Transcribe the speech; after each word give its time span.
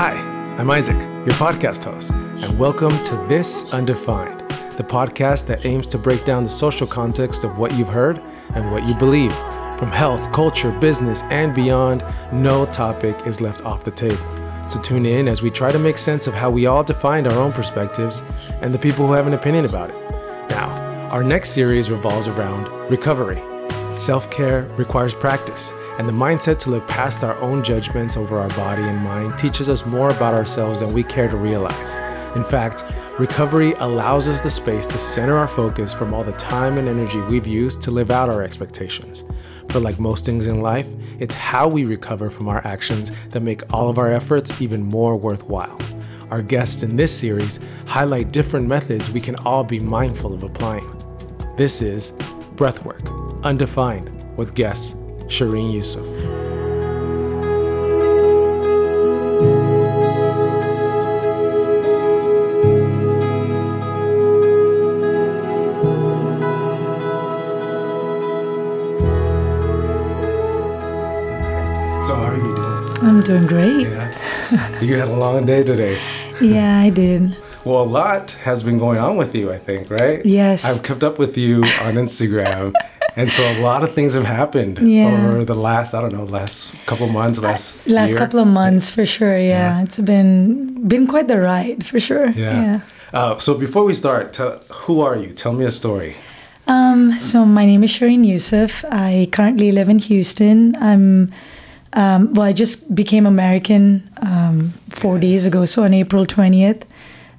Hi, 0.00 0.12
I'm 0.60 0.70
Isaac, 0.70 0.96
your 1.26 1.34
podcast 1.34 1.82
host, 1.82 2.10
and 2.10 2.56
welcome 2.56 3.02
to 3.02 3.16
This 3.26 3.74
Undefined, 3.74 4.48
the 4.76 4.84
podcast 4.84 5.48
that 5.48 5.66
aims 5.66 5.88
to 5.88 5.98
break 5.98 6.24
down 6.24 6.44
the 6.44 6.50
social 6.50 6.86
context 6.86 7.42
of 7.42 7.58
what 7.58 7.74
you've 7.74 7.88
heard 7.88 8.18
and 8.54 8.70
what 8.70 8.86
you 8.86 8.94
believe. 8.94 9.32
From 9.76 9.90
health, 9.90 10.30
culture, 10.30 10.70
business, 10.70 11.24
and 11.30 11.52
beyond, 11.52 12.04
no 12.32 12.64
topic 12.66 13.26
is 13.26 13.40
left 13.40 13.64
off 13.64 13.82
the 13.82 13.90
table. 13.90 14.24
So 14.70 14.80
tune 14.80 15.04
in 15.04 15.26
as 15.26 15.42
we 15.42 15.50
try 15.50 15.72
to 15.72 15.80
make 15.80 15.98
sense 15.98 16.28
of 16.28 16.34
how 16.34 16.48
we 16.48 16.66
all 16.66 16.84
defined 16.84 17.26
our 17.26 17.36
own 17.36 17.52
perspectives 17.52 18.22
and 18.60 18.72
the 18.72 18.78
people 18.78 19.04
who 19.04 19.14
have 19.14 19.26
an 19.26 19.34
opinion 19.34 19.64
about 19.64 19.90
it. 19.90 19.96
Now, 20.48 20.68
our 21.10 21.24
next 21.24 21.50
series 21.50 21.90
revolves 21.90 22.28
around 22.28 22.68
recovery. 22.88 23.42
Self 23.96 24.30
care 24.30 24.70
requires 24.76 25.12
practice, 25.12 25.72
and 25.98 26.08
the 26.08 26.12
mindset 26.12 26.60
to 26.60 26.70
look 26.70 26.86
past 26.86 27.24
our 27.24 27.36
own 27.40 27.62
judgments 27.62 28.16
over 28.16 28.38
our 28.38 28.48
body 28.50 28.82
and 28.82 28.98
mind 28.98 29.36
teaches 29.36 29.68
us 29.68 29.84
more 29.84 30.10
about 30.10 30.32
ourselves 30.32 30.78
than 30.78 30.92
we 30.92 31.02
care 31.02 31.28
to 31.28 31.36
realize. 31.36 31.96
In 32.36 32.44
fact, 32.44 32.84
recovery 33.18 33.72
allows 33.78 34.28
us 34.28 34.40
the 34.40 34.50
space 34.50 34.86
to 34.86 34.98
center 34.98 35.36
our 35.36 35.48
focus 35.48 35.92
from 35.92 36.14
all 36.14 36.22
the 36.22 36.32
time 36.32 36.78
and 36.78 36.88
energy 36.88 37.20
we've 37.22 37.48
used 37.48 37.82
to 37.82 37.90
live 37.90 38.12
out 38.12 38.28
our 38.28 38.44
expectations. 38.44 39.24
For 39.70 39.80
like 39.80 39.98
most 39.98 40.24
things 40.24 40.46
in 40.46 40.60
life, 40.60 40.86
it's 41.18 41.34
how 41.34 41.66
we 41.66 41.84
recover 41.84 42.30
from 42.30 42.48
our 42.48 42.64
actions 42.64 43.10
that 43.30 43.42
make 43.42 43.74
all 43.74 43.90
of 43.90 43.98
our 43.98 44.12
efforts 44.12 44.52
even 44.60 44.84
more 44.84 45.16
worthwhile. 45.16 45.78
Our 46.30 46.42
guests 46.42 46.84
in 46.84 46.94
this 46.94 47.16
series 47.18 47.58
highlight 47.86 48.30
different 48.30 48.68
methods 48.68 49.10
we 49.10 49.20
can 49.20 49.34
all 49.36 49.64
be 49.64 49.80
mindful 49.80 50.32
of 50.32 50.44
applying. 50.44 50.88
This 51.56 51.82
is 51.82 52.12
Breathwork, 52.54 53.42
Undefined, 53.42 54.24
with 54.36 54.54
guest 54.54 54.96
Shereen 55.28 55.70
Yusuff. 55.70 56.06
So, 72.06 72.14
how 72.14 72.24
are 72.24 72.36
you 72.36 72.42
doing? 72.56 73.06
I'm 73.06 73.20
doing 73.20 73.46
great. 73.46 73.82
Yeah. 73.82 74.80
you 74.80 74.96
had 74.96 75.08
a 75.08 75.16
long 75.16 75.44
day 75.44 75.62
today. 75.62 76.00
Yeah, 76.40 76.78
I 76.80 76.88
did. 76.88 77.36
Well, 77.64 77.82
a 77.82 77.84
lot 77.84 78.30
has 78.44 78.62
been 78.62 78.78
going 78.78 78.98
on 78.98 79.18
with 79.18 79.34
you, 79.34 79.52
I 79.52 79.58
think, 79.58 79.90
right? 79.90 80.24
Yes. 80.24 80.64
I've 80.64 80.82
kept 80.82 81.04
up 81.04 81.18
with 81.18 81.36
you 81.36 81.56
on 81.82 81.94
Instagram. 81.94 82.72
and 83.18 83.26
so 83.36 83.42
a 83.56 83.58
lot 83.68 83.80
of 83.86 83.90
things 83.96 84.10
have 84.18 84.24
happened 84.40 84.74
Yeah. 84.98 85.06
over 85.28 85.44
the 85.52 85.58
last, 85.68 85.90
I 85.96 86.00
don't 86.02 86.14
know, 86.18 86.24
last 86.40 86.56
couple 86.90 87.06
months, 87.20 87.36
last 87.50 87.86
Last 87.86 88.10
year. 88.10 88.18
couple 88.22 88.38
of 88.44 88.48
months 88.60 88.86
for 88.96 89.04
sure. 89.16 89.36
Yeah. 89.38 89.48
Yeah. 89.78 89.82
It's 89.84 89.98
been 90.12 90.30
been 90.92 91.04
quite 91.12 91.26
the 91.32 91.38
ride 91.52 91.80
for 91.90 91.98
sure. 92.08 92.28
Yeah. 92.30 92.80
Uh, 93.18 93.38
so 93.44 93.50
before 93.66 93.84
we 93.90 93.94
start, 93.94 94.24
tell, 94.36 94.52
who 94.84 94.94
are 95.06 95.16
you? 95.22 95.30
Tell 95.42 95.52
me 95.60 95.64
a 95.64 95.70
story. 95.82 96.12
Um, 96.66 97.00
so 97.18 97.36
my 97.58 97.64
name 97.70 97.82
is 97.86 97.90
Shereen 97.96 98.24
Yusuff. 98.32 98.72
I 98.92 99.12
currently 99.36 99.72
live 99.78 99.88
in 99.94 99.98
Houston. 100.10 100.76
I'm 100.90 101.32
um, 102.02 102.20
well, 102.34 102.46
I 102.46 102.52
just 102.52 102.94
became 102.94 103.24
American 103.36 103.84
um, 104.30 104.74
four 105.00 105.16
days 105.18 105.46
ago, 105.46 105.64
so 105.64 105.78
on 105.84 105.92
April 105.94 106.24
twentieth. 106.26 106.84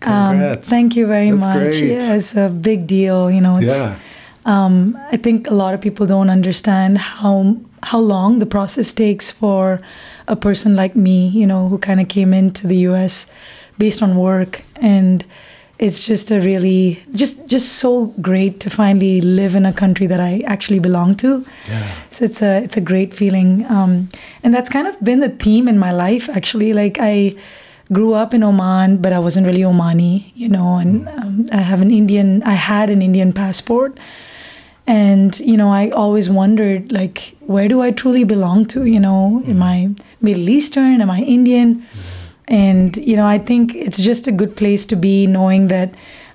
Congrats. 0.02 0.67
thank 0.69 0.95
you 0.95 1.05
very 1.05 1.30
That's 1.31 1.45
much. 1.45 1.58
great. 1.77 1.83
Yeah, 1.91 2.16
it's 2.16 2.36
a 2.36 2.49
big 2.49 2.88
deal. 2.88 3.30
You 3.30 3.41
know, 3.45 3.58
it's, 3.58 3.67
yeah. 3.77 3.99
Um, 4.50 4.97
I 5.11 5.17
think 5.17 5.47
a 5.47 5.53
lot 5.53 5.73
of 5.75 5.81
people 5.81 6.08
don't 6.08 6.30
understand 6.30 6.98
how 6.98 7.58
how 7.83 7.99
long 7.99 8.39
the 8.39 8.45
process 8.45 8.92
takes 8.92 9.32
for 9.32 9.80
a 10.27 10.36
person 10.36 10.76
like 10.76 10.95
me, 10.95 11.30
you 11.30 11.48
know, 11.48 11.70
who 11.70 11.77
kind 11.77 12.02
of 12.02 12.08
came 12.10 12.33
into 12.33 12.67
the 12.67 12.77
U.S. 12.89 13.32
based 13.77 14.02
on 14.02 14.17
work, 14.17 14.64
and 14.76 15.23
it's 15.77 16.05
just 16.05 16.32
a 16.32 16.39
really 16.42 16.99
just 17.14 17.48
just 17.48 17.73
so 17.73 18.08
great 18.21 18.59
to 18.61 18.70
finally 18.71 19.21
live 19.21 19.54
in 19.55 19.65
a 19.67 19.73
country 19.73 20.08
that 20.08 20.20
I 20.20 20.42
actually 20.48 20.80
belong 20.80 21.15
to. 21.17 21.45
Yeah. 21.67 21.93
So 22.09 22.26
it's 22.26 22.42
a 22.42 22.64
it's 22.64 22.77
a 22.77 22.82
great 22.82 23.14
feeling, 23.14 23.65
um, 23.70 24.09
and 24.43 24.54
that's 24.54 24.70
kind 24.70 24.88
of 24.88 24.99
been 24.99 25.20
the 25.20 25.30
theme 25.30 25.67
in 25.67 25.77
my 25.77 25.92
life 25.92 26.27
actually. 26.27 26.73
Like 26.73 26.98
I 26.99 27.36
grew 27.93 28.14
up 28.14 28.33
in 28.33 28.43
Oman, 28.43 28.98
but 28.98 29.14
I 29.14 29.20
wasn't 29.20 29.45
really 29.45 29.61
Omani, 29.61 30.32
you 30.33 30.49
know, 30.49 30.77
and 30.77 31.08
um, 31.09 31.45
I 31.52 31.61
have 31.61 31.82
an 31.82 31.92
Indian. 31.92 32.42
I 32.43 32.54
had 32.54 32.89
an 32.89 33.02
Indian 33.02 33.32
passport, 33.32 33.98
and 34.89 35.39
you 35.52 35.55
know, 35.61 35.72
I 35.82 35.89
always 35.92 36.27
wondered 36.30 36.92
like, 36.92 37.17
where 37.54 37.67
do 37.67 37.82
I 37.82 37.92
truly 37.92 38.23
belong 38.26 38.66
to? 38.73 38.86
You 38.86 39.00
know, 39.00 39.44
am 39.48 39.61
I 39.61 39.77
Middle 40.20 40.50
Eastern? 40.50 41.02
Am 41.02 41.11
I 41.11 41.20
Indian? 41.22 41.86
And 42.48 42.98
you 42.98 43.16
know, 43.16 43.27
I 43.36 43.38
think 43.38 43.76
it's 43.76 44.00
just 44.10 44.27
a 44.27 44.32
good 44.32 44.55
place 44.55 44.86
to 44.88 44.95
be, 44.95 45.27
knowing 45.27 45.67
that. 45.70 45.89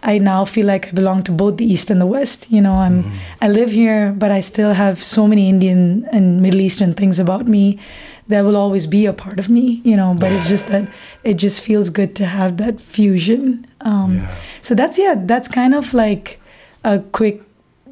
I 0.07 0.19
now 0.19 0.45
feel 0.45 0.67
like 0.67 0.89
I 0.89 0.91
belong 0.93 1.23
to 1.23 1.33
both 1.33 1.57
the 1.57 1.65
East 1.65 1.91
and 1.91 1.99
the 1.99 2.11
West. 2.17 2.41
You 2.51 2.61
know, 2.61 2.75
I'm 2.87 2.99
I 3.41 3.49
live 3.49 3.71
here, 3.73 4.13
but 4.13 4.31
I 4.39 4.41
still 4.43 4.75
have 4.75 5.03
so 5.03 5.27
many 5.27 5.49
Indian 5.49 6.07
and 6.13 6.43
Middle 6.43 6.61
Eastern 6.61 6.93
things 6.93 7.19
about 7.19 7.49
me 7.49 7.79
that 8.29 8.43
will 8.45 8.57
always 8.65 8.87
be 8.87 9.07
a 9.07 9.15
part 9.15 9.39
of 9.39 9.49
me. 9.49 9.81
You 9.83 9.97
know, 9.97 10.15
but 10.21 10.31
it's 10.31 10.47
just 10.47 10.67
that 10.69 10.85
it 11.31 11.41
just 11.45 11.63
feels 11.63 11.89
good 11.89 12.15
to 12.17 12.25
have 12.27 12.59
that 12.59 12.75
fusion. 12.83 13.67
Um, 13.81 14.11
Yeah. 14.17 14.35
So 14.61 14.75
that's 14.75 14.99
yeah, 14.99 15.15
that's 15.31 15.49
kind 15.49 15.75
of 15.75 15.95
like 15.95 16.39
a 16.83 16.99
quick 17.19 17.41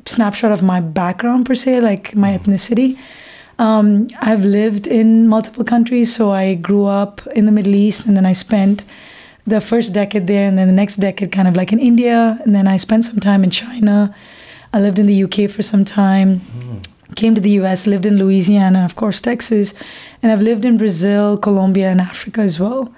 snapshot 0.07 0.53
of 0.53 0.63
my 0.63 0.81
background 0.81 1.47
per 1.47 1.55
se, 1.55 1.81
like 1.81 2.15
my 2.15 2.37
ethnicity. 2.37 2.99
Um, 3.59 4.09
I've 4.21 4.45
lived 4.45 4.87
in 4.87 5.29
multiple 5.29 5.65
countries, 5.65 6.15
so 6.15 6.31
I 6.33 6.55
grew 6.55 6.87
up 6.87 7.27
in 7.35 7.47
the 7.47 7.53
Middle 7.53 7.75
East, 7.75 8.07
and 8.07 8.17
then 8.17 8.27
I 8.27 8.33
spent 8.33 8.85
the 9.47 9.61
first 9.61 9.93
decade 9.93 10.27
there, 10.27 10.47
and 10.47 10.57
then 10.59 10.67
the 10.67 10.73
next 10.73 10.97
decade 10.97 11.33
kind 11.33 11.49
of 11.49 11.57
like 11.57 11.73
in 11.73 11.79
India, 11.79 12.39
and 12.45 12.55
then 12.55 12.67
I 12.67 12.77
spent 12.77 13.05
some 13.05 13.21
time 13.21 13.45
in 13.45 13.51
China. 13.51 14.15
I 14.73 14.81
lived 14.81 14.99
in 14.99 15.07
the 15.07 15.25
UK 15.25 15.51
for 15.51 15.63
some 15.63 15.85
time. 15.85 16.41
Came 17.15 17.35
to 17.35 17.41
the 17.41 17.51
US, 17.61 17.87
lived 17.87 18.07
in 18.07 18.19
Louisiana, 18.19 18.85
of 18.85 18.97
course, 18.97 19.21
Texas, 19.21 19.75
and 20.23 20.33
I've 20.33 20.41
lived 20.41 20.65
in 20.65 20.79
Brazil, 20.79 21.37
Colombia, 21.37 21.91
and 21.91 22.01
Africa 22.01 22.41
as 22.41 22.59
well. 22.59 22.93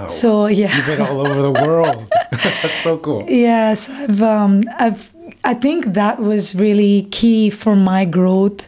Wow. 0.00 0.06
So 0.06 0.46
yeah, 0.46 0.74
You've 0.74 0.86
been 0.86 1.00
all 1.02 1.20
over 1.20 1.42
the 1.42 1.52
world. 1.52 2.10
That's 2.30 2.82
so 2.82 2.98
cool. 2.98 3.26
Yes, 3.28 3.90
I've 3.90 4.22
um, 4.22 4.62
I've 4.78 5.10
I 5.44 5.54
think 5.54 5.92
that 5.94 6.20
was 6.20 6.54
really 6.54 7.08
key 7.10 7.50
for 7.50 7.76
my 7.76 8.04
growth 8.04 8.66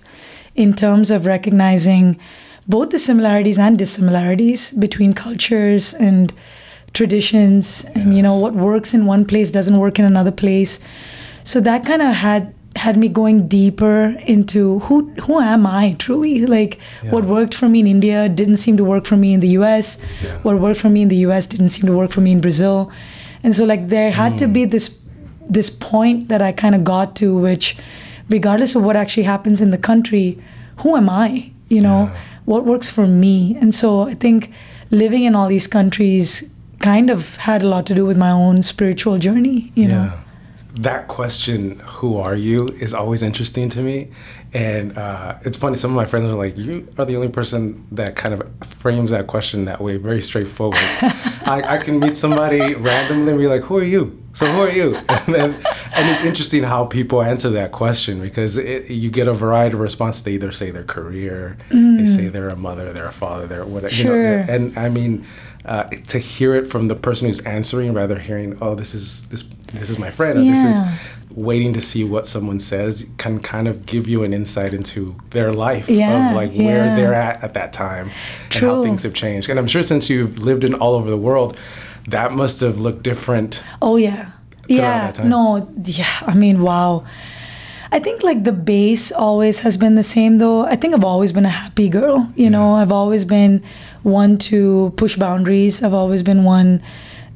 in 0.55 0.75
terms 0.75 1.11
of 1.11 1.25
recognizing 1.25 2.19
both 2.67 2.91
the 2.91 2.99
similarities 2.99 3.59
and 3.59 3.79
dissimilarities 3.79 4.73
between 4.73 5.13
cultures 5.15 5.95
and 5.95 6.33
traditions 6.93 7.85
and 7.95 8.15
you 8.15 8.23
know 8.23 8.39
what 8.39 8.53
works 8.53 8.93
in 8.93 9.07
one 9.07 9.25
place 9.25 9.51
doesn't 9.51 9.79
work 9.79 9.99
in 9.99 10.05
another 10.05 10.33
place. 10.33 10.85
So 11.45 11.61
that 11.61 11.87
kind 11.87 12.03
of 12.03 12.15
had 12.15 12.55
had 12.77 12.97
me 12.97 13.09
going 13.09 13.49
deeper 13.49 14.17
into 14.27 14.79
who 14.81 15.11
who 15.23 15.39
am 15.39 15.67
I 15.67 15.95
truly? 15.99 16.47
Like 16.47 16.79
what 17.11 17.25
worked 17.25 17.55
for 17.55 17.69
me 17.69 17.81
in 17.81 17.87
India 17.87 18.29
didn't 18.29 18.57
seem 18.57 18.77
to 18.77 18.85
work 18.85 19.05
for 19.05 19.17
me 19.17 19.33
in 19.33 19.41
the 19.41 19.49
US. 19.49 20.01
Yeah. 20.23 20.39
What 20.39 20.59
worked 20.59 20.81
for 20.81 20.89
me 20.89 21.03
in 21.03 21.09
the 21.09 21.17
US 21.29 21.47
didn't 21.47 21.69
seem 21.71 21.87
to 21.87 21.97
work 21.97 22.11
for 22.11 22.21
me 22.21 22.33
in 22.33 22.41
Brazil. 22.41 22.91
And 23.43 23.55
so 23.55 23.65
like 23.65 23.89
there 23.89 24.11
had 24.11 24.39
to 24.39 24.47
hmm. 24.47 24.53
be 24.53 24.65
this 24.65 25.05
this 25.49 25.69
point 25.69 26.29
that 26.29 26.41
I 26.41 26.53
kind 26.53 26.75
of 26.75 26.85
got 26.85 27.15
to 27.17 27.37
which 27.37 27.77
regardless 28.29 28.75
of 28.75 28.85
what 28.85 28.97
actually 28.97 29.25
happens 29.25 29.61
in 29.61 29.71
the 29.71 29.79
country, 29.79 30.39
who 30.79 30.97
am 30.97 31.11
I? 31.11 31.51
You 31.69 31.83
know, 31.83 32.05
Yeah. 32.05 32.17
what 32.45 32.65
works 32.65 32.89
for 32.89 33.07
me? 33.07 33.57
And 33.61 33.75
so 33.75 34.03
I 34.03 34.15
think 34.15 34.51
living 34.91 35.25
in 35.25 35.35
all 35.35 35.49
these 35.49 35.67
countries 35.67 36.51
kind 36.81 37.11
of 37.11 37.37
had 37.37 37.63
a 37.63 37.69
lot 37.69 37.87
to 37.87 37.95
do 37.95 38.05
with 38.05 38.17
my 38.17 38.31
own 38.31 38.63
spiritual 38.63 39.19
journey, 39.19 39.73
you 39.75 39.89
know. 39.89 40.13
That 40.77 41.07
question, 41.09 41.81
who 41.81 42.17
are 42.17 42.35
you, 42.35 42.69
is 42.81 42.95
always 42.95 43.23
interesting 43.23 43.69
to 43.71 43.81
me. 43.81 44.09
And 44.55 44.97
uh, 44.97 45.37
it's 45.43 45.57
funny, 45.57 45.77
some 45.77 45.91
of 45.91 45.97
my 45.97 46.07
friends 46.07 46.31
are 46.31 46.37
like, 46.37 46.57
you 46.57 46.89
are 46.99 47.05
the 47.05 47.15
only 47.17 47.29
person 47.29 47.87
that 47.93 48.17
kind 48.17 48.35
of 48.35 48.51
frames 48.79 49.11
that 49.11 49.27
question 49.27 49.67
that 49.67 49.81
way, 49.83 49.99
very 49.99 50.23
straightforward. 50.23 50.79
I, 51.45 51.63
I 51.77 51.79
can 51.79 51.99
meet 51.99 52.17
somebody 52.17 52.75
randomly 52.75 53.33
and 53.33 53.39
be 53.41 53.47
like, 53.49 53.63
who 53.63 53.77
are 53.79 53.83
you? 53.85 54.19
So 54.35 54.47
who 54.47 54.63
are 54.63 54.71
you? 54.71 54.97
And 55.09 55.35
then, 55.35 55.55
and 55.95 56.09
it's 56.11 56.25
interesting 56.25 56.63
how 56.63 56.87
people 56.87 57.23
answer 57.23 57.51
that 57.51 57.73
question 57.73 58.21
because 58.21 58.57
it, 58.57 58.91
you 58.91 59.11
get 59.11 59.29
a 59.29 59.35
variety 59.35 59.75
of 59.75 59.81
responses. 59.81 60.23
They 60.25 60.33
either 60.33 60.53
say 60.53 60.71
their 60.71 60.85
career, 60.85 61.59
they 61.71 62.07
say 62.07 62.29
they're 62.29 62.49
a 62.49 62.57
mother, 62.57 62.93
they're 62.95 63.07
a 63.07 63.13
father, 63.13 63.47
they're 63.47 63.65
whatever. 63.67 63.95
You 63.95 64.05
know, 64.05 64.11
Sure. 64.11 64.39
and 64.39 64.77
I 64.79 64.89
mean, 64.89 65.27
uh, 65.65 65.85
to 66.09 66.19
hear 66.19 66.55
it 66.55 66.67
from 66.67 66.89
the 66.89 66.95
person 66.95 67.29
who's 67.29 67.41
answering, 67.41 67.93
rather 67.95 68.19
hearing, 68.19 68.59
"Oh, 68.61 68.75
this 68.75 68.95
is 68.95 69.27
this 69.29 69.43
this 69.73 69.91
is 69.91 69.99
my 69.99 70.11
friend," 70.11 70.39
or 70.39 70.43
this 70.43 70.65
is 70.65 70.79
waiting 71.35 71.73
to 71.73 71.81
see 71.81 72.05
what 72.05 72.27
someone 72.27 72.61
says, 72.61 73.07
can 73.17 73.41
kind 73.41 73.67
of 73.67 73.87
give 73.87 74.07
you 74.07 74.23
an 74.23 74.35
insight 74.35 74.75
into 74.75 75.17
their 75.31 75.53
life 75.53 75.89
Yeah, 75.89 76.31
of 76.31 76.37
like 76.37 76.53
where 76.53 76.95
they're 76.95 77.15
at 77.15 77.43
at 77.43 77.55
that 77.55 77.73
time 77.73 78.11
and 78.51 78.55
how 78.55 78.83
things 78.83 79.03
have 79.03 79.15
changed. 79.15 79.49
And 79.49 79.59
I'm 79.59 79.67
sure 79.67 79.83
since 79.83 80.11
you've 80.11 80.39
lived 80.39 80.65
in 80.65 80.75
all 80.75 80.95
over 80.95 81.09
the 81.09 81.17
world, 81.17 81.57
that 82.09 82.33
must 82.33 82.61
have 82.61 82.81
looked 82.81 83.03
different. 83.03 83.63
Oh 83.81 83.97
yeah. 83.97 84.33
Yeah. 84.69 85.13
No, 85.25 85.69
yeah. 85.85 86.07
I 86.23 86.35
mean, 86.35 86.63
wow. 86.63 87.05
I 87.91 87.99
think 87.99 88.23
like 88.23 88.45
the 88.45 88.53
base 88.53 89.13
always 89.13 89.61
has 89.61 89.77
been 89.77 89.97
the 89.97 90.03
same 90.03 90.39
though. 90.39 90.65
I 90.65 90.77
think 90.77 90.95
I've 90.95 91.05
always 91.05 91.31
been 91.33 91.45
a 91.45 91.51
happy 91.51 91.89
girl. 91.89 92.33
You 92.37 92.49
know, 92.49 92.75
I've 92.75 92.93
always 92.93 93.25
been 93.25 93.63
one 94.03 94.37
to 94.37 94.93
push 94.97 95.17
boundaries. 95.17 95.83
I've 95.83 95.95
always 95.95 96.23
been 96.23 96.45
one 96.45 96.83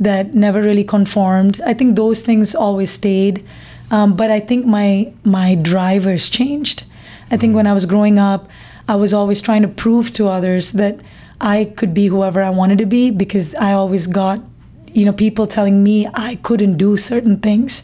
that 0.01 0.35
never 0.35 0.63
really 0.63 0.85
conformed. 0.85 1.61
I 1.65 1.75
think 1.75 1.97
those 1.97 2.23
things 2.23 2.55
always 2.55 2.91
stayed. 2.91 3.45
Um, 3.91 4.17
but 4.17 4.31
I 4.31 4.41
think 4.41 4.67
my 4.67 5.13
my 5.25 5.55
drivers 5.55 6.29
changed. 6.29 6.85
I 7.31 7.37
think 7.37 7.55
when 7.55 7.67
I 7.67 7.73
was 7.73 7.87
growing 7.87 8.19
up, 8.19 8.49
I 8.89 8.97
was 8.97 9.13
always 9.13 9.41
trying 9.41 9.63
to 9.63 9.69
prove 9.69 10.13
to 10.15 10.29
others 10.29 10.73
that 10.73 11.01
I 11.41 11.73
could 11.77 11.93
be 11.93 12.07
whoever 12.07 12.43
I 12.43 12.51
wanted 12.51 12.79
to 12.79 12.87
be 12.87 13.11
because 13.11 13.55
I 13.57 13.73
always 13.73 14.07
got, 14.07 14.41
you 14.89 15.05
know, 15.05 15.13
people 15.13 15.47
telling 15.47 15.83
me 15.83 16.09
I 16.15 16.37
couldn't 16.37 16.79
do 16.79 16.97
certain 16.97 17.39
things. 17.39 17.83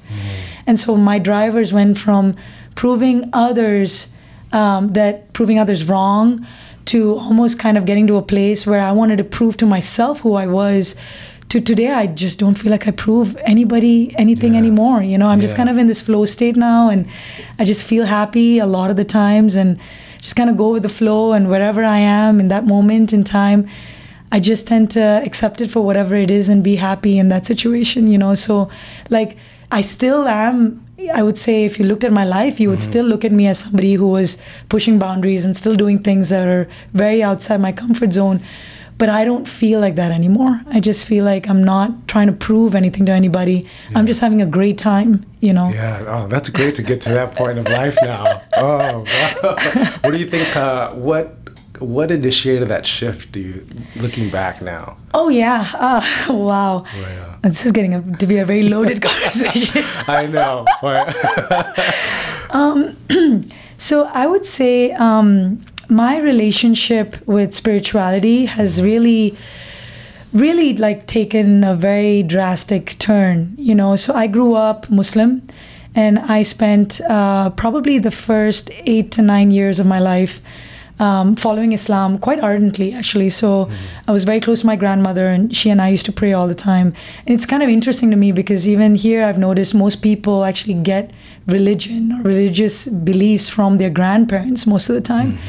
And 0.67 0.79
so 0.79 0.97
my 0.97 1.19
drivers 1.19 1.73
went 1.73 1.99
from 1.99 2.37
proving 2.75 3.29
others 3.33 4.13
um, 4.53 4.93
that 4.93 5.33
proving 5.33 5.59
others 5.59 5.89
wrong 5.89 6.47
to 6.87 7.17
almost 7.19 7.59
kind 7.59 7.79
of 7.79 7.85
getting 7.85 8.07
to 8.09 8.17
a 8.17 8.23
place 8.23 8.67
where 8.67 8.81
I 8.81 8.93
wanted 8.93 9.19
to 9.19 9.25
prove 9.25 9.57
to 9.59 9.67
myself 9.67 10.21
who 10.21 10.35
I 10.35 10.47
was. 10.47 10.97
To 11.49 11.61
today, 11.61 11.91
I 11.93 12.07
just 12.07 12.39
don't 12.39 12.55
feel 12.55 12.71
like 12.71 12.89
I 12.89 12.93
prove 12.93 13.37
anybody 13.45 14.15
anything 14.17 14.55
Yeah. 14.55 14.61
anymore. 14.61 15.03
You 15.03 15.19
know, 15.19 15.27
I'm 15.29 15.41
just 15.43 15.55
kind 15.55 15.69
of 15.69 15.77
in 15.77 15.87
this 15.87 16.01
flow 16.01 16.25
state 16.25 16.57
now, 16.57 16.89
and 16.89 17.05
I 17.59 17.65
just 17.65 17.85
feel 17.85 18.07
happy 18.07 18.59
a 18.59 18.65
lot 18.65 18.91
of 18.91 18.97
the 18.97 19.05
times, 19.05 19.55
and 19.55 19.77
just 20.19 20.35
kind 20.35 20.49
of 20.49 20.57
go 20.57 20.73
with 20.73 20.83
the 20.83 20.89
flow. 20.89 21.33
And 21.33 21.51
wherever 21.51 21.85
I 21.85 21.99
am 21.99 22.41
in 22.41 22.49
that 22.49 22.65
moment 22.67 23.13
in 23.13 23.23
time, 23.23 23.67
I 24.31 24.41
just 24.41 24.67
tend 24.67 24.91
to 24.93 25.21
accept 25.27 25.61
it 25.61 25.71
for 25.71 25.83
whatever 25.83 26.15
it 26.15 26.31
is 26.31 26.49
and 26.49 26.65
be 26.65 26.77
happy 26.77 27.19
in 27.19 27.29
that 27.29 27.45
situation. 27.45 28.07
You 28.07 28.17
know, 28.17 28.35
so 28.35 28.71
like 29.11 29.37
I 29.71 29.83
still 29.83 30.27
am. 30.27 30.81
I 31.11 31.23
would 31.23 31.39
say 31.39 31.65
if 31.65 31.79
you 31.79 31.85
looked 31.85 32.05
at 32.05 32.13
my 32.13 32.25
life, 32.25 32.61
you 32.61 32.69
would 32.71 32.83
still 32.83 33.05
look 33.05 33.25
at 33.25 33.33
me 33.33 33.47
as 33.49 33.59
somebody 33.61 33.95
who 33.95 34.09
was 34.09 34.41
pushing 34.69 34.99
boundaries 34.99 35.45
and 35.45 35.57
still 35.57 35.75
doing 35.75 35.99
things 36.03 36.29
that 36.29 36.47
are 36.47 36.69
very 36.93 37.23
outside 37.23 37.61
my 37.61 37.73
comfort 37.73 38.13
zone. 38.13 38.41
But 38.99 39.09
I 39.09 39.25
don't 39.25 39.49
feel 39.49 39.81
like 39.81 39.97
that 39.97 40.13
anymore. 40.13 40.61
I 40.71 40.79
just 40.79 41.05
feel 41.07 41.25
like 41.25 41.49
I'm 41.49 41.65
not 41.65 42.07
trying 42.07 42.29
to 42.29 42.33
prove 42.33 42.75
anything 42.77 43.05
to 43.07 43.13
anybody. 43.13 43.67
I'm 43.97 44.07
just 44.07 44.21
having 44.21 44.41
a 44.41 44.47
great 44.47 44.79
time, 44.79 45.25
you 45.41 45.53
know. 45.53 45.71
Yeah. 45.71 46.05
Oh, 46.07 46.27
that's 46.29 46.49
great 46.51 46.77
to 46.77 46.83
get 46.83 47.01
to 47.03 47.09
that 47.09 47.35
point 47.35 47.59
of 47.59 47.69
life 47.69 47.97
now. 48.03 48.43
Oh, 48.57 49.05
wow. 49.43 49.57
what 50.03 50.11
do 50.13 50.19
you 50.19 50.27
think? 50.27 50.55
Uh, 50.55 50.93
what 50.93 51.35
what 51.83 52.11
initiated 52.11 52.69
that 52.69 52.87
shift? 52.87 53.33
Do 53.33 53.41
you 53.41 53.67
looking 53.97 54.31
back 54.31 54.63
now? 54.63 54.97
Oh 55.15 55.29
yeah. 55.29 55.67
Ah, 55.75 56.27
wow. 56.31 56.85
yeah. 56.97 57.37
This 57.43 57.67
is 57.67 57.73
getting 57.73 57.95
a, 57.95 58.03
to 58.19 58.27
be 58.27 58.39
a 58.39 58.45
very 58.45 58.63
loaded 58.69 59.03
conversation. 59.09 59.83
I 60.07 60.27
know. 60.27 60.65
So 63.83 64.05
I 64.15 64.29
would 64.29 64.47
say 64.47 64.93
um, 64.93 65.61
my 65.89 66.17
relationship 66.21 67.17
with 67.27 67.53
spirituality 67.53 68.47
has 68.47 68.81
really, 68.81 69.37
really 70.33 70.77
like 70.77 71.09
taken 71.09 71.65
a 71.65 71.75
very 71.75 72.23
drastic 72.23 72.97
turn. 73.01 73.57
You 73.59 73.75
know, 73.75 73.97
so 73.97 74.15
I 74.15 74.29
grew 74.29 74.55
up 74.55 74.89
Muslim, 74.89 75.43
and 75.97 76.21
I 76.21 76.45
spent 76.45 77.01
uh, 77.01 77.51
probably 77.51 77.99
the 77.99 78.13
first 78.13 78.71
eight 78.87 79.11
to 79.13 79.23
nine 79.23 79.51
years 79.51 79.81
of 79.81 79.87
my 79.87 79.99
life. 79.99 80.41
Um, 81.03 81.35
following 81.35 81.73
Islam 81.73 82.17
quite 82.17 82.39
ardently, 82.39 82.93
actually. 82.95 83.29
So 83.29 83.69
I 84.07 84.13
was 84.13 84.23
very 84.23 84.39
close 84.39 84.61
to 84.61 84.67
my 84.67 84.77
grandmother, 84.77 85.27
and 85.27 85.53
she 85.53 85.69
and 85.69 85.83
I 85.83 85.89
used 85.89 86.07
to 86.07 86.13
pray 86.13 86.33
all 86.33 86.47
the 86.47 86.55
time. 86.55 86.95
And 87.27 87.35
it's 87.35 87.45
kind 87.45 87.61
of 87.61 87.69
interesting 87.69 88.09
to 88.13 88.17
me 88.17 88.31
because 88.31 88.69
even 88.69 88.95
here, 88.95 89.25
I've 89.25 89.37
noticed 89.37 89.75
most 89.75 90.01
people 90.01 90.45
actually 90.45 90.75
get 90.75 91.11
religion 91.49 92.13
or 92.13 92.23
religious 92.23 92.87
beliefs 92.87 93.49
from 93.49 93.79
their 93.79 93.91
grandparents 93.91 94.65
most 94.65 94.89
of 94.89 94.95
the 94.95 95.01
time. 95.01 95.41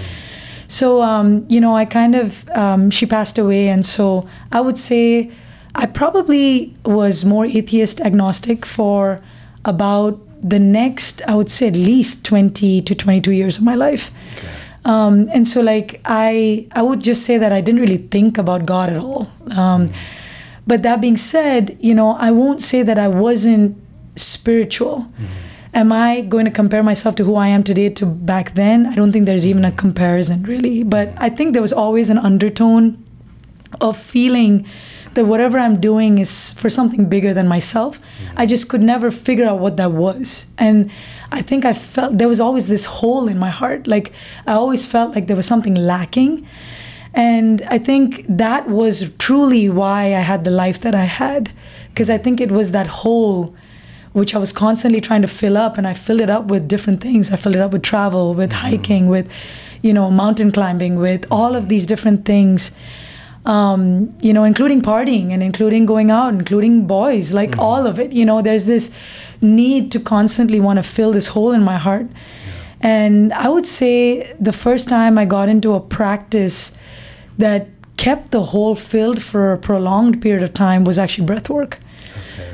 So, 0.67 1.03
um, 1.03 1.45
you 1.49 1.61
know, 1.61 1.75
I 1.75 1.85
kind 1.85 2.15
of, 2.15 2.49
um, 2.49 2.89
she 2.89 3.05
passed 3.05 3.37
away. 3.37 3.67
And 3.67 3.85
so 3.85 4.27
I 4.51 4.59
would 4.59 4.79
say 4.79 5.29
I 5.75 5.85
probably 5.85 6.73
was 6.83 7.25
more 7.25 7.45
atheist 7.45 8.01
agnostic 8.01 8.65
for 8.65 9.21
about 9.65 10.19
the 10.41 10.57
next, 10.57 11.21
I 11.27 11.35
would 11.35 11.51
say 11.51 11.67
at 11.67 11.75
least 11.75 12.25
20 12.25 12.81
to 12.81 12.95
22 12.95 13.31
years 13.31 13.59
of 13.59 13.63
my 13.63 13.75
life. 13.75 14.09
Um, 14.85 15.29
and 15.33 15.47
so, 15.47 15.61
like, 15.61 16.01
I, 16.05 16.67
I 16.73 16.81
would 16.81 17.01
just 17.01 17.25
say 17.25 17.37
that 17.37 17.51
I 17.53 17.61
didn't 17.61 17.81
really 17.81 17.97
think 17.97 18.37
about 18.37 18.65
God 18.65 18.89
at 18.89 18.97
all. 18.97 19.29
Um, 19.55 19.87
but 20.67 20.83
that 20.83 21.01
being 21.01 21.17
said, 21.17 21.77
you 21.79 21.93
know, 21.93 22.15
I 22.17 22.31
won't 22.31 22.61
say 22.61 22.83
that 22.83 22.97
I 22.97 23.07
wasn't 23.07 23.77
spiritual. 24.15 25.07
Am 25.73 25.91
I 25.91 26.21
going 26.21 26.45
to 26.45 26.51
compare 26.51 26.83
myself 26.83 27.15
to 27.15 27.23
who 27.23 27.35
I 27.35 27.47
am 27.47 27.63
today 27.63 27.89
to 27.89 28.05
back 28.05 28.53
then? 28.53 28.85
I 28.85 28.95
don't 28.95 29.11
think 29.11 29.25
there's 29.25 29.47
even 29.47 29.65
a 29.65 29.71
comparison, 29.71 30.43
really. 30.43 30.83
But 30.83 31.13
I 31.17 31.29
think 31.29 31.53
there 31.53 31.61
was 31.61 31.73
always 31.73 32.09
an 32.09 32.17
undertone 32.17 33.03
of 33.81 33.97
feeling 33.97 34.67
that 35.15 35.25
whatever 35.25 35.59
I'm 35.59 35.79
doing 35.79 36.17
is 36.17 36.53
for 36.53 36.69
something 36.69 37.09
bigger 37.09 37.33
than 37.33 37.47
myself. 37.47 37.99
I 38.37 38.45
just 38.45 38.69
could 38.69 38.81
never 38.81 39.11
figure 39.11 39.45
out 39.45 39.59
what 39.59 39.77
that 39.77 39.91
was. 39.91 40.47
And 40.57 40.91
I 41.33 41.41
think 41.41 41.65
I 41.65 41.73
felt 41.73 42.17
there 42.17 42.27
was 42.27 42.39
always 42.39 42.67
this 42.67 42.85
hole 42.85 43.27
in 43.27 43.37
my 43.37 43.49
heart. 43.49 43.87
Like 43.87 44.13
I 44.47 44.53
always 44.53 44.85
felt 44.85 45.15
like 45.15 45.27
there 45.27 45.35
was 45.35 45.47
something 45.47 45.75
lacking. 45.75 46.47
And 47.13 47.61
I 47.63 47.77
think 47.77 48.25
that 48.27 48.69
was 48.69 49.15
truly 49.17 49.69
why 49.69 50.15
I 50.15 50.23
had 50.31 50.43
the 50.45 50.51
life 50.51 50.79
that 50.81 50.95
I 50.95 51.05
had. 51.05 51.51
Because 51.89 52.09
I 52.09 52.17
think 52.17 52.39
it 52.39 52.51
was 52.51 52.71
that 52.71 52.87
hole 52.87 53.55
which 54.13 54.35
I 54.35 54.37
was 54.37 54.51
constantly 54.51 55.01
trying 55.01 55.23
to 55.23 55.27
fill 55.27 55.57
up, 55.57 55.77
and 55.77 55.87
I 55.87 55.95
filled 55.95 56.21
it 56.21 56.29
up 56.29 56.45
with 56.45 56.67
different 56.67 57.01
things. 57.01 57.31
I 57.31 57.35
filled 57.35 57.55
it 57.55 57.61
up 57.61 57.71
with 57.73 57.81
travel, 57.81 58.35
with 58.35 58.51
mm-hmm. 58.51 58.67
hiking, 58.67 59.09
with, 59.09 59.27
you 59.81 59.91
know, 59.91 60.11
mountain 60.11 60.51
climbing, 60.51 60.97
with 60.97 61.25
all 61.31 61.55
of 61.55 61.67
these 61.67 61.87
different 61.87 62.23
things. 62.23 62.77
Um, 63.45 64.15
you 64.21 64.31
know, 64.31 64.45
including 64.45 64.81
partying 64.81 65.31
and 65.33 65.43
including 65.43 65.85
going 65.85 66.09
out, 66.09 66.33
including 66.33 66.87
boys, 66.87 67.33
like 67.33 67.57
all 67.57 67.85
of 67.85 67.99
it. 67.99 68.13
You 68.13 68.23
know, 68.23 68.41
there's 68.41 68.67
this 68.67 68.95
need 69.41 69.91
to 69.91 69.99
constantly 69.99 70.61
want 70.61 70.77
to 70.77 70.83
fill 70.83 71.11
this 71.11 71.27
hole 71.27 71.51
in 71.51 71.61
my 71.61 71.77
heart. 71.77 72.07
And 72.79 73.33
I 73.33 73.49
would 73.49 73.65
say 73.65 74.33
the 74.39 74.53
first 74.53 74.87
time 74.87 75.17
I 75.17 75.25
got 75.25 75.49
into 75.49 75.73
a 75.73 75.81
practice 75.81 76.77
that 77.37 77.67
kept 77.97 78.31
the 78.31 78.43
hole 78.45 78.75
filled 78.75 79.21
for 79.21 79.51
a 79.51 79.57
prolonged 79.57 80.21
period 80.21 80.43
of 80.43 80.53
time 80.53 80.83
was 80.85 80.97
actually 80.97 81.25
breath 81.25 81.49
work. 81.49 81.79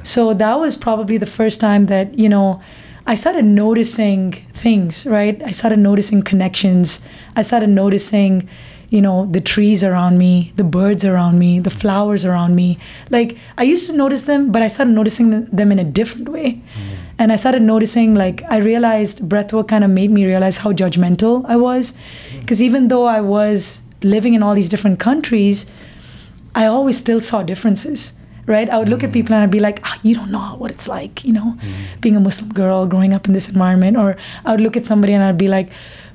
So 0.03 0.33
that 0.33 0.56
was 0.56 0.75
probably 0.75 1.17
the 1.17 1.25
first 1.25 1.60
time 1.60 1.86
that, 1.86 2.17
you 2.17 2.29
know, 2.29 2.62
I 3.05 3.15
started 3.15 3.46
noticing 3.46 4.34
things, 4.53 5.05
right? 5.05 5.41
I 5.43 5.51
started 5.51 5.79
noticing 5.79 6.22
connections. 6.22 7.01
I 7.36 7.41
started 7.41 7.69
noticing, 7.69 8.50
you 8.89 9.01
know, 9.01 9.25
the 9.25 9.41
trees 9.41 9.84
around 9.84 10.17
me, 10.17 10.51
the 10.55 10.63
birds 10.63 11.05
around 11.05 11.38
me, 11.38 11.60
the 11.60 11.69
flowers 11.69 12.25
around 12.25 12.55
me. 12.55 12.77
Like 13.10 13.38
I 13.58 13.63
used 13.63 13.89
to 13.89 13.96
notice 13.96 14.24
them, 14.24 14.51
but 14.51 14.62
I 14.62 14.67
started 14.67 14.93
noticing 14.93 15.46
them 15.46 15.72
in 15.72 15.79
a 15.79 15.84
different 15.84 16.29
way. 16.29 16.53
Mm. 16.53 16.96
And 17.19 17.34
I 17.34 17.36
started 17.36 17.62
noticing, 17.62 18.15
like, 18.15 18.43
I 18.50 18.58
realized 18.60 19.19
breathwork 19.19 19.67
kind 19.67 19.84
of 19.84 19.89
made 19.89 20.10
me 20.10 20.25
realize 20.25 20.60
how 20.60 20.72
judgmental 20.72 21.43
I 21.50 21.58
was. 21.58 21.91
Mm. 21.91 22.39
Because 22.39 22.62
even 22.63 22.88
though 22.88 23.05
I 23.05 23.19
was 23.19 23.81
living 24.01 24.36
in 24.36 24.41
all 24.41 24.55
these 24.55 24.69
different 24.69 25.01
countries, 25.01 25.69
I 26.55 26.65
always 26.65 26.98
still 26.98 27.19
saw 27.19 27.43
differences, 27.43 28.13
right? 28.46 28.69
I 28.69 28.79
would 28.79 28.88
look 28.88 29.03
at 29.03 29.10
mm. 29.10 29.13
people 29.13 29.36
and 29.36 29.43
I'd 29.43 29.51
be 29.51 29.60
like, 29.60 29.81
ah, 29.84 30.00
you 30.01 30.15
don't 30.15 30.31
know 30.31 30.55
what 30.58 30.72
it's 30.72 30.88
like, 30.88 31.25
you 31.25 31.34
know, 31.34 31.58
being 32.00 32.15
a 32.15 32.22
Muslim 32.22 32.53
girl 32.53 32.88
growing 32.88 33.13
up 33.13 33.27
in 33.27 33.34
this 33.34 33.50
environment. 33.50 33.98
Or 33.98 34.15
I 34.46 34.51
would 34.51 34.62
look 34.62 34.77
at 34.77 34.86
somebody 34.86 35.12
and 35.12 35.22
I'd 35.22 35.38
be 35.38 35.50
like, 35.50 35.69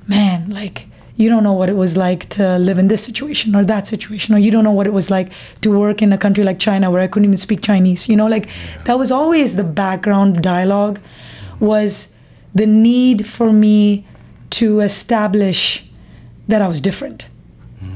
man, 0.09 0.49
like, 0.49 0.87
you 1.17 1.29
don't 1.29 1.45
know 1.45 1.53
what 1.53 1.69
it 1.69 1.77
was 1.77 1.97
like 1.97 2.29
to 2.31 2.59
live 2.59 2.79
in 2.79 2.89
this 2.89 3.05
situation 3.05 3.55
or 3.55 3.65
that 3.65 3.87
situation, 3.87 4.35
or 4.35 4.39
you 4.39 4.51
don't 4.51 4.65
know 4.65 4.73
what 4.73 4.87
it 4.87 4.93
was 4.93 5.11
like 5.11 5.33
to 5.61 5.77
work 5.79 6.03
in 6.03 6.13
a 6.13 6.19
country 6.19 6.43
like 6.43 6.59
China 6.59 6.91
where 6.91 7.01
I 7.01 7.07
couldn't 7.07 7.27
even 7.27 7.37
speak 7.37 7.63
Chinese. 7.63 8.09
You 8.09 8.17
know, 8.17 8.27
like 8.27 8.49
that 8.85 8.99
was 8.99 9.13
always 9.13 9.55
the 9.55 9.65
background 9.65 10.43
dialogue 10.43 10.99
was 11.61 12.17
the 12.55 12.67
need 12.67 13.27
for 13.27 13.53
me 13.53 14.07
to 14.51 14.81
establish 14.81 15.89
that 16.49 16.61
I 16.61 16.69
was 16.69 16.81
different. 16.81 17.27
Hmm. 17.79 17.95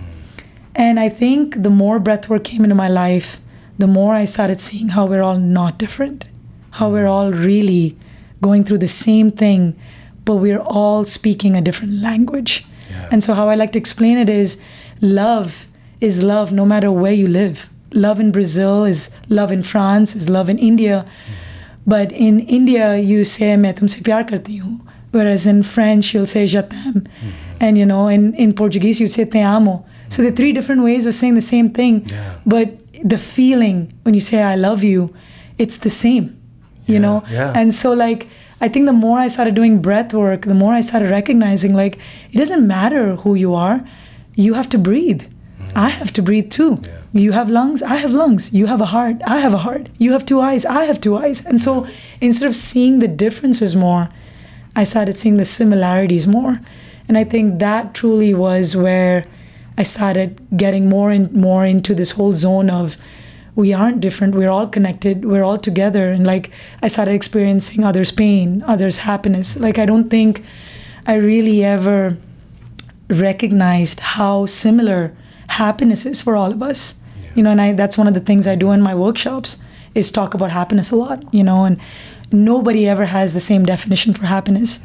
And 0.77 1.01
I 1.01 1.09
think 1.09 1.63
the 1.63 1.71
more 1.71 1.99
breathwork 1.99 2.45
came 2.45 2.63
into 2.63 2.75
my 2.75 2.89
life, 2.89 3.41
the 3.79 3.87
more 3.87 4.15
I 4.15 4.25
started 4.25 4.61
seeing 4.61 4.91
how 4.91 5.07
we're 5.07 5.23
all 5.23 5.39
not 5.39 5.79
different, 5.79 6.29
how 6.73 6.89
we're 6.91 7.07
hmm. 7.07 7.13
all 7.13 7.33
really 7.33 7.97
going 8.41 8.63
through 8.63 8.79
the 8.79 8.89
same 8.89 9.33
thing, 9.33 9.79
but 10.25 10.37
we're 10.37 10.61
all 10.61 11.05
speaking 11.05 11.57
a 11.57 11.61
different 11.61 11.95
language. 11.95 12.65
And 13.11 13.23
so, 13.23 13.35
how 13.35 13.49
I 13.49 13.55
like 13.55 13.73
to 13.73 13.79
explain 13.79 14.19
it 14.19 14.29
is 14.29 14.61
love 15.01 15.67
is 16.01 16.23
love 16.23 16.53
no 16.53 16.65
matter 16.65 16.91
where 16.93 17.13
you 17.13 17.29
live. 17.29 17.69
Love 17.93 18.21
in 18.21 18.31
Brazil 18.31 18.85
is 18.85 19.11
love 19.29 19.51
in 19.51 19.63
France, 19.63 20.15
is 20.15 20.29
love 20.29 20.49
in 20.49 20.59
India. 20.59 21.05
Mm. 21.07 21.35
But 21.87 22.13
in 22.13 22.41
India, 22.41 22.99
you 22.99 23.25
say, 23.25 23.57
Main 23.57 23.75
tumse 23.75 24.03
pyar. 24.03 24.25
Whereas 25.11 25.47
in 25.47 25.63
French, 25.63 26.13
you'll 26.13 26.27
say, 26.27 26.47
Je 26.47 26.61
mm-hmm. 26.61 27.01
And 27.61 27.79
you 27.79 27.87
know, 27.87 28.09
in, 28.09 28.35
in 28.35 28.53
Portuguese, 28.53 29.01
you 29.01 29.09
say, 29.09 29.25
Te 29.25 29.41
amo. 29.41 29.79
Mm. 29.79 30.13
So, 30.13 30.23
there 30.23 30.33
are 30.33 30.37
three 30.37 30.53
different 30.53 30.83
ways 30.83 31.07
of 31.07 31.15
saying 31.15 31.35
the 31.35 31.41
same 31.41 31.71
thing. 31.71 32.07
Yeah. 32.07 32.35
But 32.47 32.79
the 33.03 33.19
feeling 33.19 33.93
when 34.03 34.15
you 34.15 34.21
say, 34.21 34.43
I 34.43 34.55
love 34.55 34.85
you, 34.85 35.15
it's 35.57 35.79
the 35.79 35.91
same, 35.91 36.41
you 36.87 36.95
yeah. 36.95 36.99
know? 37.01 37.25
And 37.55 37.75
so, 37.75 37.93
like, 37.93 38.29
I 38.61 38.69
think 38.69 38.87
the 38.87 38.93
more 38.93 39.19
I 39.19 39.29
started 39.29 39.55
doing 39.55 39.81
breath 39.81 40.13
work, 40.13 40.43
the 40.43 40.55
more 40.55 40.75
I 40.75 40.81
started 40.81 41.11
recognizing 41.11 41.75
like 41.75 41.99
it 42.33 42.39
doesn't 42.39 42.67
matter 42.67 43.17
who 43.17 43.35
you 43.35 43.55
are, 43.55 43.85
you 44.35 44.55
have 44.55 44.69
to 44.71 44.79
breathe. 44.79 45.23
Mm-hmm. 45.23 45.79
I 45.79 45.89
have 45.91 46.13
to 46.15 46.23
breathe 46.23 46.51
too. 46.51 46.81
Yeah. 46.83 46.99
You 47.13 47.33
have 47.33 47.49
lungs, 47.49 47.83
I 47.83 47.97
have 47.97 48.13
lungs. 48.13 48.53
You 48.53 48.67
have 48.67 48.81
a 48.81 48.87
heart, 48.87 49.17
I 49.27 49.39
have 49.39 49.55
a 49.55 49.59
heart. 49.59 49.89
You 49.99 50.13
have 50.13 50.27
two 50.27 50.41
eyes, 50.41 50.67
I 50.67 50.85
have 50.85 51.01
two 51.01 51.17
eyes. 51.17 51.45
And 51.45 51.61
so 51.61 51.87
instead 52.21 52.49
of 52.49 52.55
seeing 52.55 52.99
the 52.99 53.09
differences 53.09 53.75
more, 53.75 54.11
I 54.77 54.85
started 54.85 55.19
seeing 55.19 55.39
the 55.39 55.45
similarities 55.45 56.27
more. 56.27 56.61
And 57.09 57.17
I 57.17 57.25
think 57.25 57.59
that 57.61 57.95
truly 57.95 58.35
was 58.35 58.77
where 58.77 59.25
I 59.79 59.83
started 59.83 60.41
getting 60.57 60.89
more 60.89 61.11
and 61.11 61.33
more 61.33 61.65
into 61.65 61.95
this 61.95 62.13
whole 62.13 62.35
zone 62.35 62.69
of 62.69 62.97
we 63.59 63.73
aren't 63.73 64.01
different, 64.01 64.37
we're 64.37 64.49
all 64.49 64.69
connected, 64.69 65.25
we're 65.25 65.43
all 65.43 65.59
together. 65.59 66.13
And 66.13 66.25
like 66.25 66.53
I 66.81 66.87
started 66.87 67.11
experiencing 67.11 67.83
others' 67.83 68.13
pain, 68.13 68.63
others' 68.63 68.99
happiness. 68.99 69.57
Like 69.57 69.81
I 69.81 69.85
don't 69.85 70.09
think 70.09 70.45
I 71.09 71.15
really 71.15 71.65
ever 71.65 72.17
recognized 73.11 73.99
how 73.99 74.47
similar 74.47 75.13
happiness 75.49 76.07
is 76.07 76.21
for 76.21 76.37
all 76.37 76.53
of 76.53 76.63
us. 76.63 77.01
You 77.35 77.43
know, 77.43 77.51
and 77.51 77.61
I 77.61 77.73
that's 77.73 77.99
one 77.99 78.07
of 78.07 78.15
the 78.15 78.21
things 78.21 78.47
I 78.47 78.55
do 78.55 78.71
in 78.71 78.81
my 78.81 78.95
workshops 78.95 79.59
is 79.93 80.13
talk 80.13 80.35
about 80.35 80.53
happiness 80.53 80.93
a 80.93 80.97
lot, 80.97 81.25
you 81.35 81.43
know, 81.43 81.65
and 81.65 81.81
nobody 82.31 82.87
ever 82.87 83.07
has 83.07 83.35
the 83.35 83.41
same 83.41 83.67
definition 83.67 84.15
for 84.15 84.27
happiness. 84.27 84.79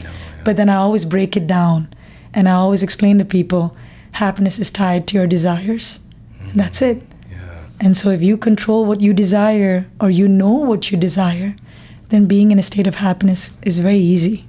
But 0.43 0.57
then 0.57 0.69
I 0.69 0.77
always 0.77 1.05
break 1.05 1.37
it 1.37 1.45
down 1.45 1.93
and 2.33 2.49
I 2.49 2.53
always 2.53 2.81
explain 2.81 3.19
to 3.19 3.25
people 3.25 3.77
happiness 4.13 4.57
is 4.57 4.71
tied 4.71 5.05
to 5.09 5.17
your 5.17 5.27
desires. 5.27 5.99
And 6.39 6.59
that's 6.59 6.81
it. 6.81 7.03
And 7.83 7.97
so 7.97 8.11
if 8.11 8.21
you 8.21 8.37
control 8.37 8.85
what 8.85 9.01
you 9.01 9.13
desire 9.13 9.85
or 9.99 10.09
you 10.09 10.27
know 10.27 10.53
what 10.53 10.89
you 10.89 10.97
desire, 10.97 11.53
then 12.09 12.27
being 12.27 12.51
in 12.51 12.57
a 12.57 12.63
state 12.63 12.87
of 12.87 12.95
happiness 12.95 13.57
is 13.63 13.79
very 13.79 13.99
easy. 13.99 14.45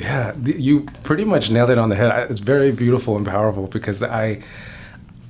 Yeah, 0.00 0.34
you 0.42 0.86
pretty 1.04 1.24
much 1.24 1.50
nailed 1.50 1.70
it 1.70 1.78
on 1.78 1.90
the 1.90 1.94
head. 1.94 2.30
It's 2.30 2.40
very 2.40 2.72
beautiful 2.72 3.16
and 3.16 3.24
powerful 3.24 3.68
because 3.68 4.02
I 4.02 4.42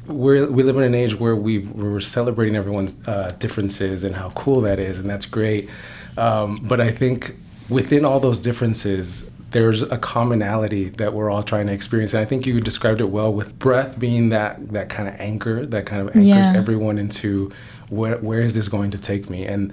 we're, 0.07 0.47
we 0.47 0.63
live 0.63 0.77
in 0.77 0.83
an 0.83 0.95
age 0.95 1.15
where 1.19 1.37
we 1.37 1.59
we're 1.59 2.01
celebrating 2.01 2.57
everyone's 2.57 2.95
uh, 3.07 3.33
differences 3.39 4.05
and 4.05 4.15
how 4.15 4.31
cool 4.31 4.63
that 4.63 4.79
is, 4.79 4.99
and 4.99 5.09
that's 5.09 5.27
great. 5.27 5.69
Um, 6.17 6.61
but 6.63 6.81
I 6.81 6.91
think 6.91 7.37
within 7.69 8.05
all 8.07 8.21
those 8.21 8.39
differences, 8.39 9.31
there's 9.55 9.83
a 9.83 9.97
commonality 9.99 10.89
that 10.89 11.15
we're 11.15 11.31
all 11.31 11.45
trying 11.45 11.69
to 11.69 11.73
experience, 11.73 12.13
and 12.13 12.21
I 12.21 12.25
think 12.25 12.45
you 12.45 12.61
described 12.61 13.01
it 13.01 13.09
well 13.11 13.33
with 13.33 13.57
breath 13.59 13.99
being 13.99 14.31
that 14.31 14.69
that 14.73 14.89
kind 14.89 15.09
of 15.09 15.15
anchor 15.21 15.65
that 15.65 15.87
kind 15.87 16.03
of 16.03 16.09
anchors 16.09 16.27
Yeah. 16.27 16.53
everyone 16.57 16.99
into 16.99 17.53
where 17.89 18.17
where 18.19 18.41
is 18.41 18.55
this 18.55 18.67
going 18.69 18.91
to 18.91 18.99
take 18.99 19.31
me, 19.31 19.47
and 19.47 19.73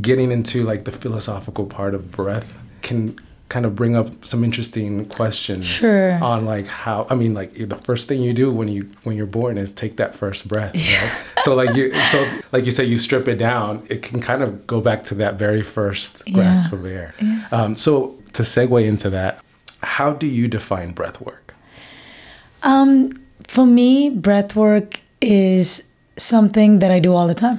getting 0.00 0.32
into 0.32 0.64
like 0.64 0.82
the 0.84 0.92
philosophical 0.92 1.64
part 1.66 1.94
of 1.94 2.10
breath 2.10 2.58
can 2.82 3.16
kind 3.54 3.66
of 3.68 3.72
bring 3.82 3.94
up 4.00 4.08
some 4.30 4.42
interesting 4.48 4.90
questions 5.18 5.66
Sure. 5.66 6.12
on 6.32 6.38
like 6.54 6.66
how 6.84 6.98
I 7.12 7.14
mean 7.20 7.32
like 7.40 7.50
the 7.74 7.80
first 7.88 8.08
thing 8.08 8.18
you 8.28 8.34
do 8.42 8.46
when 8.58 8.68
you 8.76 8.82
when 9.04 9.14
you're 9.18 9.32
born 9.40 9.54
is 9.62 9.68
take 9.82 9.94
that 10.02 10.12
first 10.22 10.40
breath 10.52 10.74
right 10.74 11.10
so 11.44 11.50
like 11.60 11.72
you 11.78 11.84
so 12.12 12.18
like 12.54 12.64
you 12.66 12.72
say 12.78 12.84
you 12.92 12.96
strip 13.06 13.26
it 13.34 13.38
down 13.50 13.70
it 13.94 14.00
can 14.08 14.18
kind 14.30 14.42
of 14.42 14.48
go 14.66 14.78
back 14.88 15.00
to 15.08 15.14
that 15.22 15.32
very 15.46 15.62
first 15.76 16.10
grasp 16.34 16.72
Yeah. 16.72 16.78
of 16.78 16.84
air 16.98 17.08
um, 17.56 17.70
so 17.84 17.90
to 18.36 18.42
segue 18.54 18.80
into 18.92 19.08
that 19.18 19.32
how 19.96 20.08
do 20.22 20.26
you 20.38 20.46
define 20.58 20.90
breath 21.00 21.18
work 21.28 21.54
Um, 22.72 23.10
for 23.54 23.66
me, 23.66 24.08
breath 24.26 24.52
work 24.56 24.90
is 25.20 25.64
something 26.16 26.70
that 26.80 26.90
I 26.96 26.98
do 27.06 27.10
all 27.16 27.28
the 27.34 27.34
time. 27.46 27.58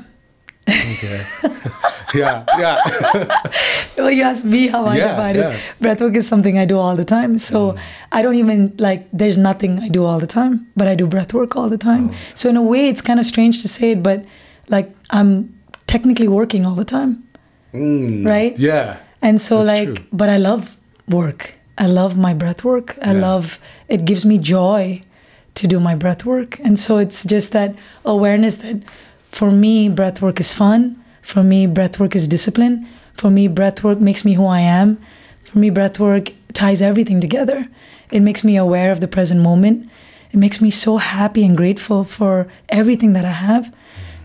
Okay 0.67 1.25
yeah 2.13 2.45
yeah 2.57 2.77
Well, 3.97 4.11
you 4.11 4.23
asked 4.23 4.45
me 4.45 4.67
how 4.67 4.85
I 4.85 4.97
Yeah, 4.97 5.11
define 5.15 5.35
yeah. 5.35 5.51
it. 5.51 5.61
Breathwork 5.81 6.15
is 6.15 6.27
something 6.27 6.57
I 6.59 6.65
do 6.65 6.77
all 6.77 6.95
the 6.95 7.05
time. 7.05 7.37
So 7.37 7.75
I 8.11 8.21
don't 8.21 8.35
even 8.35 8.73
like. 8.77 9.07
There's 9.13 9.37
nothing 9.37 9.79
I 9.79 9.87
do 9.87 10.03
all 10.05 10.19
the 10.19 10.27
time, 10.27 10.67
but 10.75 10.87
I 10.87 10.95
do 10.95 11.07
breathwork 11.07 11.55
all 11.55 11.69
the 11.69 11.77
time. 11.77 12.11
So 12.33 12.49
in 12.49 12.57
a 12.57 12.61
way, 12.61 12.89
it's 12.89 13.01
kind 13.01 13.19
of 13.19 13.25
strange 13.25 13.61
to 13.61 13.67
say 13.67 13.91
it, 13.91 14.03
but 14.03 14.25
like 14.67 14.91
I'm 15.11 15.53
technically 15.87 16.27
working 16.27 16.65
all 16.65 16.75
the 16.75 16.85
time, 16.85 17.23
Mm, 17.73 18.25
right? 18.27 18.57
yeah 18.59 18.97
And 19.21 19.39
so 19.41 19.63
That's 19.63 19.67
like, 19.75 19.95
true. 19.95 20.05
but 20.13 20.29
I 20.29 20.37
love 20.37 20.77
work. 21.07 21.55
I 21.77 21.87
love 21.87 22.17
my 22.17 22.33
breath 22.33 22.63
work. 22.63 22.97
I 23.01 23.13
Yeah. 23.13 23.21
love 23.21 23.59
it 23.87 24.05
gives 24.05 24.23
me 24.25 24.37
joy 24.37 25.01
to 25.55 25.67
do 25.67 25.79
my 25.79 25.95
breath 25.95 26.25
work. 26.25 26.59
And 26.63 26.77
so 26.79 26.97
it's 26.97 27.23
just 27.25 27.51
that 27.53 27.73
awareness 28.03 28.55
that 28.57 28.83
for 29.35 29.51
me, 29.51 29.89
breath 29.89 30.21
work 30.21 30.39
is 30.39 30.53
fun. 30.53 30.79
For 31.21 31.43
me, 31.43 31.67
breath 31.67 31.99
work 31.99 32.15
is 32.15 32.25
discipline. 32.27 32.87
For 33.19 33.29
me, 33.29 33.49
breath 33.49 33.83
work 33.83 33.99
makes 33.99 34.23
me 34.23 34.33
who 34.35 34.45
I 34.45 34.61
am. 34.61 34.97
For 35.43 35.59
me, 35.59 35.69
breath 35.69 35.99
work 35.99 36.31
ties 36.53 36.81
everything 36.81 37.19
together. 37.19 37.67
It 38.11 38.21
makes 38.21 38.43
me 38.45 38.55
aware 38.55 38.91
of 38.93 38.99
the 39.01 39.09
present 39.09 39.41
moment. 39.41 39.89
It 40.31 40.37
makes 40.37 40.61
me 40.61 40.71
so 40.71 40.97
happy 40.97 41.43
and 41.43 41.57
grateful 41.57 42.05
for 42.05 42.47
everything 42.69 43.11
that 43.13 43.25
I 43.25 43.35
have. 43.49 43.73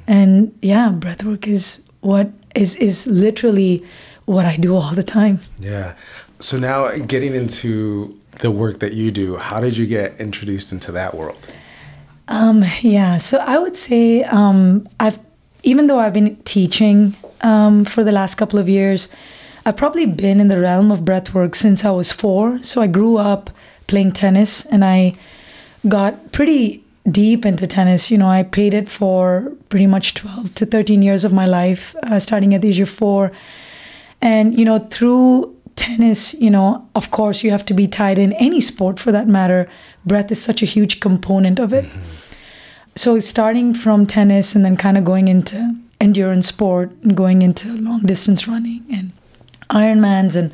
And 0.06 0.56
yeah, 0.62 0.90
breath 0.90 1.24
work 1.24 1.48
is 1.48 1.82
what 2.02 2.30
is 2.54 2.76
is 2.76 3.06
literally 3.08 3.82
what 4.26 4.46
I 4.46 4.56
do 4.56 4.76
all 4.76 4.94
the 4.94 5.08
time. 5.20 5.40
yeah 5.58 5.94
so 6.38 6.58
now 6.58 6.78
getting 7.14 7.34
into 7.34 8.16
the 8.44 8.50
work 8.50 8.78
that 8.80 8.92
you 9.00 9.10
do 9.10 9.36
how 9.36 9.58
did 9.60 9.76
you 9.76 9.86
get 9.86 10.08
introduced 10.18 10.72
into 10.72 10.90
that 10.92 11.14
world 11.14 11.42
Um, 12.30 12.64
yeah, 12.80 13.18
so 13.18 13.38
I 13.38 13.58
would 13.58 13.76
say 13.76 14.22
um, 14.22 14.88
I've 15.00 15.18
even 15.62 15.88
though 15.88 15.98
I've 15.98 16.14
been 16.14 16.36
teaching 16.44 17.14
um, 17.42 17.84
for 17.84 18.02
the 18.04 18.12
last 18.12 18.36
couple 18.36 18.58
of 18.58 18.68
years, 18.68 19.08
I've 19.66 19.76
probably 19.76 20.06
been 20.06 20.40
in 20.40 20.48
the 20.48 20.58
realm 20.58 20.90
of 20.90 21.00
breathwork 21.00 21.54
since 21.54 21.84
I 21.84 21.90
was 21.90 22.12
four. 22.12 22.62
So 22.62 22.80
I 22.80 22.86
grew 22.86 23.18
up 23.18 23.50
playing 23.88 24.12
tennis, 24.12 24.64
and 24.66 24.84
I 24.84 25.14
got 25.88 26.32
pretty 26.32 26.84
deep 27.10 27.44
into 27.44 27.66
tennis. 27.66 28.10
You 28.10 28.18
know, 28.18 28.28
I 28.28 28.44
played 28.44 28.74
it 28.74 28.88
for 28.88 29.52
pretty 29.68 29.88
much 29.88 30.14
twelve 30.14 30.54
to 30.54 30.64
thirteen 30.64 31.02
years 31.02 31.24
of 31.24 31.32
my 31.32 31.46
life, 31.46 31.96
uh, 32.04 32.20
starting 32.20 32.54
at 32.54 32.62
the 32.62 32.68
age 32.68 32.80
of 32.80 32.88
four. 32.88 33.32
And, 34.22 34.58
you 34.58 34.66
know, 34.66 34.78
through 34.78 35.56
tennis, 35.80 36.34
you 36.34 36.50
know, 36.50 36.86
of 36.94 37.10
course, 37.10 37.42
you 37.42 37.50
have 37.50 37.64
to 37.64 37.74
be 37.74 37.86
tied 37.86 38.18
in 38.18 38.34
any 38.34 38.60
sport 38.60 39.00
for 39.00 39.10
that 39.12 39.26
matter. 39.26 39.66
Breath 40.04 40.30
is 40.30 40.40
such 40.40 40.62
a 40.62 40.66
huge 40.66 41.00
component 41.00 41.58
of 41.58 41.72
it. 41.72 41.86
So, 42.96 43.18
starting 43.20 43.72
from 43.72 44.06
tennis 44.06 44.54
and 44.54 44.62
then 44.62 44.76
kind 44.76 44.98
of 44.98 45.04
going 45.04 45.28
into 45.28 45.74
endurance 45.98 46.48
sport 46.48 46.92
and 47.02 47.16
going 47.16 47.40
into 47.40 47.74
long 47.78 48.00
distance 48.00 48.46
running 48.46 48.84
and 48.92 49.12
Ironmans. 49.70 50.36
And, 50.36 50.52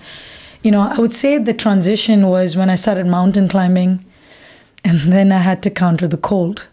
you 0.63 0.71
know, 0.71 0.83
I 0.83 1.01
would 1.01 1.13
say 1.13 1.39
the 1.39 1.55
transition 1.55 2.29
was 2.29 2.57
when 2.57 2.71
I 2.71 2.77
started 2.77 3.07
mountain 3.07 3.49
climbing 3.49 4.05
and 4.85 5.13
then 5.13 5.33
I 5.33 5.39
had 5.39 5.61
to 5.65 5.71
counter 5.71 6.07
the 6.07 6.19
cold. 6.19 6.69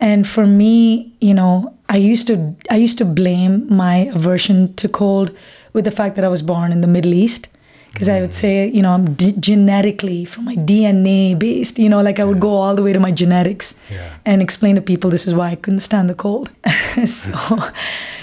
And 0.00 0.26
for 0.26 0.46
me, 0.46 1.12
you 1.20 1.34
know, 1.34 1.74
I 1.88 1.96
used 1.96 2.26
to 2.28 2.56
I 2.70 2.76
used 2.76 2.98
to 2.98 3.04
blame 3.04 3.66
my 3.68 3.96
aversion 4.14 4.74
to 4.74 4.88
cold 4.88 5.30
with 5.72 5.84
the 5.84 5.90
fact 5.90 6.16
that 6.16 6.24
I 6.24 6.28
was 6.28 6.42
born 6.42 6.72
in 6.72 6.80
the 6.80 6.86
Middle 6.86 7.14
East 7.14 7.48
because 7.92 8.08
I 8.08 8.20
would 8.22 8.34
say, 8.34 8.68
you 8.68 8.80
know, 8.80 8.92
I'm 8.92 9.12
d- 9.14 9.34
genetically 9.38 10.24
from 10.24 10.46
my 10.46 10.56
DNA 10.56 11.38
based, 11.38 11.78
you 11.78 11.90
know, 11.90 12.00
like 12.00 12.18
I 12.18 12.24
would 12.24 12.40
go 12.40 12.48
all 12.54 12.74
the 12.74 12.82
way 12.82 12.92
to 12.94 12.98
my 13.00 13.10
genetics 13.10 13.78
Yeah. 13.90 14.16
and 14.24 14.40
explain 14.40 14.76
to 14.76 14.80
people 14.80 15.10
this 15.10 15.26
is 15.26 15.34
why 15.34 15.50
I 15.50 15.56
couldn't 15.56 15.80
stand 15.80 16.08
the 16.08 16.14
cold. 16.14 16.50
so 17.06 17.58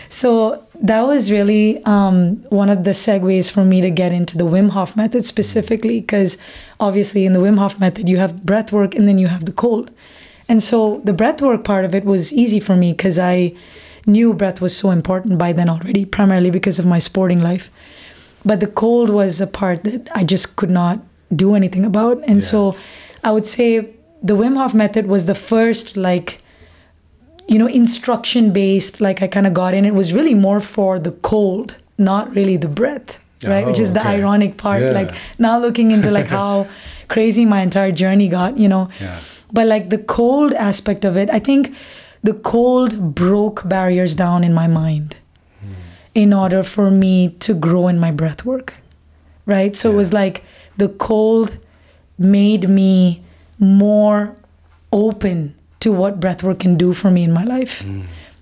so 0.10 0.63
that 0.82 1.01
was 1.01 1.29
really 1.32 1.84
um, 1.84 2.38
one 2.50 2.70
of 2.70 2.84
the 2.84 2.91
segues 2.91 3.51
for 3.51 3.63
me 3.63 3.79
to 3.82 3.89
get 3.91 4.12
into 4.12 4.38
the 4.38 4.46
Wim 4.46 4.70
Hof 4.70 4.96
method 4.96 5.25
specifically, 5.25 6.00
because 6.00 6.38
obviously 6.79 7.25
in 7.25 7.34
the 7.34 7.39
Wim 7.39 7.58
Hof 7.60 7.79
method 7.79 8.08
you 8.10 8.18
have 8.18 8.44
breath 8.46 8.72
work 8.72 8.96
and 8.96 9.08
then 9.08 9.18
you 9.18 9.27
have 9.27 9.46
the 9.46 9.51
cold. 9.51 9.91
And 10.48 10.63
so 10.63 11.00
the 11.03 11.13
breath 11.13 11.41
work 11.41 11.63
part 11.63 11.86
of 11.86 11.94
it 11.94 12.06
was 12.06 12.34
easy 12.34 12.60
for 12.60 12.75
me 12.75 12.91
because 12.94 13.20
I 13.20 13.53
knew 14.10 14.34
breath 14.34 14.60
was 14.60 14.75
so 14.75 14.92
important 14.92 15.38
by 15.38 15.54
then 15.54 15.70
already, 15.70 16.04
primarily 16.06 16.50
because 16.50 16.80
of 16.80 16.86
my 16.86 17.00
sporting 17.00 17.42
life. 17.42 17.72
But 18.44 18.60
the 18.60 18.68
cold 18.68 19.10
was 19.10 19.39
a 19.42 19.48
part 19.48 19.84
that 19.84 20.10
I 20.16 20.24
just 20.24 20.56
could 20.56 20.70
not 20.70 21.00
do 21.36 21.56
anything 21.56 21.86
about. 21.86 22.22
And 22.28 22.44
so 22.44 22.75
I 23.24 23.32
would 23.32 23.48
say 23.48 23.68
the 24.24 24.36
Wim 24.36 24.58
Hof 24.58 24.74
method 24.74 25.08
was 25.08 25.25
the 25.25 25.36
first 25.36 25.96
like 25.96 26.42
you 27.50 27.58
know, 27.58 27.66
instruction 27.68 28.54
based, 28.54 29.01
like 29.01 29.24
I 29.24 29.28
kind 29.28 29.48
of 29.48 29.56
got 29.56 29.74
in. 29.74 29.84
It 29.84 29.96
was 29.96 30.13
really 30.13 30.36
more 30.36 30.60
for 30.60 31.00
the 31.00 31.12
cold, 31.12 31.78
not 31.98 32.34
really 32.36 32.58
the 32.58 32.68
breath, 32.68 33.20
right? 33.44 33.66
Which 33.66 33.80
Oh, 33.80 33.82
is 33.82 33.94
the 33.94 34.06
oh, 34.06 34.08
ironic 34.08 34.58
part. 34.58 34.84
Yeah. 34.84 34.92
Like 34.92 35.16
now 35.39 35.60
looking 35.60 35.89
into 35.89 36.12
like 36.12 36.28
how 36.28 36.68
crazy 37.08 37.46
my 37.46 37.62
entire 37.62 37.92
journey 37.92 38.28
got, 38.30 38.60
you 38.60 38.68
know. 38.68 38.89
Yeah. 39.01 39.20
But 39.51 39.66
like 39.66 39.89
the 39.89 39.98
cold 39.98 40.54
aspect 40.54 41.04
of 41.04 41.18
it, 41.18 41.28
I 41.32 41.39
think 41.39 41.75
the 42.23 42.33
cold 42.33 43.15
broke 43.15 43.67
barriers 43.67 44.15
down 44.15 44.43
in 44.43 44.53
my 44.53 44.67
mind 44.67 45.15
in 46.15 46.33
order 46.33 46.63
for 46.63 46.89
me 46.91 47.29
to 47.39 47.53
grow 47.53 47.88
in 47.88 47.99
my 47.99 48.11
breath 48.11 48.43
work, 48.43 48.73
right? 49.45 49.75
So 49.75 49.91
it 49.91 49.95
was 49.95 50.11
like 50.11 50.43
the 50.77 50.89
cold 50.89 51.57
made 52.17 52.67
me 52.67 53.21
more 53.59 54.35
open 54.91 55.53
to 55.79 55.91
what 55.93 56.19
breath 56.19 56.43
work 56.43 56.59
can 56.59 56.75
do 56.77 56.93
for 56.93 57.11
me 57.11 57.23
in 57.23 57.31
my 57.31 57.43
life. 57.43 57.85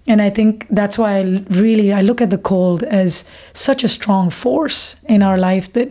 and 0.08 0.22
I 0.22 0.30
think 0.30 0.66
that's 0.70 0.98
why 0.98 1.18
I 1.18 1.44
really 1.50 1.92
I 1.94 2.02
look 2.02 2.22
at 2.22 2.30
the 2.30 2.38
cold 2.38 2.84
as 2.84 3.26
such 3.54 3.84
a 3.84 3.88
strong 3.88 4.30
force 4.32 4.96
in 5.08 5.22
our 5.22 5.38
life 5.38 5.72
that 5.74 5.90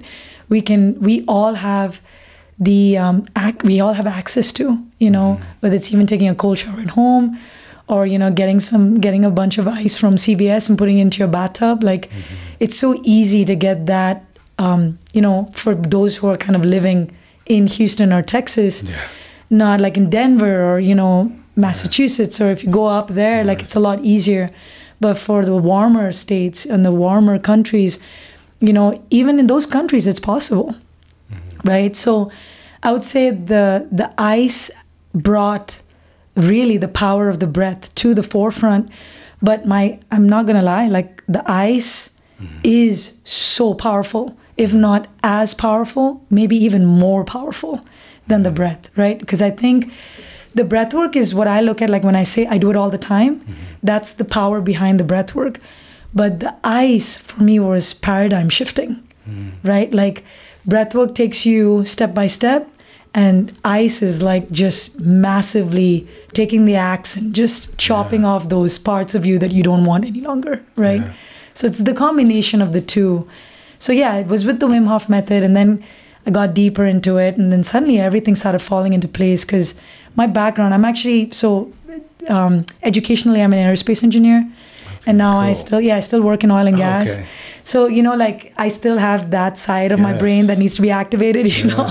we 0.49 0.61
can 0.63 0.99
we 1.01 1.23
all 1.29 1.55
have 1.55 2.01
the 2.59 2.97
um, 2.99 3.27
ac- 3.37 3.63
we 3.65 3.79
all 3.81 3.93
have 3.93 4.07
access 4.07 4.53
to 4.55 4.65
you 4.99 5.11
know 5.11 5.39
whether 5.61 5.77
it's 5.77 5.93
even 5.93 6.07
taking 6.07 6.29
a 6.31 6.35
cold 6.35 6.57
shower 6.59 6.81
at 6.81 6.89
home 6.91 7.37
or 7.89 8.07
you 8.07 8.19
know 8.19 8.31
getting 8.31 8.61
some 8.61 9.01
getting 9.01 9.25
a 9.25 9.31
bunch 9.31 9.59
of 9.59 9.69
ice 9.69 9.97
from 9.97 10.17
CVS 10.17 10.69
and 10.69 10.79
putting 10.79 10.99
it 10.99 11.03
into 11.03 11.19
your 11.19 11.29
bathtub 11.29 11.83
like 11.83 12.11
it's 12.61 12.77
so 12.77 13.01
easy 13.05 13.45
to 13.45 13.55
get 13.55 13.87
that 13.87 14.25
um, 14.59 14.99
you 15.13 15.21
know 15.21 15.45
for 15.53 15.75
those 15.75 16.17
who 16.17 16.27
are 16.29 16.37
kind 16.37 16.57
of 16.57 16.65
living 16.65 17.17
in 17.47 17.67
Houston 17.67 18.13
or 18.13 18.23
Texas 18.23 18.85
not 19.51 19.81
like 19.81 19.97
in 19.97 20.11
Denver 20.11 20.65
or 20.65 20.81
you 20.81 20.95
know 20.95 21.33
Massachusetts 21.55 22.41
or 22.41 22.51
if 22.51 22.65
you 22.65 22.71
go 22.71 22.87
up 22.87 23.09
there 23.09 23.45
like 23.45 23.63
it's 23.63 23.77
a 23.77 23.81
lot 23.81 24.01
easier. 24.05 24.51
But 24.99 25.19
for 25.19 25.45
the 25.45 25.55
warmer 25.57 26.11
states 26.13 26.65
and 26.65 26.85
the 26.85 26.93
warmer 26.93 27.39
countries 27.39 27.99
you 28.61 28.73
know 28.73 29.03
even 29.11 29.39
in 29.39 29.47
those 29.47 29.67
countries 29.67 30.07
it's 30.07 30.21
possible. 30.21 30.75
Right? 31.65 31.97
So 31.97 32.31
i 32.83 32.93
would 32.93 33.05
say 33.05 33.31
the 33.31 33.89
the 33.91 34.13
ice 34.19 34.71
brought 35.15 35.81
really 36.37 36.77
the 36.77 36.89
power 36.89 37.29
of 37.29 37.41
the 37.41 37.47
breath 37.47 37.95
to 37.97 38.15
the 38.15 38.23
forefront. 38.23 38.91
But 39.43 39.67
my 39.67 39.99
i'm 40.11 40.29
not 40.29 40.47
gonna 40.47 40.63
lie 40.63 40.87
like 40.89 41.23
the 41.29 41.43
ice 41.51 42.21
mm-hmm. 42.41 42.59
is 42.65 43.21
so 43.25 43.75
powerful 43.75 44.37
if 44.57 44.73
not 44.73 45.09
as 45.23 45.53
powerful 45.53 46.25
maybe 46.31 46.57
even 46.57 46.87
more 46.87 47.23
powerful 47.25 47.85
than 48.27 48.43
the 48.43 48.49
mm-hmm. 48.49 48.57
breath 48.57 48.91
right? 48.97 49.19
Because 49.19 49.43
i 49.43 49.51
think 49.51 49.93
the 50.55 50.65
breath 50.65 50.95
work 50.95 51.15
is 51.15 51.35
what 51.35 51.47
i 51.47 51.61
look 51.61 51.83
at 51.83 51.91
like 51.91 52.03
when 52.03 52.17
i 52.17 52.25
say 52.25 52.47
i 52.47 52.57
do 52.57 52.71
it 52.71 52.77
all 52.77 52.89
the 52.89 52.99
time 52.99 53.41
mm-hmm. 53.41 53.53
that's 53.83 54.15
the 54.15 54.25
power 54.25 54.61
behind 54.61 54.99
the 54.99 55.05
breath 55.05 55.35
work. 55.35 55.59
But 56.15 56.41
the 56.41 56.57
ice 56.65 57.19
for 57.19 57.43
me 57.43 57.61
was 57.61 57.93
paradigm 57.93 58.49
shifting 58.49 59.07
mm. 59.29 59.53
right? 59.63 59.93
Like 59.93 60.25
breath 60.65 60.95
work 60.95 61.15
takes 61.15 61.47
you 61.47 61.85
step 61.85 62.15
by 62.15 62.27
step 62.27 62.69
and 63.15 63.53
ice 63.65 64.03
is 64.03 64.23
like 64.23 64.51
just 64.51 65.01
massively 65.01 66.09
taking 66.37 66.65
the 66.67 66.77
axe 66.77 67.17
and 67.17 67.35
just 67.35 67.77
chopping 67.79 68.25
off 68.31 68.49
those 68.49 68.79
parts 68.79 69.15
of 69.19 69.25
you 69.29 69.39
that 69.45 69.53
you 69.59 69.63
don't 69.69 69.85
want 69.91 70.05
any 70.05 70.21
longer 70.21 70.55
right? 70.77 71.01
Yeah. 71.03 71.13
so 71.55 71.67
it's 71.67 71.79
the 71.91 71.95
combination 71.95 72.61
of 72.67 72.73
the 72.73 72.81
two. 72.95 73.11
So 73.79 73.93
yeah 73.93 74.17
it 74.23 74.27
was 74.35 74.45
with 74.49 74.61
the 74.61 74.67
wim 74.73 74.87
hof 74.93 75.09
method 75.09 75.43
and 75.49 75.55
then 75.61 75.71
i 76.27 76.31
got 76.39 76.55
deeper 76.55 76.85
into 76.85 77.17
it 77.27 77.37
and 77.41 77.53
then 77.53 77.63
suddenly 77.73 77.99
everything 78.11 78.37
started 78.43 78.61
falling 78.69 78.93
into 78.99 79.09
place 79.19 79.45
because 79.45 79.75
my 80.21 80.27
background 80.27 80.75
i'm 80.75 80.85
actually 80.93 81.31
so 81.31 81.49
um, 82.37 82.55
educationally 82.83 83.41
i'm 83.43 83.53
an 83.53 83.61
aerospace 83.67 84.03
engineer. 84.03 84.41
And 85.09 85.19
now 85.19 85.35
i 85.39 85.53
still 85.53 85.81
yeah 85.89 85.97
i 85.97 86.01
still 86.01 86.23
work 86.31 86.43
in 86.47 86.51
oil 86.51 86.67
and 86.71 86.77
gas. 86.77 87.13
Okay. 87.19 87.27
so 87.73 87.87
you 87.97 88.03
know 88.07 88.17
like 88.17 88.53
i 88.65 88.69
still 88.79 88.99
have 88.99 89.31
that 89.31 89.57
side 89.67 89.93
of 89.93 90.01
my 90.07 90.13
brain 90.23 90.47
that 90.49 90.59
needs 90.63 90.75
to 90.79 90.83
be 90.83 90.91
activated 91.03 91.47
you 91.59 91.67
know? 91.73 91.85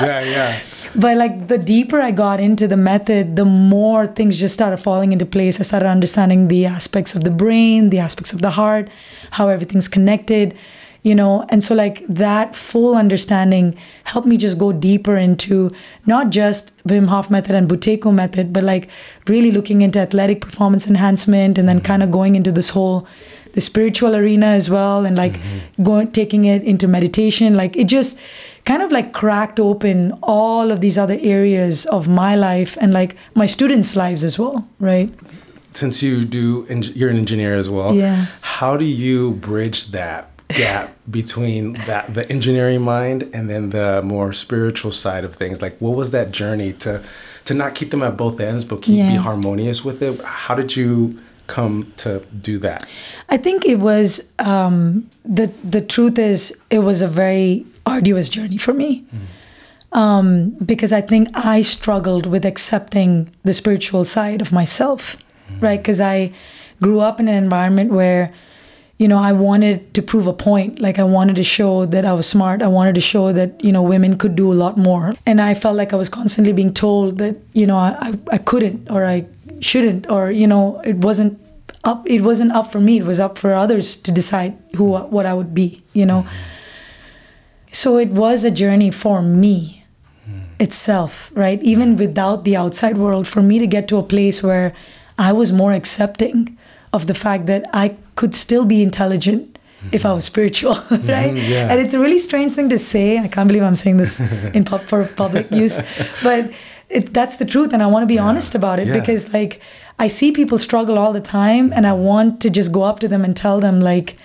Yeah, 0.00 0.20
yeah. 0.36 0.50
But 0.94 1.16
like 1.16 1.48
the 1.48 1.58
deeper 1.58 2.00
I 2.00 2.10
got 2.10 2.40
into 2.40 2.68
the 2.68 2.76
method, 2.76 3.36
the 3.36 3.44
more 3.44 4.06
things 4.06 4.38
just 4.38 4.54
started 4.54 4.78
falling 4.78 5.12
into 5.12 5.24
place. 5.24 5.58
I 5.58 5.62
started 5.62 5.88
understanding 5.88 6.48
the 6.48 6.66
aspects 6.66 7.14
of 7.14 7.24
the 7.24 7.30
brain, 7.30 7.90
the 7.90 7.98
aspects 7.98 8.32
of 8.32 8.40
the 8.40 8.50
heart, 8.50 8.88
how 9.32 9.48
everything's 9.48 9.88
connected, 9.88 10.56
you 11.02 11.14
know. 11.14 11.46
And 11.48 11.64
so 11.64 11.74
like 11.74 12.04
that 12.08 12.54
full 12.54 12.94
understanding 12.94 13.74
helped 14.04 14.28
me 14.28 14.36
just 14.36 14.58
go 14.58 14.72
deeper 14.72 15.16
into 15.16 15.70
not 16.04 16.30
just 16.30 16.76
Wim 16.86 17.08
Hof 17.08 17.30
method 17.30 17.54
and 17.54 17.70
Buteyko 17.70 18.12
method, 18.12 18.52
but 18.52 18.62
like 18.62 18.88
really 19.26 19.50
looking 19.50 19.80
into 19.82 19.98
athletic 19.98 20.42
performance 20.42 20.86
enhancement 20.86 21.56
and 21.56 21.68
then 21.68 21.78
mm-hmm. 21.78 21.86
kind 21.86 22.02
of 22.02 22.10
going 22.10 22.36
into 22.36 22.52
this 22.52 22.70
whole 22.70 23.06
the 23.54 23.60
spiritual 23.60 24.16
arena 24.16 24.46
as 24.46 24.70
well 24.70 25.04
and 25.04 25.16
like 25.16 25.34
mm-hmm. 25.34 25.82
going 25.82 26.10
taking 26.10 26.46
it 26.46 26.62
into 26.62 26.88
meditation 26.88 27.54
like 27.54 27.76
it 27.76 27.84
just 27.84 28.18
kind 28.64 28.82
of 28.82 28.92
like 28.92 29.12
cracked 29.12 29.58
open 29.58 30.12
all 30.22 30.70
of 30.70 30.80
these 30.80 30.96
other 30.96 31.18
areas 31.20 31.84
of 31.86 32.08
my 32.08 32.34
life 32.36 32.78
and 32.80 32.92
like 32.92 33.16
my 33.34 33.46
students 33.46 33.96
lives 33.96 34.22
as 34.24 34.38
well 34.38 34.66
right 34.78 35.10
Since 35.74 36.02
you 36.02 36.24
do, 36.24 36.66
you're 36.94 37.08
an 37.08 37.16
engineer 37.16 37.54
as 37.54 37.68
well. 37.68 37.94
Yeah. 37.94 38.26
How 38.42 38.76
do 38.76 38.84
you 38.84 39.30
bridge 39.32 39.86
that 39.92 40.28
gap 40.48 40.94
between 41.10 41.72
that 41.88 42.12
the 42.12 42.24
engineering 42.30 42.82
mind 42.82 43.22
and 43.32 43.48
then 43.48 43.70
the 43.70 44.02
more 44.02 44.34
spiritual 44.34 44.92
side 44.92 45.24
of 45.24 45.34
things? 45.34 45.62
Like, 45.62 45.74
what 45.80 45.96
was 45.96 46.10
that 46.10 46.30
journey 46.30 46.72
to 46.84 47.00
to 47.46 47.54
not 47.54 47.74
keep 47.74 47.90
them 47.90 48.02
at 48.02 48.16
both 48.18 48.38
ends, 48.38 48.64
but 48.66 48.82
keep 48.82 48.96
be 48.96 49.16
harmonious 49.16 49.82
with 49.82 50.02
it? 50.02 50.20
How 50.22 50.54
did 50.54 50.76
you 50.76 51.18
come 51.46 51.92
to 51.96 52.20
do 52.40 52.58
that? 52.58 52.86
i 53.28 53.36
think 53.36 53.64
it 53.66 53.78
was 53.78 54.32
um 54.38 55.08
the 55.24 55.46
the 55.64 55.80
truth 55.80 56.18
is 56.18 56.58
it 56.70 56.80
was 56.80 57.00
a 57.02 57.08
very 57.08 57.64
arduous 57.86 58.28
journey 58.28 58.56
for 58.58 58.72
me. 58.72 59.04
Um 59.92 60.50
because 60.64 60.92
i 60.92 61.00
think 61.02 61.28
i 61.34 61.60
struggled 61.62 62.24
with 62.26 62.44
accepting 62.46 63.30
the 63.44 63.52
spiritual 63.52 64.04
side 64.04 64.40
of 64.40 64.52
myself 64.52 65.16
right? 65.60 65.80
Because 65.82 66.00
i 66.00 66.32
grew 66.80 67.00
up 67.00 67.20
in 67.20 67.28
an 67.28 67.34
environment 67.34 67.92
where 67.92 68.32
you 68.98 69.06
know 69.08 69.18
i 69.18 69.32
wanted 69.32 69.92
to 69.94 70.00
prove 70.02 70.26
a 70.26 70.32
point. 70.32 70.78
Like 70.80 70.98
i 70.98 71.04
wanted 71.04 71.36
to 71.36 71.42
show 71.42 71.84
that 71.86 72.04
i 72.06 72.12
was 72.12 72.26
smart. 72.26 72.62
I 72.62 72.68
wanted 72.68 72.94
to 72.94 73.00
show 73.02 73.32
that 73.32 73.62
you 73.62 73.72
know 73.72 73.82
women 73.82 74.16
could 74.16 74.34
do 74.36 74.50
a 74.52 74.58
lot 74.64 74.78
more. 74.78 75.14
And 75.26 75.40
i 75.42 75.52
felt 75.54 75.76
like 75.76 75.92
i 75.92 75.96
was 75.96 76.08
constantly 76.08 76.52
being 76.54 76.72
told 76.72 77.18
that 77.18 77.36
you 77.52 77.66
know 77.66 77.76
I, 77.76 78.14
I 78.30 78.38
couldn't 78.38 78.90
or 78.90 79.04
i 79.04 79.26
shouldn't 79.62 80.10
or 80.10 80.30
you 80.30 80.46
know 80.46 80.80
it 80.84 80.96
wasn't 80.96 81.40
up 81.84 82.06
it 82.06 82.22
wasn't 82.22 82.50
up 82.52 82.70
for 82.70 82.80
me 82.80 82.98
it 82.98 83.04
was 83.04 83.20
up 83.20 83.38
for 83.38 83.54
others 83.54 83.96
to 83.96 84.12
decide 84.12 84.56
who 84.76 84.90
mm-hmm. 84.90 85.10
what 85.10 85.26
i 85.26 85.34
would 85.34 85.54
be 85.54 85.82
you 85.92 86.04
know 86.04 86.22
mm-hmm. 86.22 87.72
so 87.72 87.96
it 87.98 88.08
was 88.10 88.44
a 88.44 88.50
journey 88.50 88.90
for 88.90 89.22
me 89.22 89.82
mm-hmm. 90.28 90.40
itself, 90.58 91.30
right? 91.34 91.62
Even 91.62 91.96
without 91.96 92.44
the 92.44 92.56
outside 92.56 92.96
world, 92.96 93.26
for 93.26 93.42
me 93.42 93.58
to 93.58 93.66
get 93.66 93.88
to 93.88 93.96
a 93.96 94.02
place 94.02 94.42
where 94.42 94.74
I 95.18 95.32
was 95.32 95.52
more 95.52 95.72
accepting 95.72 96.58
of 96.92 97.06
the 97.06 97.14
fact 97.14 97.46
that 97.46 97.64
I 97.72 97.96
could 98.14 98.34
still 98.34 98.64
be 98.64 98.82
intelligent 98.82 99.58
if 99.90 100.06
I 100.06 100.12
was 100.12 100.24
spiritual, 100.24 100.74
right? 100.90 101.34
yeah. 101.34 101.68
And 101.70 101.80
it's 101.80 101.94
a 101.94 101.98
really 101.98 102.18
strange 102.18 102.52
thing 102.52 102.68
to 102.68 102.78
say. 102.78 103.18
I 103.18 103.26
can't 103.26 103.48
believe 103.48 103.64
I'm 103.64 103.76
saying 103.76 103.96
this 103.96 104.20
in 104.54 104.64
pub- 104.64 104.82
for 104.82 105.04
public 105.06 105.50
use, 105.50 105.80
but 106.22 106.52
it, 106.92 107.12
that's 107.14 107.36
the 107.38 107.44
truth, 107.44 107.72
and 107.72 107.82
I 107.82 107.86
want 107.86 108.02
to 108.02 108.06
be 108.06 108.18
honest 108.18 108.54
about 108.54 108.78
it 108.78 108.86
Yeah. 108.88 108.98
because, 108.98 109.32
like, 109.32 109.60
I 109.98 110.08
see 110.08 110.32
people 110.32 110.58
struggle 110.58 110.98
all 110.98 111.12
the 111.12 111.20
time, 111.20 111.72
and 111.72 111.86
I 111.86 111.92
want 111.92 112.40
to 112.42 112.50
just 112.50 112.70
go 112.72 112.82
up 112.82 112.98
to 113.00 113.08
them 113.08 113.24
and 113.24 113.36
tell 113.36 113.60
them, 113.60 113.80
like, 113.80 114.16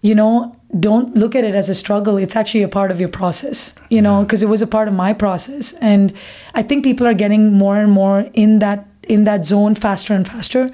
you 0.00 0.14
know, 0.14 0.54
don't 0.78 1.14
look 1.16 1.34
at 1.34 1.44
it 1.44 1.54
as 1.54 1.68
a 1.68 1.74
struggle. 1.74 2.18
It's 2.18 2.36
actually 2.36 2.62
a 2.62 2.68
part 2.68 2.90
of 2.90 3.00
your 3.00 3.08
process, 3.08 3.72
you 3.88 4.02
know, 4.02 4.22
because 4.22 4.42
it 4.42 4.48
was 4.48 4.62
a 4.62 4.66
part 4.66 4.86
of 4.86 4.94
my 4.94 5.12
process. 5.14 5.72
And 5.80 6.12
I 6.54 6.62
think 6.62 6.84
people 6.84 7.06
are 7.06 7.14
getting 7.14 7.52
more 7.54 7.78
and 7.78 7.90
more 7.90 8.26
in 8.34 8.58
that 8.60 8.84
in 9.08 9.24
that 9.24 9.46
zone 9.46 9.74
faster 9.74 10.12
and 10.12 10.26
faster. 10.28 10.68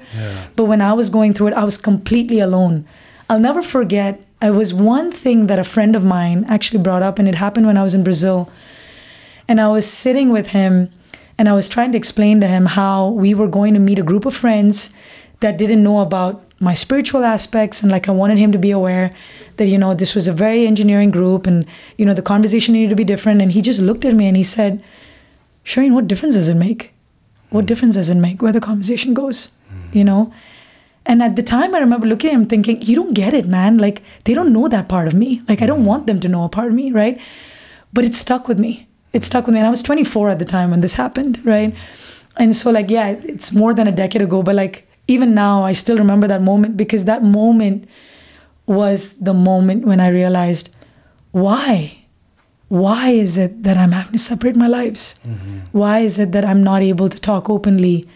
But 0.57 0.65
when 0.65 0.81
I 0.81 0.91
was 0.91 1.09
going 1.09 1.33
through 1.33 1.47
it, 1.47 1.53
I 1.53 1.63
was 1.63 1.77
completely 1.77 2.39
alone. 2.41 2.83
I'll 3.29 3.39
never 3.39 3.61
forget. 3.61 4.21
It 4.41 4.49
was 4.53 4.73
one 4.73 5.09
thing 5.11 5.47
that 5.47 5.57
a 5.59 5.63
friend 5.63 5.95
of 5.95 6.03
mine 6.03 6.43
actually 6.49 6.83
brought 6.83 7.01
up, 7.01 7.17
and 7.17 7.27
it 7.29 7.35
happened 7.35 7.65
when 7.65 7.77
I 7.77 7.83
was 7.83 7.93
in 7.95 8.03
Brazil. 8.03 8.49
And 9.47 9.61
I 9.61 9.69
was 9.69 9.85
sitting 9.89 10.31
with 10.33 10.47
him 10.49 10.89
and 11.37 11.49
I 11.49 11.53
was 11.53 11.67
trying 11.67 11.91
to 11.91 11.97
explain 11.97 12.39
to 12.41 12.47
him 12.47 12.65
how 12.65 13.09
we 13.09 13.33
were 13.33 13.47
going 13.47 13.73
to 13.73 13.79
meet 13.79 13.99
a 13.99 14.03
group 14.03 14.25
of 14.25 14.35
friends 14.35 14.93
that 15.41 15.57
didn't 15.57 15.83
know 15.83 15.99
about 15.99 16.43
my 16.59 16.73
spiritual 16.73 17.23
aspects. 17.23 17.83
And 17.83 17.91
like 17.91 18.07
I 18.07 18.11
wanted 18.11 18.37
him 18.37 18.51
to 18.51 18.57
be 18.57 18.71
aware 18.71 19.13
that 19.57 19.67
you 19.67 19.77
know 19.77 19.93
this 19.93 20.15
was 20.15 20.27
a 20.27 20.33
very 20.33 20.65
engineering 20.65 21.11
group 21.11 21.45
and 21.47 21.65
you 21.97 22.05
know 22.05 22.13
the 22.13 22.21
conversation 22.21 22.73
needed 22.73 22.89
to 22.89 22.95
be 22.95 23.03
different. 23.03 23.41
And 23.41 23.51
he 23.51 23.61
just 23.61 23.81
looked 23.81 24.05
at 24.05 24.13
me 24.13 24.27
and 24.27 24.37
he 24.37 24.43
said 24.43 24.83
Shereen 25.65 25.93
what 25.93 26.07
difference 26.07 26.35
does 26.35 26.49
it 26.49 26.55
make? 26.55 26.93
What 27.49 27.61
hmm. 27.61 27.67
difference 27.67 27.95
does 27.95 28.09
it 28.09 28.15
make 28.15 28.41
where 28.41 28.53
the 28.53 28.61
conversation 28.61 29.13
goes 29.13 29.51
you 29.91 30.03
know? 30.03 30.33
And 31.05 31.21
at 31.21 31.35
the 31.35 31.43
time 31.43 31.75
I 31.75 31.79
remember 31.79 32.07
looking 32.07 32.31
at 32.31 32.35
him 32.35 32.45
thinking 32.45 32.81
you 32.81 32.95
don't 32.95 33.13
get 33.13 33.33
it 33.33 33.45
man. 33.45 33.77
Like 33.77 34.01
they 34.23 34.33
don't 34.33 34.53
know 34.53 34.67
that 34.69 34.89
part 34.89 35.07
of 35.07 35.13
me. 35.13 35.41
Like 35.49 35.61
I 35.61 35.65
don't 35.65 35.81
hmm. 35.81 35.85
want 35.85 36.07
them 36.07 36.19
to 36.21 36.29
know 36.29 36.45
a 36.45 36.49
part 36.49 36.69
of 36.69 36.73
me 36.73 36.91
right? 36.91 37.19
But 37.91 38.05
it 38.05 38.15
stuck 38.15 38.47
with 38.47 38.59
me 38.59 38.87
it 39.15 39.23
stuck 39.23 39.45
with 39.45 39.53
me. 39.53 39.59
And 39.59 39.67
i 39.67 39.69
was 39.69 39.81
24 39.81 40.29
at 40.29 40.39
the 40.39 40.45
time 40.45 40.71
when 40.71 40.81
this 40.81 40.95
happened 40.95 41.39
right? 41.45 41.73
And 42.37 42.55
so 42.55 42.69
like 42.69 42.89
yeah 42.89 43.09
it's 43.33 43.51
more 43.53 43.73
than 43.73 43.87
a 43.87 43.91
decade 43.91 44.21
ago 44.21 44.43
but 44.43 44.55
like 44.55 44.87
even 45.07 45.33
now 45.33 45.63
i 45.63 45.73
still 45.73 45.97
remember 45.97 46.27
that 46.27 46.41
moment 46.41 46.75
because 46.77 47.05
that 47.05 47.23
moment 47.23 47.87
was 48.65 49.19
the 49.19 49.33
moment 49.33 49.85
when 49.85 49.99
i 49.99 50.07
realized 50.07 50.75
why? 51.31 51.97
Why 52.69 53.09
is 53.09 53.37
it 53.37 53.63
that 53.63 53.77
i'm 53.77 53.91
having 53.91 54.13
to 54.13 54.17
separate 54.17 54.55
my 54.55 54.67
lives? 54.67 55.15
Mm-hmm. 55.27 55.59
Why 55.71 55.99
is 55.99 56.17
it 56.17 56.31
that 56.31 56.45
i'm 56.45 56.63
not 56.63 56.81
able 56.81 57.09
to 57.09 57.19
talk 57.19 57.49
openly 57.49 58.07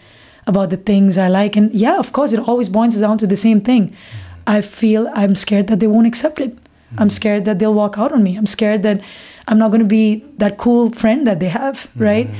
about 0.46 0.70
the 0.70 0.76
things 0.76 1.18
i 1.18 1.28
like? 1.28 1.56
And 1.56 1.72
yeah 1.72 1.98
of 1.98 2.12
course 2.12 2.32
it 2.32 2.40
always 2.40 2.68
boils 2.68 2.96
down 2.96 3.18
to 3.18 3.26
the 3.26 3.36
same 3.36 3.60
thing. 3.60 3.88
Mm-hmm. 3.88 4.56
I 4.56 4.60
feel 4.62 5.08
i'm 5.14 5.34
scared 5.34 5.68
that 5.68 5.80
they 5.80 5.86
won't 5.86 6.06
accept 6.06 6.40
it. 6.40 6.52
I'm 6.52 6.96
mm-hmm. 6.96 7.08
scared 7.20 7.44
that 7.44 7.58
they'll 7.58 7.74
walk 7.82 7.98
out 7.98 8.12
on 8.12 8.22
me. 8.22 8.36
I'm 8.36 8.46
scared 8.46 8.82
that 8.82 9.00
i'm 9.50 9.58
not 9.58 9.70
going 9.72 9.82
to 9.88 9.94
be 10.00 10.24
that 10.38 10.56
cool 10.56 10.90
friend 11.02 11.26
that 11.26 11.38
they 11.40 11.48
have 11.48 11.88
right 12.08 12.30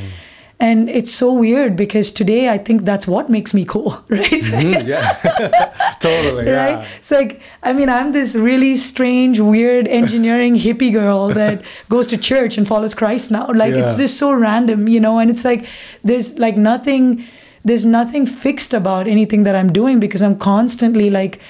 And 0.63 0.91
it's 0.91 1.11
so 1.11 1.33
weird 1.33 1.75
because 1.75 2.13
today 2.13 2.51
I 2.55 2.59
think 2.59 2.83
that's 2.85 3.07
what 3.13 3.31
makes 3.31 3.55
me 3.59 3.65
cool, 3.65 3.93
right? 4.17 4.43
Mm, 4.57 4.87
yeah, 4.87 5.97
totally. 6.01 6.45
Yeah. 6.45 6.65
right? 6.65 6.79
It's 6.99 7.11
like, 7.11 7.41
I 7.63 7.73
mean, 7.73 7.89
I'm 7.89 8.13
this 8.13 8.35
really 8.37 8.77
strange, 8.77 9.41
weird 9.41 9.89
engineering 9.89 10.57
hippie 10.65 10.93
girl 10.93 11.29
that 11.39 11.63
goes 11.89 12.07
to 12.09 12.19
church 12.19 12.59
and 12.59 12.69
follows 12.69 12.95
Christ 12.95 13.31
now. 13.31 13.47
Like, 13.63 13.73
it's 13.73 13.97
just 13.97 14.19
so 14.19 14.35
random, 14.35 14.85
you 14.97 15.01
know? 15.01 15.17
And 15.19 15.31
it's 15.31 15.47
like, 15.51 15.65
there's 16.05 16.39
like 16.39 16.59
nothing, 16.59 17.25
there's 17.65 17.87
nothing 17.87 18.27
fixed 18.29 18.75
about 18.83 19.09
anything 19.09 19.45
that 19.49 19.57
I'm 19.57 19.73
doing 19.81 19.99
because 19.99 20.21
I'm 20.21 20.37
constantly 20.39 21.09
like 21.09 21.41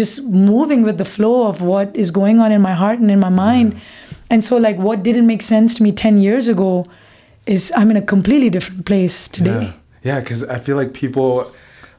just 0.00 0.14
moving 0.52 0.82
with 0.82 0.98
the 0.98 1.04
flow 1.16 1.46
of 1.46 1.62
what 1.62 1.94
is 1.94 2.10
going 2.10 2.40
on 2.40 2.50
in 2.50 2.60
my 2.60 2.74
heart 2.74 2.98
and 2.98 3.08
in 3.08 3.20
my 3.20 3.30
mind. 3.46 3.80
And 4.32 4.42
so, 4.42 4.56
like, 4.56 4.78
what 4.78 5.02
didn't 5.02 5.26
make 5.26 5.42
sense 5.42 5.74
to 5.74 5.82
me 5.82 5.92
10 5.92 6.16
years 6.16 6.48
ago 6.48 6.86
is 7.44 7.70
I'm 7.76 7.90
in 7.90 7.98
a 7.98 8.02
completely 8.02 8.48
different 8.48 8.86
place 8.86 9.28
today. 9.28 9.74
Yeah, 10.02 10.20
because 10.20 10.42
I 10.44 10.58
feel 10.58 10.74
like 10.74 10.94
people 10.94 11.52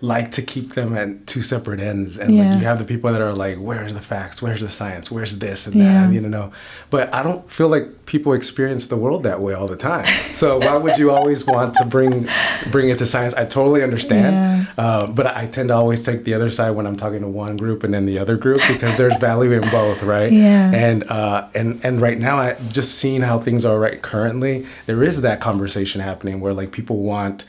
like 0.03 0.31
to 0.33 0.41
keep 0.41 0.73
them 0.73 0.97
at 0.97 1.25
two 1.27 1.41
separate 1.41 1.79
ends, 1.79 2.17
and 2.17 2.35
Yeah. 2.35 2.49
like 2.51 2.59
you 2.59 2.65
have 2.67 2.77
the 2.77 2.83
people 2.83 3.09
that 3.13 3.21
are 3.21 3.33
like, 3.33 3.57
"Where's 3.57 3.93
the 3.93 4.01
facts? 4.01 4.41
Where's 4.41 4.59
the 4.59 4.67
science? 4.69 5.09
Where's 5.09 5.39
this 5.39 5.65
and 5.65 5.75
Yeah. 5.75 6.07
that?" 6.07 6.13
You 6.13 6.19
know. 6.19 6.51
But 6.89 7.13
I 7.15 7.23
don't 7.23 7.49
feel 7.49 7.69
like 7.69 8.05
people 8.05 8.33
experience 8.33 8.87
the 8.87 8.97
world 8.97 9.23
that 9.23 9.39
way 9.39 9.53
all 9.53 9.65
the 9.67 9.77
time. 9.77 10.05
So 10.31 10.59
why 10.59 10.75
would 10.75 10.97
you 10.97 11.09
always 11.11 11.47
want 11.47 11.75
to 11.75 11.85
bring 11.85 12.27
bring 12.69 12.89
it 12.89 12.97
to 12.97 13.05
science? 13.05 13.33
I 13.35 13.45
totally 13.45 13.81
understand, 13.81 14.67
uh, 14.77 15.07
but 15.07 15.25
I 15.37 15.45
tend 15.45 15.69
to 15.69 15.75
always 15.75 16.03
take 16.03 16.25
the 16.25 16.33
other 16.33 16.49
side 16.49 16.71
when 16.71 16.85
I'm 16.85 16.97
talking 16.97 17.21
to 17.21 17.29
one 17.29 17.55
group 17.55 17.85
and 17.85 17.93
then 17.93 18.05
the 18.05 18.19
other 18.19 18.35
group 18.35 18.59
because 18.67 18.97
there's 18.97 19.15
value 19.17 19.53
in 19.53 19.61
both, 19.69 20.03
right? 20.03 20.33
Yeah. 20.33 20.69
And 20.85 21.05
uh, 21.09 21.45
and 21.55 21.79
and 21.81 22.01
right 22.01 22.19
now, 22.19 22.35
I 22.37 22.57
just 22.73 22.95
seeing 22.95 23.21
how 23.21 23.39
things 23.39 23.63
are 23.63 23.79
right 23.79 24.01
currently, 24.01 24.65
there 24.85 25.01
is 25.01 25.21
that 25.21 25.39
conversation 25.39 26.01
happening 26.01 26.41
where 26.41 26.53
like 26.53 26.71
people 26.71 26.97
want 26.97 27.45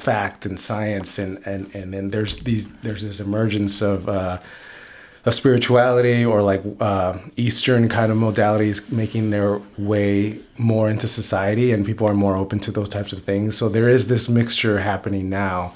fact 0.00 0.46
and 0.46 0.58
science 0.58 1.18
and 1.18 1.38
and 1.46 1.74
and 1.74 1.92
then 1.94 2.10
there's 2.10 2.38
these 2.38 2.72
there's 2.82 3.02
this 3.02 3.20
emergence 3.20 3.82
of 3.82 4.08
uh 4.08 4.38
of 5.24 5.34
spirituality 5.34 6.24
or 6.24 6.42
like 6.42 6.62
uh, 6.80 7.18
Eastern 7.36 7.88
kind 7.88 8.10
of 8.10 8.16
modalities 8.16 8.90
making 8.90 9.30
their 9.30 9.60
way 9.76 10.38
more 10.56 10.88
into 10.88 11.06
society, 11.06 11.72
and 11.72 11.84
people 11.84 12.06
are 12.06 12.14
more 12.14 12.36
open 12.36 12.58
to 12.60 12.70
those 12.72 12.88
types 12.88 13.12
of 13.12 13.22
things. 13.24 13.56
So 13.56 13.68
there 13.68 13.88
is 13.90 14.08
this 14.08 14.28
mixture 14.28 14.80
happening 14.80 15.28
now. 15.28 15.72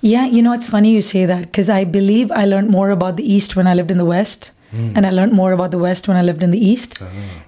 Yeah, 0.00 0.26
you 0.26 0.42
know, 0.42 0.52
it's 0.52 0.68
funny 0.68 0.92
you 0.92 1.00
say 1.00 1.26
that 1.26 1.42
because 1.46 1.68
I 1.68 1.84
believe 1.84 2.30
I 2.30 2.44
learned 2.44 2.70
more 2.70 2.90
about 2.90 3.16
the 3.16 3.28
East 3.28 3.56
when 3.56 3.66
I 3.66 3.74
lived 3.74 3.90
in 3.90 3.98
the 3.98 4.04
West, 4.04 4.50
and 4.96 5.06
I 5.06 5.10
learned 5.10 5.32
more 5.32 5.52
about 5.52 5.70
the 5.70 5.78
West 5.78 6.08
when 6.08 6.16
I 6.16 6.22
lived 6.22 6.42
in 6.42 6.50
the 6.50 6.58
East. 6.58 6.98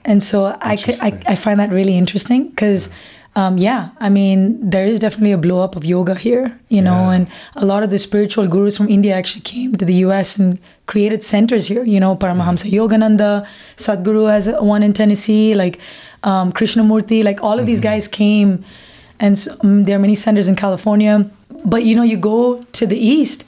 and 0.04 0.22
so 0.22 0.56
I, 0.60 0.76
could, 0.76 0.96
I, 1.00 1.20
I 1.26 1.34
find 1.34 1.58
that 1.58 1.70
really 1.70 1.96
interesting 1.98 2.48
because, 2.50 2.88
um, 3.40 3.58
yeah, 3.58 3.90
I 4.00 4.08
mean, 4.08 4.40
there 4.74 4.86
is 4.90 4.98
definitely 4.98 5.32
a 5.32 5.38
blow 5.46 5.60
up 5.62 5.76
of 5.76 5.84
yoga 5.84 6.14
here, 6.14 6.46
you 6.76 6.80
know, 6.88 7.00
Yeah. 7.10 7.12
and 7.16 7.24
a 7.54 7.66
lot 7.72 7.82
of 7.82 7.90
the 7.90 7.98
spiritual 7.98 8.46
gurus 8.54 8.76
from 8.78 8.88
India 8.88 9.12
actually 9.14 9.42
came 9.42 9.70
to 9.76 9.84
the 9.84 9.96
US 10.06 10.38
and 10.38 10.58
created 10.92 11.22
centers 11.22 11.64
here, 11.72 11.84
you 11.94 12.00
know, 12.00 12.12
Paramahamsa 12.16 12.66
Yogananda, 12.78 13.46
Sadhguru 13.76 14.24
has 14.34 14.48
one 14.74 14.82
in 14.82 14.92
Tennessee, 15.00 15.54
like 15.54 15.78
um, 16.30 16.52
Krishnamurti, 16.52 17.22
like 17.30 17.42
all 17.42 17.58
of 17.60 17.66
these 17.66 17.80
guys 17.90 18.08
came 18.08 18.64
and 19.20 19.38
so, 19.38 19.54
um, 19.62 19.84
there 19.84 19.96
are 19.96 20.04
many 20.08 20.14
centers 20.14 20.48
in 20.48 20.56
California. 20.56 21.14
But 21.64 21.84
you 21.84 21.94
know, 21.96 22.02
you 22.12 22.16
go 22.16 22.62
to 22.78 22.86
the 22.86 22.98
east, 23.14 23.44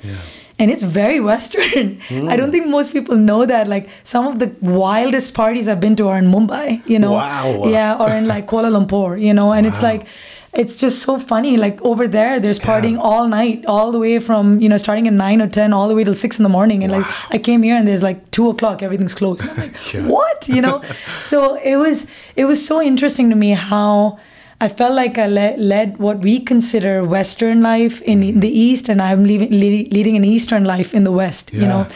and 0.58 0.70
it's 0.70 0.82
very 0.82 1.20
Western. 1.20 2.00
I 2.10 2.36
don't 2.36 2.46
hmm. 2.46 2.50
think 2.50 2.66
most 2.66 2.92
people 2.92 3.16
know 3.16 3.46
that. 3.46 3.68
Like 3.68 3.88
some 4.04 4.26
of 4.26 4.38
the 4.38 4.54
wildest 4.60 5.34
parties 5.34 5.68
I've 5.68 5.80
been 5.80 5.96
to 5.96 6.08
are 6.08 6.18
in 6.18 6.26
Mumbai. 6.26 6.86
You 6.88 6.98
know, 6.98 7.12
Wow. 7.12 7.66
yeah, 7.66 7.96
or 7.96 8.10
in 8.10 8.26
like 8.26 8.46
Kuala 8.46 8.70
Lumpur. 8.76 9.20
You 9.20 9.34
know, 9.34 9.52
and 9.52 9.66
it's 9.66 9.82
like. 9.82 10.06
It's 10.54 10.76
just 10.78 11.02
so 11.02 11.18
funny. 11.18 11.58
Like 11.58 11.80
over 11.82 12.08
there, 12.08 12.40
there's 12.40 12.58
partying 12.58 12.98
all 12.98 13.28
night, 13.28 13.66
all 13.66 13.92
the 13.92 13.98
way 13.98 14.18
from 14.18 14.58
you 14.60 14.68
know 14.68 14.78
starting 14.78 15.06
at 15.06 15.12
nine 15.12 15.42
or 15.42 15.46
ten, 15.46 15.74
all 15.74 15.88
the 15.88 15.94
way 15.94 16.04
till 16.04 16.14
six 16.14 16.38
in 16.38 16.42
the 16.42 16.48
morning. 16.48 16.82
And 16.82 16.90
like 16.90 17.06
I 17.30 17.38
came 17.38 17.62
here 17.62 17.76
and 17.76 17.86
there's 17.86 18.02
like 18.02 18.28
two 18.30 18.48
o'clock, 18.48 18.82
everything's 18.82 19.14
closed. 19.14 19.46
I'm 19.46 19.56
like, 19.56 19.76
Yeah. 19.94 20.06
what? 20.06 20.48
You 20.48 20.62
know? 20.62 20.82
so 21.20 21.56
it 21.56 21.76
was 21.76 22.10
it 22.34 22.46
was 22.46 22.64
so 22.64 22.80
interesting 22.80 23.28
to 23.28 23.36
me 23.36 23.50
how 23.50 24.18
I 24.60 24.68
felt 24.68 24.94
like 24.94 25.18
I 25.18 25.26
le- 25.26 25.56
led 25.56 25.98
what 25.98 26.18
we 26.18 26.40
consider 26.40 27.04
Western 27.04 27.62
life 27.62 28.02
in 28.02 28.40
the 28.40 28.48
East, 28.48 28.88
and 28.88 29.00
I'm 29.00 29.24
leaving, 29.24 29.50
le- 29.52 29.88
leading 29.96 30.16
an 30.16 30.24
Eastern 30.24 30.64
life 30.64 30.92
in 30.94 31.04
the 31.04 31.12
West. 31.12 31.52
You 31.52 31.66
know, 31.66 31.86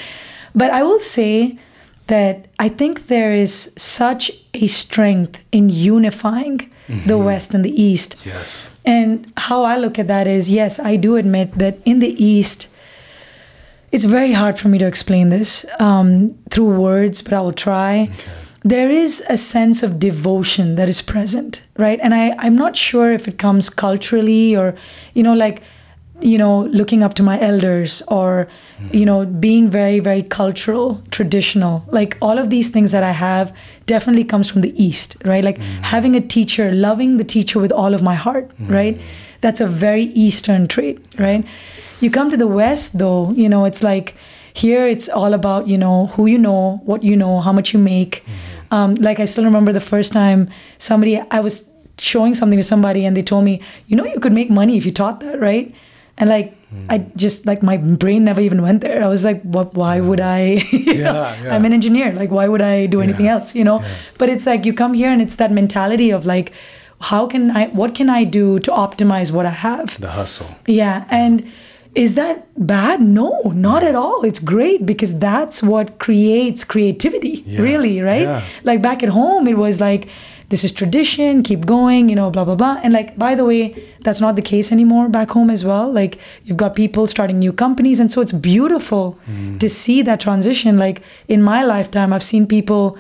but 0.54 0.70
I 0.70 0.82
will 0.82 1.00
say 1.00 1.58
that 2.06 2.46
I 2.58 2.68
think 2.68 3.06
there 3.08 3.32
is 3.32 3.72
such 3.76 4.30
a 4.54 4.66
strength 4.68 5.40
in 5.50 5.68
unifying 5.70 6.70
the 7.06 7.16
West 7.18 7.54
and 7.54 7.64
the 7.64 7.82
East. 7.82 8.16
Yes. 8.26 8.68
And 8.84 9.32
how 9.36 9.62
I 9.62 9.76
look 9.78 9.98
at 9.98 10.08
that 10.08 10.26
is 10.26 10.50
yes, 10.50 10.78
I 10.78 10.96
do 10.96 11.16
admit 11.16 11.52
that 11.58 11.78
in 11.84 12.00
the 12.00 12.12
East, 12.22 12.68
it's 13.92 14.04
very 14.04 14.32
hard 14.32 14.58
for 14.58 14.68
me 14.68 14.78
to 14.78 14.86
explain 14.86 15.28
this 15.30 15.64
um, 15.78 16.34
through 16.50 16.74
words, 16.80 17.22
but 17.22 17.32
I 17.32 17.40
will 17.40 17.52
try. 17.52 18.10
There 18.64 18.90
is 18.90 19.22
a 19.28 19.36
sense 19.36 19.82
of 19.82 19.98
devotion 19.98 20.76
that 20.76 20.88
is 20.88 21.02
present, 21.02 21.62
right? 21.76 21.98
And 22.00 22.14
I, 22.14 22.34
I'm 22.38 22.54
not 22.54 22.76
sure 22.76 23.12
if 23.12 23.26
it 23.26 23.38
comes 23.38 23.68
culturally 23.68 24.56
or, 24.56 24.74
you 25.14 25.22
know, 25.22 25.34
like, 25.34 25.62
you 26.20 26.38
know, 26.38 26.66
looking 26.66 27.02
up 27.02 27.14
to 27.14 27.22
my 27.22 27.40
elders 27.40 28.02
or, 28.06 28.46
hmm. 28.78 28.96
you 28.96 29.04
know, 29.04 29.26
being 29.26 29.68
very, 29.68 29.98
very 29.98 30.22
cultural, 30.22 31.02
traditional. 31.10 31.84
Like 31.88 32.16
all 32.22 32.38
of 32.38 32.50
these 32.50 32.68
things 32.68 32.92
that 32.92 33.02
I 33.02 33.10
have 33.10 33.56
definitely 33.86 34.24
comes 34.24 34.48
from 34.48 34.60
the 34.60 34.72
East, 34.80 35.16
right? 35.24 35.42
Like 35.42 35.56
hmm. 35.56 35.64
having 35.82 36.14
a 36.14 36.20
teacher, 36.20 36.70
loving 36.70 37.16
the 37.16 37.24
teacher 37.24 37.58
with 37.58 37.72
all 37.72 37.94
of 37.94 38.02
my 38.02 38.14
heart, 38.14 38.52
hmm. 38.52 38.68
right? 38.68 39.00
That's 39.40 39.60
a 39.60 39.66
very 39.66 40.04
Eastern 40.04 40.68
trait, 40.68 41.04
right? 41.18 41.44
You 42.00 42.10
come 42.10 42.30
to 42.30 42.36
the 42.36 42.46
West, 42.46 42.98
though, 42.98 43.32
you 43.32 43.48
know, 43.48 43.64
it's 43.64 43.82
like 43.82 44.14
here 44.54 44.86
it's 44.86 45.08
all 45.08 45.34
about, 45.34 45.66
you 45.66 45.78
know, 45.78 46.06
who 46.08 46.26
you 46.26 46.38
know, 46.38 46.80
what 46.84 47.02
you 47.02 47.16
know, 47.16 47.40
how 47.40 47.52
much 47.52 47.72
you 47.72 47.78
make. 47.78 48.24
Um, 48.72 48.94
like 49.06 49.18
I 49.20 49.26
still 49.26 49.44
remember 49.44 49.72
the 49.72 49.86
first 49.94 50.12
time 50.12 50.48
somebody, 50.78 51.20
I 51.30 51.40
was 51.40 51.54
showing 51.98 52.34
something 52.34 52.58
to 52.58 52.62
somebody 52.74 53.04
and 53.06 53.16
they 53.16 53.22
told 53.22 53.44
me, 53.44 53.60
you 53.86 53.96
know, 53.96 54.06
you 54.14 54.18
could 54.18 54.32
make 54.32 54.50
money 54.50 54.76
if 54.78 54.84
you 54.86 54.92
taught 54.92 55.20
that, 55.20 55.38
right? 55.40 55.72
And 56.18 56.28
like, 56.36 56.56
I 56.88 56.98
just 57.16 57.44
like 57.46 57.62
my 57.62 57.76
brain 57.76 58.24
never 58.24 58.40
even 58.40 58.62
went 58.62 58.80
there. 58.80 59.04
I 59.04 59.08
was 59.08 59.24
like, 59.24 59.42
what, 59.42 59.74
why 59.74 60.00
would 60.00 60.20
I? 60.20 60.40
Yeah, 60.72 61.36
yeah. 61.44 61.54
I'm 61.54 61.64
an 61.66 61.72
engineer. 61.74 62.12
Like, 62.14 62.30
why 62.30 62.48
would 62.48 62.62
I 62.62 62.86
do 62.86 63.02
anything 63.02 63.26
Yeah, 63.26 63.34
else, 63.36 63.54
you 63.54 63.64
know? 63.64 63.84
But 64.18 64.30
it's 64.30 64.46
like 64.46 64.64
you 64.64 64.72
come 64.72 64.94
here 64.94 65.10
and 65.10 65.20
it's 65.20 65.36
that 65.36 65.52
mentality 65.52 66.10
of 66.10 66.24
like, 66.24 66.52
how 67.10 67.26
can 67.26 67.50
I, 67.50 67.66
what 67.68 67.94
can 67.94 68.08
I 68.08 68.24
do 68.24 68.58
to 68.60 68.70
optimize 68.70 69.30
what 69.32 69.44
I 69.44 69.50
have? 69.50 70.00
The 70.00 70.12
hustle. 70.12 70.46
Yeah. 70.66 71.04
And 71.10 71.44
is 71.94 72.14
that 72.14 72.46
bad? 72.56 73.00
No, 73.02 73.40
not 73.54 73.84
at 73.84 73.94
all. 73.94 74.22
It's 74.24 74.38
great 74.38 74.86
because 74.86 75.18
that's 75.18 75.62
what 75.62 75.98
creates 75.98 76.64
creativity, 76.64 77.44
Yeah. 77.46 77.60
really, 77.60 78.00
right? 78.00 78.22
Yeah. 78.22 78.42
Like 78.64 78.80
back 78.80 79.02
at 79.02 79.10
home, 79.10 79.46
it 79.46 79.58
was 79.58 79.80
like, 79.80 80.08
this 80.48 80.64
is 80.64 80.72
tradition, 80.72 81.42
keep 81.42 81.64
going, 81.64 82.10
you 82.10 82.14
know, 82.14 82.30
blah, 82.30 82.44
blah, 82.44 82.54
blah. 82.54 82.78
And 82.82 82.92
like, 82.92 83.18
by 83.18 83.34
the 83.34 83.44
way, 83.44 83.74
that's 84.00 84.20
not 84.20 84.36
the 84.36 84.42
case 84.42 84.70
anymore 84.70 85.08
back 85.08 85.30
home 85.30 85.48
as 85.50 85.64
well. 85.64 85.90
Like, 85.90 86.18
you've 86.44 86.58
got 86.58 86.74
people 86.76 87.06
starting 87.06 87.38
new 87.38 87.54
companies. 87.54 87.98
And 88.00 88.12
so 88.12 88.20
it's 88.20 88.32
beautiful 88.32 89.18
mm. 89.26 89.58
to 89.58 89.68
see 89.68 90.02
that 90.02 90.20
transition. 90.20 90.76
Like, 90.76 91.02
in 91.26 91.42
my 91.42 91.64
lifetime, 91.64 92.12
I've 92.12 92.22
seen 92.22 92.46
people 92.46 92.98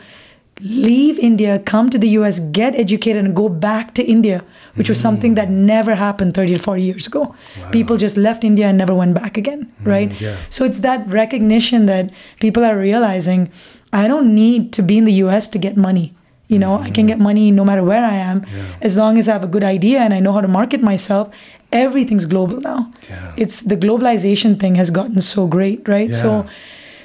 leave 0.62 1.18
India, 1.18 1.58
come 1.58 1.90
to 1.90 1.98
the 1.98 2.08
US, 2.20 2.40
get 2.40 2.74
educated, 2.74 3.24
and 3.24 3.36
go 3.36 3.48
back 3.48 3.94
to 3.94 4.02
India, 4.02 4.44
which 4.74 4.88
was 4.88 5.00
something 5.00 5.34
that 5.34 5.50
never 5.50 5.94
happened 5.94 6.34
30 6.34 6.54
or 6.54 6.58
40 6.58 6.82
years 6.82 7.06
ago. 7.06 7.34
People 7.72 7.96
just 7.96 8.16
left 8.16 8.44
India 8.44 8.66
and 8.66 8.78
never 8.78 8.94
went 8.94 9.14
back 9.14 9.36
again, 9.36 9.72
mm, 9.82 9.86
right? 9.86 10.20
yeah. 10.20 10.36
So 10.48 10.64
it's 10.64 10.80
that 10.80 11.06
recognition 11.08 11.86
that 11.86 12.10
people 12.40 12.64
are 12.64 12.78
realizing 12.78 13.50
I 13.92 14.08
don't 14.08 14.34
need 14.34 14.72
to 14.74 14.82
be 14.82 14.98
in 14.98 15.04
the 15.04 15.12
US 15.24 15.48
to 15.48 15.58
get 15.58 15.76
money. 15.76 16.14
You 16.48 16.58
know, 16.58 16.74
I 16.74 16.90
can 16.90 16.92
mm-hmm. 16.92 17.06
get 17.06 17.18
money 17.18 17.50
no 17.50 17.64
matter 17.64 17.82
where 17.82 18.04
I 18.04 18.14
am, 18.14 18.44
as 18.82 18.96
long 18.96 19.18
as 19.18 19.28
I 19.28 19.32
have 19.32 19.44
a 19.44 19.48
good 19.48 19.64
idea 19.64 20.00
and 20.00 20.12
I 20.12 20.20
know 20.20 20.32
how 20.32 20.42
to 20.42 20.48
market 20.48 20.82
myself. 20.82 21.34
Everything's 21.72 22.26
global 22.26 22.60
now. 22.60 22.90
Yeah. 23.08 23.32
It's 23.38 23.62
the 23.62 23.76
globalization 23.76 24.60
thing 24.60 24.74
has 24.74 24.90
gotten 24.90 25.22
so 25.22 25.46
great, 25.46 25.88
right? 25.88 26.12
So, 26.12 26.46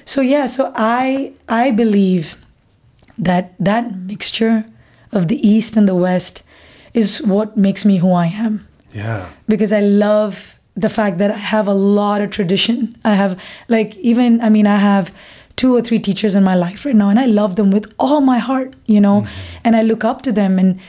so 0.03 0.19
yeah. 0.19 0.47
So 0.47 0.73
I 0.75 1.31
I 1.47 1.71
believe 1.71 2.35
that 3.17 3.53
that 3.57 3.95
mixture 3.95 4.65
of 5.13 5.29
the 5.29 5.39
east 5.47 5.77
and 5.77 5.87
the 5.87 5.95
west 5.95 6.43
is 6.97 7.21
what 7.21 7.55
makes 7.55 7.85
me 7.85 7.97
who 7.97 8.11
I 8.11 8.27
am. 8.27 8.67
Yeah. 8.93 9.29
because 9.47 9.71
I 9.73 9.81
love 9.81 10.55
the 10.75 10.89
fact 10.89 11.17
that 11.17 11.31
I 11.31 11.37
have 11.37 11.67
a 11.67 11.73
lot 11.73 12.21
of 12.21 12.29
tradition. 12.31 12.95
I 13.03 13.15
have 13.15 13.41
like 13.67 13.95
even 13.97 14.41
I 14.41 14.49
mean 14.49 14.67
I 14.67 14.77
have 14.77 15.11
two 15.55 15.75
or 15.75 15.81
three 15.81 15.99
teachers 15.99 16.35
in 16.35 16.43
my 16.43 16.55
life 16.55 16.85
right 16.85 16.95
now 16.95 17.09
and 17.09 17.19
I 17.19 17.25
love 17.25 17.55
them 17.55 17.71
with 17.71 17.93
all 17.99 18.21
my 18.21 18.37
heart, 18.37 18.75
you 18.85 19.01
know, 19.01 19.21
mm-hmm. 19.21 19.57
and 19.63 19.75
I 19.75 19.81
look 19.81 20.03
up 20.03 20.21
to 20.23 20.31
them 20.31 20.59
and 20.59 20.79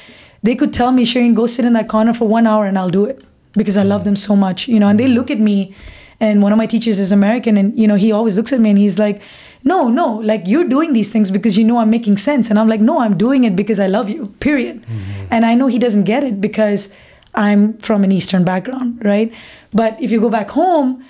they 0.43 0.55
could 0.55 0.73
tell 0.73 0.93
me, 0.93 1.05
Shereen, 1.05 1.35
go 1.35 1.47
sit 1.47 1.65
in 1.65 1.73
that 1.73 1.89
corner 1.89 2.15
for 2.15 2.29
one 2.29 2.47
hour 2.47 2.67
and 2.67 2.79
I'll 2.79 2.91
do 2.91 3.05
it 3.05 3.25
because 3.55 3.77
I 3.77 3.83
love 3.83 4.03
mm. 4.03 4.05
them 4.05 4.17
so 4.17 4.37
much, 4.37 4.69
you 4.69 4.79
know, 4.79 4.89
and 4.89 5.01
they 5.01 5.07
mm-hmm. 5.07 5.15
look 5.15 5.31
at 5.31 5.41
me 5.41 5.75
and 6.21 6.43
one 6.43 6.53
of 6.53 6.59
my 6.59 6.67
teachers 6.67 6.99
is 6.99 7.11
American 7.13 7.57
and 7.57 7.79
you 7.79 7.89
know, 7.89 7.97
he 7.97 8.13
always 8.13 8.37
looks 8.37 8.53
at 8.53 8.61
me 8.61 8.71
and 8.71 8.79
he's 8.79 8.99
like, 8.99 9.23
no, 9.73 9.89
no, 9.89 10.15
like 10.31 10.43
you're 10.47 10.69
doing 10.77 10.93
these 10.93 11.11
things 11.11 11.31
because 11.31 11.59
you 11.59 11.65
know 11.65 11.79
I'm 11.79 11.91
making 11.91 12.17
sense. 12.17 12.51
And 12.51 12.59
I'm 12.59 12.69
like, 12.69 12.81
no, 12.81 13.01
I'm 13.01 13.17
doing 13.17 13.45
it 13.45 13.55
because 13.55 13.79
I 13.79 13.87
love 13.87 14.09
you, 14.09 14.29
period. 14.41 14.77
Mm-hmm. 14.83 15.27
And 15.31 15.47
I 15.47 15.55
know 15.55 15.67
he 15.69 15.79
doesn't 15.79 16.05
get 16.05 16.25
it 16.25 16.41
because 16.41 16.95
I'm 17.35 17.77
from 17.79 18.05
an 18.05 18.13
Eastern 18.13 18.45
background, 18.45 19.05
right? 19.05 19.33
But 19.71 20.01
if 20.03 20.11
you 20.11 20.21
go 20.21 20.31
back 20.31 20.51
home, 20.51 21.05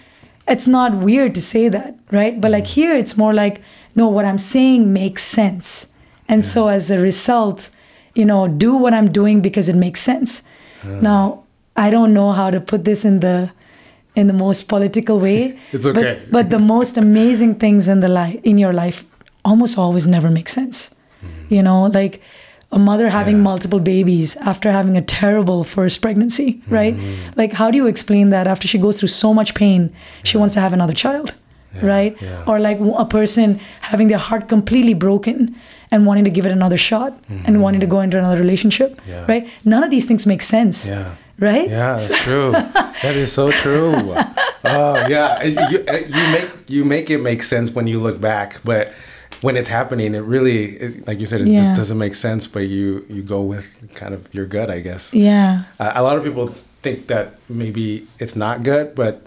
it's 0.46 0.66
not 0.66 0.90
weird 0.94 1.34
to 1.36 1.42
say 1.42 1.68
that, 1.68 1.98
right? 2.10 2.40
But 2.40 2.50
like 2.50 2.64
mm-hmm. 2.64 2.80
here, 2.80 2.94
it's 2.96 3.16
more 3.16 3.32
like, 3.32 3.62
no, 3.94 4.08
what 4.08 4.24
I'm 4.24 4.38
saying 4.38 4.92
makes 4.92 5.22
sense. 5.22 5.92
And 6.28 6.44
so 6.44 6.68
as 6.68 6.90
a 6.90 6.98
result, 7.00 7.70
you 8.14 8.24
know, 8.24 8.48
do 8.48 8.76
what 8.76 8.92
I'm 8.92 9.10
doing 9.12 9.40
because 9.40 9.68
it 9.68 9.76
makes 9.76 10.00
sense. 10.00 10.42
Now, 10.84 11.44
I 11.76 11.90
don't 11.90 12.14
know 12.14 12.32
how 12.32 12.50
to 12.50 12.60
put 12.60 12.84
this 12.84 13.04
in 13.04 13.20
the 13.20 13.52
in 14.14 14.26
the 14.26 14.32
most 14.32 14.68
political 14.68 15.18
way. 15.20 15.58
It's 15.72 15.86
okay. 15.86 16.00
But, 16.02 16.32
but 16.32 16.50
the 16.50 16.58
most 16.58 16.96
amazing 16.96 17.54
things 17.56 17.88
in 17.88 18.00
the 18.00 18.08
life 18.08 18.38
in 18.42 18.58
your 18.58 18.72
life 18.72 19.04
almost 19.44 19.78
always 19.78 20.06
never 20.06 20.30
make 20.30 20.48
sense. 20.48 20.94
Hmm. 21.20 21.54
You 21.54 21.62
know, 21.62 21.86
like 21.86 22.20
a 22.72 22.78
mother 22.78 23.08
having 23.08 23.36
Yeah. 23.36 23.42
multiple 23.50 23.80
babies 23.80 24.36
after 24.36 24.70
having 24.72 24.96
a 24.96 25.02
terrible 25.02 25.64
first 25.64 26.00
pregnancy, 26.02 26.48
hmm. 26.66 26.74
right? 26.74 26.94
Like 27.36 27.52
how 27.54 27.70
do 27.70 27.76
you 27.76 27.86
explain 27.86 28.30
that 28.30 28.46
after 28.46 28.66
she 28.68 28.78
goes 28.78 28.98
through 28.98 29.08
so 29.24 29.32
much 29.32 29.54
pain, 29.54 29.90
she 30.24 30.36
wants 30.36 30.54
to 30.54 30.60
have 30.60 30.72
another 30.74 30.94
child, 30.94 31.34
right? 31.82 32.16
yeah. 32.20 32.44
Or 32.46 32.58
like 32.58 32.78
a 33.04 33.04
person 33.04 33.60
having 33.80 34.08
their 34.08 34.18
heart 34.28 34.48
completely 34.48 34.94
broken 34.94 35.54
and 35.90 36.04
wanting 36.04 36.24
to 36.24 36.30
give 36.30 36.44
it 36.44 36.52
another 36.52 36.76
shot 36.76 37.12
hmm. 37.28 37.40
and 37.46 37.62
wanting 37.62 37.80
to 37.80 37.86
go 37.86 38.00
into 38.00 38.18
another 38.18 38.38
relationship, 38.38 38.90
Yeah. 39.08 39.24
right? 39.32 39.48
None 39.64 39.82
of 39.84 39.90
these 39.90 40.04
things 40.08 40.26
make 40.26 40.42
sense, 40.42 40.86
Yeah. 40.88 41.14
Right? 41.38 41.68
Yeah, 41.70 41.92
that's 41.96 42.16
true. 42.24 42.52
that 42.52 43.14
is 43.16 43.32
so 43.32 43.50
true. 43.50 44.14
Oh 44.64 45.06
yeah, 45.06 45.42
you, 45.44 45.78
you 45.78 46.32
make 46.32 46.50
you 46.66 46.84
make 46.84 47.10
it 47.10 47.18
make 47.18 47.44
sense 47.44 47.70
when 47.70 47.86
you 47.86 48.00
look 48.02 48.20
back, 48.20 48.60
but 48.64 48.92
when 49.40 49.56
it's 49.56 49.68
happening, 49.68 50.16
it 50.16 50.24
really, 50.26 50.76
it, 50.76 51.06
like 51.06 51.20
you 51.20 51.26
said, 51.26 51.40
it 51.40 51.46
Yeah. 51.46 51.58
just 51.62 51.76
doesn't 51.76 51.96
make 51.96 52.16
sense. 52.16 52.48
But 52.48 52.66
you 52.66 53.06
you 53.08 53.22
go 53.22 53.40
with 53.40 53.70
kind 53.94 54.14
of 54.14 54.26
your 54.34 54.46
gut, 54.46 54.68
I 54.68 54.80
guess. 54.80 55.14
Yeah. 55.14 55.62
Uh, 55.78 55.92
a 55.94 56.02
lot 56.02 56.18
of 56.18 56.24
people 56.24 56.48
think 56.82 57.06
that 57.06 57.38
maybe 57.48 58.06
it's 58.18 58.34
not 58.34 58.64
good, 58.64 58.96
but 58.96 59.22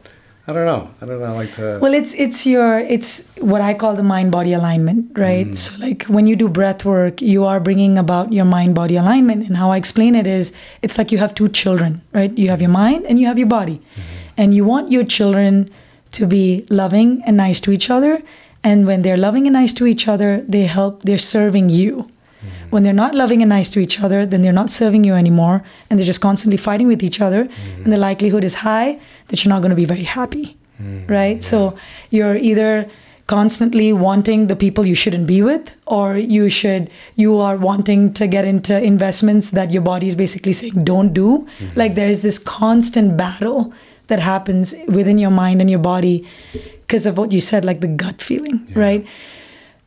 I 0.52 0.54
don't 0.54 0.66
know. 0.66 0.90
I 1.02 1.06
don't 1.06 1.20
know. 1.20 1.26
I 1.26 1.32
like 1.32 1.54
to. 1.54 1.80
Well, 1.82 1.94
it's 1.94 2.14
it's 2.16 2.46
your 2.46 2.80
it's 2.80 3.34
what 3.38 3.62
I 3.62 3.74
call 3.74 3.96
the 3.96 4.04
mind 4.04 4.32
body 4.32 4.52
alignment, 4.52 5.18
right? 5.18 5.48
Mm. 5.48 5.58
So 5.58 5.80
like 5.80 6.04
when 6.04 6.28
you 6.28 6.36
do 6.36 6.50
breath 6.50 6.84
work, 6.84 7.22
you 7.22 7.46
are 7.46 7.62
bringing 7.62 7.98
about 7.98 8.34
your 8.34 8.44
mind 8.44 8.76
body 8.76 8.98
alignment, 8.98 9.48
and 9.48 9.56
how 9.56 9.72
I 9.72 9.78
explain 9.78 10.14
it 10.14 10.28
is, 10.28 10.52
it's 10.82 10.98
like 10.98 11.12
you 11.12 11.20
have 11.20 11.34
two 11.34 11.48
children, 11.48 12.02
right? 12.12 12.38
You 12.38 12.50
have 12.50 12.60
your 12.60 12.70
mind 12.70 13.06
and 13.06 13.18
you 13.18 13.28
have 13.28 13.40
your 13.40 13.48
body, 13.48 13.78
mm-hmm. 13.80 14.42
and 14.42 14.54
you 14.54 14.66
want 14.66 14.92
your 14.92 15.06
children 15.06 15.72
to 16.12 16.28
be 16.28 16.66
loving 16.70 17.24
and 17.26 17.38
nice 17.38 17.62
to 17.62 17.72
each 17.72 17.90
other, 17.90 18.22
and 18.62 18.86
when 18.86 19.04
they're 19.04 19.16
loving 19.16 19.48
and 19.48 19.54
nice 19.54 19.74
to 19.76 19.88
each 19.88 20.08
other, 20.08 20.44
they 20.48 20.66
help. 20.66 21.04
They're 21.04 21.18
serving 21.18 21.70
you. 21.70 22.11
Mm. 22.42 22.72
When 22.72 22.84
they're 22.84 22.94
not 22.94 23.16
loving 23.16 23.42
and 23.42 23.50
nice 23.50 23.70
to 23.72 23.80
each 23.80 24.00
other, 24.00 24.26
then 24.26 24.42
they're 24.42 24.52
not 24.52 24.70
serving 24.70 25.04
you 25.04 25.14
anymore, 25.14 25.64
and 25.90 26.00
they're 26.00 26.06
just 26.06 26.22
constantly 26.22 26.58
fighting 26.58 26.88
with 26.88 27.04
each 27.04 27.22
other, 27.22 27.46
mm. 27.46 27.84
and 27.84 27.94
the 27.94 27.98
likelihood 27.98 28.44
is 28.44 28.56
high 28.56 29.00
that 29.28 29.44
you're 29.44 29.54
not 29.54 29.62
going 29.62 29.70
to 29.70 29.76
be 29.76 29.86
very 29.86 30.04
happy 30.04 30.58
mm. 30.82 31.10
right? 31.10 31.44
So 31.44 31.78
you're 32.10 32.36
either 32.36 32.90
constantly 33.28 33.94
wanting 33.94 34.48
the 34.48 34.56
people 34.56 34.86
you 34.86 34.96
shouldn't 34.96 35.28
be 35.28 35.42
with, 35.42 35.74
or 35.86 36.18
you 36.18 36.50
should 36.50 36.90
you 37.16 37.40
are 37.40 37.56
wanting 37.56 38.14
to 38.14 38.28
get 38.28 38.46
into 38.46 38.82
investments 38.82 39.52
that 39.52 39.72
your 39.72 39.82
body 39.82 40.08
is 40.08 40.16
basically 40.16 40.54
saying 40.54 40.84
don't 40.84 41.14
do. 41.14 41.48
Mm-hmm. 41.60 41.80
Like 41.80 41.96
there's 41.96 42.22
this 42.22 42.38
constant 42.38 43.18
battle 43.18 43.74
that 44.08 44.20
happens 44.20 44.76
within 44.88 45.18
your 45.18 45.32
mind 45.32 45.62
and 45.62 45.70
your 45.70 45.80
body 45.80 46.28
because 46.52 47.06
of 47.06 47.18
what 47.18 47.32
you 47.32 47.40
said, 47.40 47.64
like 47.64 47.80
the 47.80 47.88
gut 47.88 48.22
feeling, 48.22 48.68
right? 48.76 49.08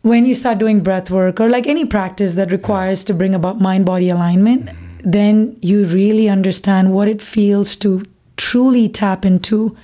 When 0.05 0.27
you 0.27 0.35
start 0.35 0.59
doing 0.59 0.83
breath 0.83 1.11
work 1.11 1.41
or 1.41 1.49
like 1.49 1.67
any 1.67 1.87
practice 1.87 2.35
that 2.35 2.53
requires 2.53 3.05
to 3.05 3.15
bring 3.15 3.35
about 3.35 3.59
mind 3.59 3.87
body 3.87 4.11
alignment, 4.11 4.67
mm-hmm. 4.67 5.11
then 5.11 5.57
you 5.63 5.87
really 5.87 6.29
understand 6.29 6.93
what 6.93 7.09
it 7.09 7.23
feels 7.23 7.75
to 7.77 8.05
truly 8.37 8.87
tap 8.87 9.25
into 9.25 9.75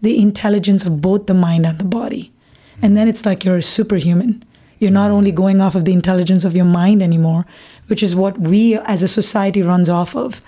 the 0.00 0.18
intelligence 0.22 0.86
of 0.86 1.02
both 1.02 1.26
the 1.26 1.34
mind 1.34 1.66
and 1.66 1.78
the 1.78 1.84
body. 1.84 2.32
And 2.80 2.96
then 2.96 3.08
it's 3.08 3.26
like 3.26 3.44
you're 3.44 3.58
a 3.58 3.62
superhuman. 3.62 4.42
You're 4.78 4.90
not 4.90 5.10
only 5.10 5.32
mm-hmm. 5.32 5.36
going 5.36 5.60
off 5.60 5.74
of 5.74 5.84
the 5.84 5.92
intelligence 5.92 6.46
of 6.46 6.56
your 6.56 6.64
mind 6.64 7.02
anymore, 7.02 7.44
which 7.88 8.02
is 8.02 8.16
what 8.16 8.40
we 8.40 8.76
as 8.78 9.02
a 9.02 9.08
society 9.08 9.60
runs 9.60 9.90
off 9.90 10.16
of, 10.16 10.40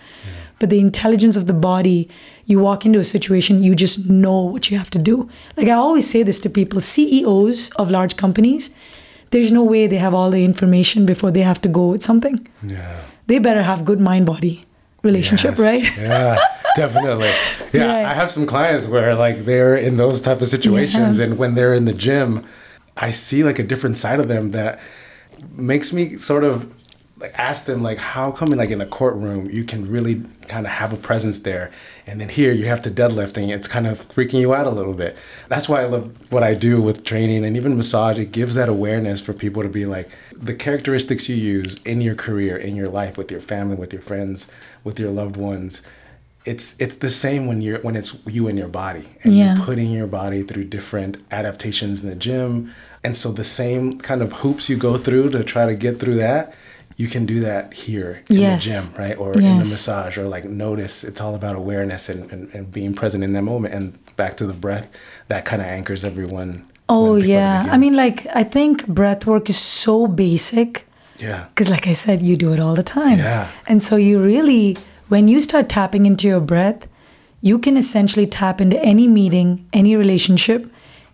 but 0.58 0.70
the 0.70 0.80
intelligence 0.80 1.36
of 1.36 1.46
the 1.46 1.52
body. 1.52 2.08
You 2.46 2.58
walk 2.58 2.86
into 2.86 2.98
a 2.98 3.04
situation, 3.04 3.62
you 3.62 3.74
just 3.74 4.08
know 4.08 4.40
what 4.40 4.70
you 4.70 4.78
have 4.78 4.90
to 4.90 4.98
do. 4.98 5.28
Like 5.58 5.68
I 5.68 5.72
always 5.72 6.08
say 6.08 6.22
this 6.22 6.40
to 6.40 6.48
people 6.48 6.80
CEOs 6.80 7.70
of 7.72 7.90
large 7.90 8.16
companies, 8.16 8.70
there's 9.30 9.52
no 9.52 9.62
way 9.64 9.86
they 9.86 9.96
have 9.96 10.14
all 10.14 10.30
the 10.30 10.44
information 10.44 11.06
before 11.06 11.30
they 11.30 11.40
have 11.42 11.60
to 11.62 11.68
go 11.68 11.88
with 11.88 12.02
something. 12.02 12.46
yeah. 12.62 13.02
They 13.26 13.38
better 13.38 13.62
have 13.62 13.84
good 13.84 14.00
mind 14.00 14.26
body 14.26 14.64
relationship, 15.04 15.52
Yes. 15.56 15.60
right? 15.60 15.84
Yeah, 15.96 16.36
definitely. 16.76 17.30
Yeah, 17.72 17.86
Right. 17.86 18.04
I 18.04 18.14
have 18.14 18.30
some 18.32 18.44
clients 18.46 18.86
where 18.88 19.14
like 19.14 19.44
they're 19.44 19.76
in 19.76 19.96
those 19.96 20.20
type 20.20 20.40
of 20.42 20.48
situations, 20.48 21.18
Yeah. 21.18 21.24
and 21.26 21.38
when 21.38 21.54
they're 21.54 21.74
in 21.74 21.84
the 21.84 21.92
gym, 21.94 22.44
I 22.96 23.12
see 23.12 23.44
like 23.44 23.58
a 23.60 23.62
different 23.62 23.96
side 23.96 24.18
of 24.18 24.26
them 24.26 24.50
that 24.50 24.80
makes 25.54 25.92
me 25.92 26.18
sort 26.18 26.42
of 26.44 26.68
like 27.18 27.32
ask 27.38 27.66
them 27.66 27.82
like 27.82 27.98
how 27.98 28.32
come 28.32 28.48
like 28.50 28.70
in 28.70 28.80
a 28.80 28.86
courtroom 28.86 29.48
you 29.50 29.62
can 29.62 29.88
really 29.88 30.22
kind 30.48 30.66
of 30.66 30.72
have 30.72 30.92
a 30.92 30.96
presence 30.96 31.40
there 31.40 31.70
and 32.10 32.20
then 32.20 32.28
here 32.28 32.52
you 32.52 32.66
have 32.66 32.82
to 32.82 32.90
deadlift 32.90 33.36
and 33.36 33.50
it's 33.52 33.68
kind 33.68 33.86
of 33.86 34.06
freaking 34.08 34.40
you 34.40 34.52
out 34.52 34.66
a 34.66 34.70
little 34.70 34.92
bit 34.94 35.16
that's 35.48 35.68
why 35.68 35.80
i 35.80 35.84
love 35.84 36.04
what 36.32 36.42
i 36.42 36.52
do 36.54 36.82
with 36.82 37.04
training 37.04 37.44
and 37.44 37.56
even 37.56 37.76
massage 37.76 38.18
it 38.18 38.32
gives 38.32 38.54
that 38.56 38.68
awareness 38.68 39.20
for 39.20 39.32
people 39.32 39.62
to 39.62 39.68
be 39.68 39.86
like 39.86 40.10
the 40.32 40.54
characteristics 40.54 41.28
you 41.28 41.36
use 41.36 41.80
in 41.84 42.00
your 42.00 42.14
career 42.16 42.56
in 42.56 42.74
your 42.74 42.88
life 42.88 43.16
with 43.16 43.30
your 43.30 43.40
family 43.40 43.76
with 43.76 43.92
your 43.92 44.02
friends 44.02 44.50
with 44.82 44.98
your 44.98 45.10
loved 45.10 45.36
ones 45.36 45.82
it's 46.44 46.74
it's 46.80 46.96
the 46.96 47.10
same 47.10 47.46
when 47.46 47.60
you're 47.60 47.78
when 47.80 47.94
it's 47.96 48.26
you 48.26 48.48
and 48.48 48.58
your 48.58 48.68
body 48.68 49.06
and 49.22 49.34
Yeah. 49.34 49.54
you're 49.54 49.64
putting 49.64 49.90
your 49.90 50.06
body 50.06 50.42
through 50.42 50.64
different 50.64 51.18
adaptations 51.30 52.02
in 52.02 52.08
the 52.08 52.16
gym 52.16 52.72
and 53.04 53.16
so 53.16 53.30
the 53.30 53.44
same 53.44 53.98
kind 53.98 54.20
of 54.22 54.32
hoops 54.32 54.68
you 54.68 54.76
go 54.76 54.96
through 54.98 55.30
to 55.30 55.44
try 55.44 55.66
to 55.66 55.74
get 55.74 55.98
through 56.00 56.16
that 56.16 56.54
you 56.96 57.08
can 57.08 57.24
do 57.26 57.40
that 57.40 57.72
here 57.72 58.22
in 58.28 58.36
Yes. 58.36 58.64
the 58.64 58.70
gym 58.70 58.84
right 58.98 59.16
or 59.18 59.32
in 59.34 59.58
the 59.58 59.64
massage 59.64 60.18
or 60.18 60.28
like 60.28 60.44
notice 60.44 61.04
it's 61.04 61.20
all 61.20 61.34
about 61.34 61.56
awareness 61.56 62.08
and, 62.08 62.30
and, 62.32 62.54
and 62.54 62.70
being 62.70 62.94
present 62.94 63.24
in 63.24 63.32
that 63.32 63.42
moment 63.42 63.74
and 63.74 63.98
back 64.16 64.36
to 64.36 64.46
the 64.46 64.52
breath 64.52 64.90
that 65.28 65.44
kind 65.44 65.62
of 65.62 65.68
anchors 65.68 66.04
everyone 66.04 66.64
Oh 66.92 67.14
yeah. 67.14 67.66
I 67.70 67.78
mean 67.78 67.94
like 67.94 68.26
I 68.34 68.42
think 68.42 68.86
breath 68.88 69.24
work 69.24 69.48
is 69.48 69.56
so 69.56 70.06
basic 70.08 70.86
yeah 71.18 71.46
because 71.48 71.70
like 71.70 71.86
I 71.86 71.92
said 71.94 72.20
you 72.20 72.36
do 72.36 72.52
it 72.52 72.58
all 72.60 72.74
the 72.74 72.82
time. 72.82 73.18
Yeah. 73.18 73.48
And 73.68 73.80
so 73.82 73.94
you 73.96 74.20
really 74.20 74.76
when 75.08 75.28
you 75.28 75.40
start 75.40 75.68
tapping 75.68 76.04
into 76.06 76.26
your 76.26 76.40
breath, 76.40 76.88
you 77.40 77.58
can 77.60 77.76
essentially 77.76 78.26
tap 78.26 78.60
into 78.60 78.76
any 78.82 79.06
meeting, 79.06 79.64
any 79.72 79.94
relationship, 79.96 80.68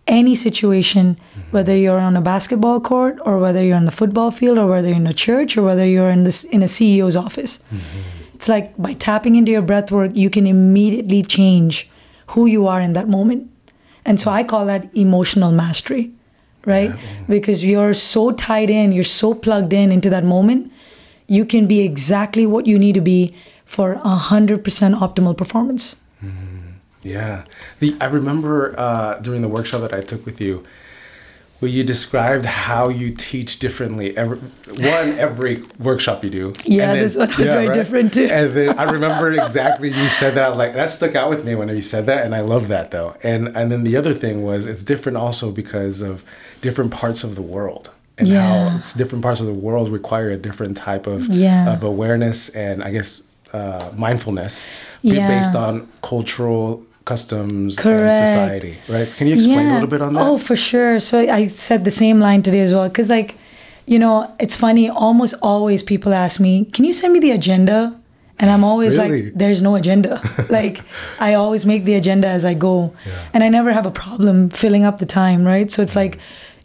any 0.06 0.34
situation, 0.34 1.18
whether 1.50 1.76
you're 1.76 1.98
on 1.98 2.16
a 2.16 2.20
basketball 2.20 2.80
court 2.80 3.18
or 3.24 3.38
whether 3.38 3.62
you're 3.62 3.76
on 3.76 3.85
the 3.85 3.92
football 3.92 4.30
field 4.30 4.59
or 4.59 4.66
whether 4.66 4.88
you're 4.88 4.96
in 4.96 5.06
a 5.06 5.14
church 5.14 5.56
or 5.56 5.62
whether 5.62 5.87
you're 5.87 6.11
in 6.11 6.24
this 6.24 6.44
in 6.44 6.62
a 6.62 6.66
CEO's 6.66 7.16
office. 7.16 7.59
Mm-hmm. 7.59 8.35
It's 8.35 8.48
like 8.48 8.76
by 8.76 8.92
tapping 8.94 9.37
into 9.37 9.52
your 9.52 9.62
breath 9.62 9.90
work, 9.90 10.11
you 10.14 10.28
can 10.28 10.46
immediately 10.46 11.22
change 11.22 11.88
who 12.28 12.46
you 12.46 12.66
are 12.66 12.80
in 12.80 12.92
that 12.92 13.09
moment. 13.09 13.50
And 14.04 14.20
so 14.20 14.30
I 14.30 14.44
call 14.44 14.66
that 14.66 14.94
emotional 14.94 15.52
mastery, 15.52 16.12
right? 16.64 16.90
Mm-hmm. 16.90 17.32
Because 17.32 17.64
you're 17.64 17.94
so 17.94 18.32
tied 18.32 18.70
in, 18.70 18.92
you're 18.92 19.04
so 19.04 19.35
plugged 19.35 19.72
in 19.72 19.90
into 19.90 20.11
that 20.11 20.24
moment, 20.24 20.70
you 21.26 21.44
can 21.44 21.66
be 21.66 21.80
exactly 21.80 22.46
what 22.46 22.66
you 22.66 22.78
need 22.78 22.94
to 22.94 23.00
be 23.00 23.35
for 23.64 23.94
a 23.94 23.98
100% 23.98 24.62
optimal 24.94 25.37
performance. 25.37 25.96
Mm-hmm. 26.22 26.56
Yeah. 27.02 27.44
The 27.78 27.96
I 28.00 28.06
remember 28.06 28.78
uh, 28.78 29.14
during 29.20 29.42
the 29.42 29.48
workshop 29.48 29.80
that 29.80 29.92
I 29.92 30.00
took 30.00 30.26
with 30.26 30.40
you, 30.40 30.64
where 31.60 31.70
you 31.70 31.82
described 31.84 32.44
how 32.44 32.88
you 32.88 33.10
teach 33.10 33.58
differently. 33.58 34.16
Every, 34.16 34.36
one 34.38 35.18
every 35.18 35.62
workshop 35.78 36.22
you 36.22 36.30
do. 36.30 36.52
Yeah, 36.64 36.92
then- 36.92 37.02
this 37.02 37.16
one 37.16 37.28
was 37.28 37.36
very 37.38 37.72
different 37.72 38.12
too. 38.14 38.26
And 38.30 38.52
then 38.52 38.78
I 38.78 38.84
remember 38.92 39.32
exactly 39.32 39.88
you 39.88 40.08
said 40.08 40.34
that. 40.34 40.44
I 40.44 40.48
was 40.50 40.58
like, 40.58 40.74
that 40.74 40.90
stuck 40.90 41.14
out 41.14 41.30
with 41.30 41.44
me 41.44 41.54
when 41.54 41.68
you 41.68 41.80
said 41.82 42.06
that, 42.06 42.24
and 42.26 42.34
I 42.34 42.40
love 42.40 42.68
that 42.68 42.90
though. 42.90 43.16
And 43.22 43.56
and 43.56 43.72
then 43.72 43.84
the 43.84 43.96
other 43.96 44.12
thing 44.14 44.42
was 44.42 44.66
it's 44.66 44.82
different 44.82 45.16
also 45.18 45.50
because 45.50 46.02
of 46.02 46.24
different 46.60 46.90
parts 46.92 47.24
of 47.24 47.34
the 47.36 47.42
world. 47.42 47.90
And 48.18 48.28
Yeah. 48.28 48.70
how 48.70 48.78
it's 48.78 48.92
different 48.94 49.22
parts 49.22 49.40
of 49.40 49.46
the 49.46 49.52
world 49.52 49.88
require 49.90 50.30
a 50.30 50.36
different 50.38 50.76
type 50.76 51.06
of, 51.06 51.26
Yeah. 51.26 51.72
of 51.74 51.82
awareness 51.82 52.48
and 52.50 52.82
I 52.82 52.90
guess 52.90 53.22
uh, 53.52 53.90
mindfulness 53.96 54.66
Yeah. 55.02 55.28
based 55.28 55.54
on 55.54 55.86
cultural 56.02 56.82
customs 57.06 57.78
Correct. 57.78 58.02
and 58.02 58.28
society, 58.28 58.78
right? 58.88 59.08
Can 59.16 59.28
you 59.28 59.34
explain 59.34 59.66
a 59.68 59.74
little 59.74 59.88
bit 59.88 60.02
on 60.02 60.12
that? 60.14 60.26
Oh, 60.26 60.38
for 60.38 60.56
sure. 60.56 61.00
So 61.00 61.18
I 61.18 61.46
said 61.46 61.84
the 61.84 61.90
same 61.90 62.20
line 62.20 62.42
today 62.42 62.60
as 62.60 62.74
well. 62.74 62.88
Because, 62.88 63.08
like, 63.08 63.36
you 63.86 63.98
know, 63.98 64.34
it's 64.38 64.56
funny. 64.56 64.90
Almost 64.90 65.34
always 65.40 65.82
people 65.82 66.12
ask 66.12 66.38
me, 66.38 66.66
Can 66.66 66.84
you 66.84 66.92
send 66.92 67.14
me 67.14 67.20
the 67.20 67.30
agenda? 67.30 67.98
And 68.38 68.50
I'm 68.50 68.64
always 68.64 68.98
Really? 68.98 69.22
like, 69.22 69.34
There's 69.34 69.62
no 69.62 69.76
agenda. 69.76 70.20
like, 70.50 70.82
I 71.18 71.34
always 71.34 71.64
make 71.64 71.84
the 71.84 71.94
agenda 71.94 72.28
as 72.28 72.44
I 72.44 72.54
go. 72.54 72.92
Yeah. 73.06 73.28
And 73.32 73.42
I 73.42 73.48
never 73.48 73.72
have 73.72 73.86
a 73.86 73.90
problem 73.90 74.50
filling 74.50 74.84
up 74.84 74.98
the 74.98 75.06
time, 75.06 75.46
right? 75.46 75.70
So 75.70 75.82
it's 75.82 75.94
mm. 75.94 76.02
like, 76.04 76.18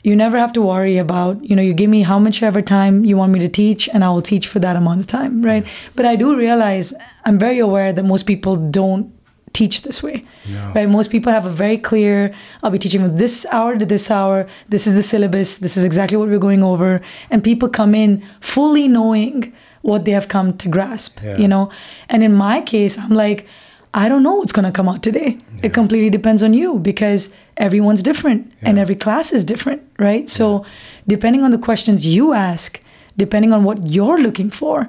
you 0.04 0.15
never 0.15 0.39
have 0.39 0.51
to 0.51 0.63
worry 0.63 0.97
about 0.97 1.43
you 1.43 1.56
know 1.56 1.62
you 1.62 1.75
give 1.75 1.88
me 1.88 2.01
how 2.01 2.17
much 2.17 2.41
ever 2.41 2.60
time 2.60 3.06
you 3.06 3.15
want 3.15 3.32
me 3.32 3.38
to 3.38 3.47
teach 3.47 3.88
and 3.89 4.04
i 4.04 4.10
will 4.10 4.23
teach 4.23 4.47
for 4.47 4.58
that 4.58 4.75
amount 4.75 4.99
of 4.99 5.06
time 5.06 5.43
right 5.43 5.63
mm. 5.63 5.89
but 5.95 6.08
i 6.08 6.15
do 6.15 6.36
realize 6.36 6.91
i'm 7.23 7.38
very 7.38 7.60
aware 7.60 7.93
that 7.93 8.01
most 8.01 8.23
people 8.23 8.56
don't 8.56 9.13
teach 9.54 9.82
this 9.84 10.02
way 10.04 10.26
Yeah. 10.46 10.72
right? 10.76 10.90
Most 10.90 11.12
people 11.12 11.32
have 11.32 11.46
a 11.46 11.50
very 11.50 11.78
clear 11.78 12.34
i'll 12.62 12.72
be 12.72 12.80
teaching 12.80 13.02
from 13.02 13.18
this 13.18 13.46
hour 13.52 13.78
to 13.78 13.86
this 13.86 14.10
hour. 14.12 14.48
This 14.70 14.88
is 14.88 14.94
the 14.96 15.04
syllabus. 15.04 15.58
This 15.58 15.78
is 15.78 15.84
exactly 15.84 16.18
what 16.18 16.30
we're 16.30 16.40
going 16.50 16.64
over. 16.64 17.02
And 17.30 17.44
people 17.44 17.70
come 17.70 17.94
in 17.96 18.24
fully 18.40 18.88
knowing 18.88 19.54
what 19.82 20.06
they 20.06 20.12
have 20.12 20.28
come 20.28 20.58
to 20.58 20.70
grasp 20.70 21.20
Yeah. 21.24 21.38
you 21.38 21.48
know? 21.48 21.70
And 22.10 22.24
in 22.24 22.34
my 22.34 22.62
case 22.62 22.98
i'm 22.98 23.16
like 23.26 23.48
i 23.94 24.08
don't 24.10 24.24
know 24.24 24.36
what's 24.36 24.54
going 24.54 24.66
to 24.66 24.72
come 24.72 24.88
out 24.90 25.02
today. 25.04 25.38
It 25.62 25.74
completely 25.74 26.10
depends 26.10 26.42
on 26.42 26.54
you 26.54 26.80
because 26.80 27.22
everyone's 27.58 28.02
different 28.02 28.52
and 28.62 28.80
every 28.80 28.96
class 28.96 29.32
is 29.34 29.44
different 29.46 29.82
right? 30.00 30.30
So 30.30 30.66
depending 31.08 31.44
on 31.44 31.52
the 31.52 31.58
questions 31.60 32.06
you 32.16 32.34
ask 32.34 32.80
depending 33.18 33.52
on 33.54 33.64
what 33.64 33.78
you're 33.96 34.20
looking 34.28 34.50
for 34.50 34.88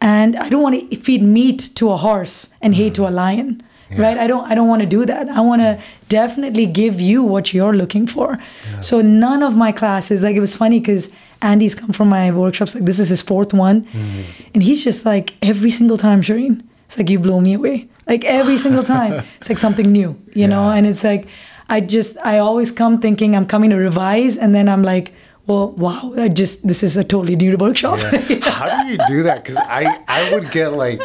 and 0.00 0.36
i 0.36 0.48
don't 0.48 0.62
want 0.62 0.90
to 0.90 0.96
feed 0.96 1.22
meat 1.22 1.60
to 1.74 1.90
a 1.90 1.96
horse 1.96 2.54
and 2.62 2.74
hay 2.74 2.88
to 2.90 3.04
a 3.06 3.10
mm. 3.10 3.14
lion 3.14 3.62
right? 3.90 4.18
I 4.18 4.26
don't 4.26 4.50
i 4.50 4.54
don't 4.54 4.68
want 4.68 4.82
to 4.82 4.86
do 4.86 5.04
that. 5.06 5.28
I 5.28 5.40
want 5.40 5.62
to 5.62 5.80
definitely 6.08 6.66
give 6.66 7.00
you 7.00 7.22
what 7.22 7.52
you're 7.54 7.74
looking 7.74 8.06
for. 8.06 8.38
So 8.80 9.00
none 9.00 9.42
of 9.42 9.56
my 9.56 9.72
classes 9.72 10.22
like 10.22 10.36
it 10.36 10.40
was 10.40 10.56
funny 10.56 10.80
because 10.80 11.12
andy's 11.42 11.74
come 11.74 11.92
from 11.92 12.08
my 12.08 12.30
workshops 12.30 12.74
like 12.74 12.84
this 12.84 12.98
is 12.98 13.08
his 13.08 13.22
fourth 13.22 13.52
one. 13.52 13.84
Mm-hmm. 13.84 14.22
And 14.54 14.62
he's 14.62 14.82
just 14.82 15.04
like 15.04 15.34
every 15.42 15.70
single 15.70 15.98
time 15.98 16.22
Shereen 16.22 16.62
it's 16.86 16.98
like 16.98 17.10
you 17.10 17.18
blow 17.18 17.40
me 17.40 17.54
away. 17.54 17.88
Like 18.06 18.24
every 18.24 18.58
single 18.58 18.84
time. 18.84 19.24
It's 19.40 19.48
like 19.48 19.58
something 19.58 19.90
new 19.92 20.16
you 20.34 20.46
know? 20.46 20.70
And 20.70 20.86
it's 20.86 21.04
like 21.04 21.28
i 21.68 21.80
just 21.80 22.16
i 22.24 22.38
always 22.38 22.70
come 22.70 23.00
thinking 23.00 23.34
i'm 23.34 23.44
coming 23.44 23.70
to 23.70 23.76
revise 23.76 24.38
and 24.38 24.54
then 24.54 24.68
i'm 24.68 24.84
like 24.84 25.12
well 25.48 25.70
wow 25.72 26.14
i 26.16 26.28
just 26.28 26.64
this 26.64 26.84
is 26.84 26.96
a 26.96 27.02
totally 27.04 27.36
new 27.36 27.56
workshop. 27.56 27.98
Yeah. 27.98 28.50
How 28.56 28.82
do 28.82 28.88
you 28.88 28.98
do 29.08 29.22
that? 29.24 29.44
Because 29.44 29.58
I, 29.58 30.00
I 30.08 30.32
would 30.32 30.50
get 30.50 30.72
like 30.72 31.00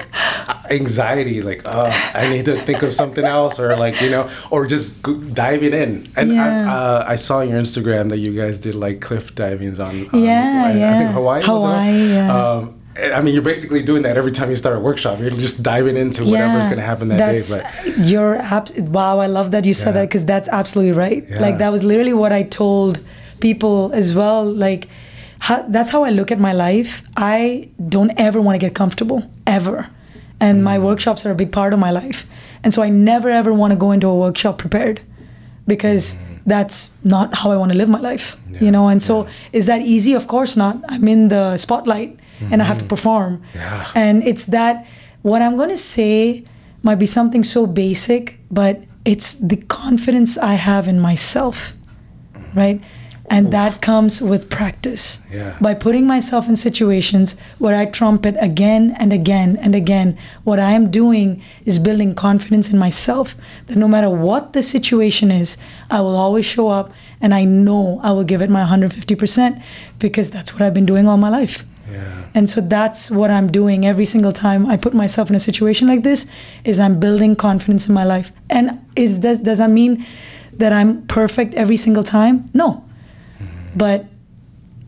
anxiety, 0.69 1.41
like, 1.41 1.61
oh, 1.65 2.11
I 2.13 2.29
need 2.29 2.45
to 2.45 2.59
think 2.61 2.83
of 2.83 2.93
something 2.93 3.23
else, 3.25 3.59
or 3.59 3.75
like, 3.77 3.99
you 4.01 4.09
know, 4.09 4.29
or 4.49 4.67
just 4.67 5.01
diving 5.33 5.73
in. 5.73 6.07
And 6.15 6.33
Yeah. 6.33 6.71
I, 6.71 6.75
uh, 6.75 7.05
I 7.07 7.15
saw 7.15 7.39
on 7.39 7.49
your 7.49 7.59
Instagram 7.61 8.09
that 8.09 8.17
you 8.17 8.35
guys 8.35 8.57
did 8.59 8.75
like 8.75 9.01
cliff 9.01 9.33
divings 9.35 9.79
on, 9.79 10.07
on 10.13 10.23
Yeah, 10.23 10.63
I, 10.65 10.95
I 10.95 10.97
think 10.99 11.11
Hawaii. 11.11 11.39
was 11.39 11.45
it? 11.45 11.47
Hawaii, 11.51 12.13
yeah. 12.13 12.37
Um, 12.57 12.77
I 12.97 13.21
mean, 13.21 13.33
you're 13.33 13.41
basically 13.43 13.81
doing 13.83 14.01
that 14.03 14.17
every 14.17 14.33
time 14.33 14.49
you 14.49 14.55
start 14.57 14.75
a 14.75 14.79
workshop. 14.79 15.19
You're 15.19 15.29
just 15.31 15.63
diving 15.63 15.95
into 15.95 16.25
whatever's 16.25 16.65
going 16.65 16.75
to 16.77 16.83
happen 16.83 17.07
that 17.07 17.17
that's, 17.17 17.55
day. 17.55 17.63
But 17.85 17.97
You're 18.05 18.35
abs- 18.35 18.73
wow, 18.73 19.19
I 19.19 19.27
love 19.27 19.51
that 19.51 19.63
you 19.63 19.73
said 19.73 19.95
Yeah. 19.95 20.01
that 20.01 20.09
because 20.09 20.25
that's 20.25 20.49
absolutely 20.49 20.91
right. 20.91 21.25
Yeah. 21.29 21.39
Like 21.39 21.57
that 21.59 21.71
was 21.71 21.83
literally 21.85 22.13
what 22.13 22.33
I 22.33 22.43
told 22.43 22.99
people 23.39 23.91
as 23.93 24.13
well. 24.13 24.43
Like 24.45 24.89
how, 25.39 25.63
that's 25.69 25.89
how 25.89 26.03
I 26.03 26.09
look 26.09 26.31
at 26.31 26.39
my 26.39 26.51
life. 26.51 27.03
I 27.15 27.69
don't 27.87 28.11
ever 28.17 28.41
want 28.41 28.55
to 28.59 28.59
get 28.67 28.75
comfortable 28.75 29.23
ever, 29.47 29.87
and 30.41 30.63
my 30.63 30.77
Mm. 30.77 30.83
workshops 30.87 31.25
are 31.25 31.31
a 31.31 31.35
big 31.43 31.51
part 31.51 31.71
of 31.73 31.79
my 31.79 31.91
life. 31.91 32.19
And 32.63 32.73
so 32.73 32.83
I 32.83 32.89
never 32.89 33.29
ever 33.29 33.51
want 33.53 33.71
to 33.73 33.77
go 33.85 33.91
into 33.95 34.07
a 34.07 34.15
workshop 34.25 34.57
prepared 34.57 34.99
because 35.67 36.15
that's 36.45 36.91
not 37.03 37.27
how 37.39 37.51
I 37.53 37.57
want 37.61 37.71
to 37.71 37.77
live 37.77 37.89
my 37.89 37.99
life. 38.11 38.25
Mm. 38.35 38.53
Yeah. 38.53 38.63
You 38.65 38.71
know, 38.75 38.85
and 38.91 39.01
so 39.09 39.27
is 39.53 39.65
that 39.65 39.81
easy? 39.81 40.13
Of 40.15 40.25
course 40.27 40.53
not. 40.63 40.75
I'm 40.89 41.07
in 41.07 41.29
the 41.29 41.57
spotlight 41.57 42.11
and 42.51 42.61
I 42.61 42.65
have 42.65 42.79
to 42.79 42.85
perform. 42.85 43.31
Mm-hmm. 43.37 43.57
Yeah. 43.57 44.03
And 44.05 44.23
it's 44.31 44.45
that 44.45 44.75
what 45.21 45.41
I'm 45.41 45.55
going 45.61 45.69
to 45.69 45.83
say 45.95 46.43
might 46.83 46.99
be 46.99 47.05
something 47.05 47.43
so 47.43 47.67
basic, 47.67 48.23
but 48.49 48.73
it's 49.05 49.33
the 49.51 49.57
confidence 49.67 50.31
I 50.53 50.55
have 50.69 50.87
in 50.87 50.99
myself, 50.99 51.73
right? 52.55 52.79
And 53.31 53.53
that 53.53 53.81
comes 53.81 54.21
with 54.21 54.49
practice. 54.49 55.19
Yeah. 55.31 55.57
By 55.61 55.73
putting 55.73 56.05
myself 56.05 56.49
in 56.49 56.57
situations 56.57 57.35
where 57.59 57.77
I 57.77 57.85
trumpet 57.85 58.35
again 58.39 58.93
and 58.99 59.13
again 59.13 59.57
and 59.61 59.73
again, 59.73 60.17
what 60.43 60.59
I 60.59 60.71
am 60.71 60.91
doing 60.91 61.41
is 61.65 61.79
building 61.79 62.13
confidence 62.13 62.69
in 62.69 62.77
myself 62.77 63.35
that 63.67 63.77
no 63.77 63.87
matter 63.87 64.09
what 64.09 64.51
the 64.51 64.61
situation 64.61 65.31
is, 65.31 65.57
I 65.89 66.01
will 66.01 66.17
always 66.17 66.45
show 66.45 66.67
up 66.67 66.91
and 67.21 67.33
I 67.33 67.45
know 67.45 68.01
I 68.03 68.11
will 68.11 68.25
give 68.25 68.41
it 68.41 68.49
my 68.49 68.65
150% 68.65 69.63
because 69.97 70.29
that's 70.29 70.51
what 70.53 70.61
I've 70.61 70.73
been 70.73 70.85
doing 70.85 71.07
all 71.07 71.17
my 71.17 71.29
life. 71.29 71.63
yeah. 71.89 72.25
And 72.33 72.49
so 72.49 72.61
that's 72.61 73.11
what 73.11 73.29
I'm 73.31 73.51
doing 73.51 73.85
every 73.85 74.05
single 74.05 74.31
time 74.33 74.65
I 74.65 74.77
put 74.77 74.93
myself 74.93 75.29
in 75.29 75.35
a 75.35 75.39
situation 75.39 75.87
like 75.87 76.03
this 76.03 76.25
is 76.63 76.79
I'm 76.79 76.99
building 76.99 77.35
confidence 77.35 77.87
in 77.87 77.93
my 77.93 78.03
life. 78.03 78.31
And 78.49 78.79
is 78.95 79.19
that 79.21 79.43
does 79.43 79.59
that 79.59 79.69
mean 79.69 80.05
that 80.53 80.71
I'm 80.73 81.05
perfect 81.07 81.53
every 81.55 81.77
single 81.77 82.03
time? 82.03 82.49
No. 82.53 82.83
But 83.75 84.05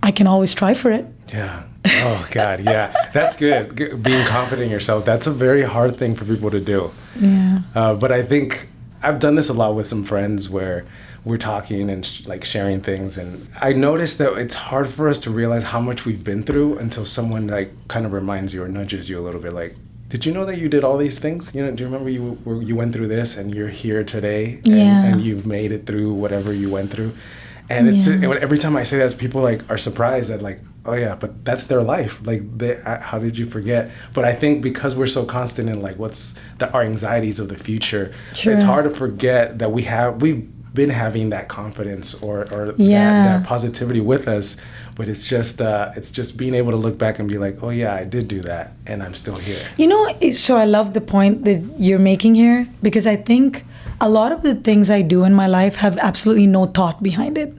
I 0.02 0.12
can 0.12 0.28
always 0.28 0.54
try 0.54 0.74
for 0.74 0.92
it. 0.92 1.06
Yeah. 1.32 1.64
Oh 1.86 2.28
God, 2.32 2.62
yeah. 2.62 3.10
That's 3.14 3.36
good. 3.36 3.76
Being 4.04 4.26
confident 4.28 4.66
in 4.68 4.72
yourself. 4.72 5.06
That's 5.06 5.28
a 5.28 5.32
very 5.32 5.64
hard 5.64 5.96
thing 5.96 6.16
for 6.16 6.26
people 6.26 6.50
to 6.52 6.60
do. 6.60 6.92
Yeah. 7.20 7.62
Uh, 7.76 7.94
but 7.96 8.12
I 8.12 8.24
think 8.24 8.68
I've 9.02 9.20
done 9.20 9.36
this 9.36 9.50
a 9.50 9.54
lot 9.54 9.76
with 9.76 9.88
some 9.88 10.04
friends 10.04 10.50
where 10.50 10.86
we're 11.26 11.38
talking 11.38 11.90
and 11.90 12.06
sh- 12.06 12.26
like 12.26 12.44
sharing 12.46 12.82
things, 12.82 13.18
and 13.18 13.48
I 13.62 13.72
noticed 13.74 14.18
that 14.18 14.34
it's 14.38 14.56
hard 14.56 14.90
for 14.92 15.08
us 15.10 15.20
to 15.22 15.30
realize 15.32 15.64
how 15.64 15.80
much 15.80 16.06
we've 16.06 16.24
been 16.24 16.44
through 16.44 16.78
until 16.80 17.06
someone 17.06 17.48
like 17.48 17.72
kind 17.88 18.06
of 18.06 18.12
reminds 18.14 18.54
you 18.54 18.64
or 18.64 18.68
nudges 18.68 19.10
you 19.10 19.20
a 19.20 19.24
little 19.24 19.42
bit, 19.42 19.54
like. 19.54 19.76
Did 20.10 20.28
you 20.28 20.32
know 20.32 20.46
that 20.46 20.60
you 20.60 20.70
did 20.70 20.84
all 20.84 20.98
these 21.00 21.18
things? 21.18 21.56
You 21.56 21.66
know, 21.66 21.72
do 21.72 21.82
you 21.84 21.88
remember 21.90 22.08
you 22.08 22.38
were, 22.46 22.62
you 22.62 22.76
went 22.76 22.94
through 22.94 23.08
this 23.08 23.36
and 23.36 23.52
you're 23.56 23.70
here 23.70 24.04
today 24.04 24.60
and, 24.64 24.68
Yeah. 24.68 25.06
and 25.06 25.22
you've 25.22 25.48
made 25.48 25.72
it 25.72 25.88
through 25.88 26.14
whatever 26.14 26.54
you 26.54 26.70
went 26.70 26.92
through? 26.92 27.14
And 27.78 27.90
it's 27.90 28.08
Yeah. 28.08 28.36
every 28.46 28.58
time 28.58 28.76
I 28.76 28.84
say 28.84 28.98
that, 29.00 29.18
people 29.18 29.42
like 29.42 29.62
are 29.72 29.78
surprised 29.78 30.30
that 30.32 30.42
like, 30.42 30.60
oh 30.86 30.94
yeah, 30.94 31.16
but 31.16 31.32
that's 31.46 31.66
their 31.68 31.82
life. 31.96 32.22
Like, 32.26 32.42
they, 32.58 32.78
I, 32.92 32.98
how 33.00 33.20
did 33.20 33.38
you 33.38 33.46
forget? 33.46 33.92
But 34.14 34.24
I 34.26 34.34
think 34.42 34.62
because 34.62 34.96
we're 34.96 35.08
so 35.20 35.24
constant 35.26 35.70
in 35.70 35.82
like 35.82 35.98
what's 35.98 36.36
the, 36.60 36.70
our 36.72 36.84
anxieties 36.84 37.40
of 37.40 37.48
the 37.50 37.58
future, 37.58 38.12
Sure. 38.34 38.54
it's 38.54 38.64
hard 38.64 38.84
to 38.86 38.90
forget 38.92 39.60
that 39.60 39.72
we 39.72 39.84
have 39.84 40.22
we've 40.22 40.44
been 40.74 40.90
having 40.90 41.30
that 41.30 41.48
confidence 41.50 42.08
or 42.26 42.38
or 42.54 42.74
Yeah. 42.78 43.00
that, 43.04 43.40
that 43.40 43.48
positivity 43.48 44.02
with 44.02 44.28
us. 44.28 44.58
But 44.96 45.08
it's 45.10 45.26
just 45.36 45.60
uh, 45.62 45.92
it's 45.98 46.12
just 46.12 46.38
being 46.38 46.54
able 46.54 46.72
to 46.72 46.78
look 46.86 46.98
back 47.00 47.18
and 47.20 47.28
be 47.28 47.38
like, 47.46 47.56
oh 47.64 47.72
yeah, 47.72 48.02
I 48.02 48.04
did 48.16 48.28
do 48.28 48.42
that, 48.52 48.66
and 48.86 49.02
I'm 49.02 49.16
still 49.16 49.36
here. 49.50 49.64
You 49.78 49.88
know, 49.88 50.02
so 50.34 50.56
I 50.56 50.66
love 50.66 50.94
the 50.94 51.02
point 51.02 51.46
that 51.46 51.60
you're 51.80 52.04
making 52.14 52.36
here 52.36 52.68
because 52.84 53.08
I 53.08 53.16
think 53.16 53.64
a 54.04 54.10
lot 54.10 54.32
of 54.36 54.42
the 54.44 54.54
things 54.68 54.90
I 54.92 55.02
do 55.02 55.24
in 55.24 55.34
my 55.34 55.48
life 55.48 55.76
have 55.82 55.98
absolutely 56.10 56.46
no 56.48 56.66
thought 56.66 57.02
behind 57.10 57.38
it. 57.38 57.54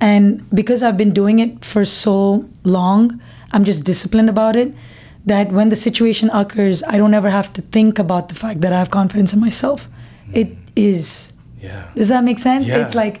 And 0.00 0.26
because 0.60 0.82
I've 0.82 0.96
been 0.96 1.12
doing 1.12 1.38
it 1.44 1.64
for 1.64 1.84
so 1.84 2.44
long, 2.64 3.20
I'm 3.52 3.64
just 3.64 3.84
disciplined 3.84 4.28
about 4.28 4.54
it 4.56 4.74
that 5.26 5.50
when 5.52 5.68
the 5.68 5.76
situation 5.76 6.30
occurs, 6.42 6.82
I 6.82 6.98
don't 6.98 7.14
ever 7.14 7.30
have 7.30 7.52
to 7.54 7.62
think 7.62 7.98
about 7.98 8.28
the 8.28 8.34
fact 8.34 8.60
that 8.62 8.72
I 8.72 8.78
have 8.78 8.90
confidence 8.90 9.32
in 9.32 9.40
myself. 9.40 9.88
Hmm. 10.26 10.36
It 10.42 10.50
is. 10.76 11.32
Yeah. 11.60 11.88
Does 11.96 12.08
that 12.08 12.22
make 12.24 12.38
sense? 12.38 12.68
Yeah. 12.68 12.78
It's 12.82 12.94
like 12.94 13.20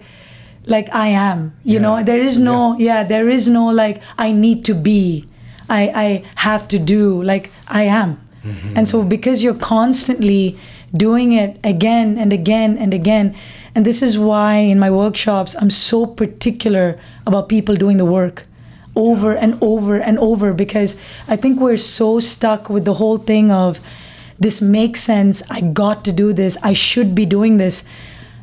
like 0.66 0.88
I 0.94 1.08
am. 1.08 1.40
You 1.64 1.74
Yeah. 1.74 1.80
know, 1.84 2.02
there 2.10 2.20
is 2.28 2.38
no 2.38 2.76
yeah. 2.78 3.02
there 3.14 3.28
is 3.28 3.48
no 3.48 3.66
like 3.82 4.00
I 4.26 4.32
need 4.32 4.64
to 4.70 4.74
be. 4.74 5.26
I 5.68 5.82
I 6.06 6.08
have 6.46 6.66
to 6.74 6.78
do. 6.94 7.22
Like 7.32 7.50
I 7.66 7.82
am. 8.02 8.10
Mm-hmm. 8.44 8.76
And 8.76 8.88
so 8.88 9.02
because 9.16 9.42
you're 9.42 9.60
constantly 9.76 10.56
doing 10.96 11.32
it 11.32 11.58
again 11.62 12.18
and 12.18 12.32
again 12.32 12.78
and 12.78 12.94
again, 12.94 13.36
and 13.74 13.84
this 13.84 14.02
is 14.02 14.18
why 14.18 14.54
in 14.56 14.78
my 14.78 14.90
workshops 14.90 15.54
I'm 15.60 15.70
so 15.70 16.06
particular 16.06 16.98
about 17.26 17.48
people 17.48 17.76
doing 17.76 17.96
the 17.96 18.04
work 18.04 18.44
over 18.96 19.32
and 19.34 19.56
over 19.62 19.96
and 19.96 20.18
over 20.18 20.52
because 20.52 21.00
I 21.28 21.36
think 21.36 21.60
we're 21.60 21.76
so 21.76 22.18
stuck 22.18 22.68
with 22.68 22.84
the 22.84 22.94
whole 22.94 23.18
thing 23.18 23.50
of 23.50 23.80
this 24.38 24.60
makes 24.60 25.00
sense. 25.00 25.42
I 25.50 25.60
got 25.60 26.04
to 26.04 26.12
do 26.12 26.32
this. 26.32 26.56
I 26.62 26.72
should 26.72 27.14
be 27.14 27.26
doing 27.26 27.58
this. 27.58 27.84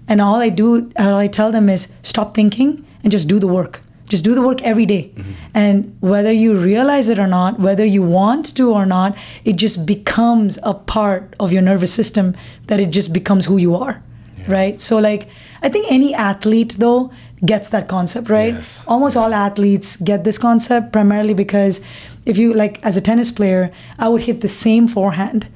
And 0.08 0.22
all 0.22 0.36
I 0.36 0.50
do, 0.50 0.92
all 0.98 1.16
I 1.16 1.28
tell 1.28 1.52
them 1.52 1.70
is 1.70 1.92
stop 2.02 2.36
thinking 2.36 2.86
and 3.04 3.12
just 3.12 3.28
do 3.28 3.40
the 3.40 3.48
work. 3.48 3.82
Just 4.08 4.24
do 4.24 4.36
the 4.36 4.42
work 4.42 4.62
every 4.62 4.86
day. 4.86 5.12
Mm-hmm. 5.16 5.32
And 5.54 5.98
whether 6.00 6.32
you 6.32 6.56
realize 6.58 7.10
it 7.10 7.18
or 7.20 7.28
not, 7.28 7.60
whether 7.60 7.86
you 7.86 8.04
want 8.04 8.56
to 8.56 8.72
or 8.72 8.86
not, 8.86 9.18
it 9.44 9.54
just 9.54 9.86
becomes 9.86 10.60
a 10.64 10.74
part 10.74 11.36
of 11.40 11.52
your 11.52 11.62
nervous 11.62 11.94
system 11.94 12.36
that 12.68 12.80
it 12.80 12.92
just 12.92 13.14
becomes 13.14 13.46
who 13.46 13.58
you 13.58 13.76
are. 13.76 14.04
Right? 14.48 14.80
So, 14.80 15.00
like, 15.00 15.28
I 15.64 15.70
think 15.70 15.88
any 15.90 16.14
athlete, 16.14 16.76
though, 16.78 17.12
gets 17.44 17.70
that 17.70 17.88
concept, 17.88 18.30
right? 18.30 18.54
Yes. 18.54 18.84
almost 18.88 19.18
all 19.18 19.34
athletes 19.34 19.98
get 19.98 20.24
this 20.24 20.38
concept 20.38 20.92
primarily 20.94 21.34
because 21.34 21.82
if 22.26 22.38
you 22.38 22.54
like 22.54 22.84
as 22.84 22.96
a 22.98 23.02
tennis 23.02 23.30
player 23.30 23.72
i 24.00 24.08
would 24.08 24.24
hit 24.24 24.42
the 24.42 24.48
same 24.48 24.88
forehand 24.88 25.48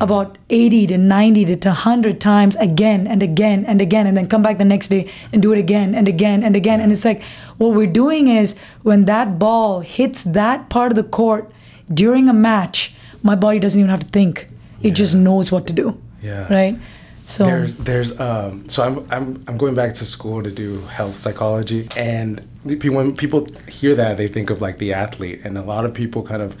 about 0.00 0.38
80 0.50 0.86
to 0.88 0.98
90 0.98 1.56
to 1.56 1.68
100 1.68 2.20
times 2.20 2.56
again 2.56 3.06
and 3.06 3.22
again 3.22 3.64
and 3.64 3.80
again 3.80 4.06
and 4.06 4.16
then 4.16 4.28
come 4.28 4.42
back 4.42 4.58
the 4.58 4.64
next 4.64 4.88
day 4.88 5.10
and 5.32 5.42
do 5.42 5.52
it 5.52 5.58
again 5.58 5.94
and 5.94 6.08
again 6.08 6.42
and 6.42 6.56
again. 6.56 6.80
And 6.80 6.92
it's 6.92 7.04
like 7.04 7.22
what 7.58 7.74
we're 7.74 7.86
doing 7.86 8.28
is 8.28 8.58
when 8.82 9.04
that 9.06 9.38
ball 9.38 9.80
hits 9.80 10.24
that 10.24 10.68
part 10.68 10.92
of 10.92 10.96
the 10.96 11.04
court 11.04 11.50
during 11.92 12.28
a 12.28 12.32
match 12.32 12.94
my 13.22 13.36
body 13.36 13.58
doesn't 13.60 13.78
even 13.78 13.90
have 13.90 14.00
to 14.00 14.06
think. 14.08 14.48
It 14.82 14.92
just 14.92 15.14
knows 15.14 15.52
what 15.52 15.66
to 15.68 15.72
do. 15.72 15.96
Yeah. 16.20 16.52
right? 16.52 16.76
So 17.24 17.44
There's 17.44 17.76
there's 17.76 18.20
um 18.20 18.68
so 18.68 18.82
I'm 18.82 18.98
I'm 19.12 19.44
I'm 19.46 19.56
going 19.56 19.74
back 19.74 19.94
to 19.94 20.04
school 20.04 20.42
to 20.42 20.50
do 20.50 20.80
health 20.86 21.16
psychology 21.16 21.86
and 21.96 22.46
when 22.64 23.16
people 23.16 23.48
hear 23.68 23.94
that, 23.96 24.16
they 24.16 24.28
think 24.28 24.50
of 24.50 24.60
like 24.60 24.78
the 24.78 24.92
athlete, 24.92 25.40
and 25.44 25.58
a 25.58 25.62
lot 25.62 25.84
of 25.84 25.94
people 25.94 26.22
kind 26.22 26.42
of 26.42 26.56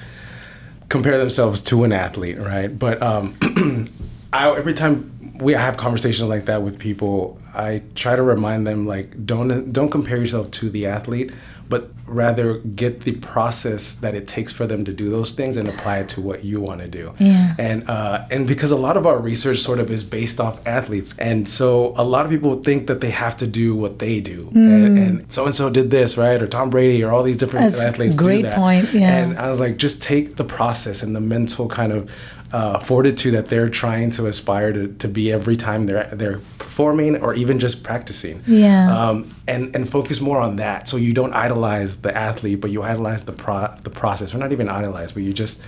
compare 0.92 1.16
themselves 1.16 1.62
to 1.62 1.84
an 1.84 1.92
athlete, 1.92 2.38
right? 2.38 2.78
But 2.78 3.00
um, 3.00 3.34
I, 4.32 4.54
every 4.54 4.74
time 4.74 5.10
we 5.40 5.54
have 5.54 5.78
conversations 5.78 6.28
like 6.28 6.44
that 6.44 6.62
with 6.62 6.78
people, 6.78 7.40
I 7.54 7.82
try 7.94 8.14
to 8.14 8.22
remind 8.22 8.66
them 8.66 8.86
like 8.86 9.24
don't 9.24 9.72
don't 9.72 9.90
compare 9.90 10.18
yourself 10.18 10.50
to 10.50 10.68
the 10.68 10.86
athlete, 10.86 11.32
but 11.72 11.90
rather 12.04 12.58
get 12.58 13.00
the 13.00 13.12
process 13.12 13.94
that 13.96 14.14
it 14.14 14.28
takes 14.28 14.52
for 14.52 14.66
them 14.66 14.84
to 14.84 14.92
do 14.92 15.08
those 15.08 15.32
things 15.32 15.56
and 15.56 15.66
apply 15.66 15.96
it 16.00 16.08
to 16.10 16.20
what 16.20 16.44
you 16.44 16.60
want 16.60 16.82
to 16.82 16.86
do. 16.86 17.14
Yeah. 17.18 17.54
And 17.58 17.88
uh, 17.88 18.26
and 18.30 18.46
because 18.46 18.72
a 18.72 18.76
lot 18.76 18.98
of 18.98 19.06
our 19.06 19.18
research 19.18 19.56
sort 19.56 19.78
of 19.78 19.90
is 19.90 20.04
based 20.04 20.38
off 20.38 20.60
athletes, 20.66 21.14
and 21.18 21.48
so 21.48 21.94
a 21.96 22.04
lot 22.04 22.26
of 22.26 22.30
people 22.30 22.56
think 22.56 22.88
that 22.88 23.00
they 23.00 23.08
have 23.08 23.38
to 23.38 23.46
do 23.46 23.74
what 23.74 24.00
they 24.00 24.20
do, 24.20 24.50
and 24.54 25.32
so 25.32 25.46
and 25.46 25.54
so 25.54 25.70
did 25.70 25.90
this 25.90 26.18
right, 26.18 26.42
or 26.42 26.46
Tom 26.46 26.68
Brady, 26.68 27.02
or 27.02 27.10
all 27.10 27.22
these 27.22 27.38
different 27.38 27.72
That's 27.72 27.82
athletes. 27.82 28.14
great 28.14 28.42
do 28.42 28.50
that. 28.50 28.56
point, 28.56 28.92
yeah. 28.92 29.16
And 29.16 29.38
I 29.38 29.48
was 29.48 29.58
like, 29.58 29.78
just 29.78 30.02
take 30.02 30.36
the 30.36 30.44
process 30.44 31.02
and 31.02 31.16
the 31.16 31.22
mental 31.22 31.70
kind 31.70 31.92
of 31.92 32.12
uh, 32.52 32.78
fortitude 32.78 33.32
that 33.34 33.48
they're 33.48 33.70
trying 33.70 34.10
to 34.10 34.26
aspire 34.26 34.72
to, 34.72 34.88
to 34.98 35.08
be 35.08 35.32
every 35.32 35.56
time 35.56 35.86
they're 35.86 36.08
they're 36.12 36.40
performing 36.58 37.16
or 37.22 37.34
even 37.34 37.58
just 37.58 37.82
practicing. 37.82 38.42
Yeah. 38.46 39.08
Um, 39.08 39.34
and 39.48 39.74
and 39.74 39.88
focus 39.88 40.20
more 40.20 40.38
on 40.38 40.56
that, 40.56 40.88
so 40.88 40.96
you 40.98 41.12
don't 41.14 41.32
idolize 41.34 42.02
the 42.02 42.14
athlete, 42.16 42.60
but 42.60 42.70
you 42.70 42.82
idolize 42.82 43.24
the 43.24 43.32
pro 43.32 43.68
the 43.82 43.90
process, 43.90 44.34
or 44.34 44.38
not 44.38 44.52
even 44.52 44.68
idolize, 44.68 45.12
but 45.12 45.22
you 45.22 45.32
just 45.32 45.62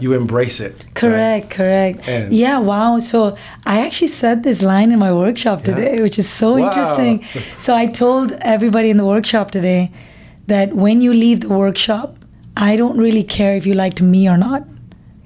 you 0.00 0.12
embrace 0.12 0.60
it. 0.60 0.74
right? 0.84 0.94
Correct, 0.94 1.50
correct. 1.50 2.08
And- 2.08 2.32
yeah, 2.32 2.58
wow. 2.60 2.98
So 3.00 3.36
I 3.66 3.84
actually 3.86 4.08
said 4.08 4.42
this 4.44 4.62
line 4.62 4.92
in 4.92 4.98
my 4.98 5.12
workshop 5.12 5.64
today, 5.64 6.00
which 6.02 6.18
is 6.18 6.28
so 6.28 6.48
Wow. 6.56 6.66
interesting. 6.68 7.24
So 7.58 7.74
I 7.74 7.86
told 7.86 8.32
everybody 8.42 8.90
in 8.90 8.96
the 8.96 9.04
workshop 9.14 9.50
today 9.50 9.90
that 10.46 10.72
when 10.74 11.00
you 11.00 11.12
leave 11.12 11.40
the 11.40 11.48
workshop, 11.48 12.16
I 12.56 12.76
don't 12.76 12.98
really 12.98 13.24
care 13.24 13.56
if 13.56 13.66
you 13.66 13.74
liked 13.74 14.00
me 14.00 14.28
or 14.28 14.36
not. 14.36 14.62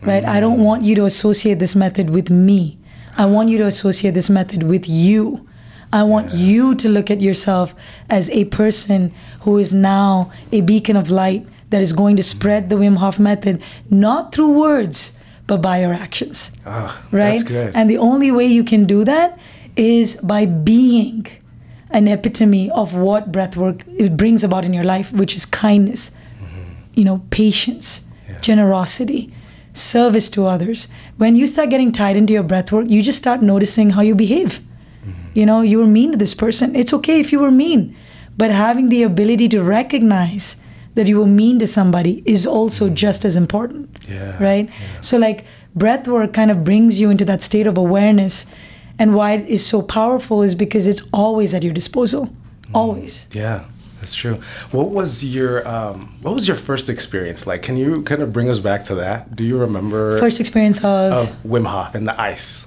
Right? 0.03 0.25
I 0.25 0.41
don't 0.41 0.61
want 0.63 0.83
you 0.83 0.95
to 0.97 1.05
associate 1.05 1.59
this 1.59 1.75
method 1.77 2.11
with 2.11 2.29
me. 2.31 2.79
I 3.17 3.27
want 3.27 3.51
you 3.51 3.59
to 3.59 3.67
associate 3.67 4.13
this 4.15 4.29
method 4.31 4.63
with 4.65 4.89
you. 4.89 5.47
I 5.93 6.03
want 6.03 6.33
you 6.33 6.75
to 6.77 6.89
look 6.89 7.11
at 7.11 7.21
yourself 7.21 7.75
as 8.09 8.31
a 8.31 8.45
person 8.47 9.13
who 9.43 9.59
is 9.59 9.73
now 9.73 10.33
a 10.51 10.61
beacon 10.63 10.97
of 10.97 11.11
light 11.11 11.47
that 11.71 11.83
is 11.83 11.93
going 11.93 12.17
to 12.17 12.23
spread 12.23 12.71
the 12.71 12.77
Wim 12.77 12.97
Hof 12.97 13.19
method, 13.19 13.63
not 13.91 14.35
through 14.35 14.53
words, 14.53 15.19
but 15.47 15.59
by 15.61 15.81
your 15.81 15.93
actions. 15.93 16.51
Ah, 16.67 17.01
Right? 17.13 17.35
And 17.75 17.91
the 17.91 17.99
only 17.99 18.31
way 18.31 18.47
you 18.47 18.65
can 18.65 18.87
do 18.87 19.05
that 19.05 19.39
is 19.77 20.17
by 20.23 20.47
being 20.47 21.27
an 21.91 22.09
epitome 22.09 22.71
of 22.71 22.95
what 22.95 23.31
breathwork 23.31 23.83
it 23.99 24.17
brings 24.17 24.43
about 24.43 24.65
in 24.65 24.73
your 24.73 24.85
life, 24.85 25.13
which 25.13 25.35
is 25.37 25.45
kindness, 25.45 26.13
you 26.95 27.05
know, 27.05 27.23
patience, 27.31 28.07
generosity, 28.41 29.33
service 29.73 30.29
to 30.31 30.47
others. 30.47 30.89
When 31.17 31.37
you 31.37 31.47
start 31.47 31.71
getting 31.71 31.93
tied 31.93 32.17
into 32.17 32.33
your 32.33 32.43
breath 32.43 32.73
work, 32.73 32.87
you 32.89 33.03
just 33.03 33.19
start 33.19 33.43
noticing 33.43 33.91
how 33.91 34.03
you 34.03 34.15
behave. 34.15 34.61
Mm-hmm. 35.05 35.39
You 35.39 35.47
know, 35.47 35.61
you 35.63 35.79
were 35.79 35.87
mean 35.87 36.13
to 36.13 36.19
this 36.19 36.35
person. 36.35 36.77
It's 36.77 36.93
okay 36.95 37.21
if 37.21 37.33
you 37.33 37.41
were 37.41 37.51
mean, 37.51 37.97
but 38.37 38.51
having 38.51 38.89
the 38.89 39.03
ability 39.03 39.49
to 39.51 39.63
recognize 39.63 40.63
that 40.95 41.07
you 41.07 41.19
were 41.19 41.27
mean 41.27 41.59
to 41.59 41.67
somebody 41.67 42.23
is 42.27 42.47
also 42.47 42.87
mm-hmm. 42.87 42.95
just 42.95 43.25
as 43.25 43.37
important. 43.37 43.99
Yeah, 44.09 44.43
Right? 44.43 44.71
So, 45.01 45.17
like, 45.17 45.45
breath 45.75 46.07
work 46.07 46.35
kind 46.35 46.51
of 46.51 46.65
brings 46.65 47.01
you 47.01 47.11
into 47.11 47.25
that 47.25 47.43
state 47.43 47.67
of 47.67 47.79
awareness. 47.79 48.47
And 48.99 49.15
why 49.15 49.33
it 49.33 49.49
is 49.49 49.65
so 49.65 49.81
powerful 49.81 50.43
is 50.43 50.55
because 50.55 50.87
it's 50.87 51.01
always 51.13 51.55
at 51.55 51.63
your 51.63 51.73
disposal. 51.73 52.27
Mm-hmm. 52.27 52.77
Always. 52.77 53.27
Yeah, 53.33 53.65
that's 54.03 54.15
true. 54.17 54.41
What 54.73 54.91
was 54.91 55.25
your 55.25 55.67
um, 55.67 56.13
what 56.23 56.35
was 56.35 56.49
your 56.49 56.57
first 56.57 56.89
experience 56.89 57.47
like? 57.47 57.63
Can 57.63 57.77
you 57.77 58.03
kind 58.03 58.21
of 58.21 58.33
bring 58.33 58.49
us 58.51 58.59
back 58.59 58.83
to 58.85 58.97
that? 58.97 59.37
Do 59.37 59.45
you 59.45 59.57
remember 59.57 60.19
First 60.19 60.41
experience 60.41 60.79
of. 60.79 61.13
of 61.13 61.29
Wim 61.45 61.67
Hof 61.69 61.95
and 61.95 62.07
the 62.09 62.21
ice? 62.21 62.67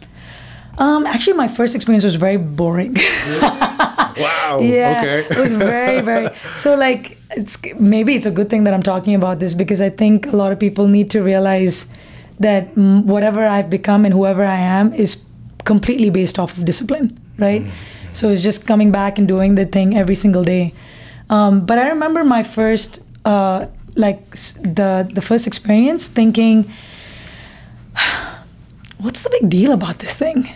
Um, 0.78 1.06
actually, 1.06 1.36
my 1.36 1.50
first 1.50 1.76
experience 1.76 2.06
was 2.06 2.16
very 2.16 2.38
boring. 2.38 2.96
Wow. 4.18 4.60
yeah 4.62 5.02
Okay. 5.04 5.28
it 5.30 5.38
was 5.38 5.52
very 5.52 6.00
very 6.00 6.30
so 6.56 6.76
like 6.78 7.18
it's 7.32 7.58
maybe 7.80 8.16
it's 8.16 8.26
a 8.26 8.32
good 8.32 8.50
thing 8.50 8.64
that 8.64 8.74
i'm 8.74 8.82
talking 8.84 9.14
about 9.14 9.40
this 9.40 9.54
because 9.54 9.82
i 9.82 9.90
think 9.90 10.28
a 10.28 10.38
lot 10.38 10.54
of 10.54 10.60
people 10.60 10.88
need 10.88 11.12
to 11.12 11.20
realize 11.22 11.92
that 12.40 12.74
mm, 12.76 13.04
whatever 13.04 13.46
i've 13.46 13.70
become 13.70 14.06
and 14.06 14.14
whoever 14.14 14.46
i 14.46 14.56
am 14.56 14.94
is 14.94 15.28
completely 15.66 16.10
based 16.10 16.40
off 16.40 16.56
of 16.58 16.64
discipline 16.64 17.12
right 17.38 17.62
so 18.14 18.30
it's 18.30 18.42
just 18.42 18.66
coming 18.66 18.90
back 18.90 19.18
and 19.20 19.28
doing 19.28 19.56
the 19.56 19.66
thing 19.66 19.98
every 19.98 20.16
single 20.16 20.46
day 20.46 20.74
um, 21.30 21.66
but 21.66 21.78
i 21.78 21.88
remember 21.90 22.24
my 22.24 22.44
first 22.44 23.00
uh, 23.26 23.66
like 23.96 24.30
the 24.76 25.10
the 25.14 25.22
first 25.22 25.48
experience 25.48 26.08
thinking 26.08 26.66
what's 29.00 29.24
the 29.24 29.30
big 29.30 29.50
deal 29.50 29.72
about 29.72 30.00
this 30.00 30.16
thing? 30.16 30.50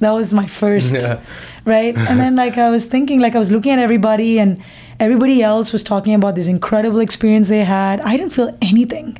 That 0.00 0.10
was 0.12 0.32
my 0.32 0.46
first 0.46 0.92
Yeah. 0.92 1.20
right? 1.64 1.96
And 1.96 2.18
then 2.20 2.34
like 2.36 2.58
i 2.58 2.70
was 2.70 2.84
thinking 2.86 3.20
like 3.20 3.34
i 3.34 3.38
was 3.38 3.50
looking 3.50 3.72
at 3.72 3.78
everybody 3.78 4.38
and 4.40 4.60
everybody 4.98 5.42
else 5.42 5.72
was 5.72 5.82
talking 5.84 6.14
about 6.14 6.34
this 6.34 6.48
incredible 6.48 7.00
experience 7.00 7.48
they 7.48 7.64
had. 7.64 8.00
I 8.00 8.16
didn't 8.16 8.32
feel 8.32 8.56
anything. 8.60 9.18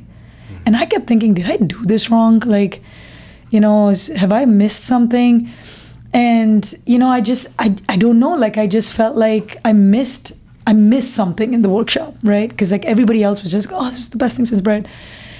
And 0.65 0.75
i 0.77 0.85
kept 0.85 1.07
thinking 1.07 1.33
did 1.33 1.49
i 1.49 1.57
do 1.57 1.83
this 1.85 2.09
wrong? 2.09 2.39
Like 2.39 2.81
you 3.49 3.59
know 3.59 3.93
have 4.15 4.31
i 4.31 4.45
missed 4.45 4.83
something? 4.83 5.49
And 6.13 6.61
you 6.85 6.99
know 6.99 7.09
i 7.09 7.21
just 7.21 7.47
I, 7.59 7.75
I 7.87 7.95
don't 7.97 8.19
know. 8.19 8.33
Like 8.35 8.57
i 8.57 8.67
just 8.67 8.93
felt 8.93 9.15
like 9.15 9.57
i 9.65 9.71
missed 9.73 10.33
i 10.65 10.73
missed 10.73 11.13
something 11.13 11.53
in 11.53 11.61
the 11.61 11.69
workshop 11.69 12.15
right 12.23 12.49
because 12.49 12.71
like 12.71 12.85
everybody 12.85 13.23
else 13.23 13.41
was 13.41 13.51
just 13.51 13.69
oh 13.71 13.89
this 13.89 13.99
is 13.99 14.09
the 14.09 14.17
best 14.17 14.35
thing 14.37 14.45
since 14.45 14.61
bread 14.61 14.87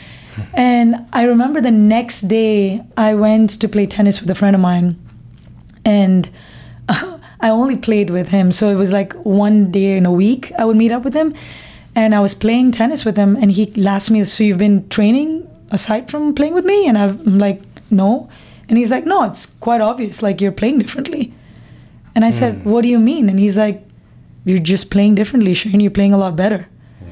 and 0.54 0.96
i 1.14 1.24
remember 1.24 1.62
the 1.62 1.72
next 1.72 2.22
day 2.22 2.84
i 2.98 3.14
went 3.14 3.50
to 3.50 3.68
play 3.68 3.86
tennis 3.86 4.20
with 4.20 4.30
a 4.30 4.36
friend 4.36 4.56
of 4.56 4.62
mine 4.62 4.98
and 5.86 6.30
I 7.44 7.50
only 7.50 7.76
played 7.76 8.10
with 8.10 8.30
him. 8.30 8.54
So 8.54 8.70
it 8.70 8.76
was 8.76 8.94
like 8.94 9.14
one 9.14 9.70
day 9.70 9.98
in 9.98 10.06
a 10.06 10.12
week 10.12 10.52
I 10.58 10.64
would 10.64 10.78
meet 10.78 10.94
up 10.94 11.04
with 11.04 11.14
him, 11.14 11.34
and 11.94 12.16
I 12.16 12.22
was 12.22 12.34
playing 12.34 12.72
tennis 12.72 13.04
with 13.04 13.18
him. 13.18 13.36
And 13.36 13.52
he 13.52 13.72
asked 13.86 14.10
me, 14.10 14.24
"So 14.24 14.44
you've 14.44 14.58
been 14.58 14.88
training 14.88 15.48
aside 15.70 16.10
from 16.10 16.34
playing 16.34 16.54
with 16.54 16.66
me?" 16.66 16.88
And 16.88 16.98
I'm 16.98 17.38
like, 17.38 17.62
"No." 17.92 18.30
And 18.70 18.78
he's 18.78 18.92
like, 18.92 19.06
"No, 19.06 19.24
it's 19.24 19.46
quite 19.46 19.82
obvious. 19.82 20.24
Like 20.24 20.40
you're 20.40 20.54
playing 20.54 20.80
differently." 20.80 21.34
And 22.16 22.24
I 22.24 22.30
said, 22.30 22.62
hmm. 22.62 22.70
"What 22.70 22.84
do 22.84 22.88
you 22.88 23.00
mean?" 23.00 23.28
And 23.30 23.40
he's 23.40 23.58
like, 23.58 23.84
"You're 24.46 24.60
just 24.60 24.90
playing 24.90 25.16
differently, 25.16 25.54
Shane. 25.54 25.80
You're 25.80 25.92
playing 25.92 26.14
a 26.14 26.18
lot 26.18 26.36
better." 26.36 26.68
Hmm. 27.00 27.06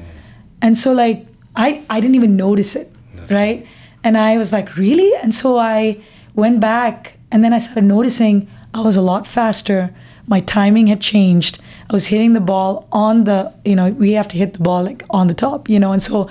And 0.60 0.78
so 0.78 0.92
like 0.92 1.26
I 1.56 1.82
I 1.90 2.00
didn't 2.00 2.14
even 2.16 2.36
notice 2.36 2.76
it, 2.76 2.88
right? 3.30 3.66
And 4.04 4.18
I 4.18 4.36
was 4.36 4.52
like, 4.52 4.76
really? 4.76 5.10
And 5.22 5.34
so 5.34 5.58
I 5.58 6.02
went 6.34 6.60
back 6.60 7.18
and 7.30 7.44
then 7.44 7.52
I 7.52 7.58
started 7.58 7.84
noticing 7.84 8.48
I 8.74 8.80
was 8.80 8.96
a 8.96 9.02
lot 9.02 9.26
faster. 9.26 9.94
My 10.26 10.40
timing 10.40 10.88
had 10.88 11.00
changed. 11.00 11.60
I 11.88 11.92
was 11.92 12.06
hitting 12.06 12.32
the 12.32 12.40
ball 12.40 12.88
on 12.90 13.24
the, 13.24 13.52
you 13.64 13.76
know, 13.76 13.90
we 13.90 14.12
have 14.12 14.28
to 14.28 14.36
hit 14.36 14.54
the 14.54 14.60
ball 14.60 14.82
like 14.82 15.04
on 15.10 15.28
the 15.28 15.34
top, 15.34 15.68
you 15.68 15.78
know. 15.78 15.92
And 15.92 16.02
so 16.02 16.28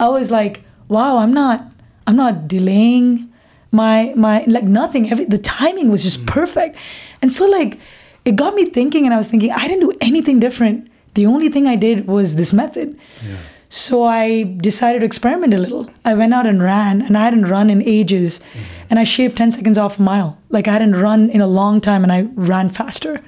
I 0.00 0.08
was 0.08 0.30
like, 0.30 0.64
wow, 0.88 1.18
I'm 1.18 1.32
not 1.32 1.66
I'm 2.06 2.16
not 2.16 2.48
delaying 2.48 3.32
my 3.70 4.14
my 4.16 4.44
like 4.46 4.64
nothing. 4.64 5.10
Every 5.10 5.26
the 5.26 5.38
timing 5.38 5.90
was 5.90 6.02
just 6.02 6.20
hmm. 6.20 6.26
perfect. 6.26 6.76
And 7.20 7.30
so 7.30 7.46
like 7.46 7.78
it 8.24 8.36
got 8.36 8.54
me 8.54 8.66
thinking 8.66 9.04
and 9.04 9.14
I 9.14 9.18
was 9.18 9.28
thinking 9.28 9.50
I 9.50 9.66
didn't 9.66 9.80
do 9.80 9.96
anything 10.00 10.40
different. 10.40 10.88
The 11.14 11.26
only 11.26 11.48
thing 11.48 11.66
I 11.66 11.76
did 11.76 12.06
was 12.06 12.36
this 12.36 12.52
method. 12.52 12.98
Yeah. 13.24 13.36
So 13.68 14.04
I 14.04 14.42
decided 14.42 14.98
to 14.98 15.06
experiment 15.06 15.54
a 15.54 15.58
little. 15.58 15.88
I 16.04 16.12
went 16.12 16.34
out 16.34 16.46
and 16.46 16.62
ran, 16.62 17.00
and 17.00 17.16
I 17.16 17.24
hadn't 17.24 17.46
run 17.46 17.70
in 17.70 17.80
ages, 17.82 18.40
mm-hmm. 18.40 18.86
and 18.90 18.98
I 18.98 19.04
shaved 19.04 19.34
10 19.38 19.52
seconds 19.52 19.78
off 19.78 19.98
a 19.98 20.02
mile. 20.02 20.36
Like 20.50 20.68
I 20.68 20.72
hadn't 20.72 20.94
run 20.94 21.30
in 21.30 21.40
a 21.40 21.46
long 21.46 21.80
time, 21.80 22.02
and 22.02 22.12
I 22.12 22.28
ran 22.34 22.68
faster. 22.68 23.14
Mm. 23.14 23.22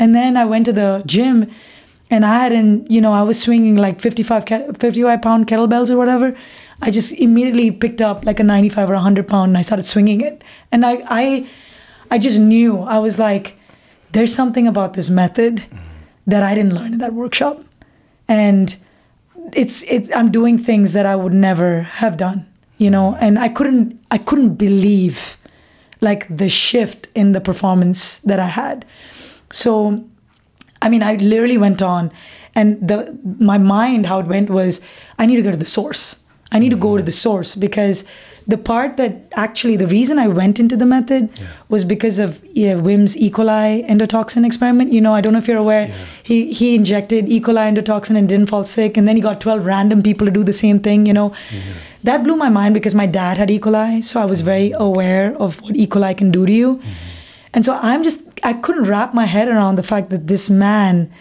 And 0.00 0.14
then 0.16 0.36
I 0.36 0.44
went 0.44 0.66
to 0.66 0.72
the 0.72 1.04
gym, 1.06 1.52
and 2.10 2.26
I 2.26 2.36
hadn't, 2.40 2.90
you 2.90 3.00
know, 3.00 3.12
I 3.12 3.22
was 3.22 3.40
swinging 3.40 3.76
like 3.76 4.00
55, 4.00 4.44
ke- 4.44 4.76
55 4.76 5.22
pound 5.22 5.46
kettlebells 5.46 5.88
or 5.88 5.96
whatever. 5.96 6.36
I 6.82 6.90
just 6.90 7.12
immediately 7.12 7.70
picked 7.70 8.02
up 8.02 8.24
like 8.24 8.40
a 8.40 8.44
95 8.44 8.90
or 8.90 8.94
100 8.94 9.28
pound, 9.28 9.50
and 9.50 9.58
I 9.58 9.62
started 9.62 9.86
swinging 9.86 10.20
it. 10.20 10.42
And 10.72 10.84
I, 10.84 11.04
I, 11.06 11.46
I 12.10 12.18
just 12.18 12.40
knew. 12.40 12.80
I 12.80 12.98
was 12.98 13.20
like, 13.20 13.56
there's 14.12 14.34
something 14.34 14.66
about 14.66 14.94
this 14.94 15.10
method 15.10 15.64
that 16.26 16.42
I 16.42 16.54
didn't 16.54 16.74
learn 16.74 16.92
in 16.92 16.98
that 16.98 17.12
workshop, 17.12 17.64
and 18.26 18.76
it's 19.52 19.84
it 19.84 20.10
i'm 20.12 20.32
doing 20.32 20.58
things 20.58 20.92
that 20.92 21.06
i 21.06 21.14
would 21.14 21.32
never 21.32 21.82
have 21.82 22.16
done 22.16 22.44
you 22.78 22.90
know? 22.90 23.16
And 23.20 23.38
i 23.38 23.48
couldn't 23.48 24.00
i 24.10 24.18
couldn't 24.18 24.54
believe 24.54 25.36
like 26.00 26.24
the 26.34 26.48
shift 26.48 27.08
in 27.14 27.32
the 27.32 27.40
performance 27.40 28.18
that 28.18 28.38
i 28.38 28.46
had. 28.46 28.84
So 29.50 30.04
i 30.82 30.88
mean 30.88 31.02
i 31.02 31.14
literally 31.16 31.58
went 31.58 31.82
on 31.82 32.12
and 32.54 32.86
the 32.86 33.18
my 33.38 33.58
mind 33.58 34.06
how 34.06 34.20
it 34.20 34.26
went 34.26 34.50
was 34.50 34.80
i 35.18 35.26
need 35.26 35.36
to 35.36 35.42
go 35.42 35.50
to 35.50 35.56
the 35.56 35.66
source. 35.66 36.22
I 36.52 36.60
need 36.60 36.70
to 36.70 36.76
go 36.76 36.96
to 36.96 37.02
the 37.02 37.12
source 37.12 37.56
because 37.56 38.04
the 38.48 38.56
part 38.56 38.96
that 38.96 39.26
actually 39.32 39.76
the 39.76 39.88
reason 39.88 40.18
I 40.18 40.28
went 40.28 40.60
into 40.60 40.76
the 40.76 40.86
method 40.86 41.30
was 41.68 41.84
because 41.84 42.20
of 42.20 42.40
yeah, 42.52 42.74
Wim's 42.74 43.16
E. 43.16 43.28
coli 43.28 43.84
endotoxin 43.88 44.46
experiment. 44.46 44.92
You 44.92 45.00
know, 45.00 45.14
I 45.14 45.20
don't 45.20 45.32
know 45.32 45.40
if 45.40 45.48
you're 45.48 45.58
aware. 45.58 45.92
He 46.22 46.52
he 46.52 46.76
injected 46.76 47.28
E. 47.28 47.40
coli 47.40 47.74
endotoxin 47.74 48.16
and 48.16 48.28
didn't 48.28 48.46
fall 48.46 48.64
sick, 48.64 48.96
and 48.96 49.08
then 49.08 49.16
he 49.16 49.22
got 49.22 49.40
12 49.40 49.66
random 49.66 50.02
people 50.02 50.26
to 50.26 50.30
do 50.30 50.44
the 50.44 50.52
same 50.52 50.78
thing. 50.78 51.06
You 51.06 51.12
know, 51.12 51.30
mm-hmm. 51.30 51.72
that 52.04 52.22
blew 52.22 52.36
my 52.36 52.48
mind 52.48 52.74
because 52.74 52.94
my 52.94 53.06
dad 53.06 53.36
had 53.36 53.50
E. 53.50 53.58
coli, 53.58 54.02
so 54.02 54.20
I 54.20 54.24
was 54.26 54.42
very 54.42 54.70
mm-hmm. 54.70 54.82
aware 54.82 55.36
of 55.36 55.60
what 55.62 55.74
E. 55.74 55.86
coli 55.86 56.16
can 56.16 56.30
do 56.30 56.46
to 56.46 56.52
you. 56.52 56.76
Mm-hmm. 56.76 56.92
And 57.54 57.64
so 57.64 57.74
I'm 57.74 58.04
just 58.04 58.38
I 58.44 58.52
couldn't 58.52 58.84
wrap 58.84 59.12
my 59.12 59.26
head 59.26 59.48
around 59.48 59.74
the 59.74 59.82
fact 59.82 60.10
that 60.10 60.28
this 60.28 60.48
man 60.48 61.12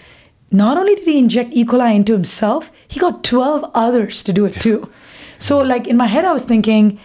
not 0.52 0.78
only 0.78 0.94
did 0.96 1.08
he 1.08 1.18
inject 1.18 1.54
E. 1.54 1.66
coli 1.66 1.96
into 1.96 2.14
himself, 2.14 2.72
he 2.88 3.00
got 3.00 3.24
12 3.24 3.72
others 3.74 4.22
to 4.24 4.32
do 4.32 4.46
it 4.46 4.54
too. 4.54 4.92
So, 5.38 5.60
like 5.62 5.88
in 5.88 5.98
my 5.98 6.08
head, 6.08 6.26
I 6.26 6.34
was 6.34 6.46
thinking, 6.46 7.00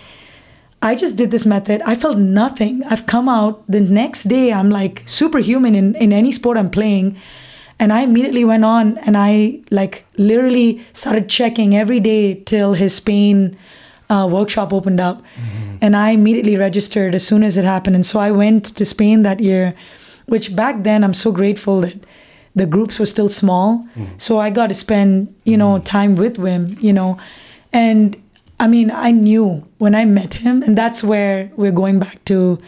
I 0.83 0.95
just 0.95 1.17
did 1.17 1.31
this 1.31 1.45
method. 1.45 1.83
I 1.83 1.95
felt 1.95 2.17
nothing. 2.17 2.83
I've 2.85 3.07
come 3.07 3.29
out 3.29 3.67
the 3.69 3.81
next 3.81 4.25
day, 4.25 4.53
I'm 4.53 4.71
like 4.71 5.03
superhuman 5.07 5.75
in, 5.75 5.95
in 5.97 6.13
any 6.13 6.33
sport 6.33 6.57
I'm 6.57 6.71
playing. 6.71 7.17
And 7.79 7.93
I 7.93 8.03
immediately 8.03 8.45
went 8.45 8.65
on 8.65 8.99
and 8.99 9.17
I 9.17 9.61
like 9.71 10.05
literally 10.17 10.85
started 10.93 11.29
checking 11.29 11.75
every 11.75 12.01
day 12.01 12.35
till 12.35 12.75
his 12.75 12.95
Spain 12.95 13.57
uh, 14.11 14.29
workshop 14.31 14.73
opened 14.73 15.01
up. 15.01 15.23
Mm-hmm. 15.23 15.77
And 15.83 15.97
I 15.97 16.11
immediately 16.11 16.57
registered 16.57 17.15
as 17.15 17.27
soon 17.27 17.43
as 17.43 17.57
it 17.57 17.65
happened. 17.65 17.97
And 17.97 18.05
so 18.05 18.21
I 18.21 18.31
went 18.31 18.65
to 18.77 18.85
Spain 18.85 19.23
that 19.23 19.41
year, 19.41 19.75
which 20.27 20.55
back 20.55 20.83
then 20.83 21.05
I'm 21.05 21.15
so 21.15 21.33
grateful 21.33 21.81
that 21.83 22.05
the 22.55 22.67
groups 22.67 22.99
were 22.99 23.07
still 23.07 23.31
small. 23.31 23.79
Mm-hmm. 23.79 24.19
So 24.19 24.39
I 24.39 24.51
got 24.51 24.67
to 24.67 24.75
spend, 24.75 25.35
you 25.45 25.57
know, 25.57 25.75
mm-hmm. 25.75 25.85
time 25.85 26.17
with 26.17 26.37
Wim, 26.37 26.83
you 26.83 26.93
know. 26.93 27.19
And 27.73 28.17
I 28.61 28.69
mean, 28.69 28.91
I 28.91 29.11
knew 29.11 29.67
when 29.79 29.95
I 29.95 30.05
met 30.05 30.35
him, 30.35 30.63
and 30.63 30.77
that's 30.77 31.03
where 31.03 31.51
we're 31.57 31.73
going 31.73 31.99
back 31.99 32.23
to 32.27 32.59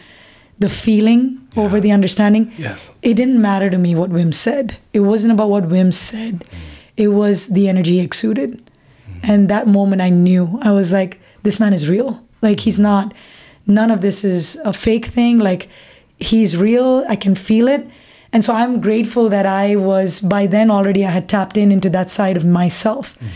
the 0.57 0.69
feeling 0.69 1.47
over 1.55 1.79
the 1.79 1.91
understanding. 1.91 2.51
Yes. 2.57 2.91
It 3.03 3.13
didn't 3.13 3.41
matter 3.41 3.69
to 3.69 3.77
me 3.77 3.93
what 3.93 4.09
Wim 4.09 4.33
said. 4.33 4.77
It 4.91 5.01
wasn't 5.01 5.33
about 5.33 5.49
what 5.49 5.69
Wim 5.69 5.93
said. 5.93 6.39
Mm. 6.39 6.57
It 6.97 7.07
was 7.09 7.47
the 7.49 7.69
energy 7.69 7.99
exuded. 7.99 8.57
Mm. 8.57 9.29
And 9.29 9.49
that 9.49 9.67
moment 9.67 10.01
I 10.01 10.09
knew. 10.09 10.59
I 10.63 10.71
was 10.71 10.91
like, 10.91 11.19
this 11.43 11.59
man 11.59 11.73
is 11.73 11.87
real. 11.87 12.25
Like 12.41 12.61
he's 12.61 12.79
mm. 12.79 12.83
not 12.83 13.13
none 13.67 13.91
of 13.91 14.01
this 14.01 14.23
is 14.23 14.55
a 14.65 14.73
fake 14.73 15.05
thing. 15.05 15.37
Like 15.37 15.69
he's 16.17 16.57
real. 16.57 17.05
I 17.07 17.15
can 17.15 17.35
feel 17.35 17.67
it. 17.67 17.87
And 18.31 18.43
so 18.43 18.53
I'm 18.53 18.81
grateful 18.81 19.29
that 19.29 19.45
I 19.45 19.75
was 19.75 20.19
by 20.19 20.47
then 20.47 20.71
already 20.71 21.05
I 21.05 21.11
had 21.11 21.29
tapped 21.29 21.55
in 21.55 21.71
into 21.71 21.89
that 21.91 22.09
side 22.09 22.35
of 22.35 22.45
myself. 22.45 23.15
Mm-hmm. 23.19 23.27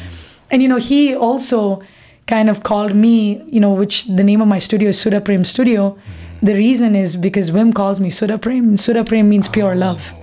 And 0.49 0.61
you 0.63 0.67
know, 0.67 0.77
he 0.77 1.15
also 1.15 1.83
kind 2.27 2.49
of 2.49 2.63
called 2.63 2.93
me, 2.93 3.41
you 3.47 3.59
know, 3.59 3.71
which 3.71 4.05
the 4.05 4.23
name 4.23 4.41
of 4.41 4.47
my 4.47 4.59
studio 4.59 4.89
is 4.89 4.99
Suda 4.99 5.21
Prem 5.21 5.45
Studio. 5.45 5.97
The 6.41 6.53
reason 6.53 6.95
is 6.95 7.15
because 7.15 7.51
Wim 7.51 7.73
calls 7.73 7.99
me 7.99 8.09
Suda 8.09 8.37
Prem. 8.37 8.77
Suda 8.77 9.03
Prem 9.03 9.27
means 9.29 9.47
pure 9.47 9.73
oh, 9.73 9.77
love. 9.77 10.13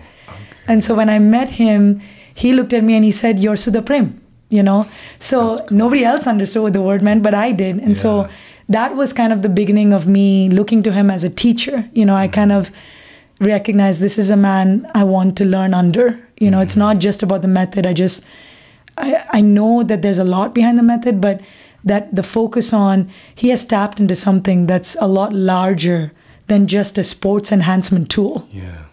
And 0.69 0.85
so 0.85 0.95
when 0.95 1.09
I 1.09 1.19
met 1.19 1.53
him, 1.53 2.01
he 2.35 2.53
looked 2.53 2.73
at 2.73 2.85
me 2.85 2.95
and 2.95 3.05
he 3.05 3.11
said, 3.11 3.39
You're 3.39 3.57
Suda 3.57 3.83
Prem, 3.83 4.21
you 4.49 4.63
know? 4.63 4.89
So 5.19 5.59
nobody 5.71 6.05
else 6.05 6.27
understood 6.27 6.63
what 6.63 6.73
the 6.73 6.83
word 6.83 7.03
meant, 7.03 7.23
but 7.23 7.35
I 7.35 7.53
did. 7.53 7.79
And 7.79 7.97
so 7.97 8.29
that 8.69 8.97
was 8.97 9.13
kind 9.13 9.33
of 9.33 9.43
the 9.43 9.49
beginning 9.49 9.93
of 9.93 10.07
me 10.07 10.49
looking 10.49 10.83
to 10.85 10.93
him 10.93 11.11
as 11.11 11.25
a 11.25 11.31
teacher. 11.31 11.89
You 11.93 12.05
know, 12.05 12.17
I 12.17 12.27
mm-hmm. 12.27 12.35
kind 12.35 12.53
of 12.53 12.71
recognized 13.41 14.01
this 14.01 14.19
is 14.19 14.31
a 14.31 14.37
man 14.37 14.91
I 14.95 15.05
want 15.05 15.37
to 15.39 15.45
learn 15.45 15.75
under. 15.75 16.21
You 16.39 16.51
know, 16.51 16.61
it's 16.61 16.73
mm-hmm. 16.73 16.81
not 16.81 16.99
just 16.99 17.23
about 17.23 17.43
the 17.43 17.49
method. 17.49 17.87
I 17.87 17.93
just, 17.93 18.27
I, 18.97 19.25
I 19.31 19.41
know 19.41 19.83
that 19.83 20.03
there's 20.03 20.19
a 20.19 20.25
lot 20.25 20.55
behind 20.55 20.79
the 20.79 20.83
method, 20.83 21.21
but 21.21 21.41
that 21.85 22.15
the 22.15 22.23
focus 22.23 22.73
on 22.73 23.11
he 23.35 23.49
has 23.51 23.65
tapped 23.65 24.01
into 24.01 24.15
something 24.15 24.67
that's 24.67 24.97
a 25.01 25.07
lot 25.07 25.33
larger 25.33 26.13
than 26.47 26.67
just 26.67 26.99
a 26.99 27.05
sports 27.05 27.53
enhancement 27.53 28.11
tool. 28.11 28.49
Yeah. 28.51 28.85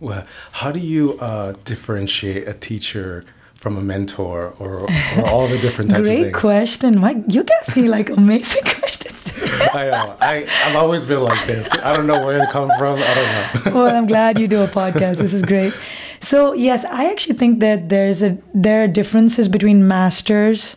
Well, 0.00 0.26
how 0.52 0.72
do 0.72 0.78
you 0.78 1.18
uh, 1.18 1.54
differentiate 1.64 2.46
a 2.46 2.54
teacher 2.54 3.24
from 3.58 3.76
a 3.76 3.80
mentor 3.80 4.54
or, 4.60 4.82
or 4.82 5.26
all 5.26 5.48
the 5.48 5.58
different 5.58 5.90
types 5.90 6.08
of 6.08 6.14
Great 6.14 6.32
question, 6.32 7.00
Mike. 7.00 7.16
You're 7.26 7.44
asking 7.60 7.88
like 7.88 8.08
amazing 8.08 8.62
questions. 8.78 9.34
I 9.74 9.90
know. 9.90 10.16
I, 10.20 10.46
I've 10.64 10.76
always 10.76 11.04
been 11.04 11.20
like 11.20 11.44
this. 11.46 11.68
I 11.82 11.96
don't 11.96 12.06
know 12.06 12.24
where 12.24 12.40
it 12.40 12.50
come 12.50 12.70
from. 12.78 12.98
I 13.02 13.14
don't 13.14 13.66
know. 13.66 13.72
well, 13.80 13.96
I'm 13.96 14.06
glad 14.06 14.38
you 14.38 14.46
do 14.46 14.62
a 14.62 14.68
podcast. 14.68 15.16
This 15.16 15.34
is 15.34 15.42
great. 15.42 15.74
So 16.20 16.52
yes, 16.52 16.84
I 16.84 17.10
actually 17.10 17.34
think 17.34 17.58
that 17.60 17.88
there's 17.88 18.22
a 18.22 18.38
there 18.54 18.84
are 18.84 18.88
differences 18.88 19.48
between 19.48 19.86
masters, 19.88 20.76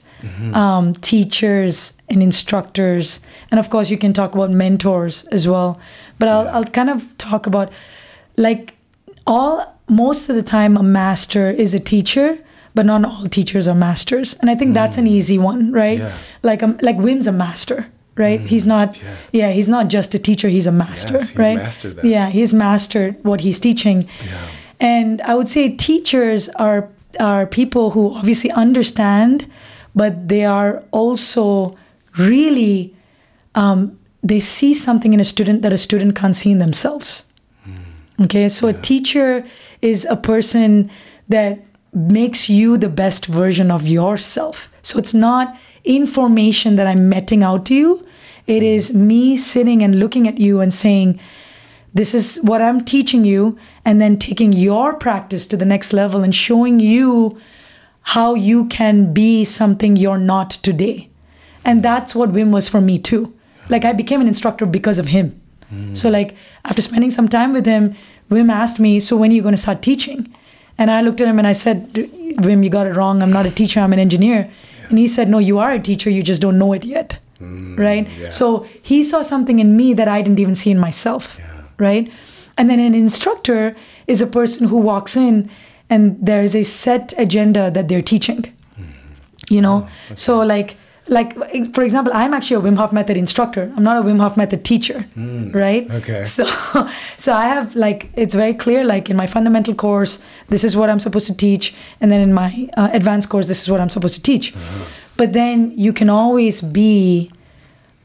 um, 0.54 0.94
teachers, 0.96 2.02
and 2.10 2.22
instructors, 2.24 3.20
and 3.52 3.60
of 3.60 3.70
course 3.70 3.90
you 3.90 3.98
can 3.98 4.14
talk 4.14 4.34
about 4.36 4.52
mentors 4.52 5.24
as 5.32 5.48
well. 5.48 5.80
But 6.20 6.28
I'll 6.30 6.48
I'll 6.50 6.66
kind 6.66 6.90
of 6.90 7.04
talk 7.18 7.48
about 7.48 7.72
like 8.38 8.74
all 9.28 9.78
most 9.88 10.30
of 10.30 10.36
the 10.36 10.44
time 10.44 10.78
a 10.78 10.84
master 10.84 11.50
is 11.52 11.74
a 11.74 11.80
teacher 11.80 12.38
but 12.74 12.86
not 12.86 13.04
all 13.04 13.26
teachers 13.28 13.68
are 13.68 13.76
masters 13.76 14.34
and 14.40 14.50
i 14.50 14.56
think 14.56 14.74
that's 14.74 14.98
an 14.98 15.06
easy 15.06 15.38
one 15.38 15.72
right 15.74 16.00
Yeah. 16.00 16.14
like 16.42 16.64
um, 16.64 16.78
like 16.82 16.98
wim's 16.98 17.28
a 17.28 17.32
master 17.34 17.86
right 18.16 18.40
he's 18.48 18.66
not 18.66 18.98
yeah. 18.98 19.16
yeah. 19.34 19.52
he's 19.52 19.68
not 19.68 19.90
just 19.90 20.16
a 20.16 20.20
teacher 20.20 20.48
he's 20.48 20.66
a 20.68 20.72
master 20.72 21.16
Yes, 21.20 21.30
he's 21.30 21.38
right 21.38 21.58
mastered 21.58 21.96
that. 21.98 22.06
yeah 22.06 22.30
he's 22.30 22.54
mastered 22.54 23.22
what 23.24 23.42
he's 23.42 23.60
teaching 23.60 24.08
Yeah. 24.26 24.48
and 24.80 25.22
i 25.24 25.36
would 25.36 25.50
say 25.50 25.76
teachers 25.76 26.48
are 26.56 26.88
are 27.20 27.46
people 27.46 27.92
who 27.92 28.16
obviously 28.16 28.50
understand 28.52 29.46
but 29.96 30.28
they 30.28 30.46
are 30.46 30.84
also 30.92 31.78
really 32.18 32.96
um, 33.56 33.98
they 34.24 34.40
see 34.40 34.74
something 34.74 35.14
in 35.14 35.20
a 35.20 35.24
student 35.24 35.62
that 35.62 35.74
a 35.74 35.78
student 35.78 36.16
can't 36.16 36.36
see 36.36 36.52
in 36.52 36.60
themselves 36.60 37.32
Okay, 38.22 38.50
so 38.50 38.68
a 38.68 38.74
teacher 38.74 39.44
is 39.82 40.06
a 40.06 40.16
person 40.16 40.92
that 41.30 41.60
makes 41.94 42.50
you 42.50 42.78
the 42.78 42.90
best 42.90 43.26
version 43.26 43.72
of 43.72 43.88
yourself. 43.88 44.72
So 44.84 45.00
it's 45.00 45.14
not 45.14 45.58
information 45.84 46.76
that 46.76 46.86
I'm 46.86 47.10
meting 47.10 47.42
out 47.42 47.66
to 47.68 47.76
you. 47.76 48.08
It 48.46 48.62
is 48.62 48.94
me 48.94 49.38
sitting 49.38 49.82
and 49.82 50.00
looking 50.00 50.28
at 50.28 50.38
you 50.38 50.62
and 50.62 50.74
saying, 50.74 51.20
This 51.94 52.14
is 52.14 52.40
what 52.44 52.62
I'm 52.62 52.86
teaching 52.86 53.26
you, 53.26 53.58
and 53.84 54.00
then 54.00 54.20
taking 54.20 54.54
your 54.54 54.94
practice 54.94 55.48
to 55.48 55.58
the 55.58 55.66
next 55.66 55.92
level 55.92 56.24
and 56.24 56.36
showing 56.36 56.80
you 56.80 57.40
how 58.02 58.34
you 58.34 58.66
can 58.66 59.14
be 59.14 59.46
something 59.46 59.96
you're 59.96 60.18
not 60.18 60.52
today. 60.52 61.10
And 61.64 61.84
that's 61.84 62.16
what 62.16 62.32
Wim 62.32 62.52
was 62.52 62.68
for 62.68 62.82
me 62.82 63.00
too. 63.00 63.34
Like 63.70 63.86
I 63.86 63.94
became 63.94 64.22
an 64.22 64.28
instructor 64.28 64.66
because 64.66 65.00
of 65.00 65.08
him. 65.08 65.40
Hmm. 65.70 65.94
So 65.94 66.10
like 66.10 66.36
after 66.66 66.82
spending 66.82 67.12
some 67.12 67.30
time 67.30 67.54
with 67.54 67.66
him, 67.66 67.96
Wim 68.30 68.52
asked 68.52 68.80
me, 68.80 69.00
"So 69.00 69.16
when 69.18 69.32
are 69.32 69.34
you 69.34 69.42
going 69.42 69.56
to 69.56 69.62
start 69.62 69.82
teaching?" 69.82 70.34
And 70.78 70.90
I 70.90 71.02
looked 71.02 71.22
at 71.22 71.28
him 71.28 71.38
and 71.38 71.48
I 71.48 71.54
said, 71.54 71.90
"Wim, 71.94 72.64
you 72.64 72.70
got 72.70 72.88
it 72.88 72.96
wrong. 72.96 73.22
I'm 73.22 73.32
not 73.32 73.46
a 73.46 73.52
teacher. 73.52 73.80
I'm 73.80 73.94
an 73.94 74.00
engineer." 74.00 74.50
And 74.90 74.98
he 74.98 75.08
said, 75.08 75.30
"No, 75.30 75.38
you 75.38 75.60
are 75.60 75.72
a 75.72 75.80
teacher. 75.80 76.10
You 76.10 76.24
just 76.24 76.42
don't 76.42 76.58
know 76.58 76.74
it 76.74 76.84
yet." 76.84 77.20
Hmm. 77.38 77.76
right? 77.76 78.08
yeah. 78.20 78.30
So 78.30 78.68
he 78.84 79.04
saw 79.04 79.24
something 79.24 79.58
in 79.60 79.76
me 79.76 79.94
that 79.96 80.08
I 80.08 80.22
didn't 80.22 80.40
even 80.40 80.54
see 80.54 80.70
in 80.70 80.78
myself, 80.78 81.40
right? 81.80 82.12
And 82.58 82.70
then 82.70 82.80
an 82.80 82.94
instructor 82.94 83.76
is 84.06 84.22
a 84.22 84.28
person 84.28 84.68
who 84.68 84.78
walks 84.78 85.18
in 85.18 85.50
and 85.92 86.18
there 86.20 86.42
is 86.42 86.56
a 86.56 86.64
set 86.64 87.14
agenda 87.18 87.70
that 87.70 87.88
they're 87.88 88.02
teaching. 88.02 88.52
You 89.50 89.62
know, 89.62 89.82
mm-hmm. 89.82 90.16
so 90.16 90.40
like 90.40 90.78
like 91.08 91.36
for 91.74 91.84
example, 91.84 92.14
I'm 92.16 92.34
actually 92.34 92.56
a 92.56 92.72
Wim 92.72 92.78
Hof 92.78 92.94
method 92.94 93.18
instructor. 93.18 93.74
I'm 93.76 93.84
not 93.84 93.98
a 94.02 94.08
Wim 94.08 94.20
Hof 94.20 94.38
method 94.38 94.64
teacher, 94.64 95.06
mm. 95.18 95.54
right? 95.54 95.92
okay. 95.92 96.24
So 96.36 96.46
so 97.18 97.34
I 97.34 97.48
have 97.48 97.76
like 97.76 98.10
it's 98.16 98.34
very 98.34 98.54
clear 98.54 98.86
like 98.86 99.10
in 99.10 99.18
my 99.18 99.28
fundamental 99.28 99.76
course, 99.76 100.24
this 100.48 100.64
is 100.64 100.78
what 100.78 100.90
I'm 100.90 101.00
supposed 101.00 101.28
to 101.28 101.36
teach, 101.36 101.76
and 102.00 102.10
then 102.12 102.22
in 102.22 102.34
my 102.34 102.70
uh, 102.78 102.90
advanced 102.94 103.30
course, 103.30 103.48
this 103.50 103.62
is 103.62 103.70
what 103.70 103.82
I'm 103.82 103.90
supposed 103.90 104.16
to 104.16 104.24
teach. 104.24 104.56
Uh-huh. 104.56 104.86
But 105.18 105.34
then 105.34 105.74
you 105.76 105.92
can 105.92 106.10
always 106.10 106.62
be 106.62 107.30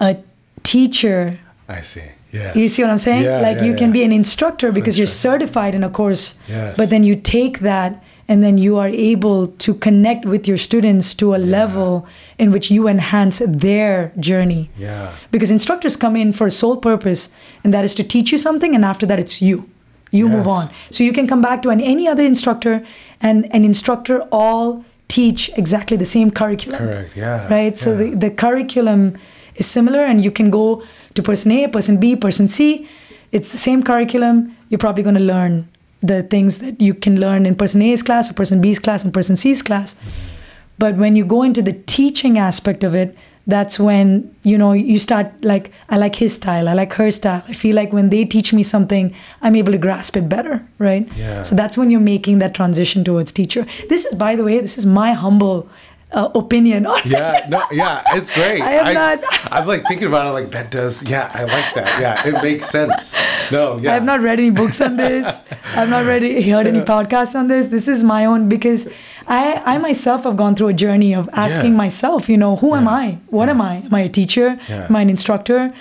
a 0.01 0.16
teacher 0.64 1.39
I 1.68 1.80
see. 1.80 2.09
Yes. 2.32 2.56
you 2.56 2.68
see 2.68 2.82
what 2.82 2.90
I'm 2.90 2.98
saying? 2.98 3.24
Yeah, 3.24 3.40
like 3.40 3.58
yeah, 3.58 3.64
you 3.64 3.74
can 3.74 3.88
yeah. 3.88 3.92
be 3.98 4.02
an 4.04 4.12
instructor 4.12 4.72
because 4.72 4.98
you're 4.98 5.06
certified 5.06 5.74
in 5.74 5.84
a 5.84 5.90
course, 5.90 6.38
Yes. 6.48 6.76
but 6.76 6.90
then 6.90 7.04
you 7.04 7.16
take 7.16 7.60
that 7.60 8.02
and 8.28 8.42
then 8.42 8.58
you 8.58 8.76
are 8.76 8.88
able 8.88 9.46
to 9.46 9.72
connect 9.74 10.24
with 10.26 10.48
your 10.48 10.58
students 10.58 11.14
to 11.14 11.34
a 11.34 11.38
level 11.38 12.06
in 12.38 12.50
which 12.50 12.70
you 12.70 12.88
enhance 12.88 13.40
their 13.46 14.12
journey. 14.18 14.68
Yeah. 14.76 15.14
Because 15.30 15.50
instructors 15.52 15.96
come 15.96 16.16
in 16.16 16.32
for 16.32 16.48
a 16.48 16.50
sole 16.50 16.76
purpose, 16.76 17.30
and 17.62 17.72
that 17.72 17.84
is 17.84 17.94
to 17.94 18.02
teach 18.04 18.32
you 18.32 18.38
something, 18.38 18.74
and 18.74 18.84
after 18.84 19.06
that, 19.06 19.20
it's 19.20 19.40
you. 19.40 19.70
You 20.10 20.28
move 20.28 20.48
on. 20.48 20.70
So 20.90 21.04
you 21.04 21.12
can 21.12 21.26
come 21.28 21.40
back 21.40 21.62
to 21.62 21.68
an, 21.70 21.80
any 21.80 22.08
other 22.08 22.24
instructor, 22.24 22.84
and 23.20 23.46
an 23.54 23.64
instructor 23.64 24.22
all 24.32 24.84
teach 25.08 25.50
exactly 25.56 25.96
the 25.96 26.04
same 26.04 26.30
curriculum 26.30 26.78
Correct. 26.78 27.16
Yeah. 27.16 27.46
right 27.48 27.78
so 27.78 27.96
the, 27.96 28.10
the 28.14 28.30
curriculum 28.30 29.16
is 29.54 29.66
similar 29.66 30.00
and 30.00 30.22
you 30.22 30.30
can 30.32 30.50
go 30.50 30.82
to 31.16 31.22
person 31.22 31.50
a 31.52 31.66
person 31.68 31.98
b 31.98 32.14
person 32.14 32.48
c 32.48 32.88
it's 33.32 33.50
the 33.52 33.58
same 33.58 33.82
curriculum. 33.82 34.56
You're 34.68 34.78
probably 34.78 35.02
going 35.02 35.16
to 35.16 35.20
learn 35.20 35.68
the 36.02 36.22
things 36.22 36.58
that 36.58 36.80
you 36.80 36.94
can 36.94 37.18
learn 37.20 37.46
in 37.46 37.54
person 37.56 37.82
a's 37.82 38.02
class 38.02 38.30
or 38.30 38.34
person 38.34 38.60
b's 38.60 38.78
class 38.78 39.04
and 39.04 39.12
person 39.12 39.36
c's 39.36 39.62
class. 39.62 39.96
But 40.78 40.96
when 40.96 41.16
you 41.16 41.24
go 41.24 41.42
into 41.42 41.62
the 41.62 41.72
teaching 41.72 42.38
aspect 42.38 42.84
of 42.84 42.94
it 42.94 43.16
that's 43.48 43.78
when 43.78 44.34
you 44.42 44.58
know 44.58 44.72
you 44.72 44.98
start 44.98 45.32
like 45.44 45.70
i 45.88 45.96
like 45.96 46.16
his 46.16 46.34
style 46.34 46.68
i 46.68 46.72
like 46.72 46.92
her 46.94 47.10
style. 47.12 47.42
I 47.48 47.52
feel 47.52 47.76
like 47.76 47.92
when 47.92 48.10
they 48.10 48.24
teach 48.24 48.52
me 48.52 48.64
something 48.64 49.14
i'm 49.40 49.54
able 49.54 49.70
to 49.72 49.78
grasp 49.78 50.16
it 50.16 50.28
better 50.28 50.66
right? 50.78 51.06
Yeah. 51.16 51.42
so 51.42 51.54
that's 51.54 51.76
when 51.76 51.88
you're 51.90 52.00
making 52.00 52.40
that 52.40 52.54
transition 52.54 53.04
towards 53.04 53.30
teacher. 53.32 53.64
This 53.88 54.04
is 54.04 54.14
by 54.18 54.34
the 54.34 54.44
way 54.44 54.60
this 54.60 54.76
is 54.76 54.84
my 54.84 55.12
humble 55.12 55.68
uh, 56.12 56.30
opinion 56.34 56.86
on 56.86 56.98
it. 57.00 57.07
Yeah, 57.07 57.46
no, 57.48 57.64
yeah, 57.70 58.02
it's 58.14 58.30
great. 58.30 58.62
I 58.70 58.72
am 58.72 58.94
not- 58.94 59.52
I'm 59.52 59.66
like 59.66 59.86
thinking 59.88 60.07
about 60.09 60.26
it, 60.26 60.30
like 60.30 60.50
that 60.52 60.70
does. 60.70 61.09
Yeah, 61.11 61.30
I 61.34 61.42
like 61.44 61.74
that. 61.74 62.00
Yeah, 62.00 62.26
it 62.28 62.42
makes 62.42 62.66
sense. 62.66 63.16
No, 63.50 63.76
yeah. 63.78 63.94
I've 63.94 64.04
not 64.04 64.20
read 64.20 64.38
any 64.38 64.50
books 64.50 64.80
on 64.80 64.96
this. 64.96 65.42
I've 65.76 65.88
not 65.88 66.04
read 66.07 66.22
heard 66.44 66.66
any 66.66 66.80
podcasts 66.80 67.34
on 67.34 67.48
this. 67.48 67.66
This 67.68 67.88
is 67.88 68.02
my 68.04 68.24
own 68.24 68.48
because 68.48 68.88
I 69.26 69.61
I 69.74 69.78
myself 69.78 70.24
have 70.24 70.36
gone 70.36 70.54
through 70.54 70.68
a 70.68 70.72
journey 70.74 71.14
of 71.14 71.28
asking 71.32 71.72
Yeah. 71.72 71.76
myself, 71.84 72.28
you 72.28 72.36
know, 72.38 72.57
who 72.57 72.74
am 72.74 72.86
I? 72.88 73.18
What 73.28 73.48
am 73.48 73.61
I? 73.61 73.76
Am 73.78 73.94
I 73.94 74.00
a 74.02 74.09
teacher? 74.09 74.59
Yeah. 74.68 74.86
Am 74.88 74.96
I 74.96 75.02
an 75.02 75.11
instructor? 75.11 75.72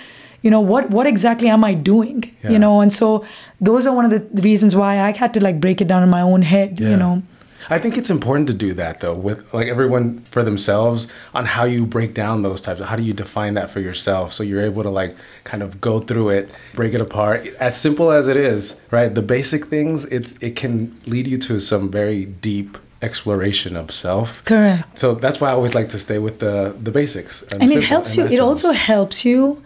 You 0.42 0.50
know, 0.50 0.60
what 0.60 0.90
what 0.90 1.06
exactly 1.06 1.48
am 1.48 1.64
I 1.64 1.74
doing? 1.74 2.24
Yeah. 2.42 2.50
You 2.50 2.58
know, 2.58 2.80
and 2.80 2.92
so 2.92 3.24
those 3.60 3.86
are 3.86 3.94
one 3.94 4.04
of 4.04 4.10
the 4.10 4.42
reasons 4.42 4.74
why 4.76 5.00
I 5.00 5.12
had 5.12 5.32
to 5.34 5.40
like 5.40 5.60
break 5.60 5.80
it 5.80 5.88
down 5.88 6.02
in 6.02 6.08
my 6.10 6.20
own 6.20 6.42
head, 6.42 6.78
Yeah. 6.80 6.90
you 6.90 6.96
know. 6.96 7.22
I 7.68 7.78
think 7.78 7.96
it's 7.96 8.10
important 8.10 8.46
to 8.48 8.54
do 8.54 8.74
that 8.74 9.00
though, 9.00 9.14
with 9.14 9.52
like 9.52 9.68
everyone 9.68 10.20
for 10.30 10.42
themselves 10.42 11.10
on 11.34 11.46
how 11.46 11.64
you 11.64 11.86
break 11.86 12.14
down 12.14 12.42
those 12.42 12.60
types. 12.60 12.80
How 12.80 12.96
do 12.96 13.02
you 13.02 13.12
define 13.12 13.54
that 13.54 13.70
for 13.70 13.80
yourself 13.80 14.32
so 14.32 14.42
you're 14.42 14.62
able 14.62 14.82
to 14.82 14.90
like 14.90 15.16
kind 15.44 15.62
of 15.62 15.80
go 15.80 16.00
through 16.00 16.30
it, 16.30 16.50
break 16.74 16.94
it 16.94 17.00
apart. 17.00 17.46
As 17.58 17.78
simple 17.78 18.10
as 18.10 18.28
it 18.28 18.36
is, 18.36 18.80
right? 18.90 19.14
The 19.14 19.22
basic 19.22 19.66
things, 19.66 20.04
it's 20.06 20.34
it 20.40 20.56
can 20.56 20.96
lead 21.06 21.26
you 21.26 21.38
to 21.38 21.58
some 21.58 21.90
very 21.90 22.26
deep 22.26 22.78
exploration 23.02 23.76
of 23.76 23.90
self. 23.90 24.44
Correct. 24.44 24.98
So 24.98 25.14
that's 25.14 25.40
why 25.40 25.50
I 25.50 25.52
always 25.52 25.74
like 25.74 25.88
to 25.90 25.98
stay 25.98 26.18
with 26.18 26.38
the 26.38 26.74
the 26.82 26.90
basics. 26.90 27.42
And 27.42 27.64
it 27.64 27.68
simple 27.68 27.82
helps 27.82 28.18
and 28.18 28.30
you 28.30 28.38
it 28.38 28.40
also 28.40 28.72
helps 28.72 29.24
you 29.24 29.62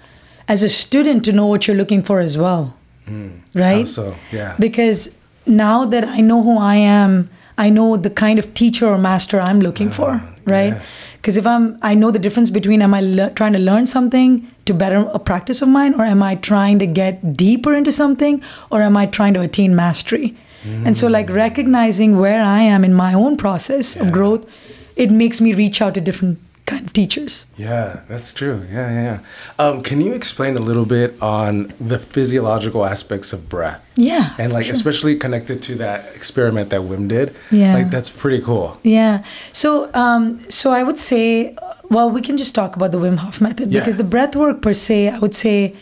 as 0.48 0.62
a 0.62 0.68
student 0.68 1.24
to 1.26 1.32
know 1.32 1.46
what 1.46 1.66
you're 1.66 1.76
looking 1.76 2.02
for 2.02 2.20
as 2.20 2.36
well. 2.36 2.76
Mm. 3.06 3.40
Right? 3.54 3.80
How 3.80 3.84
so? 3.84 4.14
Yeah. 4.32 4.56
because 4.58 5.18
now 5.46 5.84
that 5.86 6.04
I 6.04 6.20
know 6.20 6.42
who 6.42 6.58
I 6.58 6.76
am, 6.76 7.30
I 7.60 7.68
know 7.68 7.96
the 7.96 8.10
kind 8.10 8.38
of 8.38 8.52
teacher 8.54 8.86
or 8.88 8.98
master 8.98 9.38
I'm 9.38 9.60
looking 9.60 9.90
for, 9.90 10.10
ah, 10.12 10.28
right? 10.46 10.74
yes. 10.74 11.04
Because 11.16 11.36
if 11.36 11.46
I'm, 11.46 11.78
I 11.82 11.94
know 11.94 12.10
the 12.10 12.18
difference 12.18 12.48
between 12.48 12.80
am 12.80 12.94
I 12.94 13.00
le- 13.02 13.30
trying 13.40 13.52
to 13.52 13.58
learn 13.58 13.86
something 13.86 14.50
to 14.64 14.72
better 14.72 15.00
a 15.12 15.18
practice 15.18 15.60
of 15.60 15.68
mine, 15.68 15.94
or 15.94 16.04
am 16.04 16.22
I 16.22 16.36
trying 16.36 16.78
to 16.78 16.86
get 16.86 17.34
deeper 17.36 17.74
into 17.74 17.92
something, 17.92 18.42
or 18.70 18.80
am 18.80 18.96
I 18.96 19.04
trying 19.06 19.34
to 19.34 19.42
attain 19.42 19.76
mastery? 19.76 20.36
And 20.84 20.96
so, 20.96 21.08
like 21.08 21.28
mm. 21.28 21.34
recognizing 21.34 22.18
where 22.18 22.42
I 22.42 22.60
am 22.60 22.84
in 22.84 22.92
my 22.92 23.14
own 23.14 23.36
process 23.36 23.96
of 23.96 24.12
growth, 24.12 24.46
it 24.94 25.10
makes 25.10 25.40
me 25.40 25.54
reach 25.54 25.80
out 25.80 25.94
to 25.94 26.00
different 26.00 26.38
kind 26.70 26.86
of 26.86 26.92
teachers. 26.92 27.46
Yeah, 27.56 28.00
that's 28.08 28.32
true. 28.32 28.56
Yeah, 28.72 28.90
yeah, 28.96 29.02
yeah. 29.02 29.18
Um, 29.64 29.82
can 29.82 30.00
you 30.00 30.12
explain 30.14 30.56
a 30.56 30.60
little 30.60 30.86
bit 30.86 31.10
on 31.20 31.72
the 31.80 31.98
physiological 31.98 32.84
aspects 32.84 33.32
of 33.32 33.48
breath? 33.48 33.80
Yeah, 33.96 34.34
And 34.38 34.52
like 34.52 34.64
sure. 34.66 34.74
especially 34.74 35.16
connected 35.18 35.62
to 35.68 35.74
that 35.76 36.14
experiment 36.14 36.70
that 36.70 36.80
Wim 36.80 37.08
did. 37.08 37.34
Yeah. 37.50 37.74
Like 37.74 37.90
that's 37.90 38.08
pretty 38.10 38.40
cool. 38.42 38.78
Yeah. 38.82 39.22
So, 39.52 39.90
um, 39.94 40.22
so 40.48 40.70
I 40.72 40.82
would 40.82 40.98
say, 40.98 41.54
uh, 41.56 41.74
well, 41.90 42.08
we 42.10 42.20
can 42.22 42.36
just 42.36 42.54
talk 42.54 42.76
about 42.76 42.90
the 42.92 42.98
Wim 42.98 43.16
Hof 43.18 43.40
method 43.40 43.70
Yeah. 43.70 43.80
because 43.80 43.96
the 43.96 44.04
breath 44.14 44.34
work 44.36 44.62
per 44.62 44.72
se, 44.72 45.08
I 45.10 45.18
would 45.18 45.34
say 45.34 45.74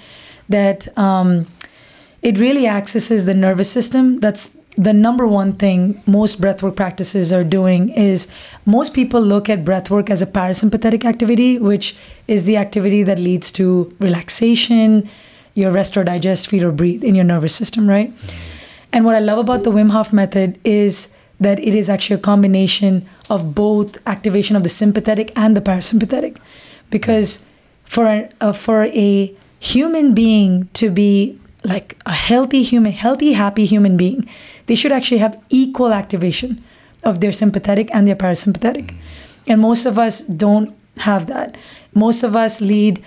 that 0.49 0.89
um, 0.99 1.47
it 2.23 2.39
really 2.39 2.67
accesses 2.67 3.25
the 3.25 3.35
nervous 3.35 3.71
system. 3.71 4.19
That's 4.21 4.58
the 4.79 4.93
number 4.93 5.27
one 5.27 5.55
thing 5.55 6.01
most 6.07 6.41
breathwork 6.41 6.77
practices 6.77 7.33
are 7.33 7.43
doing 7.43 7.89
is 7.91 8.29
most 8.65 8.95
people 8.95 9.21
look 9.21 9.51
at 9.51 9.65
breathwork 9.65 10.09
as 10.09 10.23
a 10.23 10.27
parasympathetic 10.27 11.05
activity, 11.05 11.59
which 11.59 11.97
is 12.29 12.45
the 12.45 12.57
activity 12.57 13.03
that 13.03 13.19
leads 13.19 13.51
to 13.51 13.93
relaxation, 13.99 15.11
your 15.55 15.73
rest 15.73 15.97
or 15.97 16.05
digest, 16.05 16.47
feed 16.47 16.63
or 16.63 16.71
breathe 16.71 17.03
in 17.03 17.17
your 17.17 17.25
nervous 17.25 17.53
system, 17.53 17.89
right? 17.89 18.13
And 18.93 19.05
what 19.05 19.17
I 19.17 19.19
love 19.19 19.39
about 19.39 19.65
the 19.65 19.73
Wim 19.73 19.91
Hof 19.91 20.13
method 20.13 20.61
is 20.63 21.13
that 21.41 21.59
it 21.59 21.75
is 21.75 21.89
actually 21.89 22.15
a 22.15 22.21
combination 22.21 23.09
of 23.29 23.57
both 23.57 23.99
activation 24.07 24.55
of 24.55 24.63
the 24.63 24.69
sympathetic 24.69 25.33
and 25.35 25.57
the 25.57 25.61
parasympathetic. 25.61 26.37
Because 26.89 27.51
for 27.85 28.07
a, 28.07 28.31
uh, 28.41 28.53
for 28.53 28.85
a 28.85 29.35
human 29.59 30.15
being 30.15 30.69
to 30.75 30.89
be 30.89 31.39
like 31.65 31.97
a 32.07 32.13
healthy 32.13 32.63
human, 32.63 32.93
healthy, 32.93 33.33
happy 33.33 33.67
human 33.67 33.97
being, 33.97 34.29
they 34.69 34.75
should 34.75 34.93
actually 34.93 35.19
have 35.19 35.39
equal 35.49 35.93
activation 35.93 36.63
of 37.03 37.21
their 37.21 37.33
sympathetic 37.33 37.91
and 37.93 38.07
their 38.07 38.17
parasympathetic. 38.17 38.87
Mm. 38.87 38.97
And 39.49 39.61
most 39.61 39.87
of 39.87 39.99
us 39.99 40.21
don't 40.21 40.77
have 40.99 41.27
that. 41.27 41.57
Most 41.95 42.23
of 42.23 42.37
us 42.37 42.61
lead 42.61 43.03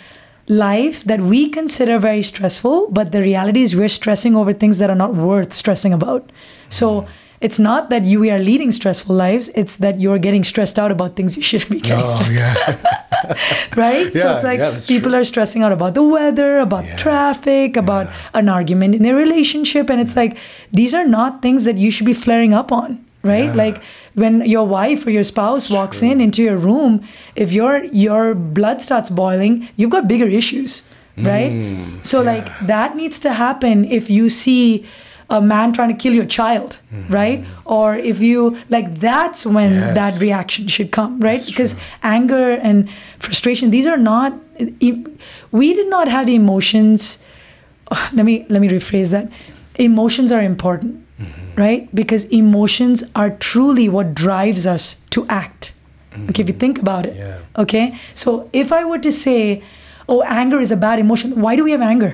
life 0.48 1.04
that 1.06 1.22
we 1.22 1.50
consider 1.50 1.98
very 2.00 2.24
stressful, 2.24 2.90
but 2.92 3.12
the 3.12 3.22
reality 3.22 3.62
is 3.62 3.76
we're 3.76 3.88
stressing 3.88 4.36
over 4.36 4.54
things 4.54 4.80
that 4.80 4.90
are 4.90 4.96
not 4.96 5.16
worth 5.16 5.54
stressing 5.54 5.94
about. 5.94 6.32
So 6.70 7.02
mm. 7.02 7.08
It's 7.42 7.58
not 7.60 7.90
that 7.90 8.04
you 8.04 8.30
are 8.30 8.40
leading 8.40 8.72
stressful 8.72 9.16
lives, 9.16 9.50
it's 9.56 9.78
that 9.78 10.00
you're 10.00 10.20
getting 10.20 10.44
stressed 10.44 10.78
out 10.78 10.92
about 10.92 11.16
things 11.16 11.36
you 11.36 11.42
shouldn't 11.44 11.72
be 11.72 11.80
getting 11.80 12.06
stressed 12.06 12.40
Oh, 12.40 12.44
yeah. 12.44 13.36
right? 13.76 14.14
so 14.14 14.34
it's 14.36 14.44
like 14.44 14.60
yeah, 14.60 14.78
people 14.88 15.12
true. 15.12 15.20
are 15.20 15.24
stressing 15.26 15.64
out 15.64 15.72
about 15.72 15.94
the 15.96 16.04
weather, 16.04 16.60
about 16.60 16.86
Yes, 16.86 17.02
traffic, 17.02 17.78
about 17.78 18.06
yeah. 18.08 18.16
an 18.40 18.50
argument 18.50 18.96
in 18.96 19.04
their 19.04 19.16
relationship. 19.16 19.90
And 19.90 20.00
it's 20.00 20.16
like, 20.16 20.38
these 20.72 20.94
are 20.94 21.06
not 21.08 21.42
things 21.42 21.66
that 21.66 21.78
you 21.78 21.92
should 21.92 22.06
be 22.06 22.14
flaring 22.14 22.54
up 22.54 22.72
on, 22.72 23.04
right? 23.24 23.46
Yeah. 23.46 23.54
Like 23.64 23.82
when 24.14 24.42
your 24.46 24.68
wife 24.68 25.06
or 25.08 25.12
your 25.12 25.24
spouse 25.24 25.70
walks 25.70 26.02
in 26.02 26.22
into 26.22 26.42
your 26.44 26.58
room, 26.58 27.04
if 27.36 27.52
your 27.52 27.84
your 27.86 28.36
blood 28.36 28.82
starts 28.82 29.10
boiling, 29.10 29.68
you've 29.78 29.90
got 29.92 30.08
bigger 30.08 30.28
issues, 30.28 30.84
right? 31.18 31.52
Mm, 31.52 32.06
so 32.06 32.22
like 32.22 32.48
that 32.68 32.96
needs 32.96 33.20
to 33.20 33.34
happen 33.34 33.86
if 33.86 34.10
you 34.10 34.30
see 34.30 34.86
a 35.38 35.42
man 35.42 35.72
trying 35.78 35.92
to 35.96 35.96
kill 36.04 36.14
your 36.20 36.26
child, 36.38 36.78
right? 37.18 37.46
Or 37.66 37.96
if 38.12 38.20
you 38.30 38.58
like 38.76 38.88
that's 39.00 39.46
when 39.46 39.72
Mm-hmm. 39.72 39.96
Yes. 39.96 39.96
that 40.00 40.22
reaction 40.22 40.68
should 40.68 40.92
come, 40.98 41.20
right? 41.28 41.40
That's 41.40 41.50
because 41.52 41.74
true. 41.74 41.84
anger 42.16 42.48
and 42.70 42.90
frustration 43.28 43.72
these 43.72 43.88
are 43.94 43.98
not 43.98 44.34
we 45.52 45.74
did 45.74 45.90
not 45.90 46.08
have 46.08 46.28
emotions 46.30 47.24
let 48.14 48.26
me 48.26 48.46
let 48.50 48.62
me 48.62 48.68
rephrase 48.70 49.12
that 49.12 49.30
emotions 49.90 50.32
are 50.32 50.42
important 50.42 50.98
Mm-hmm. 51.22 51.62
right 51.62 51.90
because 52.00 52.24
emotions 52.36 53.04
are 53.16 53.30
truly 53.48 53.88
what 53.96 54.08
drives 54.16 54.66
us 54.66 54.86
to 55.16 55.24
act 55.30 55.68
okay 56.30 56.42
if 56.44 56.48
you 56.50 56.56
think 56.64 56.80
about 56.80 57.06
it 57.10 57.14
Mm-hmm. 57.14 57.28
Yeah. 57.28 57.62
okay 57.64 57.84
so 58.22 58.34
if 58.62 58.72
i 58.78 58.80
were 58.92 58.98
to 59.04 59.12
say 59.18 59.62
oh 60.10 60.24
anger 60.38 60.60
is 60.66 60.72
a 60.78 60.80
bad 60.86 60.98
emotion 61.04 61.36
why 61.46 61.56
do 61.60 61.64
we 61.70 61.76
have 61.76 61.84
anger 61.90 62.10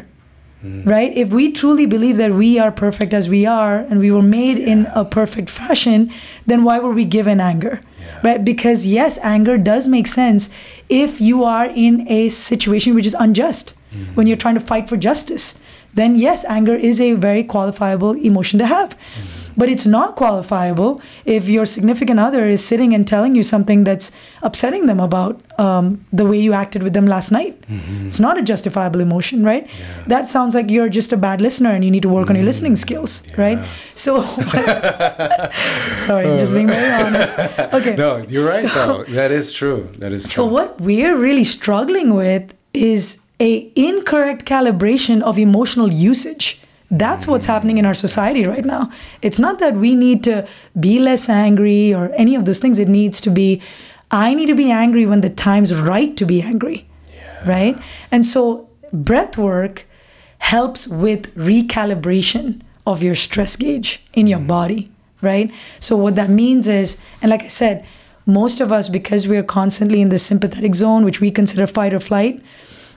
Mm-hmm. 0.64 0.90
right 0.90 1.14
if 1.16 1.30
we 1.32 1.52
truly 1.52 1.86
believe 1.86 2.18
that 2.18 2.32
we 2.34 2.58
are 2.58 2.72
perfect 2.72 3.14
as 3.14 3.30
we 3.30 3.46
are 3.46 3.76
and 3.78 4.00
we 4.00 4.10
were 4.12 4.24
made 4.24 4.58
in 4.58 4.88
a 4.96 5.06
perfect 5.06 5.52
fashion 5.52 6.10
then 6.48 6.64
why 6.64 6.80
were 6.80 6.92
we 7.00 7.06
given 7.06 7.40
anger 7.40 7.80
Yeah. 8.00 8.20
right 8.28 8.44
because 8.44 8.88
yes 8.88 9.20
anger 9.34 9.56
does 9.60 9.88
make 9.88 10.08
sense 10.08 10.50
if 10.90 11.22
you 11.22 11.44
are 11.44 11.68
in 11.86 12.08
a 12.10 12.30
situation 12.30 12.96
which 12.96 13.06
is 13.06 13.16
unjust 13.28 13.74
Mm-hmm. 13.94 14.16
when 14.16 14.28
you're 14.28 14.36
trying 14.46 14.56
to 14.60 14.66
fight 14.72 14.90
for 14.90 14.98
justice 14.98 15.62
then 15.94 16.16
yes 16.16 16.44
anger 16.58 16.76
is 16.76 17.00
a 17.00 17.14
very 17.14 17.44
qualifiable 17.44 18.14
emotion 18.32 18.58
to 18.60 18.66
have 18.66 18.90
Mm-hmm. 18.98 19.37
But 19.60 19.68
it's 19.70 19.86
not 19.86 20.16
qualifiable 20.16 21.02
if 21.26 21.50
your 21.50 21.66
significant 21.66 22.20
other 22.20 22.46
is 22.48 22.64
sitting 22.64 22.94
and 22.94 23.08
telling 23.08 23.36
you 23.36 23.44
something 23.44 23.84
that's 23.84 24.12
upsetting 24.44 24.86
them 24.86 25.00
about 25.00 25.42
um, 25.60 26.06
the 26.14 26.26
way 26.26 26.38
you 26.40 26.54
acted 26.54 26.84
with 26.84 26.94
them 26.94 27.08
last 27.08 27.32
night 27.32 27.58
it's 28.08 28.20
not 28.20 28.38
a 28.38 28.44
justifiable 28.54 29.02
emotion 29.02 29.44
right 29.44 29.68
Mm-hmm. 29.68 29.82
Yeah. 29.82 30.04
that 30.14 30.28
sounds 30.30 30.54
like 30.56 30.70
you're 30.70 30.90
just 30.90 31.12
a 31.12 31.18
bad 31.18 31.42
listener 31.42 31.72
and 31.72 31.84
you 31.84 31.92
need 31.92 32.04
to 32.04 32.10
work 32.10 32.30
on 32.30 32.36
your 32.36 32.46
listening 32.46 32.76
skills 32.76 33.22
right 33.38 33.60
so 33.96 34.22
sorry 36.08 36.26
i'm 36.30 36.38
just 36.40 36.54
being 36.54 36.68
very 36.68 36.92
honest 37.04 37.38
okay 37.74 37.96
No, 37.96 38.18
you're 38.30 38.48
right 38.48 38.66
So- 38.70 38.86
though. 38.88 39.04
That 39.20 39.32
is 39.32 39.52
true. 39.54 39.90
That 39.98 40.12
is 40.12 40.32
so 40.32 40.44
true. 40.44 40.54
what 40.54 40.80
we're 40.82 41.16
really 41.18 41.44
struggling 41.44 42.14
with 42.14 42.54
is 42.74 43.04
a 43.40 43.72
incorrect 43.76 44.46
calibration 44.46 45.22
of 45.22 45.38
emotional 45.40 45.92
usage. 45.92 46.60
That's 46.90 47.28
what's 47.28 47.46
happening 47.46 47.78
in 47.78 47.86
our 47.86 47.94
society 47.94 48.46
right 48.46 48.64
now. 48.64 48.92
It's 49.22 49.40
not 49.40 49.60
that 49.60 49.76
we 49.76 49.96
need 49.96 50.24
to 50.24 50.48
be 50.80 51.00
less 51.00 51.28
angry 51.28 51.94
or 51.94 52.12
any 52.14 52.36
of 52.36 52.46
those 52.46 52.60
things. 52.60 52.80
It 52.80 52.88
needs 52.88 53.20
to 53.22 53.30
be 53.30 53.62
I 54.10 54.34
need 54.34 54.46
to 54.46 54.56
be 54.56 54.72
angry 54.72 55.06
when 55.06 55.20
the 55.20 55.30
time's 55.30 55.76
right 55.76 56.16
to 56.16 56.26
be 56.26 56.42
angry. 56.42 56.88
Right? 57.46 57.78
And 58.12 58.26
so 58.26 58.70
breath 58.94 59.38
work 59.38 59.86
helps 60.40 60.88
with 60.88 61.36
recalibration 61.36 62.62
of 62.86 63.04
your 63.04 63.16
stress 63.16 63.56
gauge 63.56 64.02
in 64.14 64.28
your 64.28 64.40
mm-hmm. 64.40 64.48
body, 64.48 64.92
right? 65.22 65.52
So 65.80 65.98
what 65.98 66.16
that 66.16 66.30
means 66.30 66.68
is, 66.68 66.98
and 67.22 67.30
like 67.30 67.44
I 67.44 67.48
said, 67.48 67.86
most 68.26 68.60
of 68.60 68.72
us, 68.72 68.90
because 68.90 69.28
we 69.28 69.38
are 69.38 69.44
constantly 69.44 70.02
in 70.02 70.10
the 70.10 70.20
sympathetic 70.20 70.76
zone, 70.76 71.04
which 71.06 71.20
we 71.20 71.32
consider 71.32 71.68
fight 71.68 71.94
or 71.94 72.00
flight, 72.00 72.42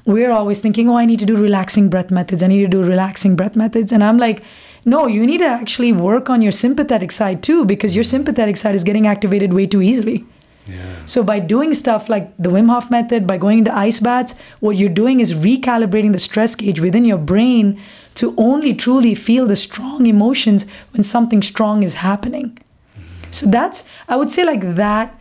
we're 0.04 0.30
always 0.30 0.60
thinking, 0.60 0.88
oh, 0.88 0.96
I 0.96 1.04
need 1.04 1.18
to 1.20 1.26
do 1.26 1.36
relaxing 1.36 1.88
breath 1.90 2.10
methods. 2.10 2.42
I 2.42 2.46
need 2.46 2.60
to 2.60 2.68
do 2.68 2.82
relaxing 2.82 3.36
breath 3.36 3.56
methods. 3.56 3.92
And 3.92 4.02
I'm 4.02 4.18
like, 4.18 4.42
no, 4.84 5.06
you 5.06 5.26
need 5.26 5.38
to 5.38 5.46
actually 5.46 5.92
work 5.92 6.30
on 6.30 6.42
your 6.42 6.52
sympathetic 6.52 7.12
side 7.12 7.42
too, 7.42 7.64
because 7.64 7.94
your 7.94 8.04
mm. 8.04 8.10
sympathetic 8.10 8.56
side 8.56 8.74
is 8.74 8.84
getting 8.84 9.06
activated 9.06 9.52
way 9.52 9.66
too 9.66 9.82
easily. 9.82 10.24
Yeah. 10.66 11.04
So 11.04 11.22
by 11.22 11.40
doing 11.40 11.74
stuff 11.74 12.08
like 12.08 12.34
the 12.38 12.48
Wim 12.48 12.68
Hof 12.70 12.90
method, 12.90 13.26
by 13.26 13.38
going 13.38 13.58
into 13.58 13.74
ice 13.74 14.00
baths, 14.00 14.34
what 14.60 14.76
you're 14.76 14.88
doing 14.88 15.20
is 15.20 15.34
recalibrating 15.34 16.12
the 16.12 16.18
stress 16.18 16.54
gauge 16.54 16.80
within 16.80 17.04
your 17.04 17.18
brain 17.18 17.80
to 18.14 18.34
only 18.36 18.74
truly 18.74 19.14
feel 19.14 19.46
the 19.46 19.56
strong 19.56 20.06
emotions 20.06 20.66
when 20.92 21.02
something 21.02 21.42
strong 21.42 21.82
is 21.82 21.94
happening. 21.94 22.56
Mm-hmm. 22.96 23.32
So 23.32 23.46
that's 23.46 23.88
I 24.08 24.16
would 24.16 24.30
say 24.30 24.44
like 24.44 24.76
that 24.76 25.19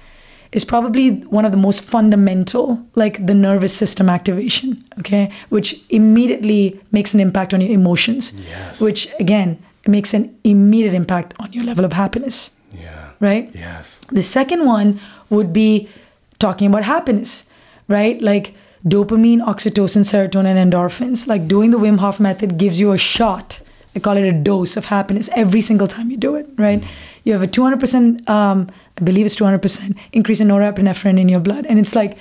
is 0.51 0.65
probably 0.65 1.11
one 1.37 1.45
of 1.45 1.51
the 1.51 1.57
most 1.57 1.81
fundamental 1.81 2.83
like 2.95 3.25
the 3.25 3.33
nervous 3.33 3.73
system 3.73 4.09
activation, 4.09 4.83
okay? 4.99 5.31
Which 5.49 5.75
immediately 5.89 6.79
makes 6.91 7.13
an 7.13 7.19
impact 7.19 7.53
on 7.53 7.61
your 7.61 7.71
emotions. 7.71 8.33
Yes. 8.33 8.81
Which 8.81 9.07
again, 9.19 9.57
makes 9.87 10.13
an 10.13 10.35
immediate 10.43 10.93
impact 10.93 11.33
on 11.39 11.51
your 11.53 11.63
level 11.63 11.85
of 11.85 11.93
happiness, 11.93 12.51
Yeah. 12.73 13.09
right? 13.19 13.49
Yes. 13.53 13.99
The 14.11 14.23
second 14.23 14.65
one 14.65 14.99
would 15.29 15.53
be 15.53 15.87
talking 16.39 16.67
about 16.67 16.83
happiness, 16.83 17.49
right? 17.87 18.21
Like 18.21 18.55
dopamine, 18.87 19.41
oxytocin, 19.45 20.03
serotonin, 20.03 20.57
endorphins. 20.57 21.27
Like 21.27 21.47
doing 21.47 21.71
the 21.71 21.77
Wim 21.79 21.99
Hof 21.99 22.19
method 22.19 22.57
gives 22.57 22.79
you 22.79 22.91
a 22.91 22.97
shot. 22.97 23.61
I 23.95 23.99
call 23.99 24.17
it 24.17 24.23
a 24.23 24.31
dose 24.31 24.77
of 24.77 24.85
happiness 24.85 25.29
every 25.35 25.61
single 25.61 25.87
time 25.87 26.11
you 26.11 26.17
do 26.17 26.35
it, 26.35 26.47
right? 26.57 26.81
Mm. 26.81 26.87
You 27.29 27.33
have 27.37 27.43
a 27.43 27.47
200%, 27.47 28.27
um, 28.27 28.67
I 28.99 29.01
believe 29.03 29.25
it's 29.27 29.35
200% 29.35 29.95
increase 30.13 30.39
in 30.41 30.47
norepinephrine 30.47 31.19
in 31.19 31.29
your 31.29 31.39
blood. 31.39 31.65
And 31.69 31.77
it's 31.79 31.95
like, 31.95 32.17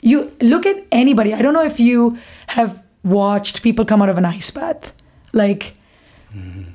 you 0.00 0.32
look 0.40 0.64
at 0.66 0.76
anybody. 0.90 1.34
I 1.34 1.42
don't 1.42 1.52
know 1.52 1.62
if 1.64 1.78
you 1.78 2.16
have 2.48 2.82
watched 3.04 3.62
people 3.62 3.84
come 3.84 4.00
out 4.02 4.08
of 4.08 4.18
an 4.18 4.24
ice 4.24 4.50
bath. 4.50 4.92
Like, 5.32 5.74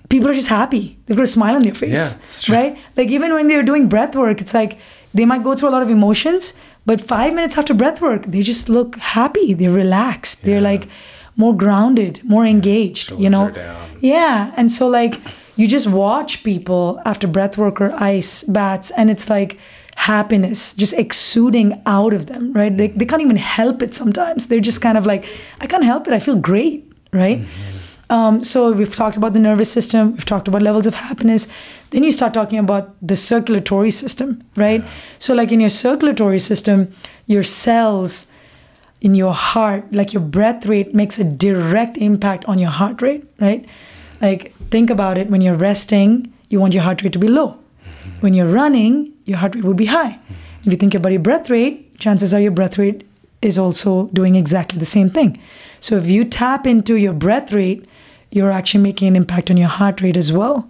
people 0.10 0.30
are 0.30 0.34
just 0.34 0.48
happy. 0.50 0.98
They've 1.06 1.18
got 1.18 1.24
a 1.24 1.28
smile 1.28 1.56
on 1.56 1.64
their 1.64 1.74
face, 1.74 1.98
Yeah, 2.50 2.56
right? 2.56 2.78
Like 2.98 3.10
even 3.10 3.34
when 3.34 3.48
they're 3.48 3.64
doing 3.64 3.90
breath 3.90 4.16
work, 4.16 4.42
it's 4.42 4.54
like 4.54 4.78
they 5.14 5.26
might 5.26 5.44
go 5.44 5.56
through 5.56 5.70
a 5.70 5.76
lot 5.78 5.82
of 5.84 5.90
emotions, 5.90 6.54
but 6.86 7.00
five 7.02 7.34
minutes 7.34 7.58
after 7.58 7.74
breath 7.74 8.02
work, 8.02 8.26
they 8.26 8.42
just 8.42 8.70
look 8.70 8.96
happy. 8.98 9.54
They're 9.54 9.72
relaxed. 9.72 10.44
They're 10.44 10.62
like 10.62 10.88
more 11.36 11.56
grounded, 11.56 12.22
more 12.24 12.46
engaged. 12.46 13.12
you 13.12 13.30
know? 13.30 13.50
Yeah, 14.02 14.52
and 14.58 14.72
so 14.72 14.88
like 14.88 15.14
you 15.56 15.68
just 15.68 15.88
watch 15.88 16.43
people 16.43 17.02
after 17.06 17.28
breath 17.28 17.58
work 17.58 17.82
or 17.82 17.93
ice 17.93 18.43
baths, 18.43 18.91
and 18.91 19.10
it's 19.10 19.30
like 19.30 19.58
happiness 19.95 20.74
just 20.74 20.97
exuding 20.97 21.82
out 21.86 22.14
of 22.14 22.26
them, 22.26 22.54
right? 22.54 22.76
They, 22.76 22.88
they 22.88 23.06
can't 23.06 23.22
even 23.22 23.36
help 23.36 23.82
it 23.82 23.93
sometimes. 23.93 24.47
They're 24.47 24.60
just 24.60 24.82
kind 24.82 24.97
of 24.97 25.06
like, 25.06 25.26
I 25.60 25.68
can't 25.68 25.84
help 25.84 26.08
it. 26.08 26.14
I 26.14 26.20
feel 26.20 26.38
great, 26.38 26.91
right? 27.12 27.45
Um, 28.10 28.43
so 28.43 28.72
we've 28.74 28.93
talked 28.93 29.16
about 29.16 29.34
the 29.34 29.39
nervous 29.39 29.72
system, 29.72 30.14
we've 30.14 30.26
talked 30.26 30.47
about 30.47 30.62
levels 30.62 30.86
of 30.86 30.95
happiness. 30.95 31.47
Then 31.91 32.04
you 32.04 32.12
start 32.12 32.34
talking 32.34 32.60
about 32.60 32.95
the 33.02 33.16
circulatory 33.16 33.91
system, 33.91 34.43
right? 34.58 34.84
So, 35.20 35.34
like 35.34 35.52
in 35.52 35.60
your 35.60 35.70
circulatory 35.70 36.39
system, 36.39 36.93
your 37.26 37.43
cells 37.43 38.28
in 38.99 39.16
your 39.16 39.34
heart, 39.34 39.93
like 39.93 40.14
your 40.14 40.22
breath 40.22 40.66
rate 40.66 40.93
makes 40.93 41.20
a 41.20 41.24
direct 41.24 41.97
impact 41.97 42.43
on 42.45 42.60
your 42.60 42.70
heart 42.70 43.02
rate, 43.02 43.26
right? 43.39 43.66
Like, 44.22 44.54
think 44.72 44.90
about 44.90 45.18
it 45.18 45.30
when 45.30 45.42
you're 45.42 45.56
resting, 45.56 46.34
you 46.50 46.60
want 46.60 46.74
your 46.74 46.84
heart 46.84 47.04
rate 47.04 47.14
to 47.14 47.20
be 47.20 47.28
low. 47.28 47.58
When 48.22 48.34
you're 48.34 48.48
running, 48.48 49.14
your 49.26 49.38
heart 49.38 49.56
rate 49.56 49.64
would 49.64 49.78
be 49.78 49.86
high. 49.86 50.20
If 50.62 50.68
you 50.68 50.78
think 50.78 50.96
about 50.96 51.12
your 51.12 51.22
breath 51.22 51.50
rate, 51.50 52.00
chances 52.00 52.34
are 52.34 52.40
your 52.40 52.52
breath 52.52 52.78
rate 52.78 53.08
is 53.42 53.58
also 53.58 54.08
doing 54.08 54.36
exactly 54.36 54.80
the 54.80 54.86
same 54.86 55.10
thing. 55.10 55.40
So, 55.80 55.98
if 55.98 56.08
you 56.08 56.24
tap 56.24 56.68
into 56.68 56.96
your 56.96 57.14
breath 57.14 57.52
rate, 57.52 57.86
you're 58.30 58.52
actually 58.52 58.84
making 58.84 59.08
an 59.10 59.16
impact 59.16 59.50
on 59.50 59.58
your 59.58 59.68
heart 59.68 60.02
rate 60.02 60.16
as 60.16 60.32
well. 60.32 60.70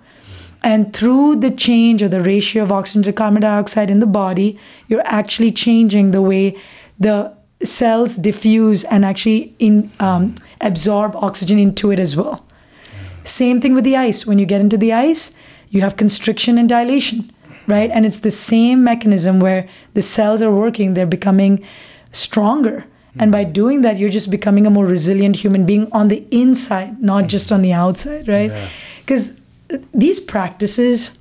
And 0.63 0.93
through 0.93 1.37
the 1.37 1.51
change 1.51 2.01
or 2.01 2.07
the 2.07 2.21
ratio 2.21 2.63
of 2.63 2.71
oxygen 2.71 3.03
to 3.03 3.13
carbon 3.13 3.41
dioxide 3.41 3.89
in 3.89 3.99
the 3.99 4.05
body, 4.05 4.57
you're 4.87 5.05
actually 5.05 5.51
changing 5.51 6.11
the 6.11 6.21
way 6.21 6.55
the 6.99 7.33
cells 7.63 8.15
diffuse 8.15 8.83
and 8.85 9.03
actually 9.03 9.53
in, 9.59 9.91
um, 9.99 10.35
absorb 10.61 11.15
oxygen 11.15 11.59
into 11.59 11.91
it 11.91 11.99
as 11.99 12.15
well. 12.15 12.45
Same 13.23 13.61
thing 13.61 13.73
with 13.73 13.83
the 13.83 13.95
ice. 13.95 14.25
When 14.25 14.39
you 14.39 14.45
get 14.45 14.61
into 14.61 14.77
the 14.77 14.93
ice, 14.93 15.33
you 15.69 15.81
have 15.81 15.95
constriction 15.95 16.57
and 16.57 16.67
dilation, 16.67 17.31
right? 17.67 17.89
And 17.91 18.05
it's 18.05 18.19
the 18.19 18.31
same 18.31 18.83
mechanism 18.83 19.39
where 19.39 19.67
the 19.93 20.01
cells 20.01 20.41
are 20.41 20.51
working, 20.51 20.93
they're 20.93 21.05
becoming 21.05 21.65
stronger. 22.11 22.85
And 23.19 23.31
by 23.31 23.43
mm-hmm. 23.43 23.53
doing 23.53 23.81
that, 23.81 23.97
you're 23.97 24.09
just 24.09 24.31
becoming 24.31 24.65
a 24.65 24.69
more 24.69 24.85
resilient 24.85 25.35
human 25.35 25.65
being 25.65 25.91
on 25.91 26.07
the 26.07 26.25
inside, 26.31 27.01
not 27.01 27.27
just 27.27 27.51
on 27.51 27.61
the 27.61 27.73
outside, 27.73 28.27
right? 28.27 28.49
Yeah. 28.49 28.69
Because 29.01 29.41
these 29.93 30.19
practices, 30.19 31.17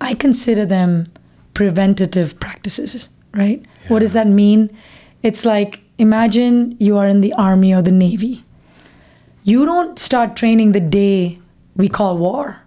I 0.00 0.14
consider 0.14 0.66
them 0.66 1.06
preventative 1.54 2.38
practices, 2.40 3.08
right? 3.32 3.64
What 3.88 4.00
does 4.00 4.12
that 4.14 4.26
mean? 4.26 4.76
It's 5.22 5.44
like 5.44 5.80
imagine 5.98 6.76
you 6.78 6.98
are 6.98 7.06
in 7.06 7.20
the 7.20 7.32
army 7.34 7.72
or 7.72 7.82
the 7.82 7.92
navy. 7.92 8.44
You 9.46 9.64
don't 9.64 9.96
start 9.96 10.34
training 10.34 10.72
the 10.72 10.80
day 10.80 11.38
we 11.76 11.88
call 11.88 12.18
war. 12.18 12.62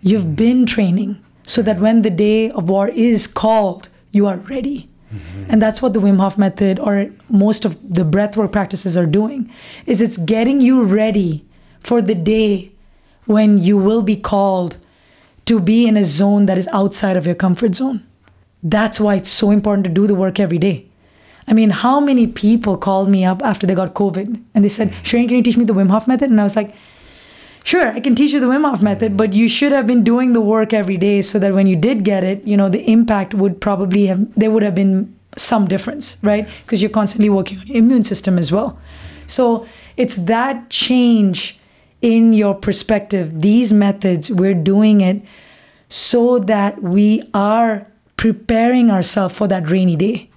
You've 0.00 0.22
hmm. 0.22 0.34
been 0.34 0.64
training 0.64 1.22
so 1.42 1.60
that 1.60 1.78
when 1.78 2.00
the 2.00 2.08
day 2.08 2.50
of 2.50 2.70
war 2.70 2.88
is 2.88 3.26
called, 3.26 3.90
you 4.12 4.26
are 4.26 4.38
ready. 4.38 4.88
Mm-hmm. 5.12 5.50
And 5.50 5.60
that's 5.60 5.82
what 5.82 5.92
the 5.92 6.00
Wim 6.00 6.16
Hof 6.20 6.38
method 6.38 6.78
or 6.78 7.10
most 7.28 7.66
of 7.66 7.76
the 7.94 8.02
breathwork 8.02 8.50
practices 8.50 8.96
are 8.96 9.04
doing 9.04 9.52
is 9.84 10.00
it's 10.00 10.16
getting 10.16 10.62
you 10.62 10.82
ready 10.84 11.44
for 11.80 12.00
the 12.00 12.14
day 12.14 12.72
when 13.26 13.58
you 13.58 13.76
will 13.76 14.00
be 14.00 14.16
called 14.16 14.78
to 15.44 15.60
be 15.60 15.86
in 15.86 15.98
a 15.98 16.04
zone 16.04 16.46
that 16.46 16.56
is 16.56 16.66
outside 16.68 17.18
of 17.18 17.26
your 17.26 17.34
comfort 17.34 17.74
zone. 17.74 18.06
That's 18.62 18.98
why 18.98 19.16
it's 19.16 19.28
so 19.28 19.50
important 19.50 19.84
to 19.84 19.90
do 19.90 20.06
the 20.06 20.14
work 20.14 20.40
every 20.40 20.58
day. 20.58 20.86
I 21.46 21.52
mean, 21.54 21.70
how 21.70 22.00
many 22.00 22.26
people 22.26 22.76
called 22.76 23.08
me 23.08 23.24
up 23.24 23.42
after 23.42 23.66
they 23.66 23.74
got 23.74 23.94
COVID 23.94 24.42
and 24.54 24.64
they 24.64 24.68
said, 24.68 24.90
mm. 24.90 25.02
Shereen, 25.02 25.28
can 25.28 25.36
you 25.36 25.42
teach 25.42 25.56
me 25.56 25.64
the 25.64 25.74
Wim 25.74 25.90
Hof 25.90 26.06
method? 26.06 26.30
And 26.30 26.40
I 26.40 26.44
was 26.44 26.56
like, 26.56 26.74
sure, 27.64 27.88
I 27.88 28.00
can 28.00 28.14
teach 28.14 28.32
you 28.32 28.40
the 28.40 28.46
Wim 28.46 28.68
Hof 28.68 28.82
method, 28.82 29.12
mm. 29.12 29.16
but 29.16 29.32
you 29.32 29.48
should 29.48 29.72
have 29.72 29.86
been 29.86 30.04
doing 30.04 30.32
the 30.32 30.40
work 30.40 30.72
every 30.72 30.96
day 30.96 31.22
so 31.22 31.38
that 31.38 31.52
when 31.52 31.66
you 31.66 31.76
did 31.76 32.04
get 32.04 32.24
it, 32.24 32.44
you 32.44 32.56
know, 32.56 32.68
the 32.68 32.88
impact 32.90 33.34
would 33.34 33.60
probably 33.60 34.06
have, 34.06 34.32
there 34.34 34.50
would 34.50 34.62
have 34.62 34.74
been 34.74 35.14
some 35.36 35.66
difference, 35.66 36.16
right? 36.22 36.48
Because 36.64 36.82
you're 36.82 36.90
constantly 36.90 37.30
working 37.30 37.58
on 37.58 37.66
your 37.66 37.78
immune 37.78 38.04
system 38.04 38.38
as 38.38 38.52
well. 38.52 38.78
So 39.26 39.66
it's 39.96 40.16
that 40.16 40.68
change 40.70 41.58
in 42.00 42.32
your 42.32 42.54
perspective. 42.54 43.40
These 43.40 43.72
methods, 43.72 44.30
we're 44.30 44.54
doing 44.54 45.00
it 45.00 45.22
so 45.88 46.38
that 46.38 46.82
we 46.82 47.22
are 47.32 47.86
preparing 48.16 48.90
ourselves 48.90 49.36
for 49.36 49.48
that 49.48 49.70
rainy 49.70 49.96
day, 49.96 50.30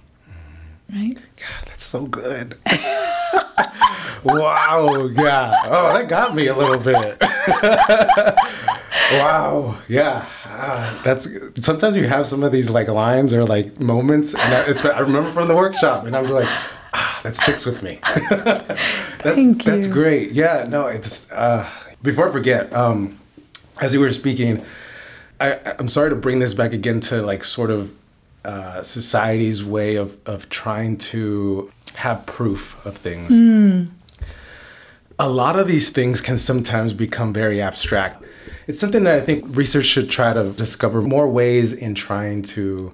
right? 0.92 1.14
God, 1.14 1.66
that's 1.66 1.84
so 1.84 2.06
good. 2.06 2.56
wow. 4.24 5.08
Yeah. 5.12 5.52
Oh, 5.64 5.92
that 5.92 6.08
got 6.08 6.34
me 6.34 6.46
a 6.46 6.56
little 6.56 6.78
bit. 6.78 7.20
wow. 9.12 9.76
Yeah. 9.88 10.26
Ah, 10.46 11.00
that's 11.04 11.28
sometimes 11.60 11.96
you 11.96 12.06
have 12.06 12.26
some 12.26 12.42
of 12.42 12.52
these 12.52 12.70
like 12.70 12.88
lines 12.88 13.32
or 13.32 13.44
like 13.44 13.78
moments, 13.80 14.34
and 14.34 14.54
I, 14.54 14.68
it's, 14.68 14.84
I 14.84 15.00
remember 15.00 15.30
from 15.30 15.48
the 15.48 15.56
workshop, 15.56 16.06
and 16.06 16.16
I'm 16.16 16.28
like, 16.30 16.48
ah, 16.94 17.20
that 17.22 17.36
sticks 17.36 17.66
with 17.66 17.82
me. 17.82 18.00
that's 18.30 18.80
Thank 19.18 19.64
that's 19.64 19.86
great. 19.86 20.32
Yeah. 20.32 20.64
No, 20.68 20.86
it's 20.86 21.30
uh, 21.32 21.68
before 22.02 22.28
I 22.28 22.32
forget. 22.32 22.72
Um, 22.72 23.18
as 23.78 23.92
you 23.92 24.00
were 24.00 24.12
speaking, 24.12 24.64
I, 25.38 25.74
I'm 25.78 25.88
sorry 25.88 26.08
to 26.10 26.16
bring 26.16 26.38
this 26.38 26.54
back 26.54 26.72
again 26.72 27.00
to 27.00 27.20
like 27.20 27.44
sort 27.44 27.70
of 27.70 27.94
uh, 28.46 28.82
society's 28.82 29.64
way 29.64 29.96
of, 29.96 30.16
of 30.26 30.48
trying 30.48 30.96
to 30.96 31.70
have 31.94 32.24
proof 32.26 32.84
of 32.86 32.96
things. 32.96 33.34
A 35.18 35.28
lot 35.28 35.58
of 35.58 35.66
these 35.66 35.88
things 35.90 36.20
can 36.20 36.38
sometimes 36.38 36.92
become 36.92 37.32
very 37.32 37.60
abstract. 37.60 38.22
It's 38.66 38.78
something 38.78 39.04
that 39.04 39.16
I 39.16 39.20
think 39.24 39.44
research 39.56 39.86
should 39.86 40.10
try 40.10 40.32
to 40.32 40.52
discover 40.52 41.02
more 41.02 41.28
ways 41.28 41.72
in 41.72 41.94
trying 41.94 42.42
to 42.42 42.92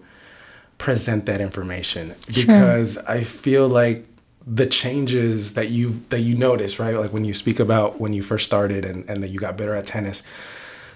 present 0.79 1.27
that 1.27 1.41
information 1.41 2.15
because 2.35 2.99
I 2.99 3.23
feel 3.25 3.69
like 3.69 4.07
the 4.47 4.67
changes 4.67 5.55
that 5.55 5.69
you 5.69 6.01
that 6.11 6.21
you 6.21 6.37
notice, 6.37 6.79
right? 6.79 6.97
Like 6.97 7.13
when 7.13 7.25
you 7.25 7.35
speak 7.35 7.61
about 7.61 8.01
when 8.01 8.13
you 8.13 8.23
first 8.23 8.45
started 8.45 8.85
and, 8.85 9.09
and 9.09 9.23
that 9.23 9.29
you 9.29 9.39
got 9.39 9.57
better 9.57 9.75
at 9.75 9.87
tennis, 9.87 10.23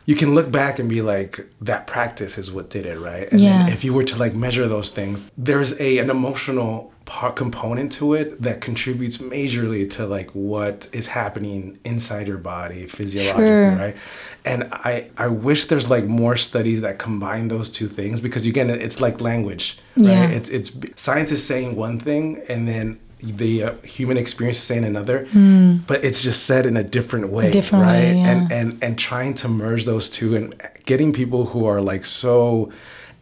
you 0.06 0.14
can 0.14 0.34
look 0.34 0.50
back 0.50 0.78
and 0.78 0.88
be 0.88 1.02
like, 1.02 1.44
that 1.60 1.86
practice 1.86 2.38
is 2.38 2.50
what 2.52 2.70
did 2.70 2.86
it, 2.86 2.98
right? 2.98 3.30
And 3.32 3.40
Yeah. 3.40 3.68
if 3.68 3.82
you 3.84 3.92
were 3.92 4.04
to 4.04 4.16
like 4.16 4.34
measure 4.34 4.66
those 4.68 4.90
things, 4.92 5.30
there's 5.36 5.78
a 5.80 5.98
an 5.98 6.10
emotional 6.10 6.92
part 7.04 7.36
component 7.36 7.92
to 7.92 8.14
it 8.14 8.42
that 8.42 8.60
contributes 8.60 9.18
majorly 9.18 9.88
to 9.88 10.06
like 10.06 10.30
what 10.32 10.88
is 10.92 11.06
happening 11.06 11.78
inside 11.84 12.26
your 12.26 12.38
body 12.38 12.86
physiologically, 12.86 13.46
Sure. 13.46 13.76
right? 13.76 13.96
And 14.44 14.64
I 14.72 15.06
I 15.16 15.26
wish 15.28 15.66
there's 15.66 15.88
like 15.90 16.06
more 16.06 16.36
studies 16.36 16.80
that 16.82 16.98
combine 16.98 17.48
those 17.48 17.68
two 17.70 17.88
things 17.88 18.20
because 18.20 18.44
again, 18.46 18.70
it's 18.70 19.00
like 19.00 19.20
language, 19.20 19.78
right? 19.96 20.06
Yeah. 20.06 20.28
It's 20.38 20.50
it's 20.50 20.70
science 20.96 21.30
is 21.32 21.42
saying 21.44 21.76
one 21.76 21.98
thing 21.98 22.40
and 22.48 22.66
then 22.68 22.98
the 23.22 23.62
uh, 23.64 23.72
human 23.82 24.16
experience 24.16 24.58
is 24.58 24.64
saying 24.64 24.84
another, 24.84 25.26
but 25.86 26.04
it's 26.04 26.22
just 26.22 26.44
said 26.44 26.66
in 26.66 26.76
a 26.76 26.82
different 26.82 27.28
way, 27.30 27.50
different 27.50 27.84
right? 27.84 28.14
way, 28.14 28.20
And 28.20 28.50
yeah. 28.50 28.56
and 28.58 28.78
and 28.84 28.98
trying 28.98 29.34
to 29.34 29.48
merge 29.48 29.84
those 29.84 30.10
two 30.10 30.36
and 30.36 30.54
getting 30.84 31.12
people 31.12 31.46
who 31.46 31.64
are 31.66 31.80
like 31.80 32.04
so 32.04 32.70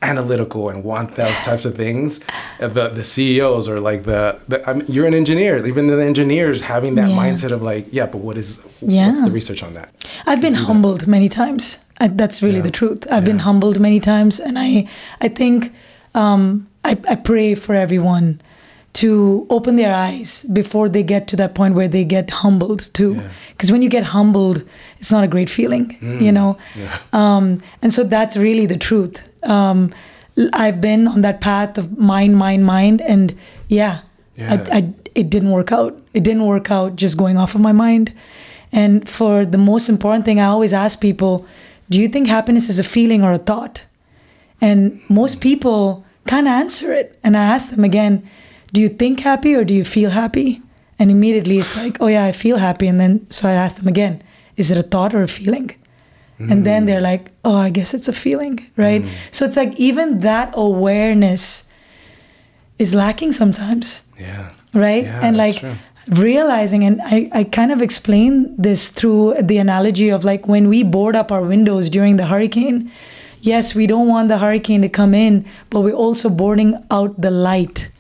analytical 0.03 0.69
and 0.69 0.85
want 0.85 1.15
those 1.17 1.39
types 1.41 1.65
of 1.65 1.75
things. 1.77 2.21
Uh, 2.61 2.69
The 2.69 2.89
the 2.89 3.05
CEOs 3.05 3.69
are 3.69 3.81
like 3.81 4.03
the, 4.05 4.39
the 4.49 4.69
I 4.69 4.75
mean, 4.75 4.85
you're 4.89 5.07
an 5.07 5.15
engineer. 5.15 5.65
Even 5.67 5.87
the 5.87 6.03
engineers 6.05 6.61
having 6.63 6.95
that 6.97 7.09
Yeah. 7.09 7.17
mindset 7.17 7.53
of 7.53 7.63
like, 7.63 7.87
yeah, 7.91 8.07
but 8.07 8.19
what 8.21 8.37
is 8.37 8.61
Yeah. 8.83 9.09
what's 9.09 9.23
the 9.23 9.31
research 9.31 9.63
on 9.63 9.75
that? 9.75 9.89
I've 10.27 10.41
been 10.41 10.55
humbled 10.55 11.07
many 11.07 11.29
times. 11.29 11.79
I, 12.01 12.09
that's 12.09 12.43
really 12.43 12.61
the 12.61 12.71
truth. 12.73 13.07
I've 13.11 13.25
been 13.25 13.39
humbled 13.41 13.79
many 13.79 14.01
times, 14.01 14.41
and 14.41 14.59
I, 14.59 14.89
I 15.21 15.29
think, 15.29 15.73
um, 16.15 16.67
I, 16.85 16.99
I 17.09 17.15
pray 17.15 17.55
for 17.55 17.75
everyone 17.75 18.41
to 18.95 19.47
open 19.51 19.77
their 19.77 19.93
eyes 19.95 20.45
before 20.53 20.89
they 20.89 21.03
get 21.03 21.27
to 21.29 21.37
that 21.37 21.55
point 21.55 21.75
where 21.75 21.89
they 21.89 22.05
get 22.05 22.31
humbled 22.31 22.91
too. 22.95 23.15
Yeah. 23.15 23.29
Because 23.51 23.71
when 23.73 23.83
you 23.83 23.89
get 23.89 24.05
humbled, 24.05 24.63
it's 24.99 25.11
not 25.11 25.25
a 25.25 25.29
great 25.29 25.51
feeling, 25.51 25.97
you 26.01 26.31
know. 26.33 26.57
Yeah. 26.77 26.99
Um, 27.13 27.61
and 27.83 27.93
so 27.93 28.05
that's 28.05 28.37
really 28.37 28.67
the 28.67 28.77
truth. 28.79 29.29
Um, 29.43 29.93
I've 30.53 30.81
been 30.81 31.07
on 31.09 31.23
that 31.23 31.41
path 31.41 31.77
of 31.79 31.99
mind, 31.99 32.37
mind, 32.37 32.65
mind, 32.65 33.01
and 33.03 33.37
yeah, 33.69 34.01
Yeah. 34.37 34.65
I, 34.73 34.77
I, 34.79 34.93
it 35.15 35.29
didn't 35.31 35.51
work 35.51 35.71
out. 35.73 36.01
It 36.13 36.23
didn't 36.23 36.47
work 36.47 36.71
out 36.71 36.97
just 36.97 37.17
going 37.17 37.37
off 37.37 37.55
of 37.55 37.61
my 37.61 37.73
mind. 37.73 38.13
And 38.73 39.09
for 39.09 39.45
the 39.45 39.59
most 39.59 39.89
important 39.89 40.25
thing, 40.25 40.39
I 40.41 40.47
always 40.47 40.73
ask 40.73 41.01
people, 41.01 41.47
do 41.91 42.01
you 42.01 42.09
think 42.09 42.27
happiness 42.29 42.69
is 42.69 42.79
a 42.79 42.85
feeling 42.85 43.23
or 43.23 43.33
a 43.33 43.39
thought? 43.39 43.85
And 44.61 45.01
most 45.09 45.41
people 45.41 46.05
can't 46.27 46.47
answer 46.49 46.93
it. 46.93 47.19
And 47.23 47.37
I 47.37 47.45
ask 47.45 47.71
them 47.71 47.85
again, 47.85 48.29
do 48.75 48.81
you 48.81 48.89
think 48.89 49.21
happy 49.21 49.55
or 49.55 49.65
do 49.65 49.73
you 49.73 49.85
feel 49.85 50.11
happy? 50.11 50.61
And 50.99 51.11
immediately 51.11 51.59
it's 51.59 51.77
like, 51.77 51.97
oh 52.01 52.09
yeah, 52.09 52.25
I 52.25 52.33
feel 52.33 52.59
happy. 52.59 52.87
And 52.89 52.99
then 53.01 53.27
so 53.31 53.49
I 53.49 53.53
ask 53.53 53.77
them 53.77 53.89
again, 53.89 54.23
is 54.57 54.71
it 54.71 54.79
a 54.79 54.83
thought 54.83 55.15
or 55.15 55.23
a 55.23 55.29
feeling? 55.29 55.71
And 56.41 56.67
then 56.67 56.83
hmm. 56.83 56.87
they're 56.87 57.01
like, 57.01 57.31
oh, 57.45 57.55
I 57.57 57.71
guess 57.71 57.95
it's 57.95 58.09
a 58.09 58.13
feeling, 58.13 58.67
right? 58.77 59.03
Hmm. 59.03 59.11
So 59.31 59.45
it's 59.45 59.57
like 59.57 59.79
even 59.79 60.19
that 60.21 60.53
awareness 60.55 61.73
is 62.79 62.93
lacking 62.93 63.33
sometimes 63.33 64.03
Yeah. 64.19 64.51
right 64.73 65.05
Yeah, 65.05 65.21
and 65.23 65.37
like 65.37 65.59
true. 65.61 65.77
realizing 66.09 66.83
and 66.85 67.01
I, 67.03 67.31
I 67.33 67.45
kind 67.45 67.71
of 67.71 67.81
explain 67.81 68.55
this 68.59 68.91
through 68.91 69.37
the 69.41 69.59
analogy 69.59 70.09
of 70.11 70.25
like 70.25 70.49
when 70.49 70.69
we 70.69 70.83
board 70.83 71.15
up 71.15 71.31
our 71.31 71.43
windows 71.43 71.89
during 71.89 72.17
the 72.17 72.27
hurricane 72.27 72.91
yes 73.41 73.77
we 73.77 73.87
don't 73.87 74.09
want 74.09 74.29
the 74.29 74.39
hurricane 74.39 74.83
to 74.83 74.89
come 74.89 75.15
in 75.15 75.45
but 75.71 75.81
we're 75.83 76.01
also 76.07 76.29
boarding 76.29 76.75
out 76.91 77.21
the 77.21 77.31
light 77.31 77.91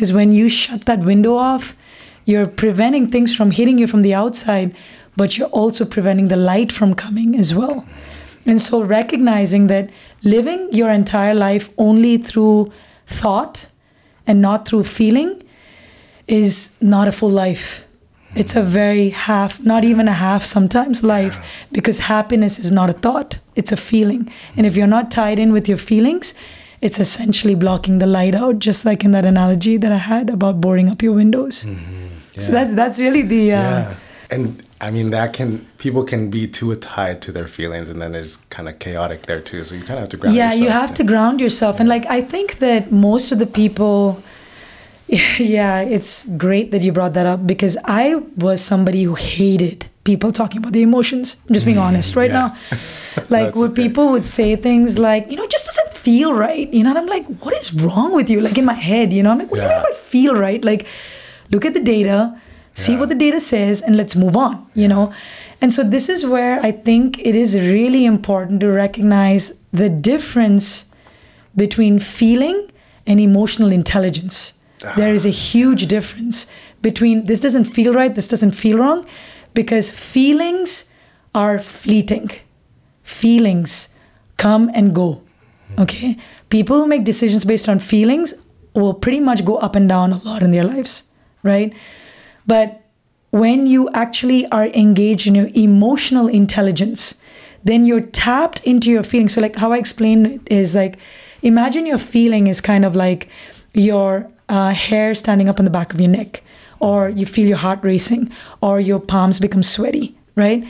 because 0.00 0.14
when 0.14 0.32
you 0.32 0.48
shut 0.48 0.86
that 0.86 1.00
window 1.00 1.34
off 1.36 1.76
you're 2.24 2.46
preventing 2.46 3.06
things 3.06 3.36
from 3.36 3.50
hitting 3.50 3.76
you 3.76 3.86
from 3.86 4.00
the 4.00 4.14
outside 4.14 4.74
but 5.14 5.36
you're 5.36 5.48
also 5.48 5.84
preventing 5.84 6.28
the 6.28 6.36
light 6.36 6.72
from 6.72 6.94
coming 6.94 7.36
as 7.36 7.54
well 7.54 7.86
and 8.46 8.62
so 8.62 8.82
recognizing 8.82 9.66
that 9.66 9.90
living 10.24 10.68
your 10.72 10.90
entire 10.90 11.34
life 11.34 11.68
only 11.76 12.16
through 12.16 12.72
thought 13.06 13.66
and 14.26 14.40
not 14.40 14.66
through 14.66 14.84
feeling 14.84 15.42
is 16.26 16.80
not 16.80 17.08
a 17.08 17.12
full 17.12 17.28
life. 17.28 17.84
It's 18.36 18.54
a 18.54 18.62
very 18.62 19.10
half, 19.10 19.60
not 19.60 19.84
even 19.84 20.06
a 20.06 20.12
half 20.12 20.44
sometimes 20.44 21.02
life, 21.02 21.44
because 21.72 21.98
happiness 21.98 22.60
is 22.60 22.70
not 22.70 22.88
a 22.88 22.92
thought, 22.92 23.40
it's 23.56 23.72
a 23.72 23.76
feeling. 23.76 24.32
And 24.56 24.66
if 24.66 24.76
you're 24.76 24.86
not 24.86 25.10
tied 25.10 25.40
in 25.40 25.52
with 25.52 25.68
your 25.68 25.78
feelings, 25.78 26.32
it's 26.80 26.98
essentially 26.98 27.54
blocking 27.54 27.98
the 27.98 28.06
light 28.06 28.34
out, 28.34 28.58
just 28.58 28.84
like 28.84 29.04
in 29.04 29.10
that 29.10 29.24
analogy 29.24 29.76
that 29.76 29.92
I 29.92 29.98
had 29.98 30.30
about 30.30 30.60
boarding 30.60 30.88
up 30.88 31.02
your 31.02 31.12
windows. 31.12 31.66
So 32.38 32.52
that's 32.52 32.74
that's 32.74 32.98
really 32.98 33.22
the 33.22 33.52
uh, 33.52 33.62
yeah. 33.62 33.94
And 34.30 34.62
I 34.80 34.90
mean 34.90 35.10
that 35.10 35.34
can 35.34 35.66
people 35.76 36.04
can 36.04 36.30
be 36.30 36.46
too 36.46 36.74
tied 36.76 37.20
to 37.22 37.32
their 37.32 37.48
feelings 37.48 37.90
and 37.90 38.00
then 38.00 38.14
it's 38.14 38.36
kind 38.48 38.68
of 38.68 38.78
chaotic 38.78 39.26
there 39.26 39.40
too. 39.40 39.64
So 39.64 39.74
you 39.74 39.82
kind 39.82 39.98
of 39.98 40.04
have 40.04 40.08
to 40.10 40.16
ground 40.16 40.36
yeah 40.36 40.52
you 40.54 40.70
have 40.70 40.94
to 40.94 41.04
ground 41.04 41.40
yourself 41.40 41.80
and 41.80 41.88
like 41.88 42.06
i 42.06 42.20
think 42.20 42.58
that 42.58 42.90
most 42.90 43.32
of 43.32 43.38
the 43.38 43.46
people 43.46 44.22
yeah 45.38 45.80
it's 45.80 46.28
great 46.36 46.70
that 46.70 46.82
you 46.82 46.92
brought 46.92 47.14
that 47.14 47.26
up 47.26 47.46
because 47.46 47.76
i 47.84 48.14
was 48.36 48.60
somebody 48.60 49.02
who 49.02 49.14
hated 49.14 49.86
people 50.04 50.32
talking 50.32 50.58
about 50.58 50.72
the 50.72 50.82
emotions. 50.82 51.36
I'm 51.48 51.54
just 51.54 51.66
being 51.66 51.78
honest 51.78 52.16
right 52.16 52.30
Mm, 52.30 52.34
yeah. 52.34 52.48
now. 52.48 52.78
Like 53.28 53.54
when 53.56 53.70
okay. 53.72 53.82
people 53.82 54.08
would 54.12 54.24
say 54.24 54.56
things 54.56 54.98
like 54.98 55.30
you 55.30 55.36
know 55.36 55.42
it 55.42 55.50
just 55.50 55.66
doesn't 55.66 55.96
feel 55.96 56.32
right 56.32 56.72
you 56.72 56.82
know? 56.84 56.90
And 56.90 56.98
i'm 56.98 57.06
like 57.06 57.26
what 57.44 57.54
is 57.54 57.72
wrong 57.74 58.14
with 58.14 58.30
you? 58.30 58.40
Like 58.40 58.56
in 58.56 58.64
my 58.64 58.78
head 58.90 59.12
you 59.12 59.22
know? 59.22 59.30
I'm 59.32 59.38
like 59.38 59.50
what 59.50 59.58
do 59.58 59.62
you 59.64 59.68
Yeah. 59.68 59.78
mean 59.82 59.92
by 59.92 59.96
feel 59.96 60.34
right? 60.36 60.64
Like 60.64 60.86
look 61.50 61.64
at 61.64 61.74
the 61.74 61.82
data 61.82 62.40
see 62.74 62.92
Yeah. 62.92 63.00
what 63.00 63.08
the 63.08 63.16
data 63.26 63.40
says 63.40 63.82
and 63.82 63.96
let's 63.96 64.14
move 64.14 64.36
on 64.36 64.54
you 64.74 64.86
know? 64.88 65.12
And 65.60 65.72
so 65.72 65.82
this 65.96 66.08
is 66.08 66.24
where 66.34 66.54
i 66.68 66.70
think 66.88 67.18
it 67.30 67.34
is 67.44 67.50
really 67.76 68.04
important 68.14 68.60
to 68.60 68.68
recognize 68.84 69.44
the 69.82 69.88
difference 69.90 70.66
between 71.64 71.98
feeling 71.98 72.58
and 73.08 73.18
emotional 73.20 73.70
intelligence. 73.72 74.54
There 74.96 75.12
is 75.18 75.26
a 75.26 75.34
huge 75.50 75.82
difference 75.88 76.46
between 76.80 77.24
this 77.26 77.40
doesn't 77.40 77.66
feel 77.76 77.92
right 77.92 78.14
this 78.14 78.28
doesn't 78.28 78.52
feel 78.64 78.78
wrong 78.78 79.04
because 79.54 79.90
feelings 79.90 80.94
are 81.34 81.58
fleeting. 81.58 82.30
Feelings 83.02 83.94
come 84.36 84.70
and 84.74 84.94
go 84.94 85.22
okay? 85.78 86.16
People 86.48 86.80
who 86.80 86.86
make 86.86 87.04
decisions 87.04 87.44
based 87.44 87.68
on 87.68 87.78
feelings 87.78 88.34
will 88.74 88.94
pretty 88.94 89.20
much 89.20 89.44
go 89.44 89.56
up 89.56 89.74
and 89.74 89.88
down 89.88 90.12
a 90.12 90.18
lot 90.24 90.42
in 90.42 90.50
their 90.50 90.64
lives 90.64 91.04
right? 91.42 91.72
But 92.46 92.82
when 93.30 93.66
you 93.66 93.88
actually 93.94 94.46
are 94.46 94.66
engaged 94.66 95.26
in 95.26 95.34
your 95.34 95.50
emotional 95.54 96.28
intelligence 96.28 97.20
then 97.62 97.84
you're 97.84 98.00
tapped 98.00 98.64
into 98.64 98.90
your 98.90 99.02
feelings. 99.02 99.34
So 99.34 99.40
like 99.42 99.56
how 99.56 99.72
i 99.72 99.78
explain 99.78 100.24
it 100.26 100.40
is 100.46 100.74
like 100.74 100.98
imagine 101.42 101.86
your 101.86 101.98
feeling 101.98 102.46
is 102.46 102.60
kind 102.60 102.84
of 102.84 102.96
like 102.96 103.28
your 103.74 104.30
uh, 104.48 104.70
hair 104.70 105.14
standing 105.14 105.48
up 105.48 105.58
on 105.58 105.64
the 105.64 105.70
back 105.70 105.92
of 105.94 106.00
your 106.00 106.08
neck 106.08 106.42
or 106.80 107.08
you 107.08 107.26
feel 107.26 107.46
your 107.46 107.58
heart 107.58 107.78
racing 107.82 108.30
or 108.60 108.80
your 108.80 108.98
palms 108.98 109.38
become 109.38 109.62
sweaty 109.62 110.16
right? 110.36 110.66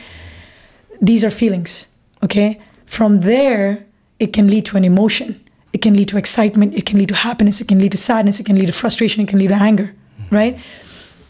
These 1.00 1.24
are 1.24 1.30
feelings 1.30 1.86
okay? 2.22 2.60
From 2.86 3.20
there 3.20 3.86
it 4.18 4.32
can 4.32 4.48
lead 4.48 4.66
to 4.66 4.76
an 4.76 4.84
emotion. 4.84 5.42
It 5.72 5.80
can 5.80 5.94
lead 5.94 6.08
to 6.08 6.18
excitement. 6.18 6.74
It 6.74 6.84
can 6.84 6.98
lead 6.98 7.08
to 7.08 7.14
happiness. 7.14 7.60
It 7.60 7.68
can 7.68 7.78
lead 7.78 7.92
to 7.92 7.98
sadness. 7.98 8.40
It 8.40 8.44
can 8.44 8.56
lead 8.56 8.66
to 8.66 8.72
frustration. 8.72 9.22
It 9.22 9.28
can 9.28 9.38
lead 9.38 9.48
to 9.48 9.54
anger 9.54 9.94
mm-hmm. 9.94 10.34
right? 10.34 10.60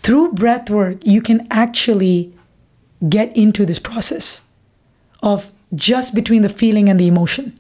Through 0.03 0.33
breath 0.33 0.71
work 0.71 0.99
you 1.07 1.21
can 1.21 1.47
actually 1.51 2.35
get 3.09 3.35
into 3.37 3.65
this 3.65 3.79
process 3.79 4.49
of 5.23 5.53
just 5.75 6.15
between 6.15 6.43
the 6.43 6.49
feeling 6.49 6.89
and 6.89 6.99
the 6.99 7.07
emotion 7.07 7.59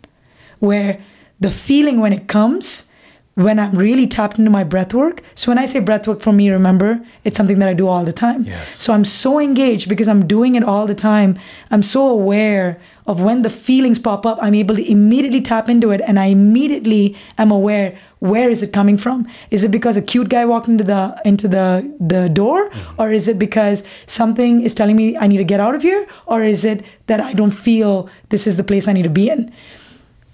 where 0.58 1.00
the 1.38 1.50
feeling 1.50 2.00
when 2.00 2.12
it 2.12 2.26
comes 2.26 2.89
when 3.34 3.58
i'm 3.58 3.72
really 3.72 4.06
tapped 4.06 4.38
into 4.38 4.50
my 4.50 4.64
breath 4.64 4.92
work 4.92 5.22
so 5.34 5.50
when 5.50 5.58
i 5.58 5.66
say 5.66 5.80
breath 5.80 6.06
work 6.06 6.20
for 6.20 6.32
me 6.32 6.50
remember 6.50 7.00
it's 7.24 7.36
something 7.36 7.58
that 7.58 7.68
i 7.68 7.74
do 7.74 7.86
all 7.86 8.04
the 8.04 8.12
time. 8.12 8.44
Yes. 8.44 8.74
so 8.74 8.92
i'm 8.92 9.04
so 9.04 9.38
engaged 9.38 9.88
because 9.88 10.08
i'm 10.08 10.26
doing 10.26 10.54
it 10.54 10.64
all 10.64 10.86
the 10.86 10.94
time. 10.94 11.38
I'm 11.70 11.82
so 11.82 12.08
aware 12.08 12.80
of 13.06 13.20
when 13.20 13.42
the 13.42 13.50
feelings 13.50 13.98
pop 13.98 14.26
up 14.26 14.38
i'm 14.42 14.54
able 14.54 14.74
to 14.76 14.90
immediately 14.90 15.40
tap 15.40 15.68
into 15.68 15.90
it 15.90 16.00
and 16.00 16.18
i 16.18 16.26
immediately 16.26 17.16
am 17.38 17.50
aware 17.50 17.98
where 18.20 18.50
is 18.50 18.62
it 18.62 18.72
coming 18.72 18.98
from? 18.98 19.26
Is 19.50 19.64
it 19.64 19.70
because 19.70 19.96
a 19.96 20.02
cute 20.02 20.28
guy 20.28 20.44
walked 20.44 20.68
into 20.68 20.84
the 20.84 21.20
into 21.24 21.48
the 21.48 21.90
the 21.98 22.28
door? 22.28 22.68
Mm-hmm. 22.68 23.00
Or 23.00 23.10
is 23.10 23.28
it 23.28 23.38
because 23.38 23.82
something 24.06 24.60
is 24.60 24.74
telling 24.74 24.94
me 24.94 25.16
i 25.16 25.26
need 25.26 25.38
to 25.38 25.44
get 25.44 25.58
out 25.58 25.74
of 25.74 25.82
here? 25.82 26.06
Or 26.26 26.42
is 26.42 26.64
it 26.64 26.84
that 27.06 27.20
i 27.20 27.32
don't 27.32 27.50
feel 27.50 28.08
this 28.28 28.46
is 28.46 28.56
the 28.56 28.64
place 28.64 28.86
i 28.86 28.92
need 28.92 29.04
to 29.04 29.10
be 29.10 29.30
in? 29.30 29.52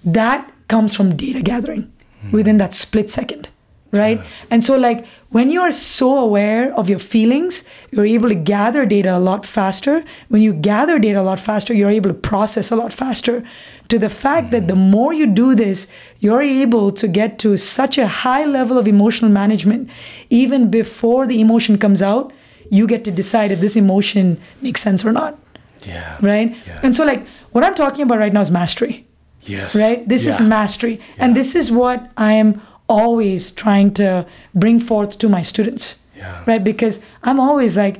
That 0.03 0.51
comes 0.67 0.95
from 0.95 1.15
data 1.15 1.41
gathering 1.41 1.91
Mm-hmm. 2.17 2.31
within 2.31 2.57
that 2.57 2.73
split 2.73 3.09
second 3.09 3.49
right? 3.91 4.21
And 4.51 4.63
so 4.63 4.77
like 4.77 5.05
when 5.29 5.49
you 5.49 5.61
are 5.61 5.71
so 5.71 6.17
aware 6.17 6.73
of 6.75 6.89
your 6.89 6.99
feelings 6.99 7.63
you're 7.91 8.05
able 8.05 8.29
to 8.29 8.35
gather 8.35 8.85
data 8.85 9.15
a 9.15 9.19
lot 9.19 9.45
faster. 9.45 10.03
When 10.29 10.41
you 10.41 10.53
gather 10.53 10.99
data 10.99 11.21
a 11.21 11.23
lot 11.23 11.39
faster 11.39 11.73
you're 11.73 11.89
able 11.89 12.09
to 12.09 12.13
process 12.13 12.71
a 12.71 12.75
lot 12.75 12.93
faster. 12.93 13.43
To 13.89 13.99
the 13.99 14.09
fact 14.09 14.51
that 14.51 14.63
mm-hmm. 14.63 14.67
the 14.67 14.75
more 14.75 15.13
you 15.13 15.25
do 15.25 15.55
this 15.55 15.91
you're 16.19 16.41
able 16.41 16.91
to 16.91 17.07
get 17.07 17.39
to 17.39 17.55
such 17.57 17.97
a 17.97 18.07
high 18.07 18.45
level 18.45 18.77
of 18.77 18.87
emotional 18.87 19.31
management. 19.31 19.89
Even 20.29 20.69
before 20.69 21.25
the 21.25 21.39
emotion 21.41 21.77
comes 21.77 22.01
out 22.01 22.33
you 22.69 22.85
get 22.85 23.05
to 23.05 23.11
decide 23.11 23.51
if 23.51 23.61
this 23.61 23.77
emotion 23.77 24.41
makes 24.61 24.81
sense 24.81 25.05
or 25.05 25.11
not. 25.13 25.39
Yeah. 25.83 26.17
right? 26.21 26.53
Yeah. 26.65 26.81
and 26.83 26.93
so 26.93 27.05
like 27.05 27.25
what 27.51 27.63
i'm 27.63 27.75
talking 27.75 28.01
about 28.01 28.17
right 28.17 28.33
now 28.33 28.41
is 28.41 28.51
mastery 28.51 29.06
Yes. 29.47 29.75
right? 29.75 30.07
This 30.07 30.27
is 30.27 30.39
Yeah. 30.39 30.47
mastery. 30.47 30.99
And 31.17 31.35
this 31.35 31.55
is 31.55 31.71
what 31.71 32.09
i 32.17 32.33
am 32.33 32.61
always 32.87 33.51
trying 33.51 33.89
to 33.99 34.25
bring 34.55 34.79
forth 34.79 35.17
to 35.19 35.29
my 35.29 35.41
students. 35.41 35.97
Yeah. 36.17 36.43
right? 36.45 36.63
Because 36.63 37.01
i'm 37.23 37.39
always 37.39 37.77
like 37.77 37.99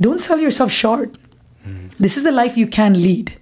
don't 0.00 0.20
sell 0.20 0.38
yourself 0.40 0.70
short. 0.72 1.10
Mm-hmm. 1.66 1.88
this 2.04 2.16
is 2.16 2.22
the 2.24 2.32
life 2.32 2.56
you 2.56 2.66
can 2.66 2.94
lead. 3.02 3.34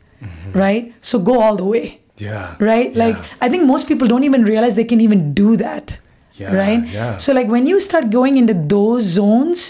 Right? 0.53 0.93
So 1.01 1.19
go 1.19 1.41
all 1.41 1.57
the 1.57 1.65
way. 1.65 2.01
Yeah. 2.19 2.55
right? 2.59 2.95
Like 3.03 3.17
i 3.41 3.49
think 3.49 3.65
most 3.75 3.89
people 3.89 4.07
don't 4.09 4.25
even 4.31 4.43
realize 4.45 4.75
they 4.77 4.85
can 4.95 5.01
even 5.01 5.33
do 5.35 5.57
that. 5.57 5.97
Yeah, 6.41 6.55
right? 6.55 6.83
Yeah. 6.89 7.17
so 7.19 7.33
like 7.39 7.49
when 7.55 7.67
you 7.67 7.79
start 7.81 8.11
going 8.11 8.37
into 8.43 8.55
those 8.75 9.05
zones 9.05 9.65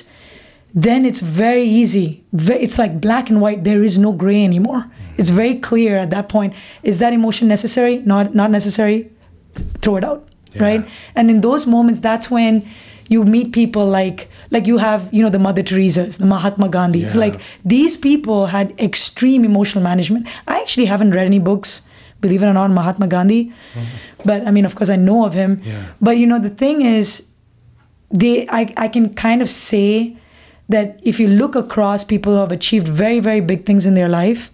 then 0.73 1.05
it's 1.05 1.19
very 1.19 1.65
easy. 1.65 2.23
It's 2.33 2.79
like 2.79 3.01
black 3.01 3.29
and 3.29 3.41
white. 3.41 3.65
There 3.65 3.83
is 3.83 3.99
no 3.99 4.13
gray 4.13 4.45
anymore. 4.45 4.83
It's 5.21 5.29
very 5.29 5.55
clear 5.69 5.97
at 5.99 6.11
that 6.11 6.29
point 6.29 6.55
is 6.83 6.99
that 6.99 7.13
emotion 7.13 7.47
necessary 7.57 7.99
not 8.13 8.35
not 8.35 8.51
necessary 8.51 9.11
throw 9.83 9.97
it 9.97 10.05
out, 10.05 10.29
Yeah. 10.55 10.63
right? 10.63 10.89
And 11.15 11.31
in 11.31 11.41
those 11.41 11.67
moments, 11.67 12.01
that's 12.01 12.31
when 12.31 12.65
you 13.09 13.25
meet 13.25 13.53
people 13.53 13.87
like 13.87 14.29
like 14.51 14.67
you 14.67 14.79
have 14.79 15.09
you 15.13 15.23
know 15.23 15.31
the 15.31 15.39
Mother 15.39 15.63
Teresa's, 15.63 16.19
the 16.19 16.27
Mahatma 16.27 16.69
Gandhis. 16.69 17.15
Yeah. 17.15 17.21
Like 17.25 17.41
these 17.65 17.97
people 17.97 18.47
had 18.47 18.73
extreme 18.79 19.45
emotional 19.45 19.83
management. 19.85 20.29
I 20.47 20.61
actually 20.61 20.87
haven't 20.87 21.11
read 21.11 21.27
any 21.27 21.41
books, 21.51 21.83
believe 22.21 22.43
it 22.43 22.47
or 22.47 22.55
not, 22.55 22.71
Mahatma 22.71 23.09
Gandhi, 23.09 23.43
mm-hmm. 23.47 23.85
but 24.25 24.47
I 24.47 24.51
mean, 24.51 24.65
of 24.65 24.75
course, 24.77 24.91
I 24.91 24.97
know 24.97 25.27
of 25.27 25.35
him. 25.35 25.61
Yeah. 25.65 25.85
But 26.01 26.19
you 26.19 26.27
know, 26.27 26.39
the 26.39 26.55
thing 26.63 26.83
is, 26.83 27.29
they 28.23 28.47
I, 28.49 28.73
I 28.77 28.89
can 28.89 29.13
kind 29.15 29.43
of 29.43 29.51
say 29.51 30.17
that 30.69 31.01
if 31.03 31.21
you 31.21 31.29
look 31.29 31.55
across 31.57 32.05
people 32.05 32.33
who 32.35 32.41
have 32.41 32.53
achieved 32.53 32.89
very 32.89 33.21
very 33.21 33.41
big 33.41 33.67
things 33.67 33.85
in 33.87 33.95
their 33.95 34.09
life 34.09 34.51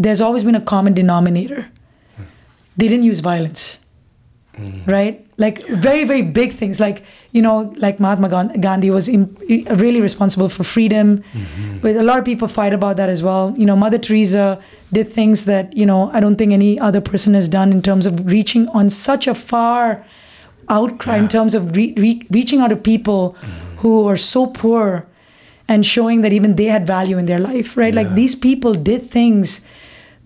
there's 0.00 0.20
always 0.20 0.42
been 0.42 0.56
a 0.56 0.60
common 0.60 0.94
denominator. 0.94 1.68
They 2.76 2.88
didn't 2.88 3.04
use 3.04 3.20
violence 3.20 3.80
mm. 4.60 4.86
right? 4.86 5.26
Like 5.36 5.66
very 5.66 6.04
very 6.04 6.22
big 6.22 6.52
things. 6.52 6.80
Like 6.80 7.04
you 7.32 7.42
know 7.42 7.72
like 7.76 8.00
mahatma 8.00 8.28
gandhi 8.58 8.90
was 8.90 9.08
in, 9.08 9.34
really 9.70 10.00
responsible 10.00 10.48
for 10.48 10.64
freedom. 10.64 11.18
Mm-hmm. 11.18 11.78
But 11.78 11.96
a 11.96 12.02
lot 12.02 12.18
of 12.18 12.24
people 12.24 12.48
fight 12.48 12.74
about 12.74 12.96
that 12.96 13.08
as 13.08 13.22
well. 13.22 13.54
You 13.56 13.66
know 13.66 13.76
mother 13.76 13.98
teresa 13.98 14.62
did 14.92 15.08
things 15.08 15.44
that 15.44 15.76
you 15.76 15.86
know 15.86 16.10
i 16.12 16.18
don't 16.18 16.34
think 16.36 16.52
any 16.52 16.78
other 16.80 17.00
person 17.00 17.34
has 17.34 17.48
done 17.48 17.70
in 17.70 17.80
terms 17.80 18.06
of 18.06 18.26
reaching 18.26 18.66
on 18.70 18.90
such 18.90 19.28
a 19.28 19.34
far 19.36 20.04
outcry 20.68 21.16
in 21.16 21.28
terms 21.28 21.54
of 21.54 21.76
re- 21.76 21.94
re- 21.96 22.26
reaching 22.30 22.60
out 22.60 22.68
to 22.68 22.76
people 22.76 23.36
mm-hmm. 23.40 23.76
who 23.78 24.08
are 24.08 24.16
so 24.16 24.48
poor 24.48 25.06
and 25.68 25.86
showing 25.86 26.22
that 26.22 26.32
even 26.32 26.56
they 26.56 26.64
had 26.64 26.84
value 26.84 27.16
in 27.16 27.26
their 27.26 27.38
life, 27.38 27.76
right? 27.76 27.94
Like 27.94 28.16
these 28.16 28.34
people 28.34 28.74
did 28.74 29.02
things 29.02 29.64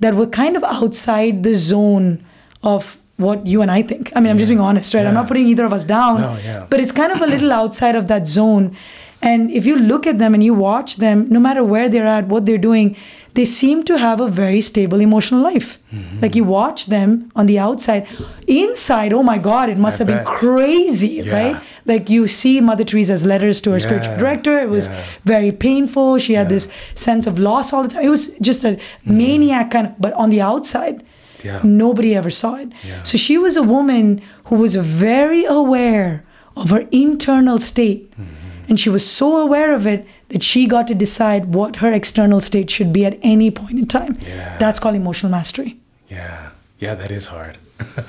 that 0.00 0.14
were 0.14 0.26
kind 0.26 0.56
of 0.56 0.64
outside 0.64 1.42
the 1.42 1.54
zone 1.54 2.24
of 2.62 2.98
what 3.16 3.46
you 3.46 3.62
and 3.62 3.70
I 3.70 3.82
think. 3.82 4.12
I 4.16 4.20
mean, 4.20 4.30
I'm 4.30 4.38
just 4.38 4.48
being 4.48 4.60
honest, 4.60 4.92
right? 4.94 5.06
I'm 5.06 5.14
not 5.14 5.28
putting 5.28 5.46
either 5.46 5.64
of 5.64 5.72
us 5.72 5.84
down, 5.84 6.20
No, 6.20 6.36
yeah. 6.36 6.66
but 6.68 6.80
it's 6.80 6.90
kind 6.92 7.12
of 7.12 7.22
a 7.22 7.26
little 7.34 7.52
outside 7.52 7.94
of 7.94 8.08
that 8.08 8.26
zone. 8.26 8.76
And 9.22 9.50
if 9.50 9.64
you 9.66 9.76
look 9.76 10.06
at 10.06 10.18
them 10.18 10.34
and 10.34 10.42
you 10.42 10.52
watch 10.52 10.96
them, 10.96 11.28
no 11.30 11.38
matter 11.40 11.62
where 11.64 11.88
they're 11.88 12.06
at, 12.06 12.26
what 12.26 12.44
they're 12.44 12.58
doing, 12.58 12.96
they 13.34 13.44
seem 13.44 13.82
to 13.84 13.98
have 13.98 14.20
a 14.20 14.28
very 14.28 14.60
stable 14.60 15.00
emotional 15.00 15.40
life. 15.42 15.78
Mm-hmm. 15.92 16.20
Like 16.22 16.34
you 16.36 16.44
watch 16.44 16.86
them 16.86 17.30
on 17.34 17.46
the 17.46 17.58
outside. 17.58 18.06
Inside, 18.46 19.12
oh 19.12 19.22
my 19.22 19.38
God, 19.38 19.68
it 19.68 19.78
must 19.78 20.00
I 20.00 20.04
have 20.04 20.08
been 20.14 20.24
crazy, 20.24 21.08
Yeah. 21.22 21.32
right? 21.34 21.62
Like 21.84 22.08
you 22.08 22.28
see 22.28 22.60
Mother 22.60 22.84
Teresa's 22.84 23.24
letters 23.26 23.60
to 23.62 23.70
her 23.70 23.78
Yeah, 23.78 23.86
spiritual 23.86 24.16
director. 24.16 24.58
It 24.58 24.70
was 24.70 24.88
yeah. 24.88 25.04
very 25.24 25.50
painful. 25.52 26.18
She 26.18 26.34
had 26.34 26.48
this 26.48 26.70
sense 26.94 27.26
of 27.26 27.38
loss 27.38 27.72
all 27.72 27.82
the 27.82 27.88
time. 27.88 28.04
It 28.04 28.08
was 28.10 28.38
just 28.38 28.64
a 28.64 28.78
maniac 29.04 29.70
kind 29.70 29.86
of, 29.88 29.92
but 29.98 30.12
on 30.14 30.30
the 30.30 30.40
outside, 30.40 31.02
Yeah. 31.42 31.60
nobody 31.62 32.14
ever 32.14 32.30
saw 32.30 32.54
it. 32.56 32.68
So 33.02 33.18
she 33.18 33.36
was 33.38 33.56
a 33.56 33.62
woman 33.62 34.20
who 34.44 34.56
was 34.56 34.74
very 34.76 35.44
aware 35.44 36.24
of 36.56 36.70
her 36.70 36.86
internal 36.90 37.58
state. 37.58 38.10
Mm-hmm. 38.12 38.68
And 38.68 38.80
she 38.80 38.88
was 38.90 39.04
so 39.06 39.36
aware 39.46 39.74
of 39.74 39.86
it 39.86 40.06
that 40.34 40.42
she 40.42 40.66
got 40.66 40.86
to 40.92 40.94
decide 41.06 41.42
what 41.54 41.76
her 41.82 41.92
external 42.00 42.40
state 42.50 42.68
should 42.76 42.92
be 42.92 43.04
at 43.10 43.18
any 43.22 43.50
point 43.60 43.78
in 43.82 43.86
time. 43.86 44.16
Yeah. 44.20 44.58
That's 44.58 44.78
called 44.82 44.96
emotional 44.96 45.30
mastery. 45.38 45.70
Yeah. 46.10 46.50
Yeah, 46.84 46.94
that 46.96 47.10
is 47.18 47.26
hard. 47.34 47.56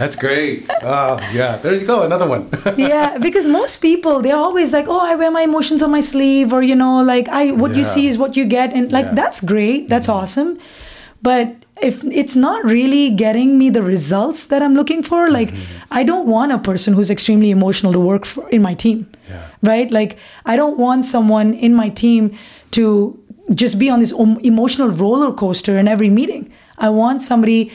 That's 0.00 0.16
great. 0.16 0.64
Oh, 0.82 1.18
yeah. 1.32 1.56
There 1.62 1.74
you 1.74 1.86
go. 1.86 2.02
Another 2.02 2.26
one. 2.34 2.42
yeah, 2.76 3.18
because 3.18 3.46
most 3.46 3.74
people 3.88 4.22
they're 4.22 4.42
always 4.48 4.72
like, 4.72 4.86
"Oh, 4.88 5.02
I 5.12 5.14
wear 5.20 5.30
my 5.30 5.42
emotions 5.42 5.82
on 5.82 5.90
my 5.90 6.00
sleeve," 6.12 6.52
or 6.52 6.62
you 6.70 6.74
know, 6.82 6.94
like, 7.02 7.28
"I 7.28 7.42
what 7.62 7.74
you 7.76 7.84
see 7.84 8.06
is 8.10 8.16
what 8.22 8.36
you 8.38 8.44
get," 8.58 8.72
and 8.72 8.90
like 8.96 9.04
Yeah. 9.04 9.06
Mm-hmm. 9.10 9.22
that's 9.22 9.40
great, 9.52 9.88
that's 9.92 10.08
awesome, 10.08 10.58
but 11.22 11.46
if 11.82 12.02
it's 12.22 12.36
not 12.36 12.64
really 12.76 13.10
getting 13.10 13.58
me 13.58 13.70
the 13.70 13.82
results 13.82 14.46
that 14.50 14.62
I'm 14.62 14.74
looking 14.74 15.02
for, 15.02 15.20
like, 15.30 15.50
Mm-hmm. 15.50 15.98
I 16.00 16.02
don't 16.10 16.26
want 16.26 16.50
a 16.52 16.58
person 16.58 16.94
who's 16.94 17.10
extremely 17.10 17.50
emotional 17.50 17.92
to 17.92 18.00
work 18.00 18.24
for 18.24 18.48
in 18.50 18.62
my 18.62 18.74
team, 18.74 18.98
Yeah. 19.30 19.42
Right? 19.64 19.90
Like, 19.90 20.18
I 20.44 20.56
don't 20.56 20.78
want 20.78 21.04
someone 21.04 21.54
in 21.54 21.74
my 21.74 21.88
team 21.88 22.36
to 22.72 23.18
just 23.54 23.78
be 23.78 23.90
on 23.90 24.00
this 24.00 24.12
emotional 24.12 24.88
roller 24.88 25.32
coaster 25.32 25.76
in 25.78 25.88
every 25.88 26.10
meeting. 26.10 26.52
I 26.78 26.88
want 26.90 27.22
somebody 27.22 27.72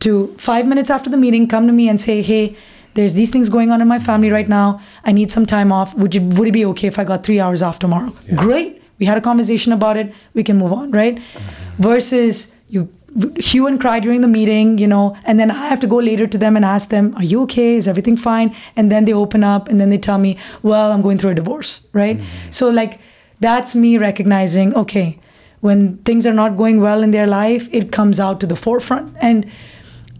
to 0.00 0.34
five 0.38 0.66
minutes 0.66 0.90
after 0.90 1.10
the 1.10 1.16
meeting 1.16 1.48
come 1.48 1.66
to 1.66 1.72
me 1.72 1.88
and 1.88 2.00
say, 2.00 2.22
"Hey, 2.22 2.56
there's 2.94 3.14
these 3.14 3.30
things 3.30 3.48
going 3.48 3.70
on 3.72 3.80
in 3.80 3.88
my 3.88 3.98
family 3.98 4.30
right 4.30 4.48
now. 4.48 4.80
I 5.04 5.12
need 5.12 5.30
some 5.30 5.46
time 5.46 5.72
off. 5.72 5.94
Would 5.94 6.14
you 6.14 6.22
would 6.22 6.48
it 6.48 6.52
be 6.52 6.64
okay 6.66 6.88
if 6.88 6.98
I 6.98 7.04
got 7.04 7.24
three 7.24 7.40
hours 7.40 7.62
off 7.62 7.78
tomorrow? 7.78 8.12
Great. 8.34 8.82
We 8.98 9.06
had 9.06 9.16
a 9.16 9.20
conversation 9.20 9.72
about 9.72 9.96
it. 9.96 10.12
We 10.34 10.42
can 10.42 10.58
move 10.58 10.72
on, 10.72 10.90
right? 10.90 11.16
Mm-hmm. 11.16 11.82
Versus 11.82 12.60
you 12.68 12.88
hue 13.36 13.66
and 13.66 13.80
cry 13.80 14.00
during 14.00 14.20
the 14.20 14.28
meeting, 14.28 14.78
you 14.78 14.86
know, 14.86 15.16
and 15.24 15.38
then 15.40 15.50
I 15.50 15.66
have 15.66 15.80
to 15.80 15.86
go 15.86 15.96
later 15.96 16.26
to 16.26 16.38
them 16.38 16.56
and 16.56 16.64
ask 16.64 16.88
them, 16.90 17.14
"Are 17.16 17.24
you 17.24 17.42
okay? 17.42 17.74
Is 17.76 17.88
everything 17.88 18.16
fine?" 18.16 18.54
And 18.76 18.90
then 18.92 19.04
they 19.04 19.12
open 19.12 19.42
up 19.44 19.68
and 19.68 19.80
then 19.80 19.90
they 19.90 19.98
tell 19.98 20.18
me, 20.18 20.36
"Well, 20.62 20.92
I'm 20.92 21.02
going 21.02 21.18
through 21.18 21.30
a 21.30 21.34
divorce," 21.34 21.86
right? 21.92 22.16
Mm-hmm. 22.18 22.50
So 22.50 22.68
like 22.70 22.98
that's 23.40 23.74
me 23.74 23.98
recognizing, 23.98 24.74
okay, 24.74 25.18
when 25.60 25.96
things 25.98 26.26
are 26.26 26.34
not 26.34 26.56
going 26.56 26.80
well 26.80 27.02
in 27.02 27.10
their 27.12 27.26
life, 27.26 27.68
it 27.72 27.90
comes 27.92 28.18
out 28.20 28.40
to 28.40 28.46
the 28.46 28.56
forefront. 28.56 29.14
And 29.20 29.46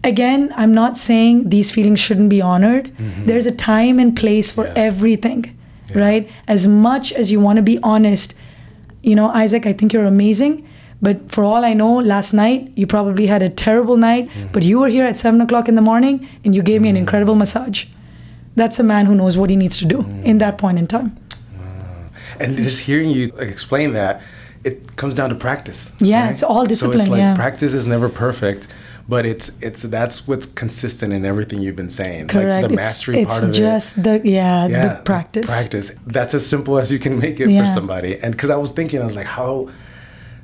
again, 0.03 0.51
I'm 0.55 0.73
not 0.73 0.97
saying 0.97 1.49
these 1.49 1.71
feelings 1.71 1.99
shouldn't 1.99 2.29
be 2.29 2.41
honored. 2.41 2.91
Mm-hmm. 2.97 3.25
There's 3.25 3.45
a 3.45 3.51
time 3.51 3.99
and 3.99 4.15
place 4.15 4.51
for 4.51 4.65
Yes. 4.65 4.73
everything, 4.75 5.45
Yeah. 5.89 5.99
right? 6.05 6.29
As 6.47 6.67
much 6.67 7.11
as 7.13 7.31
you 7.31 7.39
want 7.39 7.57
to 7.57 7.63
be 7.63 7.77
honest, 7.83 8.33
you 9.03 9.15
know, 9.15 9.29
Isaac, 9.29 9.65
I 9.65 9.73
think 9.73 9.93
you're 9.93 10.05
amazing. 10.05 10.63
But 11.01 11.31
for 11.31 11.43
all 11.43 11.63
I 11.63 11.73
know, 11.73 11.97
last 11.97 12.33
night 12.33 12.71
you 12.75 12.85
probably 12.85 13.27
had 13.27 13.41
a 13.41 13.49
terrible 13.49 13.97
night, 13.97 14.29
mm-hmm. 14.29 14.47
but 14.51 14.63
you 14.63 14.79
were 14.79 14.89
here 14.89 15.05
at 15.05 15.17
seven 15.17 15.39
o'clock 15.41 15.69
in 15.69 15.75
the 15.75 15.81
morning 15.81 16.27
and 16.43 16.53
you 16.53 16.61
gave 16.61 16.81
me 16.81 16.89
an 16.89 16.95
mm-hmm. 16.95 17.01
incredible 17.01 17.35
massage. 17.35 17.85
That's 18.55 18.79
a 18.79 18.83
man 18.83 19.05
who 19.05 19.15
knows 19.15 19.37
what 19.37 19.49
he 19.49 19.55
needs 19.55 19.77
to 19.77 19.85
do 19.85 19.99
mm-hmm. 19.99 20.23
in 20.23 20.39
that 20.39 20.57
point 20.57 20.77
in 20.77 20.87
time. 20.87 21.17
and 22.39 22.57
just 22.57 22.81
hearing 22.81 23.09
you 23.09 23.33
explain 23.37 23.93
that, 23.93 24.21
it 24.63 24.97
comes 24.97 25.13
down 25.13 25.29
to 25.29 25.35
practice. 25.35 25.93
Yeah, 25.99 26.29
it's 26.29 26.43
all 26.43 26.63
So 26.63 26.67
discipline, 26.67 26.99
it's 26.99 27.09
like 27.09 27.19
yeah. 27.19 27.35
practice 27.35 27.73
is 27.73 27.85
never 27.85 28.09
perfect, 28.09 28.67
but 29.07 29.25
it's 29.25 29.57
it's 29.61 29.83
that's 29.83 30.27
what's 30.27 30.45
consistent 30.45 31.13
in 31.13 31.25
everything 31.25 31.61
you've 31.61 31.75
been 31.75 31.89
saying. 31.89 32.27
Correct. 32.27 32.49
Like 32.49 32.67
the 32.67 32.73
it's 32.73 32.75
mastery 32.75 33.21
it's 33.21 33.31
part 33.31 33.43
of 33.43 33.49
it. 33.51 33.53
just 33.53 34.03
the 34.03 34.21
yeah, 34.23 34.67
yeah, 34.67 34.87
the 34.87 35.01
practice. 35.03 35.45
Practice. 35.45 35.95
That's 36.05 36.33
as 36.33 36.45
simple 36.45 36.77
as 36.77 36.91
you 36.91 36.99
can 36.99 37.17
make 37.17 37.39
it 37.39 37.49
Yeah. 37.49 37.65
for 37.65 37.71
somebody. 37.71 38.19
And 38.19 38.33
because 38.33 38.49
I 38.49 38.57
was 38.57 38.71
thinking, 38.71 39.01
I 39.01 39.05
was 39.05 39.15
like, 39.15 39.25
how, 39.25 39.69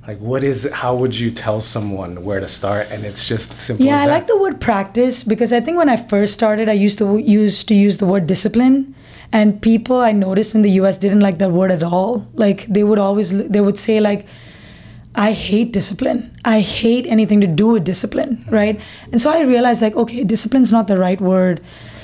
like, 0.08 0.20
what 0.20 0.44
is 0.44 0.66
it? 0.66 0.72
How 0.72 0.96
would 0.96 1.18
you 1.18 1.32
tell 1.32 1.60
someone 1.60 2.24
where 2.24 2.40
to 2.40 2.48
start? 2.48 2.92
And 2.92 3.04
it's 3.04 3.28
just 3.28 3.58
simple. 3.58 3.86
Yeah, 3.86 4.02
I 4.02 4.06
like 4.06 4.28
the 4.28 4.38
word 4.38 4.62
practice 4.62 5.24
because 5.24 5.52
I 5.52 5.60
think 5.60 5.78
when 5.78 5.90
I 5.90 5.98
first 5.98 6.34
started, 6.34 6.70
I 6.70 6.74
used 6.74 7.00
to 7.00 7.18
used 7.18 7.68
to 7.70 7.76
use 7.76 7.98
the 7.98 8.06
word 8.06 8.28
discipline, 8.28 8.94
and 9.32 9.60
people 9.60 9.98
I 9.98 10.12
noticed 10.12 10.54
in 10.54 10.62
the 10.62 10.70
U.S. 10.82 11.00
didn't 11.00 11.22
like 11.22 11.40
that 11.40 11.52
word 11.52 11.72
at 11.72 11.82
all. 11.82 12.28
Like 12.34 12.68
they 12.68 12.84
would 12.84 13.00
always 13.00 13.32
they 13.50 13.62
would 13.62 13.80
say 13.80 14.00
like, 14.00 14.28
"I 15.16 15.32
hate 15.32 15.74
discipline. 15.74 16.32
I 16.46 16.60
hate 16.60 17.08
anything 17.08 17.42
to 17.42 17.48
do 17.48 17.70
with 17.70 17.84
discipline." 17.84 18.46
Right? 18.50 18.80
And 19.12 19.20
so 19.20 19.32
I 19.32 19.42
realized 19.42 19.82
like, 19.82 19.96
okay, 19.96 20.24
discipline's 20.24 20.72
not 20.72 20.88
the 20.88 21.00
right 21.00 21.20
word. 21.20 21.62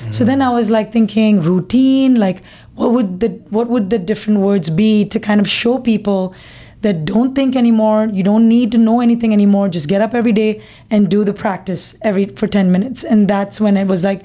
So 0.09 0.23
mm-hmm. 0.23 0.25
then 0.25 0.41
I 0.41 0.49
was 0.49 0.71
like 0.71 0.91
thinking 0.91 1.39
routine, 1.41 2.15
like 2.15 2.41
what 2.73 2.93
would 2.93 3.19
the 3.19 3.29
what 3.51 3.69
would 3.69 3.91
the 3.91 3.99
different 3.99 4.39
words 4.39 4.71
be 4.71 5.05
to 5.05 5.19
kind 5.19 5.39
of 5.39 5.47
show 5.47 5.77
people 5.77 6.33
that 6.81 7.05
don't 7.05 7.35
think 7.35 7.55
anymore 7.55 8.05
you 8.11 8.23
don't 8.23 8.47
need 8.47 8.71
to 8.71 8.77
know 8.77 8.99
anything 9.01 9.33
anymore 9.33 9.69
just 9.69 9.87
get 9.87 10.01
up 10.01 10.13
every 10.13 10.31
day 10.33 10.61
and 10.89 11.09
do 11.09 11.23
the 11.23 11.33
practice 11.33 11.95
every 12.01 12.25
for 12.25 12.47
10 12.47 12.71
minutes 12.71 13.03
and 13.03 13.27
that's 13.27 13.59
when 13.61 13.77
it 13.77 13.87
was 13.87 14.03
like 14.03 14.21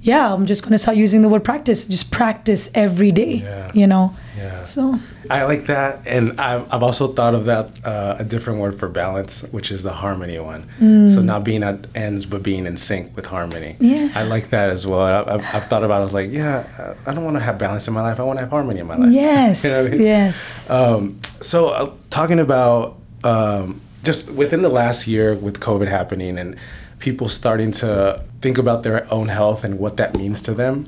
yeah 0.00 0.32
i'm 0.32 0.46
just 0.46 0.62
going 0.62 0.72
to 0.72 0.78
start 0.78 0.96
using 0.96 1.22
the 1.22 1.28
word 1.28 1.44
practice 1.44 1.86
just 1.86 2.10
practice 2.10 2.70
every 2.74 3.12
day 3.12 3.34
Yeah. 3.44 3.70
you 3.74 3.86
know 3.86 4.14
Yeah. 4.36 4.64
so 4.64 4.98
I 5.30 5.44
like 5.44 5.66
that, 5.66 6.02
and 6.04 6.38
I've, 6.40 6.66
I've 6.74 6.82
also 6.82 7.06
thought 7.06 7.34
of 7.34 7.44
that 7.46 7.70
uh, 7.86 8.16
a 8.18 8.24
different 8.24 8.58
word 8.58 8.74
for 8.78 8.88
balance, 8.88 9.42
which 9.52 9.70
is 9.70 9.84
the 9.84 9.92
harmony 9.92 10.38
one. 10.40 10.66
So 11.14 11.22
not 11.22 11.44
being 11.44 11.62
at 11.62 11.86
ends, 11.94 12.26
but 12.26 12.42
being 12.42 12.66
in 12.66 12.76
sync 12.76 13.14
with 13.16 13.26
harmony. 13.26 13.76
Mm. 13.78 13.90
Yeah. 13.92 14.20
I 14.20 14.24
like 14.24 14.50
that 14.50 14.68
as 14.70 14.84
well. 14.84 15.00
I, 15.00 15.34
I've, 15.34 15.44
I've 15.54 15.66
thought 15.70 15.84
about. 15.84 15.98
it. 15.98 16.00
I 16.00 16.02
was 16.10 16.12
like, 16.12 16.30
yeah, 16.32 16.66
I 17.06 17.14
don't 17.14 17.24
want 17.24 17.36
to 17.36 17.40
have 17.48 17.56
balance 17.56 17.86
in 17.88 17.94
my 17.94 18.02
life. 18.02 18.18
I 18.18 18.24
want 18.24 18.38
to 18.38 18.42
have 18.44 18.50
harmony 18.50 18.80
in 18.80 18.86
my 18.88 18.96
life. 18.96 19.12
yes 19.12 19.64
You 19.64 19.70
know 19.70 19.84
I 19.86 19.88
mean? 19.90 20.00
yes 20.02 20.34
Um, 20.68 21.20
so 21.42 21.68
uh, 21.68 21.92
talking 22.10 22.38
about 22.38 22.98
um, 23.24 23.80
just 24.02 24.32
within 24.32 24.62
the 24.62 24.68
last 24.68 25.06
year 25.06 25.34
with 25.34 25.60
COVID 25.60 25.88
happening 25.88 26.38
and 26.38 26.56
people 26.98 27.28
starting 27.28 27.72
to 27.72 28.22
think 28.40 28.58
about 28.58 28.82
their 28.82 29.12
own 29.12 29.28
health 29.28 29.64
and 29.64 29.78
what 29.78 29.96
that 29.96 30.16
means 30.16 30.40
to 30.42 30.54
them. 30.54 30.86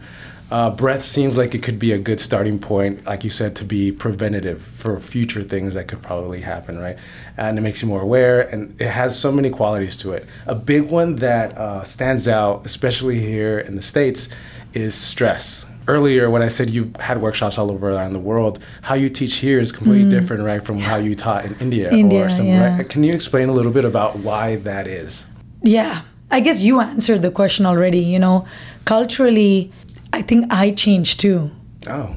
Uh, 0.50 0.70
breath 0.70 1.02
seems 1.02 1.36
like 1.36 1.54
it 1.54 1.62
could 1.62 1.78
be 1.78 1.90
a 1.90 1.98
good 1.98 2.20
starting 2.20 2.58
point, 2.58 3.04
like 3.06 3.24
you 3.24 3.30
said, 3.30 3.56
to 3.56 3.64
be 3.64 3.90
preventative 3.90 4.62
for 4.62 5.00
future 5.00 5.42
things 5.42 5.74
that 5.74 5.88
could 5.88 6.02
probably 6.02 6.40
happen, 6.40 6.78
right? 6.78 6.96
And 7.36 7.58
it 7.58 7.62
makes 7.62 7.82
you 7.82 7.88
more 7.88 8.02
aware, 8.02 8.42
and 8.42 8.80
it 8.80 8.90
has 8.90 9.18
so 9.18 9.32
many 9.32 9.50
qualities 9.50 9.96
to 9.98 10.12
it. 10.12 10.26
A 10.46 10.54
big 10.54 10.82
one 10.82 11.16
that 11.16 11.56
uh, 11.56 11.82
stands 11.82 12.28
out, 12.28 12.64
especially 12.66 13.18
here 13.18 13.58
in 13.58 13.74
the 13.74 13.82
States, 13.82 14.28
is 14.74 14.94
stress 14.94 15.66
earlier 15.88 16.30
when 16.30 16.42
I 16.42 16.48
said 16.48 16.70
you've 16.70 16.94
had 16.96 17.20
workshops 17.20 17.58
all 17.58 17.70
over 17.70 17.90
around 17.90 18.12
the 18.12 18.18
world, 18.20 18.58
how 18.82 18.94
you 18.94 19.08
teach 19.08 19.34
here 19.36 19.60
is 19.60 19.72
completely 19.72 20.08
different, 20.10 20.42
right, 20.42 20.64
from 20.64 20.78
how 20.78 20.96
you 20.96 21.14
taught 21.14 21.44
in 21.44 21.54
India, 21.60 21.90
Mm. 21.90 21.98
India, 21.98 22.26
or 22.26 22.30
something. 22.30 22.46
yeah. 22.48 22.76
Right? 22.78 22.88
Can 22.88 23.04
you 23.04 23.12
explain 23.12 23.48
a 23.48 23.52
little 23.52 23.72
bit 23.72 23.84
about 23.84 24.18
why 24.18 24.56
that 24.56 24.86
is? 24.86 25.26
yeah 25.62 26.02
I 26.30 26.40
guess 26.40 26.60
you 26.60 26.80
answered 26.80 27.22
the 27.22 27.30
question 27.30 27.64
already. 27.66 28.00
You 28.00 28.18
know, 28.18 28.44
culturally, 28.86 29.70
I 30.12 30.20
think 30.22 30.46
I 30.52 30.72
changed 30.72 31.20
too. 31.20 31.50
Oh, 31.88 32.16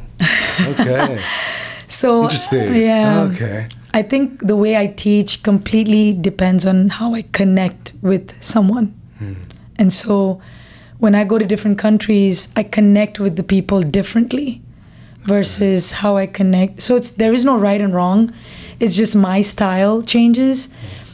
okay. 0.72 1.22
So 1.90 2.24
Interesting. 2.24 2.76
Yeah. 2.76 3.22
Okay. 3.32 3.68
I 3.94 4.02
think 4.02 4.46
the 4.46 4.58
way 4.58 4.76
I 4.76 4.88
teach 4.88 5.42
completely 5.44 6.12
depends 6.20 6.66
on 6.66 6.90
how 6.90 7.14
I 7.16 7.22
connect 7.32 7.94
with 8.02 8.34
someone. 8.44 8.94
And 9.80 9.94
so 9.94 10.42
when 11.00 11.16
I 11.16 11.24
go 11.24 11.38
to 11.38 11.46
different 11.46 11.78
countries, 11.78 12.48
I 12.56 12.64
connect 12.64 13.20
with 13.20 13.36
the 13.36 13.44
people 13.44 13.82
differently 13.82 14.62
versus 15.24 15.92
how 15.92 16.18
I 16.18 16.26
connect. 16.26 16.82
So 16.82 16.96
it's 16.96 17.12
there 17.12 17.34
is 17.34 17.46
no 17.46 17.58
right 17.58 17.82
and 17.82 17.94
wrong. 17.94 18.34
It's 18.80 18.96
just 18.96 19.16
my 19.16 19.42
style 19.42 20.02
changes. 20.02 20.70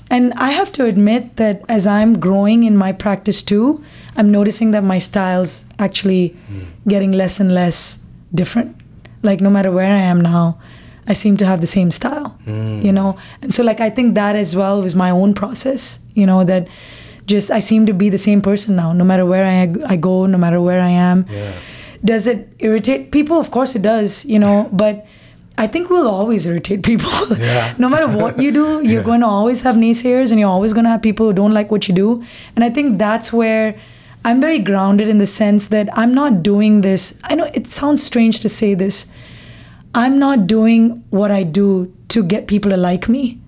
And 0.09 0.33
I 0.33 0.51
have 0.51 0.71
to 0.73 0.85
admit 0.85 1.37
that 1.37 1.63
as 1.67 1.87
I'm 1.87 2.19
growing 2.19 2.63
in 2.63 2.77
my 2.77 2.91
practice 2.91 3.41
too, 3.41 3.83
I'm 4.15 4.31
noticing 4.31 4.71
that 4.71 4.83
my 4.83 4.99
style's 4.99 5.65
actually 5.79 6.29
hmm. 6.47 6.65
getting 6.87 7.11
less 7.11 7.39
and 7.39 7.53
less 7.53 8.05
different. 8.33 8.75
Like 9.23 9.41
no 9.41 9.49
matter 9.49 9.71
where 9.71 9.91
I 9.91 10.01
am 10.01 10.21
now, 10.21 10.59
I 11.07 11.13
seem 11.13 11.35
to 11.37 11.45
have 11.45 11.61
the 11.61 11.67
same 11.67 11.91
style, 11.91 12.29
hmm. 12.45 12.79
you 12.81 12.91
know? 12.91 13.17
And 13.41 13.53
so, 13.53 13.63
like, 13.63 13.81
I 13.81 13.89
think 13.89 14.15
that 14.15 14.35
as 14.35 14.55
well 14.55 14.81
was 14.81 14.95
my 14.95 15.09
own 15.09 15.33
process, 15.33 15.99
you 16.13 16.25
know, 16.25 16.43
that 16.43 16.67
just 17.25 17.51
I 17.51 17.59
seem 17.59 17.85
to 17.85 17.93
be 17.93 18.09
the 18.09 18.17
same 18.17 18.41
person 18.41 18.75
now, 18.75 18.93
no 18.93 19.03
matter 19.03 19.25
where 19.25 19.45
I, 19.45 19.73
I 19.93 19.95
go, 19.95 20.25
no 20.25 20.37
matter 20.37 20.61
where 20.61 20.81
I 20.81 20.89
am. 20.89 21.25
Yeah. 21.29 21.53
Does 22.03 22.27
it 22.27 22.49
irritate 22.59 23.11
people? 23.11 23.39
Of 23.39 23.51
course 23.51 23.75
it 23.75 23.81
does, 23.81 24.25
you 24.25 24.37
know, 24.39 24.69
but 24.73 25.05
I 25.57 25.67
think 25.67 25.89
we'll 25.89 26.07
always 26.07 26.45
irritate 26.45 26.83
people. 26.83 27.09
Yeah. 27.37 27.73
no 27.77 27.87
matter 27.87 28.07
what 28.07 28.39
you 28.41 28.51
do, 28.51 28.81
you're 28.81 28.99
Yeah. 29.01 29.03
going 29.03 29.21
to 29.21 29.27
always 29.27 29.61
have 29.61 29.75
naysayers 29.75 30.31
and 30.31 30.39
you're 30.39 30.49
always 30.49 30.73
going 30.73 30.83
to 30.85 30.89
have 30.89 31.01
people 31.01 31.27
who 31.27 31.33
don't 31.33 31.53
like 31.53 31.71
what 31.71 31.87
you 31.87 31.93
do. 31.95 32.23
And 32.55 32.63
I 32.65 32.69
think 32.69 32.97
that's 32.97 33.31
where 33.31 33.75
I'm 34.25 34.41
very 34.41 34.59
grounded 34.59 35.07
in 35.07 35.17
the 35.19 35.27
sense 35.27 35.67
that 35.67 35.87
I'm 35.97 36.13
not 36.13 36.43
doing 36.43 36.81
this. 36.81 37.19
I 37.23 37.35
know 37.35 37.45
it 37.53 37.67
sounds 37.67 38.01
strange 38.03 38.39
to 38.41 38.49
say 38.49 38.73
this. 38.73 39.05
I'm 39.95 40.17
not 40.19 40.47
doing 40.47 41.03
what 41.09 41.31
I 41.31 41.43
do 41.43 41.93
to 42.09 42.23
get 42.23 42.47
people 42.47 42.71
to 42.71 42.77
like 42.77 43.07
me. 43.07 43.39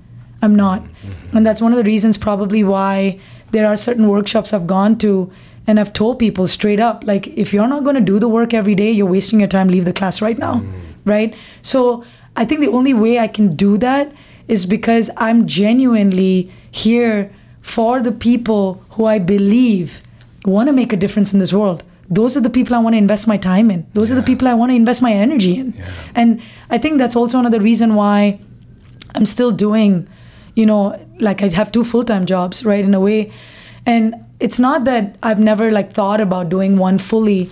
I'm 0.41 0.55
not. 0.55 0.81
Mm-hmm. 0.83 1.37
And 1.37 1.45
that's 1.45 1.59
one 1.61 1.71
of 1.71 1.77
the 1.77 1.83
reasons 1.83 2.17
probably 2.17 2.63
why 2.63 3.19
there 3.55 3.67
are 3.67 3.77
certain 3.77 4.09
workshops 4.09 4.53
I've 4.53 4.67
gone 4.67 4.97
to 4.97 5.31
and 5.65 5.79
I've 5.79 5.93
told 5.93 6.19
people 6.19 6.45
straight 6.45 6.79
up 6.79 7.05
like 7.05 7.27
if 7.43 7.53
you're 7.53 7.67
not 7.67 7.85
going 7.85 7.95
to 7.95 8.01
do 8.01 8.19
the 8.19 8.27
work 8.27 8.53
every 8.53 8.75
day, 8.75 8.91
you're 8.91 9.13
wasting 9.17 9.39
your 9.39 9.47
time, 9.47 9.69
leave 9.69 9.85
the 9.85 9.93
class 9.93 10.21
right 10.21 10.37
now. 10.37 10.55
Mm. 10.55 10.81
Right? 11.05 11.35
So 11.61 12.03
I 12.35 12.43
think 12.43 12.59
the 12.59 12.67
only 12.67 12.93
way 12.93 13.17
I 13.17 13.27
can 13.27 13.55
do 13.55 13.77
that 13.77 14.13
is 14.49 14.65
because 14.65 15.09
I'm 15.15 15.47
genuinely 15.47 16.51
here 16.69 17.33
for 17.61 18.01
the 18.01 18.11
people 18.11 18.83
who 18.91 19.05
I 19.05 19.19
believe 19.19 20.01
want 20.43 20.67
to 20.67 20.73
make 20.73 20.91
a 20.91 20.97
difference 20.97 21.33
in 21.33 21.39
this 21.39 21.53
world. 21.53 21.83
Those 22.09 22.35
are 22.37 22.41
the 22.41 22.49
people 22.49 22.75
I 22.75 22.79
want 22.79 22.93
to 22.93 22.97
invest 22.97 23.25
my 23.25 23.37
time 23.37 23.71
in. 23.71 23.87
Those 23.93 24.11
are 24.11 24.15
the 24.15 24.21
people 24.31 24.47
I 24.47 24.53
want 24.53 24.71
to 24.71 24.75
invest 24.75 25.01
my 25.01 25.13
energy 25.13 25.57
in. 25.57 25.71
Yeah. 25.71 25.91
And 26.13 26.41
I 26.69 26.77
think 26.77 26.97
that's 26.97 27.15
also 27.15 27.39
another 27.39 27.61
reason 27.61 27.95
why 27.95 28.39
I'm 29.15 29.25
still 29.25 29.51
doing, 29.51 30.07
you 30.55 30.65
know, 30.65 30.99
like 31.19 31.43
I 31.43 31.49
have 31.49 31.71
two 31.71 31.83
full 31.83 32.03
time 32.03 32.25
jobs, 32.25 32.65
right? 32.65 32.83
In 32.83 32.93
a 32.93 32.99
way. 32.99 33.31
And 33.85 34.15
it's 34.39 34.59
not 34.59 34.85
that 34.85 35.15
I've 35.21 35.39
never 35.39 35.71
like 35.71 35.93
thought 35.93 36.19
about 36.19 36.49
doing 36.49 36.77
one 36.77 36.97
fully, 36.97 37.49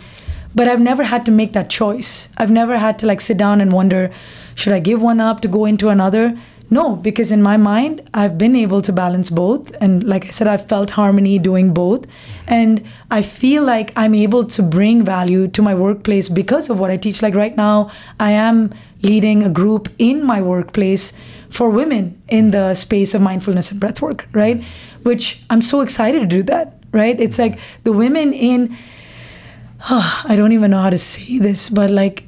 but 0.56 0.68
I've 0.68 0.82
never 0.82 1.04
had 1.04 1.26
to 1.26 1.32
make 1.32 1.54
that 1.54 1.70
choice. 1.70 2.30
I've 2.38 2.52
never 2.52 2.78
had 2.78 3.00
to 3.00 3.06
like 3.06 3.22
sit 3.22 3.38
down 3.38 3.62
and 3.62 3.72
wonder, 3.72 4.12
should 4.56 4.74
I 4.74 4.80
give 4.80 5.02
one 5.02 5.20
up 5.20 5.42
to 5.42 5.48
go 5.48 5.66
into 5.66 5.90
another? 5.90 6.38
No, 6.70 6.96
because 6.96 7.32
in 7.32 7.44
my 7.44 7.56
mind, 7.56 8.02
I've 8.16 8.38
been 8.38 8.56
able 8.56 8.82
to 8.82 8.92
balance 8.92 9.30
both. 9.30 9.76
And 9.80 10.04
like 10.06 10.26
I 10.26 10.30
said, 10.30 10.48
I've 10.48 10.68
felt 10.68 10.92
harmony 10.92 11.38
doing 11.38 11.72
both. 11.72 12.08
And 12.48 12.84
I 13.12 13.22
feel 13.22 13.64
like 13.64 13.94
I'm 13.96 14.16
able 14.16 14.46
to 14.46 14.64
bring 14.64 15.04
value 15.04 15.48
to 15.50 15.62
my 15.62 15.76
workplace 15.76 16.30
because 16.30 16.72
of 16.72 16.80
what 16.80 16.90
I 16.90 16.98
teach. 16.98 17.22
Like 17.22 17.36
right 17.36 17.56
now, 17.56 17.92
I 18.20 18.32
am 18.32 18.74
leading 19.04 19.44
a 19.44 19.50
group 19.50 19.88
in 20.00 20.24
my 20.26 20.42
workplace 20.42 21.14
for 21.54 21.70
women 21.70 22.22
in 22.28 22.52
the 22.52 22.74
space 22.76 23.14
of 23.16 23.22
mindfulness 23.22 23.72
and 23.72 23.80
breath 23.80 24.02
work, 24.02 24.26
right? 24.34 24.64
Which 25.04 25.42
I'm 25.50 25.62
so 25.62 25.82
excited 25.82 26.20
to 26.20 26.26
do 26.38 26.44
that, 26.44 26.66
right? 26.92 27.20
It's 27.20 27.38
like 27.40 27.60
the 27.84 27.92
women 27.94 28.34
in 28.34 28.76
I 29.90 30.36
don't 30.36 30.52
even 30.54 30.72
know 30.72 30.82
how 30.82 30.90
to 30.90 30.98
say 30.98 31.40
this, 31.40 31.70
but 31.70 31.90
like 31.90 32.24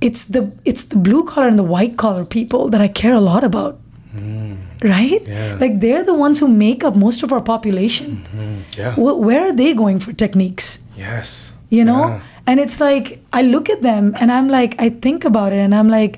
it's 0.00 0.24
the 0.24 0.42
it's 0.64 0.84
the 0.84 0.96
blue 0.96 1.24
collar 1.24 1.48
and 1.48 1.58
the 1.58 1.62
white 1.74 1.96
collar 1.96 2.24
people 2.24 2.68
that 2.70 2.80
I 2.80 2.88
care 2.88 3.14
a 3.14 3.20
lot 3.20 3.44
about. 3.44 3.78
Mm. 4.14 4.56
Right? 4.82 5.26
Yeah. 5.26 5.56
Like 5.60 5.80
they're 5.80 6.04
the 6.04 6.14
ones 6.14 6.38
who 6.40 6.46
make 6.48 6.84
up 6.84 6.94
most 6.96 7.22
of 7.24 7.32
our 7.32 7.40
population. 7.42 8.24
Mm-hmm. 8.32 8.80
Yeah. 8.80 8.94
Wh- 8.94 9.18
where 9.18 9.42
are 9.48 9.52
they 9.52 9.74
going 9.74 9.98
for 10.00 10.12
techniques? 10.12 10.78
Yes. 10.96 11.52
you 11.70 11.84
know 11.84 12.04
Yeah. 12.08 12.20
and 12.48 12.60
it's 12.60 12.78
like 12.80 13.06
i 13.38 13.42
look 13.54 13.68
at 13.72 13.80
them 13.82 14.04
and 14.20 14.32
i'm 14.32 14.46
like 14.48 14.72
i 14.84 14.88
think 15.06 15.24
about 15.30 15.52
it 15.56 15.58
and 15.64 15.74
i'm 15.78 15.90
like 15.94 16.14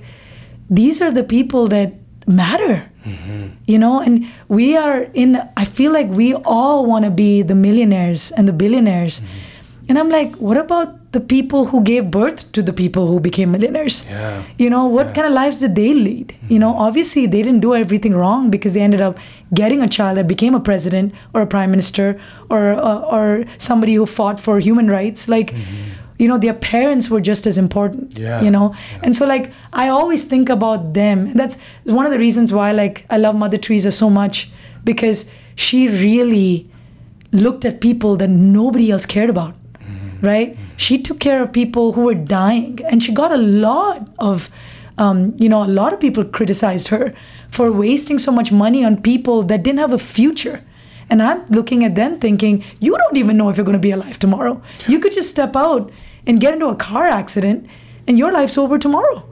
these 0.78 1.00
are 1.04 1.10
the 1.16 1.24
people 1.24 1.66
that 1.72 1.90
matter. 2.30 2.90
Mm-hmm. 3.04 3.48
You 3.66 3.78
know 3.78 4.00
and 4.00 4.26
we 4.48 4.76
are 4.76 5.08
in 5.14 5.40
i 5.56 5.64
feel 5.64 5.92
like 5.92 6.08
we 6.08 6.34
all 6.44 6.84
want 6.84 7.04
to 7.06 7.10
be 7.10 7.42
the 7.42 7.54
millionaires 7.54 8.30
and 8.32 8.46
the 8.46 8.52
billionaires. 8.52 9.20
Mm-hmm. 9.20 9.88
And 9.88 9.98
i'm 9.98 10.10
like 10.10 10.36
what 10.36 10.56
about 10.56 11.12
the 11.12 11.20
people 11.20 11.66
who 11.66 11.82
gave 11.82 12.10
birth 12.10 12.52
to 12.52 12.62
the 12.62 12.72
people 12.72 13.06
who 13.06 13.18
became 13.18 13.50
millionaires? 13.52 14.04
Yeah. 14.08 14.42
you 14.58 14.68
know 14.68 14.84
what 14.86 15.14
kind 15.14 15.26
of 15.26 15.32
lives 15.32 15.58
did 15.58 15.74
they 15.74 15.94
lead? 15.94 16.36
You 16.48 16.58
know 16.58 16.72
mm-hmm. 16.72 16.88
obviously 16.88 17.26
they 17.26 17.42
didn't 17.42 17.60
do 17.60 17.74
everything 17.74 18.14
wrong 18.14 18.50
because 18.50 18.74
they 18.74 18.82
ended 18.82 19.00
up 19.00 19.16
getting 19.54 19.82
a 19.82 19.88
child 19.88 20.18
that 20.18 20.28
became 20.28 20.54
a 20.54 20.60
president 20.60 21.14
or 21.34 21.42
a 21.42 21.46
prime 21.46 21.70
minister 21.70 22.20
or 22.50 22.74
uh, 22.74 23.00
or 23.16 23.44
somebody 23.56 23.94
who 23.94 24.06
fought 24.06 24.38
for 24.38 24.60
human 24.60 24.90
rights. 24.90 25.26
Like 25.26 25.54
you 26.20 26.28
know 26.30 26.38
their 26.38 26.54
parents 26.54 27.08
were 27.12 27.20
just 27.32 27.46
as 27.50 27.56
important 27.58 28.18
Yeah. 28.18 28.42
you 28.44 28.50
know? 28.56 28.66
And 29.02 29.14
so 29.18 29.26
like 29.34 29.46
i 29.72 29.88
always 29.88 30.22
think 30.32 30.48
about 30.56 30.80
them. 30.94 31.18
And 31.20 31.36
that's 31.40 31.56
one 31.98 32.06
of 32.08 32.12
the 32.12 32.18
reasons 32.26 32.52
why 32.58 32.72
like 32.72 33.04
i 33.14 33.16
love 33.26 33.34
mother 33.44 33.58
teresa 33.66 33.90
so 33.92 34.08
much 34.20 34.50
because 34.90 35.18
she 35.66 35.78
really 35.88 36.50
looked 37.32 37.64
at 37.70 37.80
people 37.80 38.16
that 38.20 38.30
nobody 38.30 38.90
else 38.90 39.06
cared 39.06 39.30
about 39.30 39.54
right? 40.22 40.50
She 40.76 40.94
took 41.06 41.18
care 41.18 41.42
of 41.42 41.50
people 41.52 41.92
who 41.94 42.02
were 42.08 42.14
dying 42.14 42.78
and 42.90 43.02
she 43.02 43.10
got 43.20 43.32
a 43.32 43.38
lot 43.38 43.96
of 44.18 44.50
um, 44.98 45.18
you 45.44 45.48
know 45.52 45.60
a 45.64 45.72
lot 45.80 45.94
of 45.94 45.98
people 46.00 46.24
criticized 46.38 46.88
her 46.88 47.14
for 47.48 47.72
wasting 47.72 48.18
so 48.18 48.30
much 48.38 48.52
money 48.52 48.84
on 48.88 49.00
people 49.00 49.42
that 49.44 49.62
didn't 49.62 49.78
have 49.84 49.94
a 49.94 50.02
future. 50.16 50.58
And 51.12 51.22
i'm 51.28 51.40
looking 51.58 51.84
at 51.88 51.94
them 52.00 52.12
thinking 52.24 52.62
you 52.86 52.92
don't 53.02 53.16
even 53.22 53.36
know 53.38 53.48
if 53.50 53.56
you're 53.56 53.68
going 53.70 53.80
to 53.82 53.88
be 53.88 53.94
alive 53.98 54.18
tomorrow. 54.18 54.54
You 54.92 54.98
could 55.00 55.14
just 55.20 55.30
step 55.36 55.56
out 55.56 55.90
and 56.26 56.40
get 56.40 56.52
into 56.54 56.66
a 56.66 56.76
car 56.76 57.06
accident 57.06 57.66
and 58.06 58.18
your 58.18 58.32
life's 58.32 58.58
over 58.58 58.78
tomorrow 58.78 59.26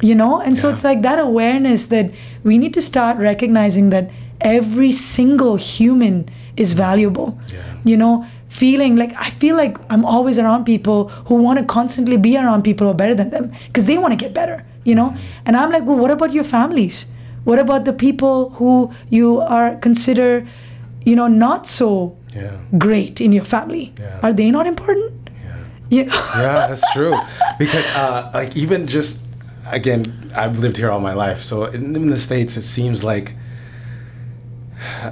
you 0.00 0.14
know? 0.14 0.40
And 0.40 0.56
so 0.56 0.68
it's 0.70 0.84
like 0.84 1.02
that 1.02 1.18
awareness 1.18 1.86
that 1.86 2.12
we 2.44 2.56
need 2.56 2.72
to 2.74 2.80
start 2.80 3.16
recognizing 3.18 3.90
that 3.90 4.10
every 4.40 4.92
single 4.92 5.56
human 5.56 6.28
is 6.56 6.74
valuable 6.74 7.36
Yeah. 7.52 7.62
you 7.84 7.96
know? 7.96 8.24
Feeling 8.48 8.94
like 8.96 9.12
i 9.24 9.28
feel 9.28 9.56
like 9.56 9.76
i'm 9.90 10.04
always 10.04 10.38
around 10.38 10.64
people 10.64 11.08
who 11.26 11.34
want 11.46 11.58
to 11.58 11.64
constantly 11.64 12.16
be 12.16 12.36
around 12.38 12.62
people 12.62 12.86
who 12.86 12.92
are 12.92 13.00
better 13.02 13.14
than 13.14 13.30
them 13.30 13.50
because 13.66 13.84
they 13.86 13.98
want 13.98 14.12
to 14.12 14.16
get 14.24 14.32
better 14.32 14.64
you 14.84 14.94
know? 14.94 15.08
Mm-hmm. 15.10 15.42
And 15.46 15.56
i'm 15.56 15.70
like 15.72 15.84
well 15.84 15.98
what 15.98 16.10
about 16.12 16.32
your 16.32 16.44
families? 16.44 17.06
What 17.44 17.58
about 17.58 17.84
the 17.84 17.92
people 17.92 18.50
who 18.60 18.90
you 19.10 19.40
are 19.40 19.74
consider 19.76 20.46
you 21.04 21.16
know 21.16 21.26
not 21.26 21.66
so 21.66 21.90
Yeah. 22.34 22.56
great 22.86 23.20
in 23.20 23.32
your 23.32 23.44
family? 23.44 23.92
Yeah. 24.00 24.20
are 24.22 24.32
they 24.32 24.50
not 24.50 24.66
important 24.66 25.12
Yeah. 25.90 26.04
yeah, 26.36 26.66
that's 26.68 26.84
true. 26.92 27.14
Because 27.58 27.84
uh, 27.96 28.30
like 28.34 28.56
even 28.56 28.86
just 28.86 29.20
again, 29.70 30.04
I've 30.36 30.58
lived 30.58 30.76
here 30.76 30.90
all 30.90 31.00
my 31.00 31.14
life, 31.14 31.42
so 31.42 31.64
in, 31.66 31.94
in 31.96 32.08
the 32.08 32.18
states, 32.18 32.56
it 32.56 32.62
seems 32.62 33.02
like. 33.04 33.34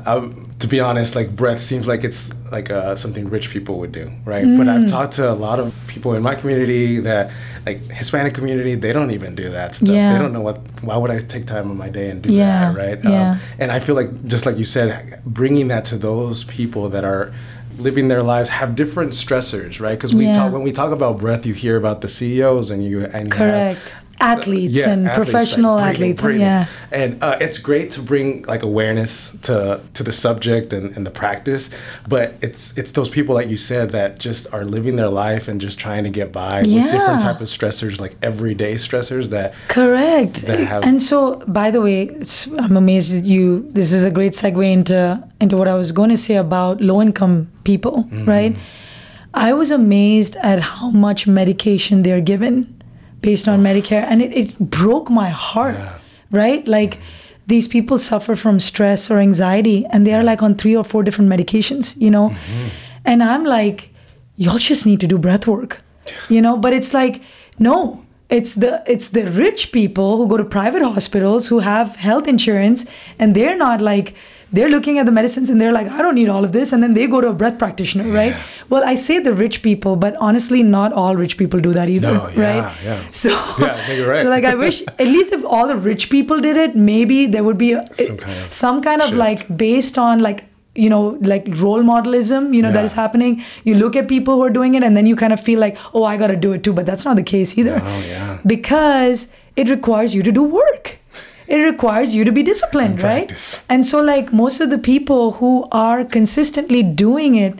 Um, 0.06 0.48
to 0.60 0.66
be 0.68 0.80
honest, 0.80 1.14
like 1.14 1.36
breath 1.36 1.60
seems 1.60 1.86
like 1.86 2.02
it's 2.02 2.32
like 2.50 2.70
uh, 2.70 2.96
something 2.96 3.28
rich 3.28 3.50
people 3.50 3.78
would 3.80 3.92
do, 3.92 4.10
right? 4.24 4.44
But 4.44 4.66
Mm. 4.66 4.84
I've 4.84 4.88
talked 4.88 5.12
to 5.14 5.30
a 5.30 5.34
lot 5.34 5.58
of 5.58 5.74
people 5.86 6.14
in 6.14 6.22
my 6.22 6.34
community 6.34 7.00
that, 7.00 7.30
like 7.66 7.80
Hispanic 7.90 8.32
community, 8.32 8.74
they 8.74 8.92
don't 8.92 9.10
even 9.10 9.34
do 9.34 9.50
that 9.50 9.74
stuff. 9.74 9.88
Yeah. 9.94 10.12
They 10.14 10.18
don't 10.18 10.32
know 10.32 10.40
what. 10.40 10.58
Why 10.82 10.96
would 10.96 11.10
I 11.10 11.18
take 11.18 11.46
time 11.46 11.70
of 11.70 11.76
my 11.76 11.90
day 11.90 12.08
and 12.10 12.22
do 12.22 12.32
Yeah, 12.32 12.72
that, 12.72 12.78
right? 12.78 13.04
yeah. 13.04 13.38
and 13.58 13.70
I 13.70 13.80
feel 13.80 13.96
like 13.96 14.24
just 14.24 14.46
like 14.46 14.56
you 14.56 14.64
said, 14.64 15.20
bringing 15.26 15.68
that 15.68 15.84
to 15.86 15.96
those 15.98 16.44
people 16.44 16.88
that 16.90 17.04
are 17.04 17.34
living 17.78 18.08
their 18.08 18.22
lives 18.22 18.48
have 18.48 18.74
different 18.74 19.12
stressors, 19.12 19.80
right? 19.80 19.92
Because 19.96 20.14
we 20.14 20.26
Yeah. 20.26 20.34
talk 20.34 20.52
when 20.52 20.62
we 20.62 20.72
talk 20.72 20.92
about 20.92 21.18
breath, 21.18 21.44
you 21.46 21.54
hear 21.54 21.76
about 21.76 22.00
the 22.00 22.08
CEOs 22.08 22.70
and 22.70 22.84
you 22.84 23.04
and 23.04 23.26
you 23.26 23.32
Correct. 23.32 23.90
have 23.90 24.05
athletes 24.20 24.74
Yeah, 24.74 24.90
and 24.90 25.06
athletes, 25.08 25.32
like 25.32 25.32
professional 25.32 25.76
breathing, 25.76 25.92
athletes. 25.94 26.20
and- 26.20 26.26
breathing. 26.26 26.40
yeah. 26.40 26.66
and 26.92 27.22
uh, 27.22 27.36
it's 27.40 27.58
great 27.58 27.90
to 27.92 28.00
bring 28.02 28.42
like 28.42 28.62
awareness 28.62 29.30
to 29.42 29.80
to 29.94 30.02
the 30.02 30.12
subject 30.12 30.72
and, 30.72 30.96
and 30.96 31.06
the 31.06 31.10
practice. 31.10 31.70
But 32.08 32.34
it's 32.42 32.76
it's 32.78 32.92
those 32.92 33.08
people 33.08 33.34
like 33.34 33.48
you 33.48 33.56
said 33.56 33.90
that 33.92 34.18
just 34.18 34.52
are 34.54 34.64
living 34.64 34.96
their 34.96 35.10
life 35.10 35.48
and 35.48 35.60
just 35.60 35.78
trying 35.78 36.04
to 36.04 36.10
get 36.10 36.32
by 36.32 36.62
with 36.62 36.90
different 36.90 37.20
type 37.22 37.40
of 37.40 37.46
stressors, 37.48 38.00
like 38.00 38.16
everyday 38.22 38.74
stressors 38.76 39.28
that 39.30 39.54
Correct. 39.68 40.46
that 40.46 40.60
have- 40.60 40.82
and 40.84 41.02
so, 41.02 41.36
by 41.46 41.70
the 41.70 41.80
way, 41.80 42.02
it's, 42.04 42.46
I'm 42.52 42.76
amazed 42.76 43.12
that 43.14 43.24
you. 43.24 43.66
This 43.70 43.92
is 43.92 44.04
a 44.04 44.10
great 44.10 44.32
segue 44.32 44.72
into 44.72 45.22
into 45.40 45.56
what 45.56 45.68
I 45.68 45.74
was 45.74 45.92
going 45.92 46.10
to 46.10 46.16
say 46.16 46.36
about 46.36 46.80
low 46.80 47.02
income 47.02 47.48
people, 47.64 48.04
Mm-hmm. 48.04 48.28
right? 48.28 48.56
I 49.34 49.52
was 49.52 49.70
amazed 49.70 50.36
at 50.36 50.60
how 50.60 50.90
much 50.90 51.26
medication 51.26 52.02
they're 52.02 52.22
given 52.22 52.74
based 53.30 53.46
on 53.52 53.62
Medicare, 53.68 54.04
and 54.10 54.22
it, 54.22 54.32
it 54.42 54.58
broke 54.58 55.08
my 55.22 55.28
heart, 55.46 55.76
Yeah. 55.78 55.98
right? 56.42 56.62
Like 56.78 56.98
these 57.52 57.66
people 57.74 57.98
suffer 57.98 58.34
from 58.44 58.60
stress 58.60 59.10
or 59.10 59.18
anxiety, 59.28 59.78
and 59.92 60.06
they 60.06 60.14
are 60.18 60.24
like 60.30 60.42
on 60.46 60.54
three 60.62 60.76
or 60.80 60.84
four 60.92 61.02
different 61.06 61.30
medications, 61.34 61.94
you 62.04 62.10
know. 62.10 62.26
Mm-hmm. 62.30 62.68
And 63.04 63.22
I'm 63.22 63.44
like, 63.44 63.78
y'all 64.36 64.58
just 64.70 64.84
need 64.86 65.00
to 65.00 65.06
do 65.14 65.18
breath 65.18 65.46
work, 65.46 65.72
you 66.28 66.40
know. 66.42 66.56
But 66.64 66.72
it's 66.78 66.92
like, 67.00 67.14
no, 67.58 67.78
it's 68.28 68.54
the 68.62 68.82
it's 68.94 69.08
the 69.10 69.24
rich 69.44 69.70
people 69.78 70.10
who 70.18 70.26
go 70.32 70.36
to 70.36 70.44
private 70.58 70.82
hospitals 70.82 71.46
who 71.50 71.58
have 71.60 71.94
health 72.08 72.26
insurance, 72.34 72.86
and 73.20 73.34
they're 73.36 73.56
not 73.66 73.80
like 73.80 74.14
they're 74.52 74.68
looking 74.68 74.98
at 74.98 75.06
the 75.06 75.12
medicines 75.12 75.50
and 75.50 75.60
they're 75.60 75.72
like, 75.72 75.88
I 75.88 76.00
don't 76.02 76.14
need 76.14 76.28
all 76.28 76.44
of 76.44 76.52
this, 76.52 76.72
and 76.72 76.82
then 76.82 76.94
they 76.94 77.06
go 77.06 77.20
to 77.20 77.28
a 77.28 77.32
breath 77.32 77.58
practitioner, 77.58 78.04
right? 78.10 78.34
Well, 78.68 78.84
I 78.84 78.94
say 78.94 79.18
the 79.18 79.32
rich 79.32 79.62
people, 79.62 79.96
but 79.96 80.14
honestly, 80.16 80.62
not 80.62 80.92
all 80.92 81.16
rich 81.16 81.36
people 81.36 81.58
do 81.60 81.72
that 81.72 81.88
either, 81.88 82.12
No, 82.12 82.28
yeah, 82.28 82.44
right? 82.60 82.76
yeah. 82.84 83.02
So, 83.10 83.30
Yeah, 83.58 83.92
you're 83.92 84.08
right. 84.08 84.22
so 84.28 84.28
like 84.30 84.44
I 84.44 84.54
wish 84.54 84.82
at 84.86 85.06
least 85.06 85.32
if 85.32 85.44
all 85.44 85.66
the 85.66 85.76
rich 85.76 86.10
people 86.10 86.40
did 86.40 86.56
it, 86.56 86.76
maybe 86.76 87.26
there 87.26 87.42
would 87.44 87.58
be 87.58 87.72
a, 87.72 87.84
Some 87.92 88.16
kind 88.18 88.38
of 88.38 88.52
some 88.52 88.82
kind 88.82 89.02
of 89.02 89.12
like 89.14 89.56
based 89.56 89.98
on 89.98 90.20
like 90.20 90.44
you 90.74 90.90
know 90.90 91.16
like 91.22 91.46
role 91.56 91.82
modelism 91.82 92.54
you 92.54 92.60
know 92.62 92.70
that 92.70 92.80
Yeah. 92.80 92.84
is 92.84 92.92
happening 92.92 93.42
you 93.64 93.74
look 93.76 93.96
at 93.96 94.08
people 94.08 94.34
who 94.34 94.42
are 94.44 94.50
doing 94.50 94.74
it 94.74 94.82
and 94.84 94.94
then 94.94 95.06
you 95.06 95.16
kind 95.16 95.32
of 95.32 95.40
feel 95.40 95.58
like 95.58 95.78
oh 95.94 96.02
i 96.04 96.18
got 96.22 96.26
to 96.26 96.36
do 96.36 96.52
it 96.52 96.62
too 96.66 96.74
but 96.78 96.84
that's 96.84 97.06
not 97.06 97.16
the 97.16 97.22
case 97.22 97.56
either 97.56 97.80
Oh, 97.82 97.98
yeah. 98.08 98.38
because 98.46 99.32
it 99.56 99.70
requires 99.70 100.14
you 100.14 100.22
to 100.22 100.30
do 100.30 100.42
work 100.42 100.98
it 101.48 101.56
requires 101.58 102.14
you 102.14 102.24
to 102.24 102.32
be 102.32 102.42
disciplined 102.42 102.94
And 102.94 103.02
right 103.02 103.28
practice. 103.28 103.64
and 103.68 103.84
so 103.86 104.00
like 104.02 104.32
most 104.32 104.60
of 104.60 104.70
the 104.70 104.78
people 104.78 105.32
who 105.32 105.66
are 105.72 106.04
consistently 106.04 106.82
doing 106.82 107.34
it 107.36 107.58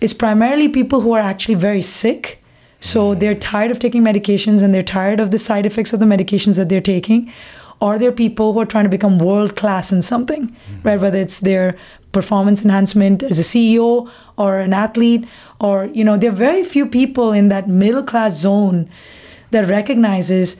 is 0.00 0.14
primarily 0.14 0.68
people 0.68 1.00
who 1.02 1.12
are 1.12 1.20
actually 1.32 1.54
very 1.68 1.82
sick 1.82 2.42
so 2.80 3.00
Mm. 3.14 3.20
they're 3.20 3.34
tired 3.34 3.70
of 3.70 3.78
taking 3.78 4.02
medications 4.02 4.62
and 4.62 4.74
they're 4.74 4.82
tired 4.98 5.20
of 5.20 5.30
the 5.30 5.38
side 5.38 5.66
effects 5.66 5.92
of 5.94 6.00
the 6.00 6.06
medications 6.14 6.56
that 6.56 6.68
they're 6.68 6.88
taking 6.96 7.30
or 7.80 7.98
they're 7.98 8.12
people 8.26 8.52
who 8.52 8.60
are 8.60 8.66
trying 8.74 8.84
to 8.84 8.90
become 8.96 9.18
world 9.18 9.54
class 9.60 9.92
in 9.92 10.02
something 10.02 10.42
Mm-hmm. 10.48 10.88
right 10.88 11.00
whether 11.00 11.18
it's 11.26 11.40
their 11.40 11.76
performance 12.18 12.62
enhancement 12.64 13.22
as 13.22 13.38
a 13.38 13.46
ceo 13.52 13.88
or 14.44 14.50
an 14.66 14.72
athlete 14.84 15.24
or 15.60 15.76
you 15.98 16.04
know 16.08 16.16
there 16.16 16.30
are 16.34 16.40
very 16.48 16.62
few 16.74 16.86
people 17.00 17.32
in 17.40 17.48
that 17.54 17.68
middle 17.68 18.02
class 18.10 18.32
zone 18.46 18.78
that 19.50 19.68
recognizes 19.68 20.56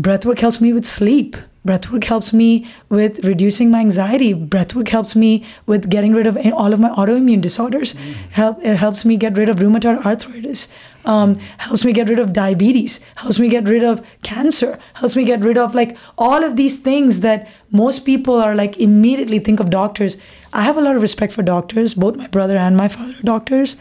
breathwork 0.00 0.38
helps 0.40 0.60
me 0.60 0.72
with 0.72 0.84
sleep 0.86 1.36
breathwork 1.66 2.04
helps 2.04 2.32
me 2.32 2.66
with 2.88 3.24
reducing 3.24 3.70
my 3.70 3.80
anxiety. 3.80 4.32
Breathwork 4.34 4.88
helps 4.88 5.16
me 5.16 5.44
with 5.66 5.90
getting 5.90 6.12
rid 6.14 6.26
of 6.26 6.38
all 6.54 6.72
of 6.72 6.80
my 6.80 6.90
autoimmune 6.90 7.40
disorders. 7.40 7.94
Help 8.30 8.58
it 8.62 8.76
helps 8.76 9.04
me 9.04 9.16
get 9.16 9.36
rid 9.36 9.48
of 9.48 9.58
rheumatoid 9.58 10.04
arthritis. 10.04 10.68
Um, 11.04 11.36
helps 11.58 11.84
me 11.84 11.92
get 11.92 12.08
rid 12.08 12.18
of 12.18 12.32
diabetes. 12.32 13.00
Helps 13.16 13.38
me 13.38 13.48
get 13.48 13.64
rid 13.64 13.84
of 13.84 14.04
cancer. 14.22 14.78
Helps 14.94 15.16
me 15.16 15.24
get 15.24 15.40
rid 15.40 15.58
of 15.58 15.74
like 15.74 15.96
all 16.16 16.44
of 16.44 16.56
these 16.56 16.80
things 16.80 17.20
that 17.20 17.48
most 17.70 18.06
people 18.06 18.34
are 18.34 18.54
like 18.54 18.78
immediately 18.78 19.38
think 19.38 19.60
of 19.60 19.70
doctors. 19.70 20.16
I 20.52 20.62
have 20.62 20.76
a 20.76 20.80
lot 20.80 20.96
of 20.96 21.02
respect 21.02 21.32
for 21.32 21.42
doctors 21.42 21.94
both 21.94 22.16
my 22.16 22.28
brother 22.28 22.56
and 22.56 22.76
my 22.76 22.88
father 22.88 23.14
are 23.18 23.22
doctors. 23.22 23.76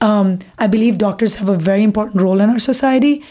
Um, 0.00 0.38
I 0.58 0.66
believe 0.66 0.96
doctors 0.98 1.34
have 1.36 1.48
a 1.48 1.56
very 1.56 1.82
important 1.82 2.22
role 2.22 2.40
in 2.40 2.48
our 2.48 2.58
society, 2.58 3.22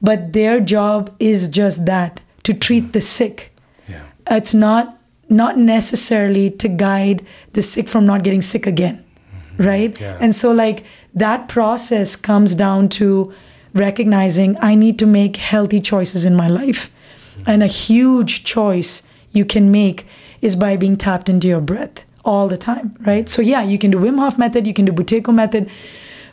but 0.00 0.32
their 0.32 0.60
job 0.60 1.14
is 1.18 1.48
just 1.48 1.86
that 1.86 2.20
to 2.44 2.54
treat 2.54 2.92
the 2.92 3.00
sick. 3.00 3.52
yeah. 3.88 4.04
It's 4.30 4.54
not 4.54 4.98
not 5.28 5.58
necessarily 5.58 6.50
to 6.50 6.68
guide 6.68 7.26
the 7.54 7.62
sick 7.62 7.88
from 7.88 8.06
not 8.06 8.22
getting 8.22 8.42
sick 8.42 8.66
again, 8.66 9.02
mm-hmm. 9.02 9.62
right? 9.64 10.00
Yeah. 10.00 10.18
And 10.20 10.34
so 10.34 10.52
like 10.52 10.84
that 11.14 11.48
process 11.48 12.14
comes 12.16 12.54
down 12.54 12.88
to 12.90 13.32
recognizing 13.72 14.56
I 14.60 14.74
need 14.74 14.98
to 14.98 15.06
make 15.06 15.36
healthy 15.36 15.80
choices 15.80 16.24
in 16.24 16.34
my 16.34 16.48
life. 16.48 16.90
Mm-hmm. 16.90 17.50
And 17.50 17.62
a 17.62 17.66
huge 17.66 18.44
choice 18.44 19.02
you 19.32 19.44
can 19.44 19.70
make 19.70 20.06
is 20.40 20.56
by 20.56 20.76
being 20.76 20.96
tapped 20.96 21.28
into 21.28 21.48
your 21.48 21.60
breath 21.60 22.04
all 22.24 22.48
the 22.48 22.56
time, 22.56 22.96
right? 23.00 23.28
So 23.28 23.42
yeah, 23.42 23.62
you 23.62 23.78
can 23.78 23.90
do 23.90 23.98
Wim 23.98 24.18
Hof 24.18 24.38
method, 24.38 24.66
you 24.66 24.74
can 24.74 24.84
do 24.84 24.92
Buteyko 24.92 25.34
method, 25.34 25.70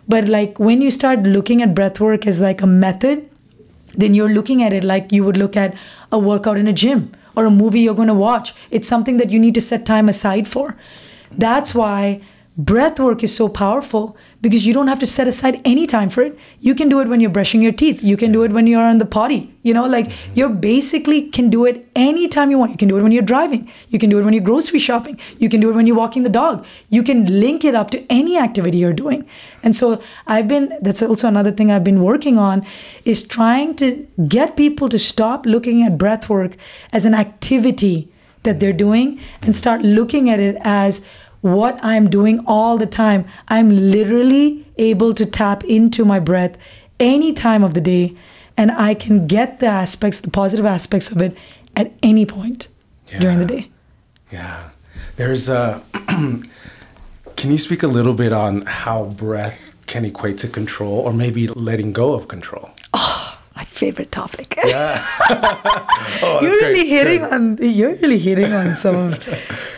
but 0.08 0.28
like 0.28 0.60
when 0.60 0.82
you 0.82 0.92
start 0.92 1.24
looking 1.24 1.62
at 1.62 1.74
breath 1.74 2.00
work 2.00 2.28
as 2.28 2.42
like 2.42 2.62
a 2.62 2.68
method, 2.68 3.30
then 3.96 4.14
you're 4.14 4.30
looking 4.30 4.64
at 4.64 4.74
it 4.74 4.84
like 4.84 5.12
you 5.12 5.24
would 5.24 5.38
look 5.38 5.56
at 5.56 5.76
a 6.12 6.20
workout 6.20 6.58
in 6.58 6.68
a 6.68 6.74
gym 6.74 7.12
or 7.36 7.46
a 7.46 7.52
movie 7.52 7.82
you're 7.82 7.96
going 7.96 8.08
to 8.08 8.14
watch. 8.14 8.54
It's 8.70 8.88
something 8.88 9.18
that 9.18 9.30
you 9.30 9.40
need 9.40 9.56
to 9.56 9.62
set 9.62 9.86
time 9.86 10.10
aside 10.10 10.48
for. 10.48 10.76
That's 11.32 11.74
why 11.74 12.22
breath 12.58 13.00
work 13.00 13.24
is 13.24 13.36
so 13.36 13.48
powerful 13.48 14.18
because 14.42 14.66
you 14.66 14.74
don't 14.74 14.88
have 14.88 15.00
to 15.00 15.06
set 15.06 15.28
aside 15.28 15.62
any 15.64 15.86
time 15.86 16.10
for 16.10 16.22
it. 16.24 16.38
You 16.60 16.74
can 16.74 16.90
do 16.90 17.00
it 17.00 17.08
when 17.08 17.20
you're 17.20 17.30
brushing 17.30 17.62
your 17.62 17.72
teeth. 17.72 18.04
You 18.04 18.18
can 18.18 18.32
do 18.32 18.44
it 18.44 18.52
when 18.52 18.66
you're 18.68 18.84
on 18.84 18.98
the 18.98 19.06
potty. 19.06 19.54
You 19.62 19.74
know, 19.74 19.86
like 19.86 20.08
mm-hmm. 20.08 20.40
you 20.40 20.50
basically 20.50 21.30
can 21.30 21.50
do 21.50 21.66
it 21.66 21.88
anytime 21.96 22.50
you 22.50 22.58
want. 22.58 22.72
You 22.72 22.78
can 22.78 22.88
do 22.88 22.98
it 22.98 23.04
when 23.04 23.12
you're 23.12 23.22
driving. 23.22 23.70
You 23.90 24.00
can 24.00 24.10
do 24.10 24.18
it 24.18 24.24
when 24.24 24.34
you're 24.34 24.44
grocery 24.44 24.80
shopping. 24.80 25.20
You 25.38 25.50
can 25.50 25.60
do 25.60 25.70
it 25.70 25.74
when 25.74 25.86
you're 25.86 25.96
walking 25.96 26.24
the 26.24 26.30
dog. 26.30 26.66
You 26.90 27.04
can 27.04 27.26
link 27.40 27.64
it 27.64 27.76
up 27.76 27.92
to 27.92 28.04
any 28.12 28.38
activity 28.38 28.80
you're 28.80 28.94
doing. 28.94 29.28
And 29.62 29.76
so 29.76 30.02
I've 30.26 30.48
been 30.48 30.76
that's 30.82 31.04
also 31.04 31.28
another 31.28 31.52
thing 31.52 31.72
I've 31.72 31.84
been 31.84 32.02
working 32.02 32.38
on 32.38 32.66
is 33.06 33.24
trying 33.24 33.76
to 33.76 34.08
get 34.28 34.58
people 34.58 34.90
to 34.90 34.98
stop 34.98 35.46
looking 35.46 35.84
at 35.84 35.98
breath 35.98 36.30
work 36.30 36.58
as 36.92 37.06
an 37.06 37.14
activity 37.14 38.12
that 38.44 38.60
they're 38.60 38.74
doing 38.74 39.20
and 39.42 39.56
start 39.56 39.82
looking 39.82 40.30
at 40.30 40.40
it 40.40 40.58
as 40.62 41.06
what 41.42 41.80
I'm 41.84 42.10
doing 42.10 42.44
all 42.46 42.78
the 42.78 42.86
time. 42.86 43.26
I'm 43.48 43.92
literally 43.92 44.66
able 44.78 45.14
to 45.14 45.26
tap 45.26 45.64
into 45.64 46.06
my 46.06 46.20
breath 46.20 46.58
any 47.00 47.34
time 47.34 47.64
of 47.64 47.74
the 47.74 47.82
day 47.82 48.16
and 48.58 48.72
I 48.72 48.94
can 48.94 49.28
get 49.28 49.60
the 49.60 49.68
aspects, 49.68 50.20
the 50.20 50.30
positive 50.30 50.66
aspects 50.66 51.10
of 51.10 51.22
it 51.22 51.36
at 51.76 51.92
any 52.04 52.26
point 52.26 52.68
during 53.20 53.40
the 53.40 53.46
day. 53.46 53.70
Yeah. 54.32 54.70
There's 55.16 55.50
a. 55.50 55.82
can 56.08 57.52
you 57.52 57.58
speak 57.58 57.84
a 57.84 57.88
little 57.88 58.14
bit 58.14 58.32
on 58.32 58.62
how 58.62 59.06
breath 59.06 59.76
can 59.88 60.06
equate 60.06 60.38
to 60.40 60.48
control 60.48 60.94
or 60.94 61.14
maybe 61.14 61.48
letting 61.48 61.92
go 61.92 62.14
of 62.14 62.28
control? 62.28 62.70
My 63.62 63.66
favorite 63.66 64.12
topic. 64.12 64.56
Yeah. 64.66 65.06
oh, 66.24 66.40
you're 66.42 66.52
really 66.52 66.74
great. 66.82 66.88
hitting 66.88 67.22
Good. 67.22 67.34
on 67.34 67.58
you're 67.62 67.94
really 68.02 68.18
hitting 68.18 68.52
on 68.54 68.74
some 68.74 68.96
of 68.96 69.12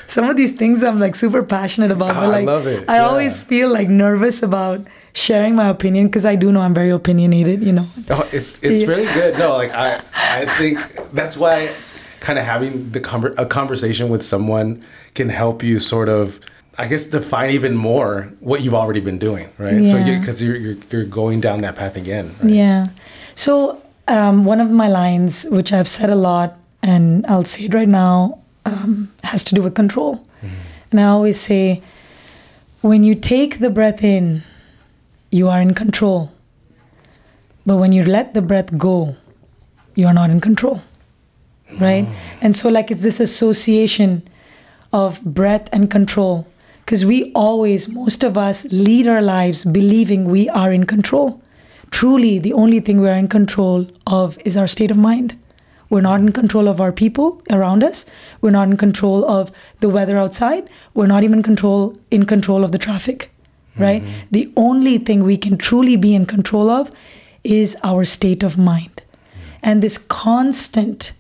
some 0.08 0.30
of 0.30 0.38
these 0.38 0.54
things 0.54 0.84
I'm 0.84 1.00
like 1.00 1.16
super 1.16 1.44
passionate 1.44 1.92
about. 1.92 2.12
Ah, 2.16 2.22
but 2.22 2.34
I 2.34 2.42
love 2.46 2.66
it. 2.66 2.88
I 2.90 2.96
Yeah. 2.96 3.08
always 3.08 3.42
feel 3.42 3.68
like 3.70 3.90
nervous 3.90 4.42
about 4.42 4.88
sharing 5.12 5.54
my 5.56 5.68
opinion 5.68 6.08
because 6.08 6.26
I 6.26 6.36
do 6.38 6.50
know 6.50 6.62
I'm 6.62 6.74
very 6.74 6.92
opinionated, 6.92 7.62
you 7.62 7.74
know. 7.74 7.88
Oh, 8.10 8.26
it, 8.32 8.48
it's 8.62 8.82
Yeah. 8.84 8.88
really 8.88 9.06
good. 9.14 9.38
No, 9.38 9.58
like 9.58 9.74
I, 9.74 10.00
I 10.16 10.46
think 10.46 10.80
that's 11.12 11.36
why 11.36 11.74
kind 12.22 12.40
of 12.40 12.46
having 12.46 12.90
the 12.92 13.02
conver- 13.02 13.36
a 13.38 13.46
conversation 13.46 14.08
with 14.08 14.24
someone 14.24 14.82
can 15.14 15.28
help 15.28 15.62
you 15.62 15.78
sort 15.78 16.08
of, 16.08 16.40
I 16.78 16.88
guess, 16.88 17.08
define 17.08 17.50
even 17.52 17.76
more 17.76 18.32
what 18.40 18.62
you've 18.62 18.74
already 18.82 19.02
been 19.02 19.20
doing, 19.20 19.50
right? 19.58 19.82
Yeah. 19.84 19.92
So 19.92 20.20
because 20.20 20.42
you're, 20.42 20.56
you're 20.56 20.78
you're 20.90 21.06
going 21.22 21.42
down 21.42 21.62
that 21.68 21.76
path 21.76 21.98
again. 21.98 22.34
Right? 22.42 22.54
Yeah. 22.54 22.88
So 23.36 23.82
um, 24.08 24.46
one 24.46 24.60
of 24.60 24.70
my 24.72 24.88
lines, 24.88 25.46
which 25.50 25.74
I've 25.74 25.88
said 25.88 26.10
a 26.10 26.16
lot, 26.16 26.58
and 26.82 27.26
I'll 27.28 27.46
say 27.46 27.66
it 27.66 27.74
right 27.74 27.88
now, 27.88 28.40
um, 28.66 29.12
has 29.24 29.44
to 29.46 29.56
do 29.56 29.62
with 29.62 29.76
control. 29.76 30.26
And 30.92 31.00
I 31.00 31.06
always 31.06 31.40
say, 31.40 31.82
when 32.82 33.04
you 33.04 33.16
take 33.16 33.60
the 33.60 33.70
breath 33.70 34.04
in, 34.04 34.44
you 35.32 35.50
are 35.50 35.60
in 35.60 35.74
control. 35.74 36.32
But 37.66 37.78
when 37.78 37.94
you 37.94 38.04
let 38.04 38.34
the 38.34 38.42
breath 38.42 38.78
go, 38.78 39.16
you 39.96 40.06
are 40.06 40.14
not 40.14 40.30
in 40.30 40.40
control. 40.40 40.84
Right? 41.80 42.08
And 42.42 42.56
so, 42.56 42.70
like, 42.70 42.92
it's 42.92 43.02
this 43.02 43.20
association 43.20 44.22
of 44.92 45.22
breath 45.24 45.68
and 45.72 45.90
control. 45.90 46.46
Because 46.86 47.06
we 47.06 47.32
always, 47.34 47.88
most 47.88 48.24
of 48.24 48.38
us, 48.38 48.66
lead 48.72 49.08
our 49.08 49.22
lives 49.22 49.64
believing 49.64 50.26
we 50.26 50.50
are 50.50 50.72
in 50.72 50.86
control. 50.86 51.42
Truly, 51.94 52.40
the 52.40 52.54
only 52.54 52.80
thing 52.80 53.00
we 53.00 53.08
are 53.08 53.14
in 53.14 53.28
control 53.28 53.86
of 54.08 54.40
is 54.44 54.58
our 54.58 54.66
state 54.66 54.90
of 54.90 54.98
mind. 54.98 55.40
We're 55.92 56.02
not 56.02 56.22
in 56.22 56.32
control 56.32 56.68
of 56.68 56.82
our 56.82 56.92
people 56.92 57.40
around 57.52 57.84
us. 57.84 58.08
We're 58.42 58.50
not 58.50 58.68
in 58.68 58.78
control 58.78 59.24
of 59.30 59.52
the 59.80 59.90
weather 59.90 60.18
outside. 60.18 60.68
We're 60.96 61.06
not 61.06 61.24
even 61.24 61.44
control 61.44 61.96
in 62.10 62.26
control 62.26 62.64
of 62.64 62.72
the 62.72 62.80
traffic. 62.80 63.30
Right? 63.78 64.02
Mm-hmm. 64.02 64.28
The 64.32 64.52
only 64.58 64.98
thing 64.98 65.24
we 65.24 65.38
can 65.38 65.56
truly 65.56 65.96
be 65.96 66.16
in 66.16 66.26
control 66.26 66.68
of 66.72 66.90
is 67.44 67.78
our 67.84 68.06
state 68.06 68.42
of 68.42 68.58
mind. 68.58 69.04
And 69.62 69.84
this 69.84 70.00
constant 70.00 71.14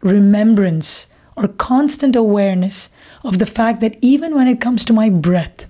remembrance 0.00 1.12
or 1.34 1.48
constant 1.48 2.14
awareness 2.14 2.90
of 3.24 3.40
the 3.40 3.46
fact 3.46 3.80
that 3.80 3.98
even 4.00 4.36
when 4.36 4.46
it 4.46 4.60
comes 4.60 4.84
to 4.84 4.92
my 4.92 5.10
breath, 5.10 5.66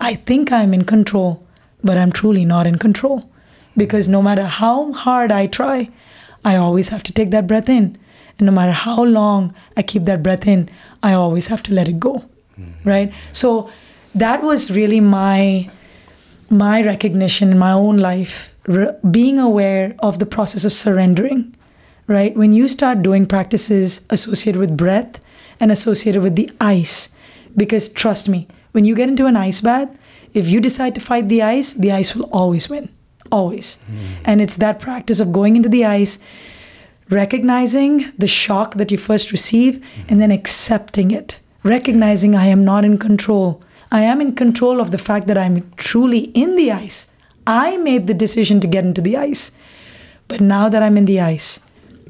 I 0.00 0.14
think 0.14 0.50
I'm 0.50 0.72
in 0.72 0.84
control, 0.84 1.46
but 1.84 1.98
I'm 1.98 2.10
truly 2.10 2.46
not 2.46 2.66
in 2.66 2.78
control. 2.78 3.30
Because 3.76 4.08
no 4.08 4.22
matter 4.22 4.44
how 4.44 4.92
hard 4.92 5.30
I 5.30 5.46
try, 5.46 5.90
I 6.44 6.56
always 6.56 6.88
have 6.88 7.02
to 7.04 7.12
take 7.12 7.30
that 7.30 7.46
breath 7.46 7.68
in. 7.68 7.98
And 8.38 8.46
no 8.46 8.52
matter 8.52 8.72
how 8.72 9.02
long 9.02 9.54
I 9.76 9.82
keep 9.82 10.04
that 10.04 10.22
breath 10.22 10.46
in, 10.46 10.68
I 11.02 11.12
always 11.12 11.48
have 11.48 11.62
to 11.64 11.74
let 11.74 11.88
it 11.88 11.98
go. 11.98 12.24
Mm-hmm. 12.58 12.88
Right? 12.88 13.14
So 13.32 13.70
that 14.14 14.42
was 14.42 14.70
really 14.70 15.00
my 15.00 15.70
my 16.48 16.80
recognition 16.80 17.50
in 17.50 17.58
my 17.58 17.72
own 17.72 17.98
life, 17.98 18.54
re- 18.66 18.94
being 19.10 19.38
aware 19.38 19.96
of 19.98 20.20
the 20.20 20.26
process 20.26 20.64
of 20.64 20.72
surrendering. 20.72 21.54
Right? 22.06 22.36
When 22.36 22.52
you 22.52 22.68
start 22.68 23.02
doing 23.02 23.26
practices 23.26 24.06
associated 24.10 24.60
with 24.60 24.76
breath 24.76 25.18
and 25.58 25.72
associated 25.72 26.22
with 26.22 26.36
the 26.36 26.50
ice, 26.60 27.16
because 27.56 27.88
trust 27.88 28.28
me, 28.28 28.46
when 28.72 28.84
you 28.84 28.94
get 28.94 29.08
into 29.08 29.26
an 29.26 29.36
ice 29.36 29.60
bath, 29.60 29.88
if 30.34 30.48
you 30.48 30.60
decide 30.60 30.94
to 30.94 31.00
fight 31.00 31.28
the 31.28 31.42
ice, 31.42 31.72
the 31.72 31.90
ice 31.90 32.14
will 32.14 32.28
always 32.30 32.68
win. 32.68 32.90
Always. 33.30 33.78
Mm. 33.90 34.08
And 34.24 34.40
it's 34.40 34.56
that 34.56 34.80
practice 34.80 35.20
of 35.20 35.32
going 35.32 35.56
into 35.56 35.68
the 35.68 35.84
ice, 35.84 36.18
recognizing 37.10 38.12
the 38.18 38.26
shock 38.26 38.74
that 38.74 38.90
you 38.90 38.98
first 38.98 39.32
receive, 39.32 39.76
mm. 39.76 40.04
and 40.08 40.20
then 40.20 40.30
accepting 40.30 41.10
it. 41.10 41.38
Recognizing 41.62 42.34
I 42.34 42.46
am 42.46 42.64
not 42.64 42.84
in 42.84 42.98
control. 42.98 43.62
I 43.90 44.02
am 44.02 44.20
in 44.20 44.34
control 44.34 44.80
of 44.80 44.90
the 44.90 44.98
fact 44.98 45.26
that 45.26 45.38
I'm 45.38 45.70
truly 45.76 46.30
in 46.34 46.56
the 46.56 46.72
ice. 46.72 47.12
I 47.46 47.76
made 47.76 48.06
the 48.06 48.14
decision 48.14 48.60
to 48.60 48.66
get 48.66 48.84
into 48.84 49.00
the 49.00 49.16
ice. 49.16 49.52
But 50.28 50.40
now 50.40 50.68
that 50.68 50.82
I'm 50.82 50.96
in 50.96 51.04
the 51.04 51.20
ice, 51.20 51.60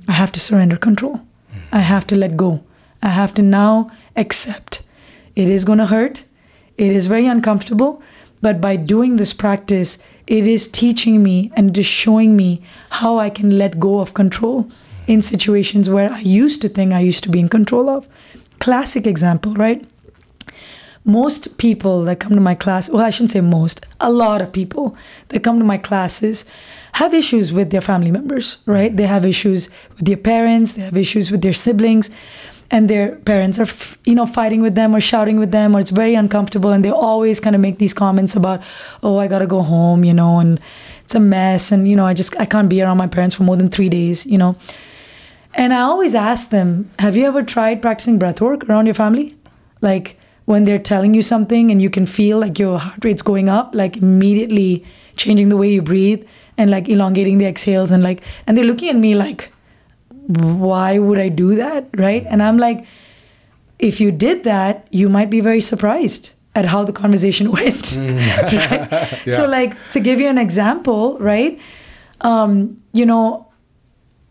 I 0.09 0.13
have 0.13 0.33
to 0.33 0.41
surrender 0.41 0.77
control. 0.77 1.17
Mm. 1.17 1.61
I 1.73 1.81
have 1.81 2.07
to 2.09 2.17
let 2.17 2.37
go. 2.37 2.65
I 3.03 3.09
have 3.09 3.35
to 3.35 3.43
now 3.43 3.91
accept. 4.17 4.83
It 5.35 5.51
is 5.51 5.65
going 5.65 5.79
to 5.79 5.87
hurt. 5.87 6.25
It 6.79 6.93
is 6.93 7.07
very 7.07 7.27
uncomfortable. 7.27 8.03
But 8.41 8.61
by 8.61 8.77
doing 8.77 9.17
this 9.17 9.33
practice, 9.33 9.99
it 10.27 10.47
is 10.47 10.67
teaching 10.67 11.23
me 11.23 11.53
and 11.55 11.77
is 11.77 11.87
showing 11.87 12.37
me 12.37 12.63
how 12.91 13.19
I 13.19 13.31
can 13.31 13.59
let 13.59 13.79
go 13.79 14.01
of 14.01 14.15
control 14.15 14.69
in 15.07 15.23
situations 15.23 15.89
where 15.89 16.11
I 16.11 16.21
used 16.21 16.61
to 16.63 16.69
think 16.69 16.93
I 16.93 17.01
used 17.01 17.23
to 17.25 17.31
be 17.31 17.39
in 17.39 17.49
control 17.49 17.89
of. 17.89 18.09
Classic 18.59 19.07
example, 19.07 19.55
right? 19.55 19.87
Most 21.05 21.59
people 21.59 22.03
that 22.05 22.19
come 22.19 22.35
to 22.35 22.41
my 22.41 22.57
class, 22.57 22.91
well, 22.91 23.05
I 23.05 23.11
shouldn't 23.11 23.31
say 23.31 23.41
most, 23.41 23.87
a 24.01 24.11
lot 24.11 24.43
of 24.43 24.53
people 24.53 24.97
that 25.29 25.45
come 25.45 25.61
to 25.61 25.65
my 25.65 25.79
classes 25.79 26.45
have 26.95 27.15
issues 27.15 27.53
with 27.53 27.71
their 27.71 27.81
family 27.81 28.11
members, 28.11 28.57
right? 28.67 28.97
They 28.97 29.07
have 29.07 29.25
issues 29.25 29.71
with 29.97 30.07
their 30.07 30.17
parents, 30.17 30.73
they 30.73 30.83
have 30.83 30.97
issues 30.97 31.31
with 31.31 31.43
their 31.43 31.53
siblings 31.53 32.11
and 32.71 32.91
their 32.91 33.17
parents 33.17 33.59
are 33.59 33.67
you 34.05 34.15
know 34.15 34.27
fighting 34.27 34.61
with 34.61 34.75
them 34.75 34.95
or 34.95 35.01
shouting 35.01 35.39
with 35.39 35.53
them 35.53 35.75
or 35.75 35.81
it's 35.81 35.91
very 35.91 36.15
uncomfortable 36.15 36.73
and 36.73 36.85
they 36.85 36.91
always 36.91 37.41
kind 37.41 37.55
of 37.55 37.63
make 37.63 37.79
these 37.79 37.95
comments 37.95 38.35
about 38.37 38.63
oh 39.03 39.19
i 39.19 39.27
gotta 39.29 39.47
go 39.47 39.63
home 39.63 40.05
you 40.05 40.15
know 40.15 40.39
and 40.39 40.61
it's 41.05 41.15
a 41.15 41.21
mess 41.21 41.71
and 41.71 41.89
you 41.89 41.97
know 41.97 42.07
i 42.07 42.13
just 42.13 42.37
i 42.41 42.45
can't 42.45 42.69
be 42.69 42.83
around 42.83 42.97
my 42.97 43.07
parents 43.07 43.37
for 43.37 43.45
more 43.45 43.57
than 43.57 43.69
three 43.69 43.89
days 43.89 44.27
you 44.27 44.39
know. 44.39 44.57
And 45.55 45.73
i 45.73 45.81
always 45.81 46.15
ask 46.15 46.51
them 46.51 46.91
have 46.99 47.17
you 47.17 47.25
ever 47.27 47.43
tried 47.43 47.81
practicing 47.81 48.19
breath 48.19 48.41
work 48.41 48.69
around 48.69 48.87
your 48.87 48.95
family? 48.95 49.37
Like 49.81 50.19
when 50.47 50.65
they're 50.65 50.79
telling 50.79 51.13
you 51.15 51.23
something 51.23 51.71
and 51.71 51.83
you 51.83 51.91
can 51.91 52.07
feel 52.07 52.39
like 52.39 52.59
your 52.59 52.79
heart 52.79 53.05
rate's 53.05 53.23
going 53.23 53.49
up 53.49 53.75
like 53.75 53.97
immediately 53.97 54.85
changing 55.17 55.49
the 55.49 55.57
way 55.57 55.73
you 55.73 55.83
breathe 55.83 56.27
and 56.57 56.71
like 56.71 56.89
elongating 56.89 57.39
the 57.39 57.47
exhales 57.47 57.91
and 57.91 58.03
like 58.03 58.23
and 58.47 58.57
they're 58.57 58.65
looking 58.65 58.89
at 58.89 58.97
me 58.97 59.15
like 59.15 59.51
why 60.27 60.99
would 60.99 61.19
I 61.19 61.29
do 61.29 61.55
that? 61.57 61.89
Right. 61.97 62.25
And 62.29 62.43
I'm 62.43 62.59
like, 62.59 62.87
if 63.79 64.01
you 64.01 64.11
did 64.11 64.45
that, 64.45 64.87
you 64.91 65.09
might 65.09 65.31
be 65.31 65.41
very 65.41 65.61
surprised 65.61 66.31
at 66.55 66.65
how 66.65 66.85
the 66.85 66.93
conversation 66.93 67.53
went. 67.59 67.85
Mm. 67.85 68.43
right? 68.43 68.53
yeah. 69.27 69.37
So, 69.37 69.47
like, 69.47 69.77
to 69.91 70.01
give 70.01 70.21
you 70.21 70.29
an 70.29 70.39
example, 70.39 71.19
right? 71.19 71.61
Um, 72.23 72.83
you 72.93 73.07
know, 73.07 73.49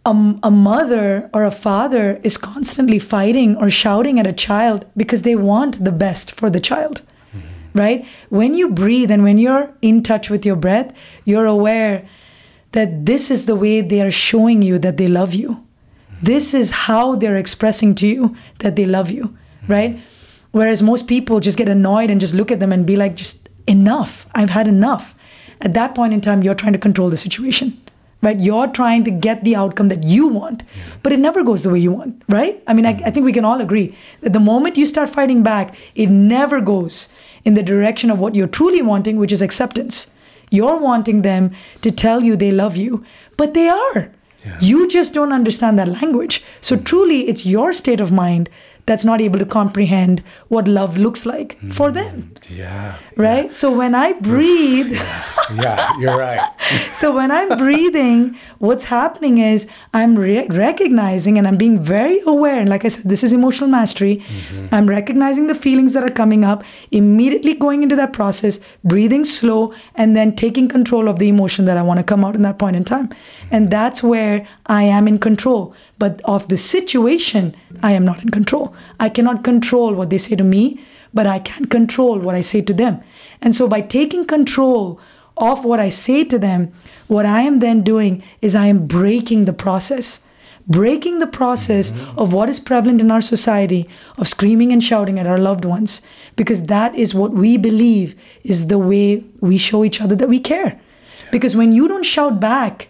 a, 0.05 0.35
a 0.43 0.51
mother 0.51 1.29
or 1.33 1.45
a 1.45 1.51
father 1.51 2.19
is 2.23 2.37
constantly 2.37 2.99
fighting 2.99 3.55
or 3.57 3.69
shouting 3.69 4.19
at 4.19 4.27
a 4.27 4.33
child 4.33 4.85
because 4.97 5.21
they 5.21 5.35
want 5.35 5.83
the 5.83 5.91
best 5.91 6.31
for 6.31 6.49
the 6.49 6.59
child. 6.59 7.01
Mm-hmm. 7.35 7.79
Right? 7.79 8.07
When 8.29 8.53
you 8.53 8.69
breathe 8.69 9.11
and 9.11 9.23
when 9.23 9.37
you're 9.37 9.73
in 9.81 10.03
touch 10.03 10.29
with 10.29 10.45
your 10.45 10.55
breath, 10.55 10.93
you're 11.25 11.45
aware 11.45 12.07
that 12.71 13.05
this 13.05 13.31
is 13.31 13.45
the 13.45 13.55
way 13.55 13.81
they 13.81 14.01
are 14.01 14.11
showing 14.11 14.61
you 14.61 14.77
that 14.79 14.97
they 14.97 15.07
love 15.07 15.33
you 15.33 15.64
this 16.25 16.53
is 16.53 16.71
how 16.71 17.15
they're 17.15 17.37
expressing 17.37 17.95
to 17.95 18.07
you 18.07 18.35
that 18.59 18.75
they 18.75 18.85
love 18.85 19.09
you, 19.11 19.23
mm-hmm. 19.23 19.71
right? 19.71 19.99
Whereas 20.51 20.81
most 20.81 21.07
people 21.07 21.39
just 21.39 21.57
get 21.57 21.67
annoyed 21.67 22.09
and 22.09 22.21
just 22.21 22.33
look 22.33 22.51
at 22.51 22.59
them 22.59 22.71
and 22.71 22.85
be 22.85 22.95
like, 22.95 23.15
just 23.15 23.49
enough. 23.67 24.25
I've 24.33 24.49
had 24.49 24.67
enough. 24.67 25.15
At 25.61 25.73
that 25.73 25.95
point 25.95 26.13
in 26.13 26.21
time, 26.21 26.43
you're 26.43 26.55
trying 26.55 26.73
to 26.73 26.79
control 26.79 27.09
the 27.09 27.17
situation, 27.17 27.79
right? 28.21 28.39
You're 28.39 28.67
trying 28.67 29.03
to 29.05 29.11
get 29.11 29.43
the 29.43 29.55
outcome 29.55 29.89
that 29.89 30.03
you 30.03 30.27
want, 30.27 30.63
but 31.03 31.11
it 31.11 31.19
never 31.19 31.43
goes 31.43 31.63
the 31.63 31.71
way 31.71 31.79
you 31.79 31.91
want, 31.91 32.21
right? 32.29 32.61
I 32.67 32.73
mean, 32.73 32.85
I, 32.85 32.89
I 32.89 32.93
mm-hmm. 32.93 33.11
think 33.11 33.25
we 33.25 33.33
can 33.33 33.45
all 33.45 33.61
agree 33.61 33.97
that 34.21 34.33
the 34.33 34.39
moment 34.39 34.77
you 34.77 34.85
start 34.85 35.09
fighting 35.09 35.43
back, 35.43 35.75
it 35.93 36.07
never 36.07 36.61
goes 36.61 37.09
in 37.43 37.53
the 37.53 37.63
direction 37.63 38.09
of 38.09 38.19
what 38.19 38.35
you're 38.35 38.47
truly 38.47 38.81
wanting, 38.81 39.17
which 39.17 39.31
is 39.31 39.41
acceptance. 39.41 40.13
You're 40.51 40.77
wanting 40.77 41.21
them 41.21 41.51
to 41.81 41.91
tell 41.91 42.23
you 42.23 42.35
they 42.35 42.51
love 42.51 42.77
you, 42.77 43.03
but 43.37 43.53
they 43.53 43.67
are. 43.67 44.11
Yeah. 44.45 44.57
You 44.59 44.87
just 44.87 45.13
don't 45.13 45.33
understand 45.33 45.79
that 45.79 45.87
language. 45.87 46.43
So 46.61 46.75
hmm. 46.75 46.83
truly, 46.83 47.27
it's 47.27 47.45
your 47.45 47.73
state 47.73 47.99
of 47.99 48.11
mind 48.11 48.49
that's 48.85 49.03
not 49.03 49.19
able 49.19 49.39
to 49.39 49.45
comprehend 49.45 50.23
what 50.47 50.67
love 50.67 50.97
looks 50.97 51.25
like 51.25 51.59
mm. 51.59 51.73
for 51.73 51.91
them. 51.91 52.31
Yeah. 52.49 52.97
Right? 53.15 53.45
Yeah. 53.45 53.51
So 53.51 53.75
when 53.75 53.95
I 53.95 54.13
breathe, 54.13 54.91
yeah. 54.93 55.33
yeah, 55.55 55.99
you're 55.99 56.17
right. 56.17 56.51
so 56.91 57.15
when 57.15 57.31
I'm 57.31 57.57
breathing, 57.57 58.37
what's 58.59 58.85
happening 58.85 59.39
is 59.39 59.67
I'm 59.93 60.15
re- 60.15 60.47
recognizing 60.47 61.37
and 61.37 61.47
I'm 61.47 61.57
being 61.57 61.79
very 61.81 62.19
aware. 62.27 62.59
And 62.59 62.69
like 62.69 62.85
I 62.85 62.89
said, 62.89 63.09
this 63.09 63.23
is 63.23 63.33
emotional 63.33 63.69
mastery. 63.69 64.17
Mm-hmm. 64.17 64.67
I'm 64.75 64.87
recognizing 64.87 65.47
the 65.47 65.55
feelings 65.55 65.93
that 65.93 66.03
are 66.03 66.13
coming 66.13 66.43
up, 66.43 66.63
immediately 66.91 67.55
going 67.55 67.81
into 67.81 67.95
that 67.95 68.13
process, 68.13 68.59
breathing 68.83 69.25
slow, 69.25 69.73
and 69.95 70.15
then 70.15 70.35
taking 70.35 70.67
control 70.67 71.09
of 71.09 71.17
the 71.17 71.27
emotion 71.27 71.65
that 71.65 71.77
I 71.77 71.81
want 71.81 71.99
to 71.99 72.03
come 72.03 72.23
out 72.23 72.35
in 72.35 72.43
that 72.43 72.59
point 72.59 72.75
in 72.75 72.83
time. 72.83 73.07
Mm-hmm. 73.07 73.47
And 73.51 73.71
that's 73.71 74.03
where 74.03 74.47
I 74.67 74.83
am 74.83 75.07
in 75.07 75.17
control. 75.17 75.73
But 75.97 76.21
of 76.25 76.47
the 76.49 76.57
situation, 76.57 77.55
I 77.81 77.91
am 77.93 78.03
not 78.03 78.21
in 78.21 78.29
control. 78.29 78.75
I 78.99 79.09
cannot 79.09 79.43
control 79.43 79.93
what 79.93 80.09
they 80.09 80.17
say 80.17 80.35
to 80.35 80.43
me, 80.43 80.83
but 81.13 81.25
I 81.25 81.39
can 81.39 81.65
control 81.65 82.19
what 82.19 82.35
I 82.35 82.41
say 82.41 82.61
to 82.61 82.73
them. 82.73 83.01
And 83.41 83.55
so 83.55 83.67
by 83.67 83.81
taking 83.81 84.25
control 84.25 84.99
of 85.37 85.63
what 85.63 85.79
I 85.79 85.89
say 85.89 86.23
to 86.25 86.37
them, 86.37 86.73
what 87.07 87.25
I 87.25 87.41
am 87.41 87.59
then 87.59 87.83
doing 87.83 88.23
is 88.41 88.55
I 88.55 88.65
am 88.65 88.87
breaking 88.87 89.45
the 89.45 89.53
process. 89.53 90.25
Breaking 90.67 91.19
the 91.19 91.27
process 91.27 91.91
mm-hmm. 91.91 92.19
of 92.19 92.33
what 92.33 92.49
is 92.49 92.59
prevalent 92.59 92.99
in 92.99 93.11
our 93.11 93.21
society 93.21 93.87
of 94.17 94.27
screaming 94.27 94.71
and 94.71 94.83
shouting 94.83 95.19
at 95.19 95.27
our 95.27 95.37
loved 95.37 95.63
ones, 95.63 96.01
because 96.35 96.65
that 96.65 96.95
is 96.95 97.13
what 97.13 97.31
we 97.31 97.55
believe 97.55 98.15
is 98.43 98.67
the 98.67 98.79
way 98.79 99.23
we 99.41 99.57
show 99.57 99.83
each 99.83 100.01
other 100.01 100.15
that 100.15 100.27
we 100.27 100.39
care. 100.39 100.81
Because 101.31 101.55
when 101.55 101.71
you 101.71 101.87
don't 101.87 102.03
shout 102.03 102.39
back, 102.39 102.87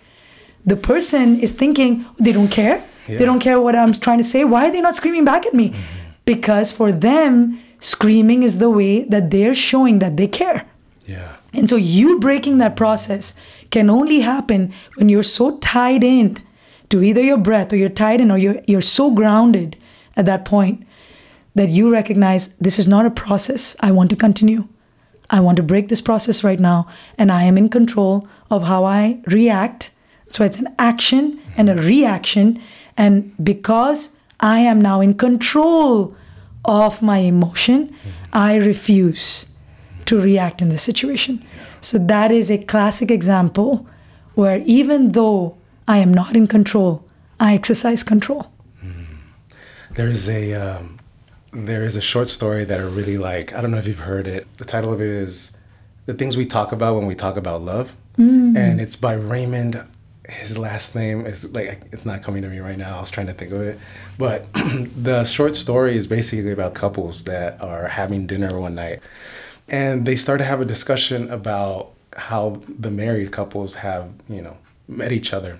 the 0.65 0.77
person 0.77 1.39
is 1.39 1.51
thinking 1.51 2.05
they 2.17 2.31
don't 2.31 2.49
care 2.49 2.83
yeah. 3.07 3.17
They 3.17 3.25
don't 3.25 3.39
care 3.39 3.59
what 3.59 3.75
I'm 3.75 3.93
trying 3.93 4.17
to 4.17 4.23
say. 4.23 4.43
Why 4.43 4.67
are 4.67 4.71
they 4.71 4.81
not 4.81 4.95
screaming 4.95 5.25
back 5.25 5.45
at 5.45 5.53
me? 5.53 5.69
Mm-hmm. 5.69 5.81
Because 6.25 6.71
for 6.71 6.91
them, 6.91 7.59
screaming 7.79 8.43
is 8.43 8.59
the 8.59 8.69
way 8.69 9.03
that 9.03 9.29
they're 9.29 9.53
showing 9.53 9.99
that 9.99 10.17
they 10.17 10.27
care. 10.27 10.65
Yeah. 11.05 11.35
And 11.53 11.69
so 11.69 11.75
you 11.75 12.19
breaking 12.19 12.57
that 12.57 12.75
process 12.75 13.39
can 13.69 13.89
only 13.89 14.21
happen 14.21 14.73
when 14.95 15.09
you're 15.09 15.23
so 15.23 15.57
tied 15.59 16.03
in 16.03 16.41
to 16.89 17.01
either 17.01 17.21
your 17.21 17.37
breath 17.37 17.71
or 17.71 17.77
you're 17.77 17.89
tied 17.89 18.21
in 18.21 18.31
or 18.31 18.37
you're 18.37 18.61
you're 18.67 18.81
so 18.81 19.13
grounded 19.13 19.77
at 20.15 20.25
that 20.25 20.45
point 20.45 20.85
that 21.55 21.69
you 21.69 21.91
recognize 21.91 22.55
this 22.57 22.77
is 22.77 22.87
not 22.87 23.05
a 23.05 23.11
process 23.11 23.75
I 23.79 23.91
want 23.91 24.09
to 24.09 24.15
continue. 24.15 24.67
I 25.29 25.39
want 25.39 25.55
to 25.57 25.63
break 25.63 25.89
this 25.89 26.01
process 26.01 26.43
right 26.43 26.59
now 26.59 26.87
and 27.17 27.31
I 27.31 27.43
am 27.43 27.57
in 27.57 27.69
control 27.69 28.27
of 28.49 28.63
how 28.63 28.83
I 28.85 29.21
react. 29.25 29.91
So 30.29 30.43
it's 30.43 30.59
an 30.59 30.73
action 30.77 31.39
and 31.57 31.69
a 31.69 31.75
reaction 31.75 32.61
and 32.97 33.33
because 33.43 34.17
I 34.39 34.59
am 34.59 34.81
now 34.81 35.01
in 35.01 35.13
control 35.15 36.15
of 36.63 37.01
my 37.01 37.19
emotion, 37.19 37.87
mm-hmm. 37.87 38.09
I 38.33 38.55
refuse 38.55 39.47
to 40.05 40.19
react 40.19 40.61
in 40.61 40.69
the 40.69 40.77
situation. 40.77 41.43
So 41.81 41.97
that 41.97 42.31
is 42.31 42.49
a 42.49 42.63
classic 42.63 43.11
example 43.11 43.87
where 44.35 44.61
even 44.65 45.11
though 45.11 45.57
I 45.87 45.97
am 45.97 46.13
not 46.13 46.35
in 46.35 46.47
control, 46.47 47.03
I 47.39 47.53
exercise 47.53 48.03
control. 48.03 48.51
Mm. 48.83 49.05
There 49.91 50.07
is 50.07 50.29
a 50.29 50.53
um, 50.53 50.99
there 51.53 51.83
is 51.83 51.95
a 51.95 52.01
short 52.01 52.27
story 52.29 52.63
that 52.65 52.79
I 52.79 52.83
really 52.83 53.17
like. 53.17 53.53
I 53.53 53.61
don't 53.61 53.71
know 53.71 53.77
if 53.77 53.87
you've 53.87 53.99
heard 53.99 54.27
it. 54.27 54.51
The 54.57 54.65
title 54.65 54.91
of 54.91 55.01
it 55.01 55.09
is 55.09 55.55
"The 56.05 56.13
Things 56.13 56.37
We 56.37 56.45
Talk 56.45 56.71
About 56.71 56.95
When 56.95 57.05
We 57.05 57.15
Talk 57.15 57.37
About 57.37 57.61
Love," 57.61 57.95
mm. 58.17 58.57
and 58.57 58.81
it's 58.81 58.95
by 58.95 59.13
Raymond 59.13 59.83
his 60.29 60.57
last 60.57 60.95
name 60.95 61.25
is 61.25 61.51
like 61.53 61.81
it's 61.91 62.05
not 62.05 62.23
coming 62.23 62.41
to 62.41 62.49
me 62.49 62.59
right 62.59 62.77
now. 62.77 62.97
I 62.97 62.99
was 62.99 63.11
trying 63.11 63.27
to 63.27 63.33
think 63.33 63.51
of 63.51 63.61
it, 63.61 63.79
but 64.17 64.47
the 64.53 65.23
short 65.23 65.55
story 65.55 65.97
is 65.97 66.07
basically 66.07 66.51
about 66.51 66.73
couples 66.73 67.25
that 67.25 67.61
are 67.61 67.87
having 67.87 68.27
dinner 68.27 68.59
one 68.59 68.75
night, 68.75 69.01
and 69.67 70.05
they 70.05 70.15
start 70.15 70.39
to 70.39 70.45
have 70.45 70.61
a 70.61 70.65
discussion 70.65 71.29
about 71.31 71.91
how 72.15 72.61
the 72.67 72.89
married 72.91 73.31
couples 73.31 73.75
have 73.75 74.09
you 74.29 74.41
know 74.41 74.57
met 74.87 75.11
each 75.11 75.33
other, 75.33 75.59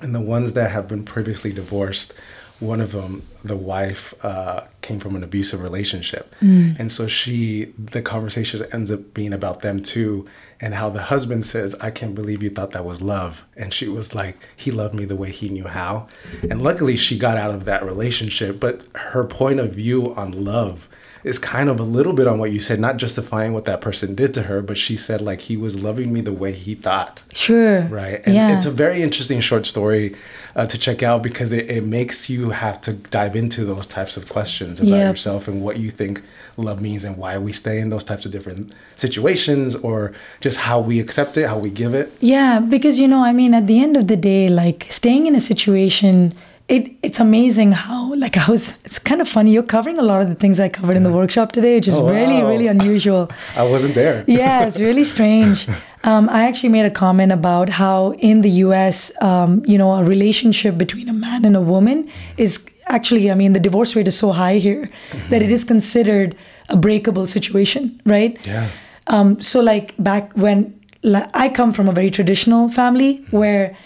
and 0.00 0.14
the 0.14 0.20
ones 0.20 0.52
that 0.54 0.70
have 0.70 0.88
been 0.88 1.04
previously 1.04 1.52
divorced 1.52 2.12
one 2.58 2.80
of 2.80 2.92
them, 2.92 3.22
the 3.44 3.56
wife, 3.56 4.14
uh, 4.24 4.62
came 4.80 4.98
from 4.98 5.14
an 5.14 5.22
abusive 5.22 5.62
relationship. 5.62 6.34
Mm. 6.40 6.78
And 6.78 6.90
so 6.90 7.06
she, 7.06 7.72
the 7.78 8.00
conversation 8.00 8.64
ends 8.72 8.90
up 8.90 9.12
being 9.12 9.32
about 9.32 9.60
them 9.60 9.82
too, 9.82 10.26
and 10.60 10.74
how 10.74 10.88
the 10.88 11.02
husband 11.02 11.44
says, 11.44 11.74
I 11.80 11.90
can't 11.90 12.14
believe 12.14 12.42
you 12.42 12.50
thought 12.50 12.70
that 12.72 12.84
was 12.84 13.02
love. 13.02 13.44
And 13.56 13.72
she 13.72 13.88
was 13.88 14.14
like, 14.14 14.36
he 14.56 14.70
loved 14.70 14.94
me 14.94 15.04
the 15.04 15.16
way 15.16 15.30
he 15.30 15.48
knew 15.48 15.66
how. 15.66 16.08
And 16.50 16.62
luckily, 16.62 16.96
she 16.96 17.18
got 17.18 17.36
out 17.36 17.54
of 17.54 17.64
that 17.66 17.84
relationship. 17.84 18.58
But 18.58 18.84
her 18.94 19.24
point 19.24 19.60
of 19.60 19.74
view 19.74 20.14
on 20.14 20.44
love 20.44 20.88
is 21.26 21.40
kind 21.40 21.68
of 21.68 21.80
a 21.80 21.82
little 21.82 22.12
bit 22.12 22.28
on 22.28 22.38
what 22.38 22.52
you 22.52 22.60
said, 22.60 22.78
not 22.78 22.98
justifying 22.98 23.52
what 23.52 23.64
that 23.64 23.80
person 23.80 24.14
did 24.14 24.32
to 24.32 24.42
her, 24.42 24.62
but 24.62 24.78
she 24.78 24.96
said 24.96 25.20
like 25.20 25.40
he 25.40 25.56
was 25.56 25.82
loving 25.82 26.12
me 26.12 26.20
the 26.20 26.32
way 26.32 26.52
he 26.52 26.76
thought. 26.76 27.24
Sure. 27.32 27.80
Right. 27.82 28.22
And 28.24 28.36
yeah. 28.36 28.56
it's 28.56 28.64
a 28.64 28.70
very 28.70 29.02
interesting 29.02 29.40
short 29.40 29.66
story 29.66 30.14
uh, 30.54 30.66
to 30.66 30.78
check 30.78 31.02
out 31.02 31.24
because 31.24 31.52
it, 31.52 31.68
it 31.68 31.82
makes 31.82 32.30
you 32.30 32.50
have 32.50 32.80
to 32.82 32.92
dive 32.92 33.34
into 33.34 33.64
those 33.64 33.88
types 33.88 34.16
of 34.16 34.28
questions 34.28 34.78
about 34.78 34.90
yep. 34.90 35.10
yourself 35.10 35.48
and 35.48 35.62
what 35.62 35.78
you 35.78 35.90
think 35.90 36.22
love 36.56 36.80
means 36.80 37.02
and 37.02 37.16
why 37.16 37.36
we 37.36 37.52
stay 37.52 37.80
in 37.80 37.90
those 37.90 38.04
types 38.04 38.24
of 38.24 38.30
different 38.30 38.72
situations 38.94 39.74
or 39.74 40.12
just 40.40 40.58
how 40.58 40.78
we 40.78 41.00
accept 41.00 41.36
it, 41.36 41.48
how 41.48 41.58
we 41.58 41.70
give 41.70 41.92
it. 41.92 42.16
Yeah, 42.20 42.60
because 42.60 43.00
you 43.00 43.08
know, 43.08 43.24
I 43.24 43.32
mean, 43.32 43.52
at 43.52 43.66
the 43.66 43.82
end 43.82 43.96
of 43.96 44.06
the 44.06 44.16
day, 44.16 44.48
like 44.48 44.86
staying 44.90 45.26
in 45.26 45.34
a 45.34 45.40
situation 45.40 46.34
it 46.68 46.92
it's 47.02 47.20
amazing 47.20 47.72
how 47.72 48.14
like 48.14 48.36
I 48.36 48.50
was 48.50 48.78
it's 48.84 48.98
kind 48.98 49.20
of 49.20 49.28
funny 49.28 49.52
you're 49.52 49.62
covering 49.62 49.98
a 49.98 50.02
lot 50.02 50.20
of 50.20 50.28
the 50.28 50.34
things 50.34 50.58
I 50.58 50.68
covered 50.68 50.96
in 50.96 51.04
the 51.04 51.12
workshop 51.12 51.52
today 51.52 51.76
which 51.76 51.86
is 51.86 51.94
oh, 51.94 52.08
really 52.08 52.42
wow. 52.42 52.48
really 52.48 52.66
unusual. 52.66 53.30
I 53.56 53.62
wasn't 53.62 53.94
there. 53.94 54.24
Yeah 54.26 54.66
it's 54.66 54.80
really 54.80 55.04
strange. 55.04 55.68
Um, 56.02 56.28
I 56.28 56.46
actually 56.46 56.70
made 56.70 56.86
a 56.86 56.90
comment 56.90 57.32
about 57.32 57.68
how 57.68 58.12
in 58.14 58.42
the 58.42 58.50
US 58.66 59.10
um, 59.22 59.62
you 59.64 59.78
know 59.78 59.92
a 59.92 60.02
relationship 60.02 60.76
between 60.76 61.08
a 61.08 61.12
man 61.12 61.44
and 61.44 61.56
a 61.56 61.60
woman 61.60 62.10
is 62.36 62.66
actually 62.86 63.30
I 63.30 63.34
mean 63.34 63.52
the 63.52 63.60
divorce 63.60 63.94
rate 63.94 64.08
is 64.08 64.18
so 64.18 64.32
high 64.32 64.58
here 64.58 64.86
mm-hmm. 64.86 65.28
that 65.30 65.42
it 65.42 65.52
is 65.52 65.62
considered 65.62 66.34
a 66.68 66.76
breakable 66.76 67.28
situation 67.28 68.00
right? 68.04 68.44
Yeah. 68.44 68.70
Um, 69.06 69.40
so 69.40 69.60
like 69.60 69.94
back 69.98 70.32
when 70.32 70.74
like, 71.04 71.30
I 71.32 71.48
come 71.48 71.72
from 71.72 71.88
a 71.88 71.92
very 71.92 72.10
traditional 72.10 72.68
family 72.68 73.24
where 73.30 73.76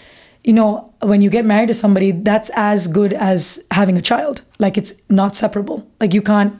you 0.43 0.53
know, 0.53 0.93
when 1.01 1.21
you 1.21 1.29
get 1.29 1.45
married 1.45 1.67
to 1.67 1.73
somebody, 1.73 2.11
that's 2.11 2.49
as 2.55 2.87
good 2.87 3.13
as 3.13 3.63
having 3.71 3.97
a 3.97 4.01
child. 4.01 4.41
Like 4.59 4.77
it's 4.77 5.01
not 5.09 5.35
separable. 5.35 5.87
Like 5.99 6.13
you 6.13 6.21
can't 6.21 6.55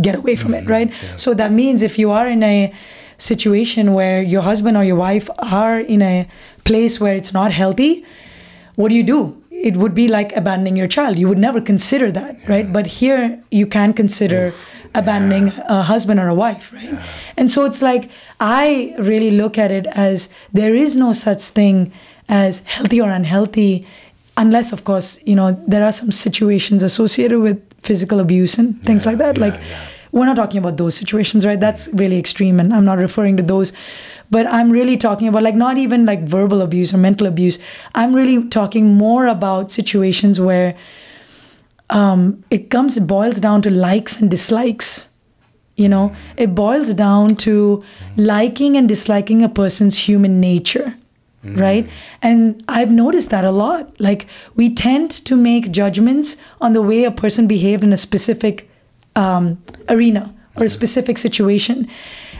get 0.00 0.14
away 0.14 0.36
from 0.36 0.52
mm-hmm. 0.52 0.68
it, 0.68 0.70
right? 0.70 0.90
Yeah. 0.90 1.16
So 1.16 1.34
that 1.34 1.52
means 1.52 1.82
if 1.82 1.98
you 1.98 2.10
are 2.10 2.26
in 2.28 2.42
a 2.42 2.72
situation 3.18 3.94
where 3.94 4.22
your 4.22 4.42
husband 4.42 4.76
or 4.76 4.84
your 4.84 4.96
wife 4.96 5.28
are 5.38 5.78
in 5.78 6.02
a 6.02 6.28
place 6.64 7.00
where 7.00 7.14
it's 7.14 7.32
not 7.32 7.52
healthy, 7.52 8.04
what 8.76 8.88
do 8.88 8.94
you 8.94 9.02
do? 9.02 9.42
It 9.50 9.76
would 9.76 9.94
be 9.94 10.08
like 10.08 10.34
abandoning 10.34 10.76
your 10.76 10.88
child. 10.88 11.18
You 11.18 11.28
would 11.28 11.38
never 11.38 11.60
consider 11.60 12.10
that, 12.12 12.38
yeah. 12.40 12.46
right? 12.48 12.72
But 12.72 12.86
here 12.86 13.42
you 13.50 13.66
can 13.66 13.92
consider 13.92 14.46
Oof. 14.46 14.68
abandoning 14.94 15.48
yeah. 15.48 15.64
a 15.68 15.82
husband 15.82 16.18
or 16.18 16.28
a 16.28 16.34
wife, 16.34 16.72
right? 16.72 16.98
And 17.36 17.50
so 17.50 17.64
it's 17.64 17.80
like 17.80 18.10
I 18.40 18.94
really 18.98 19.30
look 19.30 19.56
at 19.56 19.70
it 19.70 19.86
as 19.86 20.32
there 20.52 20.74
is 20.74 20.96
no 20.96 21.12
such 21.12 21.42
thing 21.42 21.92
as 22.28 22.64
healthy 22.64 23.00
or 23.00 23.10
unhealthy 23.10 23.86
unless 24.36 24.72
of 24.72 24.84
course 24.84 25.20
you 25.26 25.34
know 25.34 25.52
there 25.66 25.84
are 25.84 25.92
some 25.92 26.10
situations 26.10 26.82
associated 26.82 27.40
with 27.40 27.60
physical 27.82 28.20
abuse 28.20 28.58
and 28.58 28.80
things 28.82 29.04
yeah, 29.04 29.10
like 29.10 29.18
that. 29.18 29.36
yeah, 29.36 29.44
like 29.44 29.54
yeah. 29.54 29.88
we're 30.12 30.26
not 30.26 30.36
talking 30.36 30.58
about 30.58 30.76
those 30.76 30.94
situations 30.94 31.44
right? 31.44 31.60
That's 31.60 31.88
really 31.94 32.18
extreme 32.18 32.60
and 32.60 32.72
i'm 32.72 32.84
not 32.84 32.98
referring 32.98 33.36
to 33.36 33.42
those. 33.42 33.72
But 34.30 34.46
i'm 34.46 34.70
really 34.70 34.96
talking 34.96 35.28
about 35.28 35.42
like 35.42 35.54
not 35.54 35.76
even 35.76 36.06
like 36.06 36.22
verbal 36.22 36.62
abuse 36.62 36.94
or 36.94 36.98
mental 36.98 37.26
abuse. 37.26 37.58
I'm 37.94 38.14
really 38.14 38.48
talking 38.48 38.86
more 38.94 39.26
about 39.26 39.70
situations 39.70 40.40
where 40.40 40.74
um, 41.90 42.42
it 42.50 42.70
comes 42.70 42.96
it 42.96 43.06
boils 43.06 43.40
down 43.40 43.60
to 43.62 43.70
likes 43.70 44.20
and 44.20 44.30
dislikes 44.30 45.08
you 45.74 45.88
know? 45.88 46.14
It 46.36 46.54
boils 46.54 46.92
down 46.94 47.36
to 47.36 47.82
liking 48.16 48.76
and 48.76 48.86
disliking 48.86 49.42
a 49.42 49.48
person's 49.48 49.98
human 49.98 50.38
nature 50.38 50.94
Mm. 51.44 51.60
Right. 51.60 51.90
And 52.20 52.62
I've 52.68 52.92
noticed 52.92 53.30
that 53.30 53.44
a 53.44 53.50
lot. 53.50 54.00
Like, 54.00 54.26
we 54.54 54.72
tend 54.72 55.10
to 55.10 55.36
make 55.36 55.72
judgments 55.72 56.36
on 56.60 56.72
the 56.72 56.82
way 56.82 57.04
a 57.04 57.10
person 57.10 57.48
behaved 57.48 57.82
in 57.82 57.92
a 57.92 57.96
specific 57.96 58.70
um, 59.16 59.60
arena 59.88 60.32
or 60.56 60.64
a 60.64 60.70
specific 60.70 61.18
situation. 61.18 61.88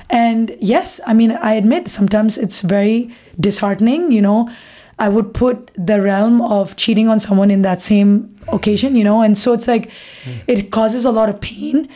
And 0.08 0.56
yes, 0.60 1.00
I 1.06 1.14
mean, 1.14 1.32
I 1.32 1.54
admit 1.54 1.88
sometimes 1.88 2.38
it's 2.38 2.60
very 2.60 3.14
disheartening. 3.40 4.12
You 4.12 4.22
know, 4.22 4.50
I 4.98 5.08
would 5.08 5.34
put 5.34 5.70
the 5.74 6.00
realm 6.00 6.40
of 6.40 6.76
cheating 6.76 7.08
on 7.08 7.18
someone 7.18 7.50
in 7.50 7.62
that 7.62 7.82
same 7.82 8.36
occasion, 8.48 8.94
you 8.94 9.04
know, 9.04 9.22
and 9.22 9.36
so 9.36 9.52
it's 9.52 9.66
like 9.66 9.90
mm. 10.24 10.40
it 10.46 10.70
causes 10.70 11.04
a 11.04 11.10
lot 11.10 11.28
of 11.28 11.40
pain. 11.40 11.88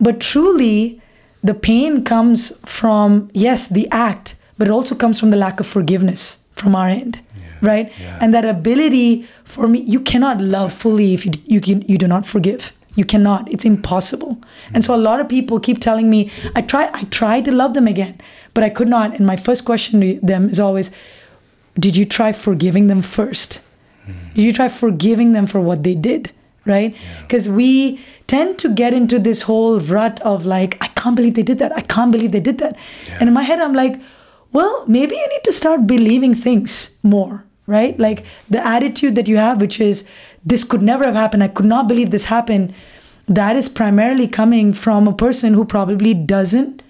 But 0.00 0.20
truly, 0.20 1.00
the 1.42 1.54
pain 1.54 2.04
comes 2.04 2.58
from, 2.66 3.30
yes, 3.32 3.68
the 3.68 3.88
act, 3.90 4.36
but 4.58 4.68
it 4.68 4.70
also 4.70 4.94
comes 4.94 5.18
from 5.18 5.30
the 5.30 5.36
lack 5.36 5.58
of 5.58 5.66
forgiveness 5.66 6.41
from 6.62 6.74
our 6.74 6.88
end 6.88 7.20
yeah. 7.36 7.42
right 7.60 7.92
yeah. 8.00 8.18
and 8.20 8.34
that 8.34 8.44
ability 8.44 9.26
for 9.44 9.68
me 9.68 9.80
you 9.80 10.00
cannot 10.00 10.40
love 10.40 10.72
fully 10.72 11.12
if 11.14 11.26
you 11.26 11.32
you 11.44 11.60
can 11.60 11.82
you 11.82 11.98
do 11.98 12.06
not 12.06 12.26
forgive 12.26 12.72
you 12.94 13.04
cannot 13.04 13.50
it's 13.50 13.64
impossible 13.64 14.36
mm-hmm. 14.36 14.74
and 14.74 14.84
so 14.84 14.94
a 14.94 15.02
lot 15.08 15.20
of 15.20 15.28
people 15.28 15.60
keep 15.60 15.80
telling 15.80 16.10
me 16.10 16.30
i 16.54 16.62
try 16.62 16.90
i 16.92 17.04
try 17.04 17.40
to 17.40 17.52
love 17.52 17.74
them 17.74 17.86
again 17.86 18.20
but 18.54 18.64
i 18.64 18.68
could 18.68 18.88
not 18.88 19.14
and 19.14 19.26
my 19.26 19.36
first 19.36 19.64
question 19.64 20.00
to 20.00 20.20
them 20.20 20.48
is 20.48 20.60
always 20.60 20.90
did 21.78 21.96
you 21.96 22.04
try 22.04 22.32
forgiving 22.32 22.86
them 22.86 23.02
1st 23.02 23.58
mm-hmm. 23.58 24.34
did 24.34 24.42
you 24.42 24.52
try 24.52 24.68
forgiving 24.68 25.32
them 25.32 25.46
for 25.46 25.60
what 25.60 25.82
they 25.82 25.94
did 25.94 26.32
right 26.64 26.96
because 27.22 27.48
yeah. 27.48 27.54
we 27.54 28.00
tend 28.26 28.58
to 28.58 28.72
get 28.72 28.94
into 28.94 29.18
this 29.18 29.42
whole 29.42 29.80
rut 29.80 30.20
of 30.20 30.46
like 30.46 30.76
i 30.80 30.86
can't 30.88 31.16
believe 31.16 31.34
they 31.34 31.42
did 31.42 31.58
that 31.58 31.76
i 31.76 31.80
can't 31.80 32.12
believe 32.12 32.32
they 32.32 32.40
did 32.40 32.58
that 32.58 32.76
and 33.18 33.28
in 33.28 33.34
my 33.34 33.42
head 33.42 33.60
i'm 33.60 33.74
like 33.74 34.00
well, 34.52 34.84
maybe 34.86 35.16
you 35.16 35.28
need 35.28 35.44
to 35.44 35.52
start 35.52 35.86
believing 35.86 36.34
things 36.34 36.98
more, 37.02 37.44
right? 37.66 37.98
Like 37.98 38.24
the 38.48 38.64
attitude 38.64 39.14
that 39.14 39.28
you 39.28 39.36
have, 39.38 39.60
which 39.60 39.80
is, 39.80 40.06
this 40.44 40.64
could 40.64 40.82
never 40.82 41.04
have 41.04 41.14
happened. 41.14 41.42
I 41.42 41.48
could 41.48 41.66
not 41.66 41.88
believe 41.88 42.10
this 42.10 42.24
happened. 42.24 42.74
That 43.28 43.56
is 43.56 43.68
primarily 43.68 44.28
coming 44.28 44.72
from 44.72 45.08
a 45.08 45.14
person 45.14 45.54
who 45.54 45.64
probably 45.64 46.14
doesn't 46.14 46.82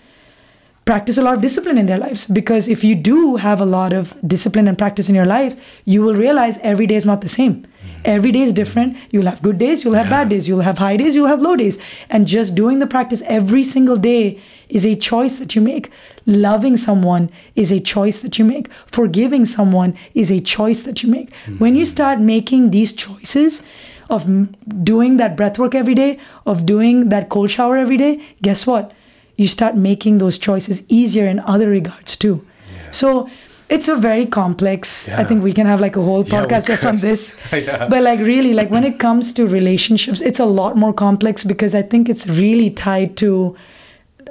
practice 0.84 1.16
a 1.16 1.22
lot 1.22 1.34
of 1.34 1.42
discipline 1.42 1.78
in 1.78 1.86
their 1.86 1.98
lives. 1.98 2.26
Because 2.26 2.68
if 2.68 2.82
you 2.82 2.94
do 2.94 3.36
have 3.36 3.60
a 3.60 3.66
lot 3.66 3.92
of 3.92 4.14
discipline 4.26 4.66
and 4.66 4.76
practice 4.76 5.08
in 5.08 5.14
your 5.14 5.26
lives, 5.26 5.56
you 5.84 6.02
will 6.02 6.14
realize 6.14 6.58
every 6.58 6.86
day 6.86 6.96
is 6.96 7.06
not 7.06 7.20
the 7.20 7.28
same. 7.28 7.54
Mm-hmm. 7.54 8.00
Every 8.04 8.32
day 8.32 8.40
is 8.40 8.52
different. 8.52 8.96
You'll 9.10 9.26
have 9.26 9.42
good 9.42 9.58
days, 9.58 9.84
you'll 9.84 9.94
have 9.94 10.06
yeah. 10.06 10.24
bad 10.24 10.28
days, 10.30 10.48
you'll 10.48 10.60
have 10.60 10.78
high 10.78 10.96
days, 10.96 11.14
you'll 11.14 11.28
have 11.28 11.42
low 11.42 11.54
days. 11.54 11.78
And 12.10 12.26
just 12.26 12.54
doing 12.54 12.80
the 12.80 12.86
practice 12.86 13.22
every 13.26 13.62
single 13.62 13.96
day 13.96 14.40
is 14.72 14.84
a 14.86 14.96
choice 14.96 15.36
that 15.36 15.54
you 15.54 15.62
make. 15.62 15.90
Loving 16.26 16.76
someone 16.76 17.30
is 17.54 17.70
a 17.70 17.80
choice 17.80 18.20
that 18.20 18.38
you 18.38 18.44
make. 18.44 18.68
Forgiving 18.86 19.44
someone 19.44 19.94
is 20.14 20.32
a 20.32 20.40
choice 20.40 20.82
that 20.82 21.02
you 21.02 21.10
make. 21.10 21.30
Mm-hmm. 21.30 21.58
When 21.58 21.76
you 21.76 21.84
start 21.84 22.20
making 22.20 22.70
these 22.70 22.92
choices, 22.92 23.62
of 24.12 24.26
doing 24.84 25.16
that 25.16 25.36
breath 25.36 25.58
work 25.58 25.74
every 25.74 25.94
day, 25.94 26.18
of 26.46 26.66
doing 26.66 27.08
that 27.08 27.28
cold 27.30 27.50
shower 27.50 27.76
every 27.76 27.96
day, 27.96 28.22
guess 28.42 28.66
what? 28.66 28.92
You 29.36 29.48
start 29.48 29.74
making 29.76 30.18
those 30.18 30.38
choices 30.38 30.84
easier 30.88 31.26
in 31.26 31.40
other 31.40 31.68
regards 31.68 32.16
too. 32.16 32.46
Yeah. 32.70 32.90
So 32.90 33.30
it's 33.68 33.88
a 33.88 33.96
very 33.96 34.26
complex 34.26 35.08
yeah. 35.08 35.18
i 35.18 35.24
think 35.24 35.42
we 35.42 35.52
can 35.52 35.66
have 35.66 35.80
like 35.80 35.96
a 35.96 36.02
whole 36.02 36.24
podcast 36.24 36.68
yeah, 36.68 36.74
just 36.74 36.84
on 36.84 36.98
this 36.98 37.40
but 37.50 38.02
like 38.02 38.18
really 38.18 38.52
like 38.52 38.70
when 38.70 38.84
it 38.84 38.98
comes 38.98 39.32
to 39.32 39.46
relationships 39.46 40.20
it's 40.20 40.40
a 40.40 40.44
lot 40.44 40.76
more 40.76 40.92
complex 40.92 41.42
because 41.42 41.74
i 41.74 41.80
think 41.80 42.10
it's 42.10 42.26
really 42.26 42.68
tied 42.68 43.16
to 43.16 43.56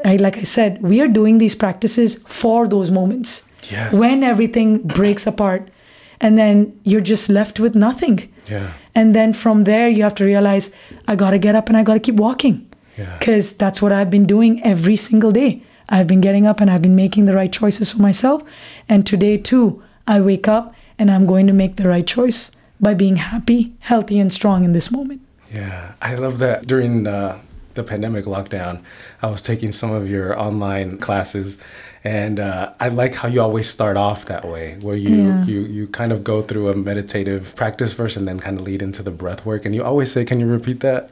like 0.04 0.38
i 0.38 0.44
said 0.44 0.82
we 0.82 1.00
are 1.02 1.08
doing 1.08 1.38
these 1.38 1.56
practices 1.56 2.16
for 2.24 2.68
those 2.68 2.92
moments 2.92 3.50
yes. 3.70 3.94
when 3.94 4.24
everything 4.24 4.80
breaks 4.80 5.28
apart 5.28 5.70
and 6.20 6.38
then 6.38 6.80
you're 6.84 7.02
just 7.02 7.30
left 7.30 7.60
with 7.60 7.76
nothing 7.76 8.32
yeah 8.50 8.74
and 8.94 9.16
then 9.16 9.34
from 9.34 9.64
there 9.64 9.88
you 9.90 10.04
have 10.04 10.16
to 10.16 10.26
realize 10.26 10.76
i 11.08 11.16
got 11.16 11.32
to 11.32 11.38
get 11.38 11.56
up 11.56 11.68
and 11.68 11.78
i 11.78 11.84
got 11.84 11.94
to 11.94 12.00
keep 12.00 12.16
walking 12.16 12.68
because 13.20 13.56
that's 13.58 13.82
what 13.82 13.92
i've 13.92 14.12
been 14.12 14.26
doing 14.26 14.62
every 14.64 14.96
single 14.96 15.32
day 15.32 15.64
I've 15.92 16.08
been 16.08 16.22
getting 16.22 16.48
up 16.48 16.62
and 16.62 16.72
I've 16.72 16.82
been 16.82 16.96
making 16.96 17.26
the 17.26 17.36
right 17.36 17.52
choices 17.52 17.92
for 17.92 18.02
myself. 18.02 18.44
And 18.88 19.06
today, 19.06 19.38
too, 19.38 19.84
I 20.08 20.22
wake 20.22 20.48
up 20.48 20.74
and 20.98 21.12
I'm 21.12 21.26
going 21.26 21.48
to 21.48 21.54
make 21.54 21.76
the 21.76 21.88
right 21.88 22.08
choice 22.08 22.50
by 22.80 22.94
being 22.94 23.18
happy, 23.18 23.76
healthy, 23.80 24.18
and 24.18 24.32
strong 24.34 24.64
in 24.64 24.72
this 24.72 24.90
moment. 24.90 25.22
Yeah, 25.54 25.94
I 26.02 26.16
love 26.16 26.40
that. 26.40 26.66
During 26.66 27.06
uh, 27.06 27.40
the 27.74 27.84
pandemic 27.84 28.26
lockdown, 28.26 28.82
I 29.22 29.28
was 29.28 29.42
taking 29.42 29.72
some 29.72 29.92
of 29.92 30.10
your 30.10 30.40
online 30.40 30.98
classes, 30.98 31.58
and 32.04 32.40
uh, 32.40 32.74
I 32.80 32.90
like 32.90 33.14
how 33.16 33.28
you 33.28 33.42
always 33.42 33.70
start 33.70 33.98
off 33.98 34.26
that 34.26 34.46
way, 34.48 34.78
where 34.82 34.96
you 34.96 35.16
Yeah. 35.16 35.46
you 35.46 35.60
you 35.62 35.88
kind 35.88 36.12
of 36.12 36.24
go 36.24 36.42
through 36.42 36.70
a 36.70 36.76
meditative 36.76 37.56
practice 37.56 37.94
first, 37.94 38.18
and 38.18 38.28
then 38.28 38.40
kind 38.40 38.60
of 38.60 38.66
lead 38.66 38.82
into 38.82 39.04
the 39.04 39.12
breath 39.12 39.46
work. 39.46 39.66
And 39.66 39.74
you 39.76 39.84
always 39.84 40.12
say, 40.12 40.26
"Can 40.26 40.40
you 40.40 40.48
repeat 40.48 40.80
that?" 40.82 41.10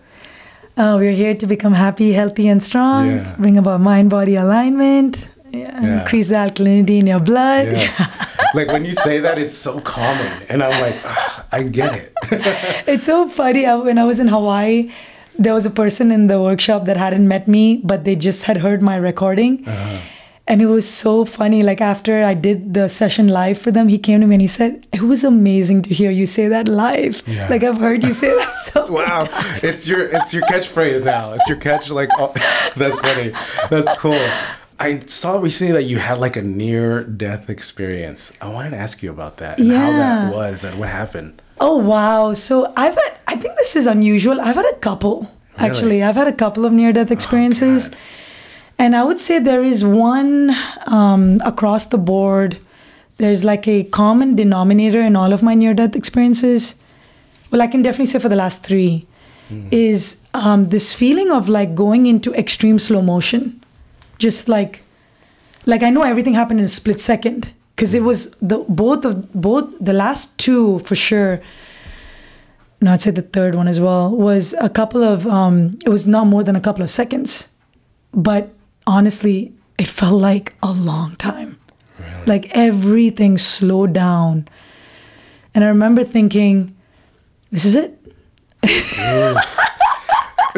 Uh, 0.77 0.95
we're 0.97 1.11
here 1.23 1.35
to 1.35 1.45
become 1.47 1.73
happy, 1.73 2.13
healthy, 2.13 2.47
and 2.47 2.61
strong. 2.63 3.07
Yeah. 3.11 3.35
Bring 3.37 3.57
about 3.57 3.81
mind 3.81 4.09
body 4.09 4.35
alignment. 4.35 5.27
Yeah. 5.51 6.01
Increase 6.03 6.27
the 6.27 6.35
alkalinity 6.35 6.99
in 6.99 7.07
your 7.07 7.19
blood. 7.19 7.65
Yes. 7.67 7.99
like 8.53 8.67
when 8.67 8.85
you 8.85 8.93
say 8.93 9.19
that, 9.19 9.37
it's 9.37 9.55
so 9.57 9.81
calming, 9.81 10.31
and 10.49 10.61
I'm 10.63 10.79
like, 10.81 10.95
"Ah, 11.05 11.45
I 11.51 11.63
get 11.63 11.91
it. 12.01 12.13
It's 12.87 13.05
so 13.05 13.27
funny. 13.29 13.65
I- 13.65 13.75
When 13.75 13.97
I 13.97 14.05
was 14.05 14.19
in 14.19 14.27
Hawaii, 14.29 14.91
there 15.39 15.53
was 15.53 15.65
a 15.65 15.71
person 15.71 16.11
in 16.11 16.27
the 16.27 16.39
workshop 16.41 16.85
that 16.85 16.97
hadn't 16.97 17.27
met 17.27 17.47
me, 17.47 17.81
but 17.83 18.03
they 18.03 18.15
just 18.15 18.43
had 18.43 18.57
heard 18.57 18.81
my 18.81 18.95
recording. 18.97 19.67
Uh-huh. 19.67 20.01
And 20.47 20.61
it 20.63 20.65
was 20.65 20.89
so 20.89 21.25
funny. 21.25 21.61
Like 21.61 21.79
after 21.79 22.23
I 22.23 22.33
did 22.33 22.73
the 22.73 22.89
session 22.89 23.27
live 23.27 23.59
for 23.59 23.69
them, 23.71 23.87
he 23.87 23.99
came 23.99 24.19
to 24.21 24.27
me 24.27 24.35
and 24.35 24.41
he 24.41 24.47
said, 24.47 24.85
It 24.91 25.03
was 25.03 25.23
amazing 25.23 25.83
to 25.83 25.93
hear 25.93 26.09
you 26.09 26.25
say 26.25 26.47
that 26.47 26.67
live. 26.67 27.21
Yeah. 27.27 27.47
Like 27.47 27.63
I've 27.63 27.77
heard 27.77 28.03
you 28.03 28.13
say 28.13 28.35
that 28.35 28.49
so 28.49 28.91
Wow, 28.91 29.19
times." 29.19 29.63
it's 29.63 29.87
your 29.87 30.07
it's 30.09 30.33
your 30.33 30.41
catchphrase 30.43 31.03
now. 31.05 31.33
It's 31.33 31.47
your 31.47 31.57
catch. 31.57 31.89
Like, 31.91 32.09
oh, 32.17 32.33
that's 32.75 32.99
funny. 32.99 33.31
That's 33.69 33.91
cool. 33.99 34.19
I 34.79 35.01
saw 35.05 35.39
recently 35.39 35.73
that 35.73 35.83
you 35.83 35.99
had 35.99 36.17
like 36.17 36.35
a 36.35 36.41
near 36.41 37.03
death 37.03 37.49
experience. 37.49 38.31
I 38.41 38.47
wanted 38.47 38.71
to 38.71 38.77
ask 38.77 39.03
you 39.03 39.11
about 39.11 39.37
that 39.37 39.59
and 39.59 39.71
how 39.71 39.91
that 39.91 40.33
was 40.33 40.63
and 40.63 40.79
what 40.79 40.89
happened. 40.89 41.41
Oh 41.59 41.77
wow! 41.77 42.33
So 42.33 42.71
I've 42.75 42.95
had. 42.95 43.17
I 43.27 43.35
think 43.35 43.57
this 43.57 43.75
is 43.75 43.85
unusual. 43.87 44.39
I've 44.39 44.55
had 44.55 44.65
a 44.65 44.75
couple. 44.75 45.29
Actually, 45.57 46.01
I've 46.01 46.15
had 46.15 46.27
a 46.27 46.33
couple 46.33 46.65
of 46.65 46.71
near-death 46.71 47.11
experiences, 47.11 47.89
God. 47.89 47.97
and 48.77 48.95
I 48.95 49.03
would 49.03 49.19
say 49.19 49.39
there 49.39 49.61
is 49.63 49.83
one 49.83 50.55
um, 50.87 51.41
across 51.43 51.87
the 51.87 51.97
board. 51.97 52.57
There's 53.17 53.43
like 53.43 53.67
a 53.67 53.83
common 53.83 54.37
denominator 54.37 55.01
in 55.01 55.17
all 55.17 55.33
of 55.33 55.43
my 55.43 55.53
near-death 55.53 55.97
experiences. 55.97 56.75
Well, 57.51 57.61
I 57.61 57.67
can 57.67 57.81
definitely 57.81 58.05
say 58.05 58.19
for 58.19 58.29
the 58.29 58.37
last 58.37 58.63
three, 58.63 59.05
is 59.71 60.25
um, 60.33 60.69
this 60.69 60.93
feeling 60.93 61.29
of 61.29 61.49
like 61.49 61.75
going 61.75 62.05
into 62.05 62.33
extreme 62.35 62.79
slow 62.79 63.01
motion, 63.01 63.61
just 64.17 64.47
like 64.47 64.83
like 65.65 65.83
I 65.83 65.89
know 65.89 66.03
everything 66.03 66.35
happened 66.35 66.59
in 66.59 66.65
a 66.65 66.69
split 66.69 67.01
second 67.01 67.51
because 67.79 67.93
it 67.93 68.03
was 68.03 68.31
the 68.41 68.57
both 68.67 69.05
of 69.05 69.31
both 69.31 69.69
the 69.79 69.93
last 69.93 70.37
two 70.37 70.79
for 70.79 70.97
sure. 70.97 71.41
No, 72.81 72.91
I'd 72.91 72.99
say 72.99 73.11
the 73.11 73.21
third 73.21 73.55
one 73.55 73.69
as 73.69 73.79
well 73.79 74.11
was 74.13 74.53
a 74.59 74.67
couple 74.67 75.01
of. 75.01 75.25
Um, 75.25 75.79
it 75.85 75.89
was 75.89 76.05
not 76.05 76.27
more 76.27 76.43
than 76.43 76.57
a 76.57 76.59
couple 76.59 76.83
of 76.83 76.89
seconds, 76.89 77.55
but 78.11 78.49
honestly, 78.85 79.53
it 79.77 79.87
felt 79.87 80.21
like 80.21 80.55
a 80.61 80.73
long 80.73 81.15
time. 81.15 81.57
Like 82.25 82.51
everything 82.51 83.37
slowed 83.37 83.93
down, 83.93 84.49
and 85.55 85.63
I 85.63 85.67
remember 85.67 86.03
thinking, 86.03 86.75
"This 87.49 87.63
is 87.63 87.75
it." 87.75 87.95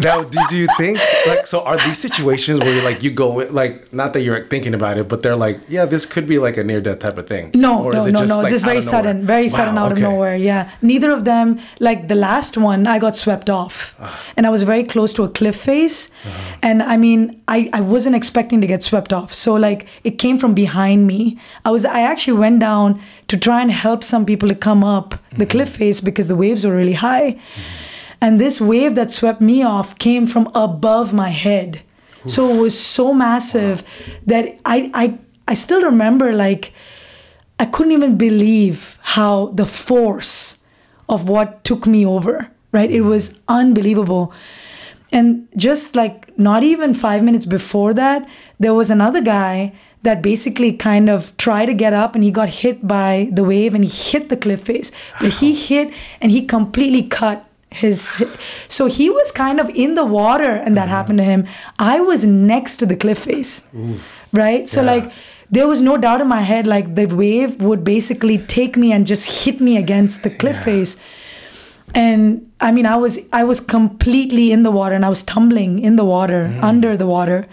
Now, 0.03 0.23
do 0.23 0.55
you 0.57 0.67
think 0.77 0.99
like 1.27 1.47
so? 1.47 1.61
Are 1.61 1.77
these 1.77 1.97
situations 1.97 2.59
where 2.61 2.73
you 2.75 2.81
like 2.81 3.03
you 3.03 3.11
go 3.11 3.29
like 3.61 3.91
not 3.93 4.13
that 4.13 4.21
you're 4.21 4.45
thinking 4.47 4.73
about 4.73 4.97
it, 4.97 5.07
but 5.07 5.21
they're 5.23 5.35
like, 5.35 5.59
yeah, 5.67 5.85
this 5.85 6.05
could 6.05 6.27
be 6.27 6.37
like 6.39 6.57
a 6.57 6.63
near 6.63 6.81
death 6.81 6.99
type 6.99 7.17
of 7.17 7.27
thing. 7.27 7.51
No, 7.53 7.83
Or 7.83 7.93
no, 7.93 8.01
is 8.01 8.07
it 8.07 8.11
no, 8.11 8.19
just, 8.19 8.29
no. 8.29 8.37
like, 8.41 8.51
This 8.51 8.61
is 8.61 8.63
very 8.65 8.81
sudden, 8.81 9.25
very 9.25 9.47
sudden 9.49 9.75
Wow, 9.75 9.85
out 9.85 9.91
of 9.91 9.99
nowhere. 9.99 10.35
Yeah. 10.35 10.69
Neither 10.81 11.11
of 11.11 11.25
them, 11.25 11.59
like 11.79 12.07
the 12.07 12.15
last 12.15 12.57
one, 12.57 12.87
I 12.87 12.99
got 12.99 13.15
swept 13.15 13.49
off. 13.49 13.95
Ah. 13.99 14.19
and 14.37 14.45
I 14.47 14.49
was 14.49 14.63
very 14.63 14.83
close 14.83 15.13
to 15.13 15.23
a 15.23 15.29
cliff 15.29 15.55
face. 15.55 16.09
Uh-huh. 16.25 16.57
And 16.61 16.81
I 16.83 16.97
mean, 16.97 17.41
I, 17.47 17.69
I 17.73 17.81
wasn't 17.81 18.15
expecting 18.15 18.61
to 18.61 18.67
get 18.67 18.83
swept 18.83 19.11
off. 19.13 19.33
So 19.33 19.53
like 19.55 19.87
it 20.03 20.17
came 20.19 20.37
from 20.39 20.53
behind 20.53 21.07
me. 21.07 21.39
I 21.65 21.71
was 21.71 21.85
I 21.85 22.01
actually 22.01 22.37
went 22.39 22.59
down 22.59 22.99
to 23.27 23.37
try 23.37 23.61
and 23.61 23.71
help 23.71 24.03
some 24.03 24.25
people 24.25 24.49
to 24.49 24.55
come 24.55 24.83
up 24.83 25.09
the 25.11 25.17
Mm-hmm. 25.45 25.51
cliff 25.51 25.69
face 25.69 26.01
because 26.01 26.27
the 26.27 26.35
waves 26.35 26.65
were 26.65 26.75
really 26.75 26.93
high. 26.93 27.39
And 28.21 28.39
this 28.39 28.61
wave 28.61 28.95
that 28.95 29.09
swept 29.09 29.41
me 29.41 29.63
off 29.63 29.97
came 29.97 30.27
from 30.27 30.51
above 30.53 31.13
my 31.13 31.29
head. 31.29 31.81
So 32.27 32.49
it 32.55 32.61
was 32.61 32.79
so 32.79 33.15
massive 33.15 33.83
that 34.27 34.59
I, 34.63 34.91
I 34.93 35.17
I 35.47 35.53
still 35.55 35.81
remember 35.81 36.31
like 36.31 36.73
I 37.59 37.65
couldn't 37.65 37.93
even 37.93 38.17
believe 38.17 38.97
how 39.01 39.47
the 39.47 39.65
force 39.65 40.65
of 41.09 41.27
what 41.27 41.63
took 41.63 41.85
me 41.85 42.05
over, 42.05 42.49
right? 42.71 42.89
It 42.89 43.01
hmm. 43.01 43.09
was 43.09 43.43
unbelievable. 43.47 44.33
And 45.11 45.47
just 45.57 45.95
like 45.95 46.37
not 46.39 46.63
even 46.63 46.93
five 46.93 47.23
minutes 47.23 47.45
before 47.45 47.93
that, 47.95 48.27
there 48.59 48.73
was 48.73 48.89
another 48.89 49.21
guy 49.21 49.73
that 50.03 50.21
basically 50.21 50.73
kind 50.73 51.09
of 51.09 51.35
tried 51.37 51.65
to 51.67 51.73
get 51.73 51.93
up 51.93 52.15
and 52.15 52.23
he 52.23 52.31
got 52.31 52.49
hit 52.49 52.87
by 52.87 53.29
the 53.31 53.43
wave 53.43 53.75
and 53.75 53.83
he 53.83 53.89
hit 53.89 54.29
the 54.29 54.37
cliff 54.37 54.61
face. 54.61 54.91
But 55.19 55.33
he 55.33 55.53
hit 55.53 55.93
and 56.21 56.31
he 56.31 56.45
completely 56.45 57.03
cut 57.03 57.45
his 57.71 57.99
so 58.67 58.85
he 58.87 59.09
was 59.09 59.31
kind 59.31 59.59
of 59.59 59.69
in 59.69 59.95
the 59.95 60.05
water 60.05 60.51
and 60.51 60.75
that 60.77 60.89
happened 60.89 61.17
to 61.19 61.23
him. 61.23 61.45
I 61.79 61.99
was 62.01 62.23
next 62.25 62.77
to 62.77 62.85
the 62.85 62.95
cliff 62.95 63.19
face 63.19 63.67
right? 64.33 64.67
So 64.69 64.81
Yeah. 64.81 64.91
like 64.93 65.11
there 65.49 65.67
was 65.67 65.81
no 65.81 65.97
doubt 65.97 66.21
in 66.21 66.27
my 66.27 66.41
head 66.41 66.67
like 66.67 66.95
the 66.95 67.05
wave 67.05 67.61
would 67.61 67.83
basically 67.83 68.37
take 68.37 68.77
me 68.77 68.91
and 68.93 69.05
just 69.07 69.45
hit 69.45 69.59
me 69.61 69.77
against 69.77 70.23
the 70.23 70.29
cliff 70.29 70.55
Yeah. 70.57 70.63
face. 70.63 70.97
And 71.93 72.47
i 72.61 72.71
mean 72.71 72.85
i 72.85 72.95
was 72.95 73.19
i 73.33 73.43
was 73.43 73.59
completely 73.59 74.51
in 74.51 74.63
the 74.63 74.71
water 74.71 74.95
and 74.95 75.05
i 75.05 75.09
was 75.09 75.23
tumbling 75.23 75.79
in 75.79 75.95
the 75.97 76.05
water 76.05 76.49
Mm. 76.53 76.63
under 76.63 76.95
the 76.97 77.07
water. 77.07 77.47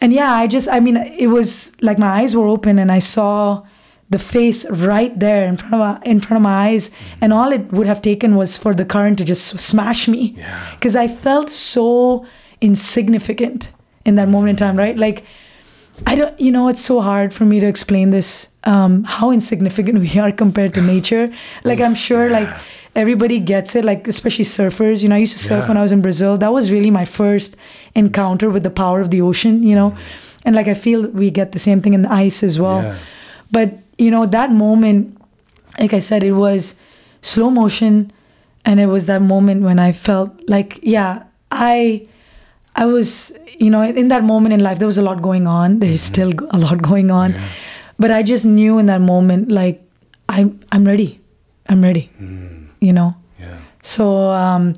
And 0.00 0.12
yeah 0.12 0.32
i 0.32 0.46
just 0.46 0.68
i 0.68 0.78
mean 0.80 0.96
it 0.96 1.28
was 1.28 1.72
like 1.80 1.98
my 1.98 2.08
eyes 2.20 2.34
were 2.36 2.46
open 2.46 2.78
and 2.78 2.92
i 2.92 2.98
saw 2.98 3.62
the 4.08 4.18
face 4.18 4.68
right 4.70 5.18
there 5.18 5.46
in 5.46 5.56
front 5.56 5.74
of 5.74 5.80
my, 5.80 6.00
in 6.04 6.20
front 6.20 6.36
of 6.38 6.42
my 6.42 6.68
eyes 6.68 6.90
mm. 6.90 6.94
and 7.20 7.32
all 7.32 7.50
it 7.52 7.72
would 7.72 7.86
have 7.86 8.00
taken 8.00 8.36
was 8.36 8.56
for 8.56 8.72
the 8.74 8.84
current 8.84 9.18
to 9.18 9.24
just 9.24 9.58
smash 9.58 10.06
me 10.06 10.34
Yeah. 10.36 10.74
because 10.74 10.94
i 10.94 11.08
felt 11.08 11.50
so 11.50 12.24
insignificant 12.60 13.70
in 14.04 14.14
that 14.14 14.28
moment 14.28 14.50
in 14.50 14.56
mm. 14.56 14.66
time 14.66 14.76
right 14.76 14.96
like 14.96 15.24
I 16.04 16.14
don't, 16.14 16.38
you 16.38 16.52
know, 16.52 16.68
it's 16.68 16.82
so 16.82 17.00
hard 17.00 17.32
for 17.32 17.44
me 17.44 17.60
to 17.60 17.66
explain 17.66 18.10
this, 18.10 18.48
um, 18.64 19.04
how 19.04 19.30
insignificant 19.30 19.98
we 20.06 20.18
are 20.18 20.30
compared 20.32 20.74
to 20.74 20.82
nature. 20.82 21.32
Like, 21.64 21.80
I'm 21.80 21.94
sure, 21.94 22.28
like, 22.28 22.48
everybody 22.94 23.38
gets 23.38 23.74
it, 23.76 23.84
like, 23.84 24.06
especially 24.06 24.44
surfers. 24.44 25.02
You 25.02 25.08
know, 25.08 25.14
I 25.14 25.18
used 25.18 25.32
to 25.32 25.38
surf 25.38 25.62
Yeah. 25.62 25.68
when 25.68 25.76
I 25.76 25.82
was 25.82 25.92
in 25.92 26.02
Brazil. 26.02 26.36
That 26.36 26.52
was 26.52 26.70
really 26.70 26.90
my 26.90 27.04
first 27.04 27.56
encounter 27.94 28.50
with 28.50 28.62
the 28.62 28.70
power 28.70 29.00
of 29.00 29.10
the 29.10 29.22
ocean, 29.22 29.62
you 29.62 29.74
know? 29.74 29.92
Mm. 29.92 29.98
And, 30.44 30.54
like, 30.54 30.68
I 30.68 30.74
feel 30.74 31.08
we 31.08 31.30
get 31.30 31.52
the 31.52 31.58
same 31.58 31.80
thing 31.80 31.94
in 31.94 32.02
the 32.02 32.12
ice 32.12 32.42
as 32.42 32.58
well. 32.58 32.82
Yeah. 32.82 32.98
But, 33.50 33.78
you 33.98 34.10
know, 34.10 34.26
that 34.26 34.50
moment, 34.52 35.16
like 35.78 35.92
I 35.92 35.98
said, 35.98 36.22
it 36.22 36.32
was 36.32 36.80
slow 37.22 37.50
motion. 37.50 38.12
And 38.64 38.80
it 38.80 38.86
was 38.86 39.06
that 39.06 39.22
moment 39.22 39.62
when 39.62 39.78
I 39.78 39.92
felt 39.92 40.30
like, 40.48 40.78
yeah, 40.82 41.24
I. 41.50 42.06
I 42.78 42.84
was, 42.84 43.32
you 43.58 43.70
know, 43.70 43.82
in 43.82 44.08
that 44.08 44.22
moment 44.22 44.52
in 44.52 44.60
life, 44.60 44.78
there 44.78 44.86
was 44.86 44.98
a 44.98 45.02
lot 45.02 45.22
going 45.22 45.46
on. 45.46 45.78
There's 45.78 46.02
still 46.02 46.30
a 46.50 46.58
lot 46.58 46.82
going 46.82 47.10
on, 47.10 47.34
but 47.98 48.10
I 48.10 48.22
just 48.22 48.44
knew 48.44 48.76
in 48.78 48.84
that 48.84 49.00
moment, 49.00 49.50
like, 49.50 49.80
I'm, 50.28 50.60
I'm 50.72 50.84
ready. 50.84 51.18
I'm 51.70 51.80
ready. 51.80 52.10
You 52.80 52.92
know. 52.92 53.16
Yeah. 53.40 53.60
So 53.80 54.28
um, 54.28 54.74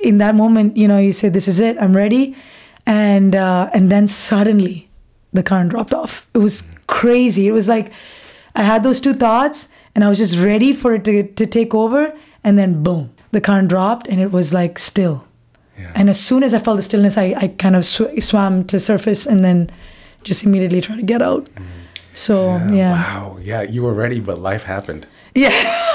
in 0.00 0.18
that 0.18 0.34
moment, 0.34 0.76
you 0.76 0.88
know, 0.88 0.98
you 0.98 1.12
say, 1.12 1.28
"This 1.28 1.46
is 1.46 1.60
it. 1.60 1.76
I'm 1.80 1.94
ready," 1.96 2.34
and 2.86 3.36
uh, 3.36 3.70
and 3.72 3.88
then 3.88 4.08
suddenly, 4.08 4.90
the 5.32 5.44
current 5.44 5.70
dropped 5.70 5.94
off. 5.94 6.26
It 6.34 6.38
was 6.38 6.74
crazy. 6.88 7.46
It 7.46 7.52
was 7.52 7.68
like 7.68 7.92
I 8.54 8.62
had 8.62 8.82
those 8.82 9.00
two 9.00 9.14
thoughts, 9.14 9.68
and 9.94 10.04
I 10.04 10.08
was 10.08 10.18
just 10.18 10.36
ready 10.38 10.72
for 10.72 10.94
it 10.94 11.04
to 11.04 11.22
to 11.24 11.46
take 11.46 11.74
over, 11.74 12.12
and 12.44 12.58
then 12.58 12.82
boom, 12.82 13.10
the 13.30 13.40
current 13.40 13.68
dropped, 13.68 14.08
and 14.08 14.20
it 14.20 14.30
was 14.32 14.52
like 14.52 14.78
still. 14.78 15.24
Yeah. 15.78 15.92
And 15.94 16.10
as 16.10 16.20
soon 16.20 16.42
as 16.42 16.52
I 16.54 16.58
felt 16.58 16.76
the 16.76 16.82
stillness, 16.82 17.16
I, 17.16 17.34
I 17.36 17.48
kind 17.48 17.74
of 17.76 17.84
sw- 17.86 18.20
swam 18.20 18.64
to 18.64 18.78
surface 18.78 19.26
and 19.26 19.42
then 19.44 19.70
just 20.22 20.44
immediately 20.44 20.80
tried 20.82 20.96
to 20.98 21.02
get 21.02 21.22
out. 21.22 21.48
So 22.14 22.58
yeah, 22.70 22.92
Wow. 22.92 23.38
Yeah, 23.42 23.62
you 23.62 23.82
were 23.82 23.94
ready, 23.94 24.20
but 24.20 24.38
life 24.38 24.64
happened. 24.64 25.06
yeah. 25.34 25.50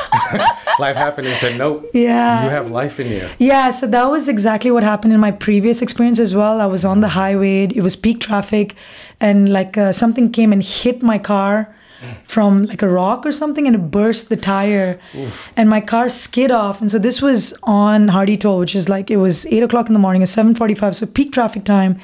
Life 0.79 0.95
happened 0.95 1.27
and 1.27 1.35
said, 1.37 1.57
nope. 1.57 1.89
Yeah. 1.93 2.43
You 2.43 2.49
have 2.49 2.69
life 2.71 2.99
in 2.99 3.07
you. 3.07 3.27
Yeah, 3.39 3.71
so 3.71 3.87
that 3.87 4.05
was 4.11 4.29
exactly 4.29 4.69
what 4.71 4.83
happened 4.83 5.11
in 5.13 5.19
my 5.19 5.31
previous 5.31 5.81
experience 5.81 6.19
as 6.19 6.33
well. 6.35 6.61
I 6.61 6.65
was 6.67 6.85
on 6.85 7.01
the 7.01 7.09
highway, 7.09 7.63
it 7.65 7.81
was 7.81 7.95
peak 7.95 8.19
traffic, 8.21 8.75
and 9.19 9.51
like 9.51 9.75
uh, 9.77 9.91
something 9.91 10.31
came 10.31 10.53
and 10.53 10.61
hit 10.63 11.01
my 11.03 11.17
car 11.17 11.73
from 12.25 12.63
like 12.65 12.81
a 12.81 12.87
rock 12.87 13.25
or 13.25 13.31
something 13.31 13.65
and 13.67 13.75
it 13.75 13.91
burst 13.91 14.29
the 14.29 14.37
tire 14.37 14.99
and 15.55 15.69
my 15.69 15.81
car 15.81 16.09
skid 16.09 16.51
off 16.51 16.81
and 16.81 16.91
so 16.91 16.99
this 16.99 17.21
was 17.21 17.53
on 17.63 18.07
hardy 18.09 18.37
toll 18.37 18.59
which 18.59 18.75
is 18.75 18.87
like 18.87 19.09
it 19.09 19.17
was 19.17 19.45
8 19.47 19.63
o'clock 19.63 19.87
in 19.87 19.93
the 19.93 19.99
morning 19.99 20.21
at 20.21 20.27
7.45 20.27 20.95
so 20.95 21.05
peak 21.07 21.31
traffic 21.33 21.63
time 21.63 21.99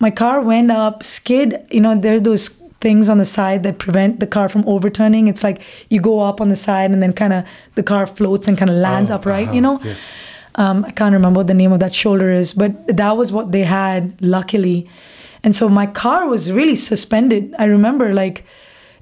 my 0.00 0.10
car 0.10 0.40
went 0.40 0.70
up 0.70 1.02
skid 1.02 1.64
you 1.70 1.80
know 1.80 1.94
there's 1.94 2.22
those 2.22 2.48
things 2.80 3.08
on 3.08 3.18
the 3.18 3.24
side 3.24 3.62
that 3.62 3.78
prevent 3.78 4.20
the 4.20 4.26
car 4.26 4.48
from 4.48 4.62
overturning 4.66 5.28
it's 5.28 5.42
like 5.42 5.60
you 5.88 6.00
go 6.00 6.20
up 6.20 6.40
on 6.40 6.48
the 6.48 6.56
side 6.56 6.90
and 6.90 7.02
then 7.02 7.12
kind 7.12 7.32
of 7.32 7.44
the 7.74 7.82
car 7.82 8.06
floats 8.06 8.48
and 8.48 8.56
kind 8.58 8.70
of 8.70 8.76
lands 8.76 9.10
Oh, 9.10 9.14
upright 9.16 9.46
uh-huh. 9.48 9.54
you 9.54 9.60
know 9.60 9.80
Yes. 9.82 10.12
Um, 10.56 10.84
I 10.84 10.92
can't 10.92 11.12
remember 11.12 11.38
what 11.40 11.48
the 11.48 11.54
name 11.54 11.72
of 11.72 11.80
that 11.80 11.92
shoulder 11.92 12.30
is, 12.30 12.52
but 12.52 12.86
that 12.86 13.16
was 13.16 13.32
what 13.32 13.50
they 13.50 13.64
had, 13.64 14.14
luckily. 14.22 14.88
And 15.42 15.52
so 15.52 15.68
my 15.68 15.86
car 15.86 16.28
was 16.28 16.52
really 16.52 16.76
suspended. 16.76 17.52
I 17.58 17.64
remember 17.64 18.14
like 18.14 18.44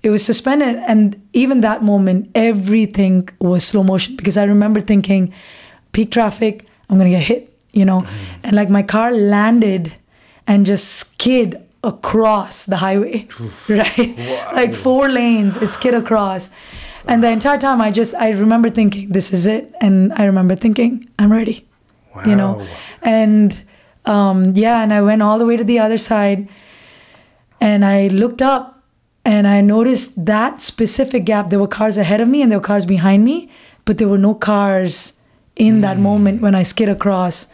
it 0.02 0.10
was 0.10 0.24
suspended, 0.24 0.76
and 0.86 1.20
even 1.32 1.60
that 1.60 1.82
moment, 1.82 2.30
everything 2.34 3.28
was 3.40 3.64
slow 3.64 3.82
motion 3.82 4.16
because 4.16 4.36
I 4.36 4.44
remember 4.44 4.80
thinking, 4.80 5.32
peak 5.92 6.10
traffic, 6.10 6.66
I'm 6.88 6.98
gonna 6.98 7.10
get 7.10 7.22
hit, 7.22 7.56
you 7.72 7.84
know, 7.84 8.06
and 8.42 8.56
like 8.56 8.68
my 8.68 8.82
car 8.82 9.12
landed 9.12 9.92
and 10.46 10.66
just 10.66 10.88
skid 10.94 11.62
across 11.84 12.66
the 12.66 12.76
highway, 12.76 13.28
right? 13.68 14.16
Like 14.52 14.74
four 14.74 15.08
lanes, 15.08 15.56
it 15.56 15.68
skid 15.68 15.94
across. 15.94 16.50
And 17.06 17.22
the 17.22 17.30
entire 17.30 17.58
time 17.58 17.80
I 17.80 17.90
just 17.90 18.14
I 18.14 18.30
remember 18.30 18.70
thinking, 18.70 19.10
this 19.10 19.32
is 19.32 19.46
it. 19.46 19.72
And 19.80 20.12
I 20.14 20.24
remember 20.24 20.54
thinking, 20.54 21.08
I'm 21.18 21.32
ready. 21.32 21.66
You 22.26 22.36
know? 22.36 22.66
And 23.02 23.60
um 24.04 24.54
yeah, 24.54 24.82
and 24.82 24.92
I 24.92 25.02
went 25.02 25.22
all 25.22 25.38
the 25.38 25.46
way 25.46 25.56
to 25.56 25.64
the 25.64 25.78
other 25.78 25.98
side 25.98 26.48
and 27.60 27.84
I 27.84 28.08
looked 28.08 28.42
up 28.42 28.81
and 29.24 29.46
I 29.46 29.60
noticed 29.60 30.26
that 30.26 30.60
specific 30.60 31.24
gap. 31.24 31.50
There 31.50 31.60
were 31.60 31.68
cars 31.68 31.96
ahead 31.96 32.20
of 32.20 32.28
me 32.28 32.42
and 32.42 32.50
there 32.50 32.58
were 32.58 32.64
cars 32.64 32.84
behind 32.84 33.24
me, 33.24 33.50
but 33.84 33.98
there 33.98 34.08
were 34.08 34.18
no 34.18 34.34
cars 34.34 35.14
in 35.56 35.82
that 35.82 35.98
mm. 35.98 36.00
moment 36.00 36.40
when 36.40 36.54
I 36.54 36.62
skid 36.62 36.88
across. 36.88 37.46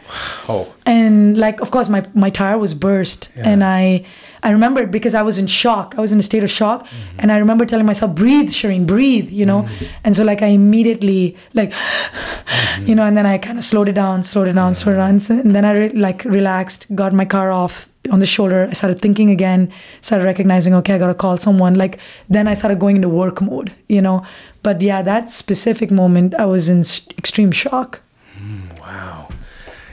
Oh, 0.49 0.73
and 0.89 1.37
like 1.37 1.61
of 1.61 1.71
course 1.71 1.89
my 1.89 2.03
my 2.15 2.31
tire 2.31 2.57
was 2.57 2.73
burst 2.73 3.29
and 3.37 3.63
i 3.63 4.05
i 4.43 4.51
remember 4.51 4.81
it 4.81 4.91
because 4.91 5.15
i 5.15 5.23
was 5.23 5.39
in 5.39 5.47
shock. 5.47 5.95
I 5.99 6.01
was 6.01 6.13
in 6.13 6.19
a 6.19 6.23
state 6.23 6.45
of 6.45 6.51
shock 6.51 6.87
mm-hmm. 6.87 7.21
and 7.21 7.31
i 7.31 7.37
remember 7.37 7.67
telling 7.67 7.85
myself 7.85 8.15
breathe 8.17 8.49
Shereen 8.49 8.87
breathe 8.87 9.29
you 9.41 9.45
know? 9.45 9.63
Mm. 9.63 9.89
And 10.05 10.17
so 10.17 10.25
like 10.25 10.41
i 10.43 10.47
immediately 10.47 11.37
like 11.53 11.73
mm-hmm. 11.73 12.87
you 12.89 12.95
know 12.95 13.05
and 13.05 13.17
then 13.19 13.27
i 13.27 13.37
kind 13.37 13.59
of 13.59 13.65
slowed 13.65 13.89
it 13.89 13.97
down 14.05 14.23
slowed 14.23 14.49
it 14.49 14.55
down 14.55 14.75
slowed 14.75 14.95
it 14.97 15.03
down 15.05 15.21
and 15.45 15.55
then 15.55 15.65
i 15.67 15.73
re- 15.73 15.97
like 16.07 16.25
relaxed 16.25 16.87
got 16.95 17.13
my 17.13 17.27
car 17.27 17.51
off 17.53 17.89
on 18.11 18.21
the 18.21 18.31
shoulder 18.35 18.67
i 18.71 18.73
started 18.73 19.03
thinking 19.03 19.31
again 19.31 19.71
started 20.01 20.25
recognizing 20.25 20.73
okay 20.75 20.95
i 20.95 20.99
gotta 20.99 21.15
call 21.15 21.37
someone. 21.37 21.75
Like 21.75 21.99
then 22.31 22.49
i 22.49 22.55
started 22.55 22.79
going 22.81 22.97
into 22.97 23.11
work 23.11 23.43
mode 23.43 23.73
you 23.89 24.01
know 24.01 24.25
but 24.63 24.81
yeah 24.81 25.03
that 25.03 25.31
specific 25.31 25.91
moment 25.91 26.35
i 26.35 26.45
was 26.45 26.69
in 26.69 26.81
extreme 27.19 27.53
shock 27.53 28.01
mm, 28.39 28.81
wow. 28.81 29.28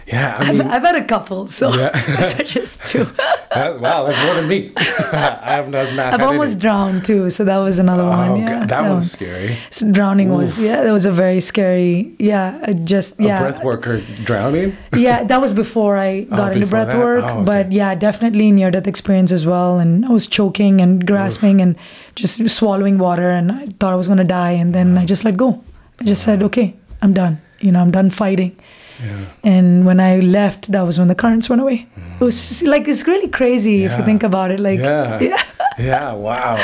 Yeah, 0.08 0.38
I 0.40 0.52
mean, 0.52 0.62
I've 0.62 0.84
had 0.84 0.96
a 0.96 1.04
couple 1.04 1.48
so 1.48 1.74
Yeah. 1.74 1.90
just 2.44 2.86
two 2.86 3.06
that- 3.56 3.80
wow, 3.82 4.06
that's 4.06 4.24
more 4.24 4.36
than 4.36 4.48
me. 4.48 4.72
I 4.78 5.56
have 5.58 5.70
not. 5.70 5.94
not 5.96 6.14
I've 6.14 6.22
almost 6.22 6.60
drowned 6.60 7.06
too, 7.06 7.30
so 7.32 7.44
that 7.44 7.58
was 7.58 7.80
another 7.80 8.04
Oh, 8.04 8.10
one. 8.10 8.30
God, 8.30 8.40
Yeah, 8.40 8.66
that 8.68 8.82
one's 8.82 8.92
one. 8.92 9.02
scary. 9.02 9.58
So 9.72 9.92
drowning 9.92 10.30
was 10.30 10.60
yeah, 10.60 10.84
that 10.84 10.92
was 10.92 11.06
a 11.08 11.12
very 11.12 11.40
scary. 11.42 12.14
Yeah, 12.20 12.74
just 12.84 13.20
A 13.20 13.24
yeah, 13.24 13.40
breath 13.42 13.64
worker 13.64 14.02
drowning. 14.24 14.78
yeah. 14.96 15.24
That 15.24 15.42
was 15.42 15.52
before 15.54 15.98
I 15.98 16.28
oh, 16.32 16.36
got 16.38 16.54
into 16.54 16.66
before 16.68 16.70
breath 16.86 16.88
that? 16.90 17.00
work, 17.00 17.24
Oh, 17.26 17.38
okay. 17.38 17.44
but 17.46 17.72
yeah, 17.72 17.96
definitely 17.96 18.52
near 18.52 18.70
death 18.70 18.86
experience 18.88 19.32
as 19.32 19.46
well. 19.46 19.80
And 19.80 20.06
I 20.06 20.10
was 20.10 20.28
choking 20.28 20.82
and 20.82 21.06
grasping 21.08 21.62
and 21.62 21.76
just 22.14 22.48
swallowing 22.50 23.00
water, 23.00 23.32
and 23.32 23.52
I 23.52 23.66
thought 23.80 23.94
I 23.94 23.96
was 23.96 24.08
gonna 24.08 24.24
die, 24.24 24.52
and 24.52 24.76
then 24.76 24.98
I 25.00 25.06
just 25.06 25.24
let 25.26 25.36
go. 25.36 25.64
I 26.00 26.04
just 26.04 26.22
said, 26.24 26.44
okay, 26.44 26.76
I'm 27.02 27.14
done. 27.14 27.42
You 27.60 27.72
know, 27.72 27.80
I'm 27.82 27.90
done 27.92 28.10
fighting. 28.12 28.56
Yeah. 29.04 29.26
And 29.44 29.86
when 29.86 30.00
I 30.00 30.20
left, 30.20 30.72
that 30.72 30.82
was 30.84 30.98
when 31.00 31.08
the 31.08 31.16
currents 31.16 31.50
went 31.50 31.62
away. 31.62 31.88
It 32.20 32.24
was 32.24 32.64
like 32.64 32.88
it's 32.88 33.06
really 33.08 33.28
crazy 33.28 33.84
if 33.84 33.98
you 33.98 34.06
think 34.06 34.24
about 34.24 34.52
it. 34.52 34.60
Like 34.60 34.80
Yeah. 34.80 35.20
yeah. 35.20 35.42
Yeah, 35.78 36.14
wow. 36.14 36.56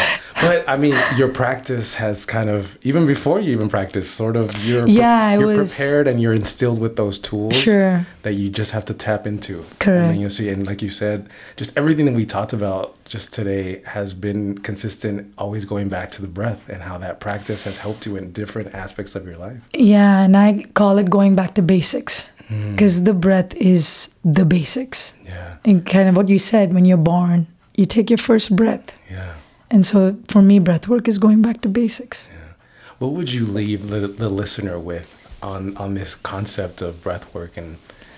But 0.41 0.67
I 0.67 0.77
mean, 0.77 0.95
your 1.17 1.27
practice 1.27 1.95
has 1.95 2.25
kind 2.25 2.49
of 2.49 2.77
even 2.83 3.05
before 3.05 3.39
you 3.39 3.51
even 3.51 3.67
practice, 3.69 4.09
sort 4.09 4.35
of 4.35 4.55
you're 4.63 4.83
pre- 4.83 4.93
Yeah, 4.93 5.27
I 5.27 5.37
you're 5.37 5.47
was- 5.47 5.75
prepared 5.75 6.07
and 6.07 6.21
you're 6.21 6.33
instilled 6.33 6.79
with 6.79 6.95
those 6.95 7.19
tools 7.19 7.55
Sure. 7.55 8.05
that 8.23 8.33
you 8.33 8.49
just 8.49 8.71
have 8.71 8.85
to 8.85 8.93
tap 8.93 9.27
into. 9.27 9.59
And 9.59 9.79
Correct. 9.79 10.07
then 10.07 10.19
you 10.19 10.29
see, 10.29 10.49
and 10.49 10.65
like 10.65 10.81
you 10.81 10.89
said, 10.89 11.27
just 11.57 11.77
everything 11.77 12.05
that 12.05 12.15
we 12.15 12.25
talked 12.25 12.53
about 12.53 12.95
just 13.05 13.33
today 13.33 13.81
has 13.85 14.13
been 14.13 14.57
consistent, 14.59 15.31
always 15.37 15.65
going 15.65 15.89
back 15.89 16.09
to 16.11 16.21
the 16.21 16.27
breath 16.29 16.61
and 16.69 16.81
how 16.81 16.97
that 16.99 17.19
practice 17.19 17.63
has 17.63 17.77
helped 17.77 18.05
you 18.05 18.15
in 18.15 18.31
different 18.31 18.73
aspects 18.73 19.13
of 19.15 19.25
your 19.27 19.37
life. 19.37 19.59
Yeah, 19.73 20.21
and 20.23 20.35
I 20.37 20.63
call 20.73 20.97
it 20.97 21.09
going 21.09 21.35
back 21.35 21.53
to 21.55 21.61
basics 21.61 22.31
Hmm. 22.47 22.71
because 22.71 23.03
the 23.03 23.13
breath 23.13 23.53
is 23.55 24.09
the 24.25 24.45
basics. 24.45 25.13
Yeah, 25.25 25.55
And 25.63 25.85
kind 25.85 26.09
of 26.09 26.15
what 26.17 26.27
you 26.29 26.39
said 26.39 26.73
when 26.73 26.85
you're 26.85 26.97
born, 27.13 27.47
you 27.75 27.85
take 27.85 28.09
your 28.09 28.17
first 28.17 28.55
breath. 28.55 28.93
yeah. 29.09 29.35
And 29.69 29.85
so 29.85 30.17
for 30.27 30.41
me, 30.41 30.59
breath 30.59 30.89
work 30.89 31.07
is 31.07 31.17
going 31.17 31.41
back 31.41 31.61
to 31.61 31.69
basics. 31.69 32.27
Yeah. 32.29 32.53
What 32.99 33.13
would 33.13 33.31
you 33.31 33.45
leave 33.45 33.87
the, 33.87 33.99
the 34.05 34.29
listener 34.29 34.77
with 34.77 35.07
on 35.41 35.77
on 35.77 35.93
this 35.93 36.13
concept 36.13 36.81
of 36.81 37.01
breath 37.01 37.33
work 37.33 37.55
and, 37.57 37.77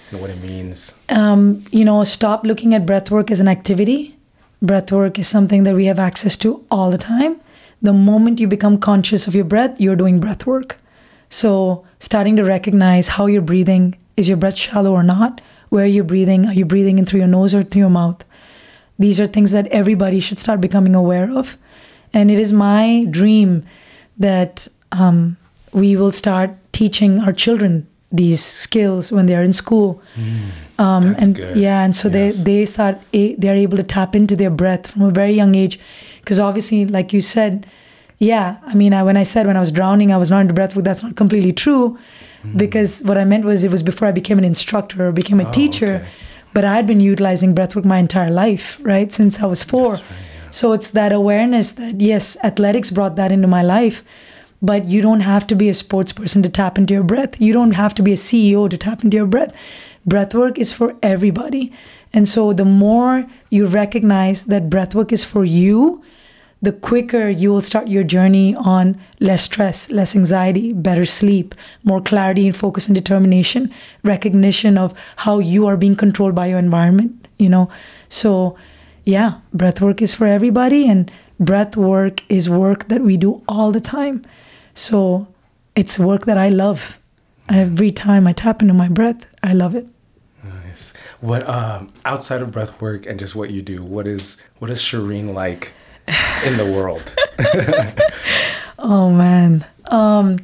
and 0.10 0.20
what 0.20 0.32
it 0.32 0.42
means? 0.42 0.98
Um, 1.10 1.64
you 1.72 1.86
know, 1.86 2.04
stop 2.04 2.44
looking 2.44 2.74
at 2.74 2.86
breath 2.88 3.12
work 3.12 3.30
as 3.30 3.40
an 3.40 3.48
activity. 3.48 4.16
Breath 4.62 4.92
work 4.92 5.20
is 5.20 5.28
something 5.28 5.64
that 5.64 5.76
we 5.76 5.86
have 5.86 6.00
access 6.00 6.36
to 6.38 6.66
all 6.72 6.90
the 6.90 6.98
time. 6.98 7.40
The 7.82 7.94
moment 7.94 8.40
you 8.40 8.48
become 8.48 8.78
conscious 8.80 9.28
of 9.28 9.36
your 9.36 9.46
breath, 9.46 9.80
you're 9.80 9.96
doing 9.96 10.20
breath 10.20 10.46
work. 10.48 10.78
So, 11.30 11.86
starting 12.00 12.36
to 12.38 12.44
recognize 12.44 13.10
how 13.10 13.28
you're 13.28 13.42
breathing 13.42 13.96
is 14.18 14.28
your 14.28 14.38
breath 14.38 14.58
shallow 14.58 14.92
or 14.92 15.04
not? 15.04 15.42
Where 15.70 15.84
are 15.86 15.88
you're 15.88 16.04
breathing? 16.04 16.46
Are 16.46 16.54
you 16.54 16.66
breathing 16.66 16.98
in 17.00 17.06
through 17.06 17.20
your 17.20 17.28
nose 17.28 17.54
or 17.54 17.64
through 17.64 17.82
your 17.82 17.90
mouth? 17.90 18.24
These 19.00 19.20
are 19.20 19.28
things 19.28 19.52
that 19.52 19.68
everybody 19.68 20.20
should 20.20 20.40
start 20.40 20.62
becoming 20.62 20.96
aware 20.96 21.30
of. 21.32 21.58
And 22.14 22.30
it 22.30 22.40
is 22.40 22.52
my 22.54 23.06
dream 23.10 23.64
that 24.18 24.68
um, 24.92 25.38
we 25.72 25.96
will 25.96 26.12
start 26.12 26.52
teaching 26.74 27.20
our 27.20 27.34
children 27.34 27.88
these 28.12 28.44
skills 28.44 29.12
when 29.12 29.26
they 29.26 29.36
are 29.36 29.42
in 29.44 29.54
school. 29.54 30.00
Um, 30.78 31.04
That's 31.14 31.24
and 31.24 31.36
good. 31.36 31.58
yeah, 31.58 31.84
and 31.84 31.96
so 31.96 32.10
Yes. 32.10 32.44
they 32.44 32.44
they 32.60 32.66
start 32.66 33.00
they're 33.12 33.56
able 33.56 33.78
to 33.78 33.84
tap 33.84 34.16
into 34.16 34.36
their 34.36 34.52
breath 34.52 34.88
from 34.92 35.02
a 35.04 35.12
very 35.12 35.34
young 35.34 35.56
age, 35.56 35.80
because 36.20 36.40
obviously, 36.40 36.86
like 36.86 37.12
you 37.14 37.22
said, 37.22 37.66
yeah. 38.20 38.58
I 38.68 38.76
mean, 38.76 38.94
I, 38.94 39.02
when 39.04 39.18
I 39.18 39.24
said 39.24 39.48
when 39.48 39.58
I 39.58 39.60
was 39.60 39.72
drowning, 39.72 40.12
I 40.12 40.18
was 40.18 40.30
not 40.30 40.42
into 40.42 40.54
breath 40.54 40.76
work. 40.76 40.86
That's 40.86 41.02
not 41.04 41.16
completely 41.16 41.54
true, 41.54 41.98
Hmm. 42.44 42.58
because 42.58 43.02
what 43.06 43.18
I 43.18 43.26
meant 43.26 43.46
was 43.46 43.64
it 43.64 43.72
was 43.72 43.82
before 43.84 44.08
I 44.08 44.12
became 44.12 44.38
an 44.38 44.44
instructor 44.46 45.08
or 45.08 45.12
became 45.12 45.40
a 45.40 45.48
Oh, 45.48 45.52
teacher, 45.52 45.96
okay. 45.96 46.10
But 46.54 46.66
I 46.66 46.76
had 46.76 46.88
been 46.88 47.00
utilizing 47.00 47.56
breathwork 47.56 47.86
my 47.86 47.98
entire 47.98 48.32
life, 48.32 48.80
right, 48.82 49.12
since 49.12 49.42
I 49.42 49.46
was 49.46 49.64
four. 49.64 49.94
Right, 49.94 50.04
yeah. 50.10 50.50
So 50.52 50.74
it's 50.74 50.92
that 50.92 51.12
awareness 51.12 51.72
that 51.74 52.00
yes, 52.00 52.38
athletics 52.44 52.92
brought 52.92 53.16
that 53.16 53.32
into 53.32 53.48
my 53.48 53.64
life, 53.64 54.04
but 54.62 54.86
you 54.86 55.02
don't 55.02 55.22
have 55.22 55.48
to 55.48 55.56
be 55.56 55.68
a 55.68 55.74
sports 55.74 56.14
person 56.14 56.44
to 56.44 56.50
tap 56.50 56.78
into 56.78 56.94
your 56.94 57.04
breath. 57.04 57.42
You 57.42 57.54
don't 57.54 57.72
have 57.72 57.96
to 57.96 58.04
be 58.04 58.14
a 58.14 58.18
CEO 58.18 58.70
to 58.70 58.78
tap 58.78 59.04
into 59.04 59.18
your 59.18 59.26
breath. 59.26 59.54
Breathwork 60.08 60.58
is 60.58 60.72
for 60.72 60.96
everybody. 61.02 61.74
And 62.14 62.28
so 62.28 62.54
the 62.54 62.66
more 62.66 63.26
you 63.50 63.66
recognize 63.66 64.46
that 64.46 64.70
breathwork 64.70 65.12
is 65.12 65.26
for 65.26 65.44
you, 65.44 66.04
the 66.64 66.72
quicker 66.72 67.28
you 67.28 67.52
will 67.52 67.62
start 67.62 67.90
your 67.90 68.06
journey 68.06 68.56
on 68.56 68.98
less 69.20 69.44
stress, 69.44 69.92
less 69.92 70.16
anxiety, 70.16 70.72
better 70.72 71.06
sleep, 71.06 71.54
more 71.84 72.00
clarity 72.00 72.48
and 72.48 72.56
focus 72.56 72.88
and 72.88 72.96
determination, 72.96 73.70
recognition 74.02 74.78
of 74.78 74.98
how 75.18 75.40
you 75.40 75.68
are 75.68 75.76
being 75.76 75.94
controlled 75.94 76.34
by 76.34 76.48
your 76.48 76.60
environment, 76.60 77.28
you 77.38 77.50
know. 77.50 77.70
So, 78.08 78.56
yeah, 79.04 79.42
breath 79.54 79.82
work 79.82 80.02
is 80.02 80.16
for 80.16 80.26
everybody 80.26 80.88
and 80.88 81.12
breath 81.38 81.76
work 81.76 82.24
is 82.30 82.50
work 82.50 82.88
that 82.88 83.02
we 83.02 83.18
do 83.18 83.44
all 83.46 83.74
the 83.74 83.82
time. 83.82 84.22
So, 84.74 85.28
it's 85.76 86.00
work 86.00 86.26
that 86.28 86.38
I 86.38 86.48
love. 86.48 86.98
Every 87.50 87.92
time 87.92 88.26
I 88.26 88.32
tap 88.32 88.62
into 88.62 88.74
my 88.74 88.88
breath, 88.88 89.26
I 89.44 89.52
love 89.52 89.76
it. 89.76 89.86
Nice. 90.42 90.94
What 91.20 91.48
um 91.50 91.92
outside 92.06 92.42
of 92.42 92.54
breath 92.54 92.80
work 92.80 93.06
and 93.06 93.20
just 93.20 93.36
what 93.36 93.50
you 93.50 93.62
do, 93.62 93.84
what 93.84 94.08
is 94.08 94.42
what 94.60 94.72
is 94.72 94.80
Shereen 94.80 95.34
like 95.34 95.74
in 96.48 96.58
the 96.58 96.66
world? 96.76 97.04
Oh 98.80 99.10
man. 99.12 99.66
Um 99.86 100.40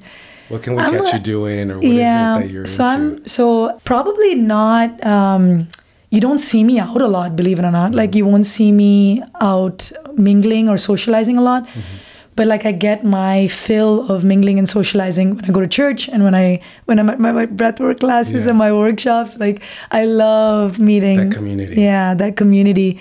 What 0.50 0.64
can 0.64 0.76
we 0.76 0.82
I'm 0.82 0.94
catch 0.94 1.14
a- 1.14 1.18
you 1.18 1.24
doing 1.24 1.72
or 1.72 1.76
what 1.78 1.84
is 1.86 1.94
yeah. 1.94 2.38
it 2.38 2.42
that 2.42 2.52
you're 2.52 2.66
so 2.66 2.86
into? 2.88 2.94
I'm 2.96 3.28
so 3.28 3.46
probably 3.84 4.36
not. 4.36 5.04
Um, 5.06 5.68
you 6.10 6.20
don't 6.22 6.40
see 6.40 6.64
me 6.64 6.80
out 6.80 7.02
a 7.02 7.08
lot, 7.08 7.36
believe 7.36 7.60
it 7.60 7.66
or 7.66 7.72
not. 7.72 7.94
Like 7.94 8.16
you 8.16 8.26
won't 8.26 8.46
see 8.46 8.72
me 8.72 9.22
out 9.42 9.92
mingling 10.16 10.70
or 10.70 10.78
socializing 10.78 11.38
a 11.38 11.42
lot. 11.42 11.64
Mm-hmm. 11.68 11.98
But 12.36 12.48
like 12.48 12.66
I 12.66 12.72
get 12.72 13.04
my 13.04 13.48
fill 13.50 14.10
of 14.10 14.24
mingling 14.24 14.58
and 14.58 14.68
socializing 14.70 15.36
when 15.36 15.46
I 15.46 15.52
go 15.52 15.60
to 15.60 15.68
church 15.68 16.08
and 16.08 16.24
when 16.24 16.34
I 16.34 16.62
when 16.86 16.98
I'm 17.00 17.10
at 17.10 17.20
my, 17.20 17.32
my 17.34 17.46
breathwork 17.46 18.00
classes 18.00 18.44
Yeah. 18.46 18.50
and 18.52 18.58
my 18.58 18.72
workshops. 18.72 19.38
Like 19.38 19.62
I 19.92 20.06
love 20.06 20.80
meeting 20.80 21.18
That 21.30 21.36
community. 21.36 21.82
Yeah, 21.82 22.14
that 22.16 22.38
community. 22.38 23.00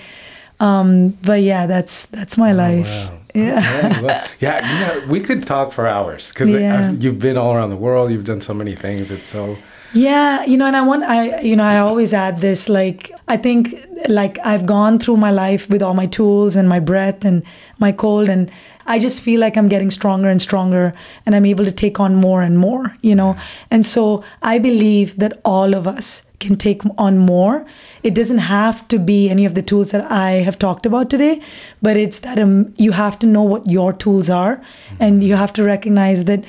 Um, 0.59 1.09
but 1.23 1.41
yeah, 1.41 1.67
that's 1.67 2.05
that's 2.07 2.37
my 2.37 2.51
life. 2.51 2.87
Oh, 2.87 3.05
Wow. 3.05 3.15
Yeah. 3.35 3.59
Yeah, 3.61 4.01
well, 4.01 4.27
yeah, 4.39 4.59
yeah, 4.79 5.05
we 5.07 5.19
could 5.19 5.43
talk 5.43 5.71
for 5.71 5.87
hours 5.87 6.29
because 6.29 6.49
Yeah. 6.51 6.91
you've 6.99 7.19
been 7.19 7.37
all 7.37 7.53
around 7.53 7.69
the 7.69 7.75
world. 7.77 8.09
You've 8.11 8.25
done 8.25 8.41
so 8.41 8.53
many 8.55 8.75
things. 8.75 9.11
It's 9.11 9.27
so 9.27 9.55
Yeah, 9.93 10.43
you 10.45 10.57
know, 10.57 10.65
and 10.65 10.75
I 10.75 10.81
want 10.81 11.03
I 11.03 11.39
you 11.41 11.55
know, 11.55 11.63
I 11.63 11.77
always 11.79 12.13
add 12.13 12.39
this 12.39 12.67
like 12.69 13.11
I 13.27 13.37
think 13.37 13.75
like 14.07 14.39
I've 14.43 14.65
gone 14.65 14.97
through 14.99 15.17
my 15.17 15.31
life 15.31 15.69
with 15.69 15.81
all 15.83 15.93
my 15.93 16.07
tools 16.07 16.55
and 16.55 16.67
my 16.67 16.79
breath 16.79 17.23
and 17.25 17.43
my 17.77 17.91
cold 17.91 18.29
and 18.29 18.49
I 18.87 18.97
just 18.97 19.21
feel 19.21 19.39
like 19.39 19.55
I'm 19.59 19.69
getting 19.69 19.91
stronger 19.91 20.29
and 20.29 20.41
stronger 20.41 20.93
and 21.25 21.35
I'm 21.35 21.45
able 21.45 21.65
to 21.65 21.71
take 21.71 21.99
on 21.99 22.15
more 22.15 22.41
and 22.41 22.57
more, 22.57 22.97
you 23.01 23.13
know. 23.15 23.35
And 23.69 23.85
so 23.85 24.23
I 24.41 24.57
believe 24.59 25.17
that 25.19 25.33
all 25.45 25.75
of 25.75 25.85
us 25.87 26.23
can 26.39 26.55
take 26.55 26.81
on 26.97 27.17
more. 27.19 27.65
It 28.03 28.13
doesn't 28.13 28.39
have 28.39 28.87
to 28.87 28.97
be 28.97 29.29
any 29.29 29.45
of 29.45 29.55
the 29.55 29.61
tools 29.61 29.91
that 29.91 30.09
I 30.11 30.31
have 30.47 30.57
talked 30.57 30.85
about 30.85 31.09
today, 31.09 31.41
but 31.81 31.97
it's 31.97 32.19
that 32.19 32.39
um, 32.39 32.73
you 32.77 32.91
have 32.91 33.19
to 33.19 33.27
know 33.27 33.43
what 33.43 33.69
your 33.69 33.93
tools 33.93 34.29
are 34.29 34.61
and 34.99 35.23
you 35.23 35.35
have 35.35 35.53
to 35.53 35.63
recognize 35.63 36.25
that 36.25 36.45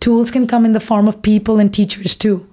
tools 0.00 0.30
can 0.30 0.46
come 0.46 0.64
in 0.64 0.72
the 0.72 0.80
form 0.80 1.08
of 1.08 1.22
people 1.22 1.58
and 1.58 1.72
teachers 1.72 2.16
too. 2.16 2.48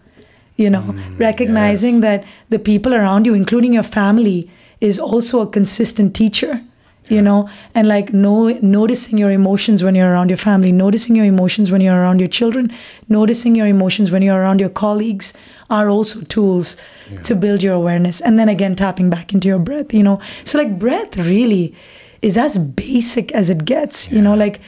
You 0.56 0.70
know, 0.70 0.96
recognizing 1.18 1.96
yes. 1.96 2.02
that 2.02 2.26
the 2.50 2.60
people 2.60 2.94
around 2.94 3.26
you, 3.26 3.34
including 3.34 3.74
your 3.74 3.84
family, 3.84 4.50
is 4.80 5.00
also 5.00 5.42
a 5.42 5.48
consistent 5.48 6.16
teacher 6.16 6.62
you 7.10 7.22
know 7.22 7.50
and 7.76 7.88
like 7.88 8.14
no, 8.14 8.48
noticing 8.62 9.18
your 9.18 9.32
emotions 9.32 9.84
when 9.84 9.96
you're 9.96 10.10
around 10.10 10.30
your 10.30 10.38
family 10.38 10.72
noticing 10.72 11.16
your 11.16 11.26
emotions 11.26 11.72
when 11.72 11.82
you're 11.82 11.96
around 11.96 12.20
your 12.20 12.30
children 12.30 12.72
noticing 13.10 13.56
your 13.56 13.68
emotions 13.68 14.10
when 14.12 14.22
you're 14.22 14.40
around 14.40 14.60
your 14.60 14.70
colleagues 14.70 15.34
are 15.70 15.90
also 15.90 16.22
tools 16.22 16.78
to 17.24 17.36
build 17.36 17.62
your 17.62 17.74
awareness 17.74 18.22
and 18.22 18.40
then 18.40 18.50
again 18.50 18.76
tapping 18.76 19.10
back 19.10 19.34
into 19.34 19.48
your 19.48 19.60
breath 19.60 19.94
you 19.94 20.02
know. 20.04 20.20
So 20.46 20.58
like 20.58 20.80
breath 20.80 21.18
really 21.18 21.76
is 22.22 22.38
as 22.38 22.58
basic 22.58 23.32
as 23.34 23.50
it 23.50 23.66
gets 23.66 24.12
you 24.12 24.22
know 24.22 24.34
like 24.34 24.62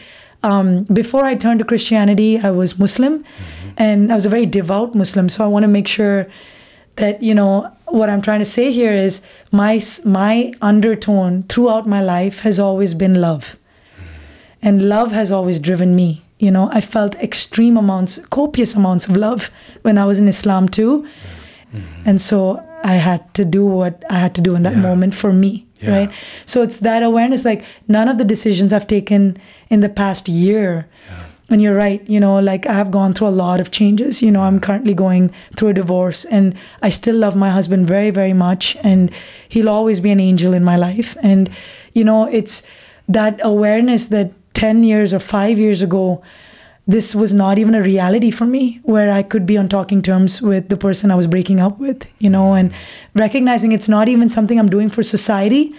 um, 0.44 0.84
before 0.84 1.26
i 1.26 1.34
turned 1.36 1.60
to 1.60 1.66
christianity 1.66 2.38
i 2.40 2.52
was 2.52 2.78
muslim 2.78 3.24
and 3.78 4.12
i 4.12 4.16
was 4.16 4.26
a 4.26 4.30
very 4.30 4.46
devout 4.46 4.94
muslim 4.94 5.30
so 5.30 5.44
i 5.44 5.48
want 5.48 5.64
to 5.64 5.68
make 5.70 5.88
sure 5.88 6.28
that 6.98 7.22
you 7.22 7.34
know 7.36 7.72
what 7.88 8.10
i'm 8.10 8.22
trying 8.22 8.40
to 8.40 8.46
say 8.46 8.72
here 8.72 8.94
is 8.94 9.26
my 9.52 9.82
my 10.06 10.52
undertone 10.62 11.44
throughout 11.44 11.86
my 11.86 12.02
life 12.02 12.40
has 12.42 12.60
always 12.60 12.94
been 12.94 13.20
love. 13.22 13.56
And 14.62 14.90
love 14.90 15.12
has 15.12 15.32
always 15.32 15.60
driven 15.60 15.96
me. 15.96 16.24
You 16.40 16.52
know 16.52 16.70
i 16.72 16.82
felt 16.82 17.16
extreme 17.16 17.78
amounts 17.78 18.20
copious 18.28 18.76
amounts 18.76 19.08
of 19.08 19.16
love 19.16 19.50
when 19.84 19.98
i 19.98 20.06
was 20.06 20.20
in 20.20 20.28
islam 20.28 20.68
too. 20.68 21.06
Mm-hmm. 21.74 22.02
And 22.10 22.20
so 22.22 22.62
i 22.84 22.94
had 22.94 23.22
to 23.36 23.46
do 23.46 23.66
what 23.66 24.04
i 24.10 24.18
had 24.20 24.36
to 24.36 24.42
do 24.42 24.56
in 24.56 24.64
that 24.64 24.74
Yeah. 24.76 24.82
moment 24.90 25.16
for 25.16 25.32
me 25.34 25.66
Yeah. 25.82 25.92
right? 25.98 26.12
So 26.46 26.62
it's 26.62 26.80
that 26.80 27.04
awareness 27.04 27.46
like 27.46 27.64
none 27.88 28.08
of 28.10 28.18
the 28.18 28.26
decisions 28.26 28.74
i've 28.74 28.88
taken 28.88 29.38
in 29.70 29.80
the 29.80 29.90
past 29.90 30.28
year 30.28 30.88
and 31.50 31.62
you're 31.62 31.76
right 31.76 32.08
you 32.10 32.20
know 32.20 32.40
like 32.40 32.66
i 32.66 32.74
have 32.74 32.92
gone 32.92 33.14
through 33.14 33.28
a 33.28 33.30
lot 33.30 33.60
of 33.60 33.72
changes. 33.72 34.22
You 34.22 34.32
know 34.32 34.42
i'm 34.42 34.56
mm-hmm. 34.56 34.64
currently 34.64 34.94
going 34.94 35.32
through 35.56 35.70
a 35.70 35.74
divorce 35.74 36.26
and 36.26 36.56
i 36.82 36.90
still 36.90 37.16
love 37.16 37.36
my 37.36 37.50
husband 37.50 37.88
very 37.88 38.10
very 38.10 38.34
much 38.34 38.76
and 38.84 39.12
he'll 39.50 39.70
always 39.70 40.00
be 40.00 40.12
an 40.12 40.20
angel 40.20 40.54
in 40.54 40.64
my 40.64 40.78
life. 40.78 41.18
And 41.22 41.50
you 41.94 42.04
know 42.04 42.26
it's 42.26 42.68
that 43.08 43.40
awareness 43.44 44.08
that 44.08 44.32
10 44.54 44.84
years 44.84 45.14
or 45.14 45.20
5 45.20 45.60
years 45.60 45.82
ago 45.82 46.24
this 46.88 47.16
was 47.16 47.34
not 47.34 47.58
even 47.58 47.74
a 47.74 47.82
reality 47.82 48.32
for 48.32 48.46
me 48.46 48.80
where 48.84 49.12
i 49.12 49.24
could 49.24 49.46
be 49.46 49.58
on 49.58 49.68
talking 49.68 50.02
terms 50.02 50.42
with 50.42 50.70
the 50.70 50.78
person 50.78 51.12
i 51.12 51.16
was 51.16 51.28
breaking 51.28 51.60
up 51.60 51.80
with 51.80 52.08
you 52.20 52.30
know 52.30 52.50
mm-hmm. 52.52 52.68
and 52.68 52.74
recognizing 53.14 53.72
it's 53.72 53.90
not 53.90 54.08
even 54.08 54.30
something 54.30 54.60
i'm 54.60 54.70
doing 54.70 54.90
for 54.90 55.04
society 55.04 55.76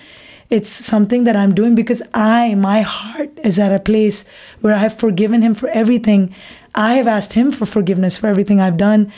it's 0.50 0.68
something 0.68 1.24
that 1.24 1.36
i'm 1.36 1.54
doing 1.54 1.74
because 1.74 2.02
i 2.14 2.54
my 2.54 2.82
heart 2.82 3.30
is 3.42 3.58
at 3.58 3.72
a 3.72 3.80
place 3.80 4.28
where 4.60 4.74
i 4.74 4.78
have 4.78 4.98
forgiven 4.98 5.42
him 5.42 5.54
for 5.54 5.68
everything. 5.70 6.34
I 6.74 6.94
have 6.94 7.06
asked 7.06 7.32
him 7.32 7.52
for 7.52 7.64
forgiveness 7.64 8.18
for 8.18 8.26
everything 8.26 8.60
i've 8.60 8.76
done. 8.76 9.12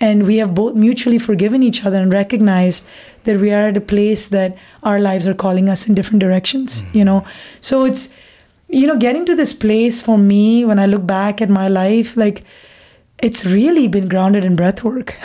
And 0.00 0.26
we 0.26 0.36
have 0.38 0.54
both 0.54 0.74
mutually 0.74 1.18
forgiven 1.18 1.62
each 1.62 1.84
other 1.84 1.98
and 1.98 2.12
recognized 2.12 2.84
that 3.24 3.36
we 3.36 3.52
are 3.52 3.68
at 3.68 3.76
a 3.76 3.80
place 3.80 4.28
that 4.28 4.56
our 4.82 4.98
lives 4.98 5.28
are 5.28 5.34
calling 5.34 5.68
us 5.68 5.88
in 5.88 5.94
different 5.94 6.20
directions 6.20 6.82
mm-hmm. 6.82 6.98
you 6.98 7.04
know? 7.04 7.24
So 7.60 7.84
it's 7.84 8.14
you 8.68 8.86
know 8.86 8.96
getting 8.96 9.26
to 9.26 9.36
this 9.36 9.52
place 9.52 10.02
for 10.02 10.16
me 10.16 10.64
when 10.64 10.78
i 10.78 10.86
look 10.86 11.06
back 11.06 11.42
at 11.42 11.50
my 11.50 11.68
life 11.68 12.16
like 12.16 12.42
it's 13.22 13.44
really 13.46 13.88
been 13.88 14.08
grounded 14.08 14.44
in 14.44 14.56
breath 14.56 14.82
work. 14.84 15.16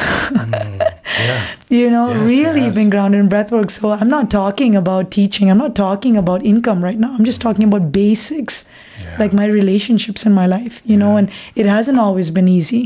Yeah. 1.19 1.47
you 1.69 1.89
know 1.89 2.09
Yes, 2.09 2.29
really 2.29 2.69
been 2.69 2.89
grounded 2.91 3.19
in 3.21 3.27
breath 3.29 3.51
work. 3.51 3.69
So 3.71 3.91
i'm 3.91 4.09
not 4.09 4.29
talking 4.29 4.75
about 4.75 5.09
teaching. 5.09 5.49
I'm 5.49 5.57
not 5.57 5.75
talking 5.75 6.15
about 6.17 6.45
income 6.45 6.83
right 6.83 6.99
now. 6.99 7.13
I'm 7.15 7.25
just 7.25 7.41
talking 7.41 7.63
about 7.63 7.91
basics 7.91 8.69
Yeah. 9.01 9.15
like 9.21 9.33
my 9.33 9.45
relationships 9.47 10.25
in 10.27 10.33
my 10.33 10.45
life 10.47 10.81
you 10.91 10.97
know 10.97 11.15
and 11.17 11.31
it 11.55 11.65
hasn't 11.65 11.97
always 12.05 12.29
been 12.29 12.47
easy. 12.47 12.83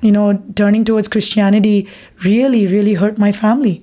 You 0.00 0.10
know 0.16 0.26
turning 0.62 0.84
towards 0.84 1.06
christianity 1.08 1.76
really 2.24 2.66
really 2.66 2.94
hurt 2.94 3.18
my 3.18 3.30
family. 3.32 3.76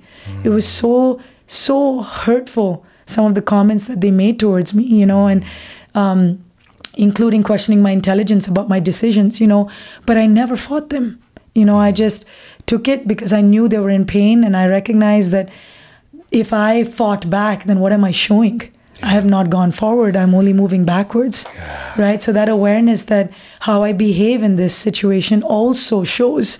It 0.44 0.50
was 0.58 0.66
so 0.68 1.20
so 1.46 2.02
hurtful 2.02 2.84
some 3.06 3.24
of 3.26 3.34
the 3.40 3.42
comments 3.54 3.86
that 3.86 4.00
they 4.02 4.10
made 4.10 4.38
towards 4.44 4.74
me 4.74 4.84
you 5.02 5.06
know 5.06 5.26
and 5.28 5.44
um, 5.94 6.40
including 6.98 7.44
questioning 7.44 7.80
my 7.80 7.92
intelligence 7.92 8.48
about 8.48 8.68
my 8.68 8.80
decisions, 8.80 9.40
you 9.40 9.46
know, 9.46 9.70
but 10.04 10.18
I 10.18 10.26
never 10.26 10.56
fought 10.56 10.90
them. 10.90 11.22
You 11.54 11.64
know, 11.64 11.78
I 11.78 11.90
mm-hmm. 11.90 11.96
just 11.96 12.26
took 12.66 12.88
it 12.88 13.08
because 13.08 13.32
I 13.32 13.40
knew 13.40 13.68
they 13.68 13.78
were 13.78 13.88
in 13.88 14.04
pain 14.04 14.44
and 14.44 14.56
I 14.56 14.66
recognized 14.66 15.30
that 15.30 15.48
if 16.30 16.52
I 16.52 16.84
fought 16.84 17.30
back, 17.30 17.64
then 17.64 17.80
what 17.80 17.92
am 17.92 18.04
I 18.04 18.10
showing? 18.10 18.70
I 19.02 19.10
have 19.10 19.24
not 19.24 19.48
gone 19.48 19.70
forward. 19.70 20.16
I'm 20.16 20.34
only 20.34 20.52
moving 20.52 20.84
backwards. 20.84 21.46
Right? 21.96 22.20
So 22.20 22.32
that 22.32 22.48
awareness 22.48 23.04
that 23.04 23.30
how 23.60 23.84
I 23.84 23.92
behave 23.92 24.42
in 24.42 24.56
this 24.56 24.74
situation 24.74 25.42
also 25.42 26.04
shows 26.04 26.58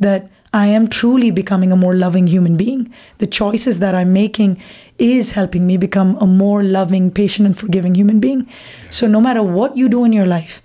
that 0.00 0.28
I 0.52 0.66
am 0.66 0.88
truly 0.88 1.30
becoming 1.30 1.70
a 1.70 1.76
more 1.76 1.94
loving 1.94 2.26
human 2.26 2.56
being. 2.56 2.92
The 3.18 3.26
choices 3.26 3.78
that 3.78 3.94
I'm 3.94 4.12
making 4.12 4.60
is 4.98 5.32
helping 5.32 5.66
me 5.66 5.76
become 5.76 6.16
a 6.20 6.26
more 6.26 6.62
loving, 6.62 7.10
patient, 7.10 7.46
and 7.46 7.58
forgiving 7.58 7.94
human 7.94 8.20
being. 8.20 8.48
So, 8.90 9.06
no 9.06 9.20
matter 9.20 9.42
what 9.42 9.76
you 9.76 9.88
do 9.88 10.04
in 10.04 10.12
your 10.12 10.26
life, 10.26 10.62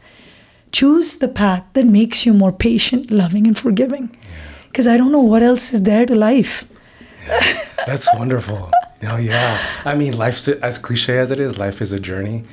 choose 0.72 1.18
the 1.18 1.28
path 1.28 1.66
that 1.74 1.86
makes 1.86 2.26
you 2.26 2.34
more 2.34 2.52
patient, 2.52 3.12
loving, 3.12 3.46
and 3.48 3.58
forgiving. 3.58 4.16
Because 4.68 4.88
I 4.88 4.98
don't 4.98 5.12
know 5.12 5.22
what 5.22 5.44
else 5.44 5.74
is 5.74 5.84
there 5.84 6.06
to 6.06 6.16
life. 6.16 6.66
That's 7.86 8.08
wonderful. 8.16 8.72
Oh 9.04 9.18
yeah. 9.18 9.60
I 9.86 9.96
mean, 9.96 10.18
life's 10.18 10.48
as 10.48 10.78
cliche 10.78 11.18
as 11.18 11.32
it 11.32 11.40
is. 11.40 11.58
Life 11.58 11.82
is 11.82 11.92
a 11.92 12.00
journey. 12.00 12.44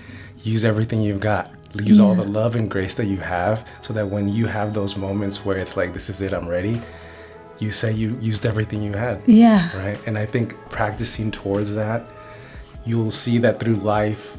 Use 0.43 0.65
everything 0.65 1.03
you've 1.03 1.21
got. 1.21 1.51
Use 1.75 2.01
all 2.01 2.15
the 2.15 2.25
love 2.25 2.57
and 2.57 2.71
grace 2.71 2.95
that 2.95 3.07
you 3.07 3.19
have, 3.19 3.67
so 3.83 3.93
that 3.93 4.09
when 4.09 4.29
you 4.29 4.47
have 4.47 4.73
those 4.73 4.97
moments 4.97 5.45
where 5.45 5.59
it's 5.59 5.77
like, 5.77 5.93
"This 5.93 6.09
is 6.09 6.23
it. 6.23 6.33
I'm 6.33 6.49
ready," 6.49 6.81
you 7.59 7.71
say 7.71 7.93
you 7.93 8.17
used 8.21 8.47
everything 8.47 8.83
you 8.83 8.93
had. 8.93 9.21
Yeah. 9.27 9.77
Right. 9.77 9.99
And 10.07 10.17
I 10.19 10.27
think 10.27 10.55
practicing 10.71 11.31
towards 11.31 11.75
that, 11.75 12.05
you'll 12.85 13.11
see 13.11 13.39
that 13.39 13.59
through 13.61 13.77
life. 13.77 14.37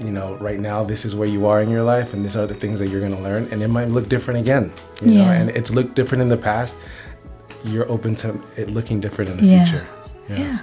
You 0.00 0.10
know, 0.10 0.34
right 0.36 0.58
now, 0.58 0.82
this 0.82 1.04
is 1.04 1.14
where 1.14 1.28
you 1.28 1.46
are 1.46 1.60
in 1.60 1.68
your 1.68 1.82
life, 1.82 2.14
and 2.14 2.24
these 2.24 2.34
are 2.34 2.46
the 2.46 2.54
things 2.54 2.78
that 2.80 2.88
you're 2.88 3.00
going 3.00 3.14
to 3.14 3.20
learn, 3.20 3.46
and 3.52 3.62
it 3.62 3.68
might 3.68 3.88
look 3.88 4.08
different 4.08 4.40
again. 4.40 4.72
You 5.02 5.08
know, 5.08 5.24
Yeah. 5.24 5.32
and 5.32 5.50
it's 5.50 5.70
looked 5.70 5.94
different 5.94 6.22
in 6.22 6.28
the 6.30 6.38
past. 6.38 6.74
You're 7.64 7.86
open 7.90 8.14
to 8.16 8.40
it 8.56 8.70
looking 8.70 8.98
different 9.00 9.30
in 9.32 9.36
the 9.36 9.44
Yeah. 9.44 9.64
future. 9.66 9.86
Yeah. 10.30 10.58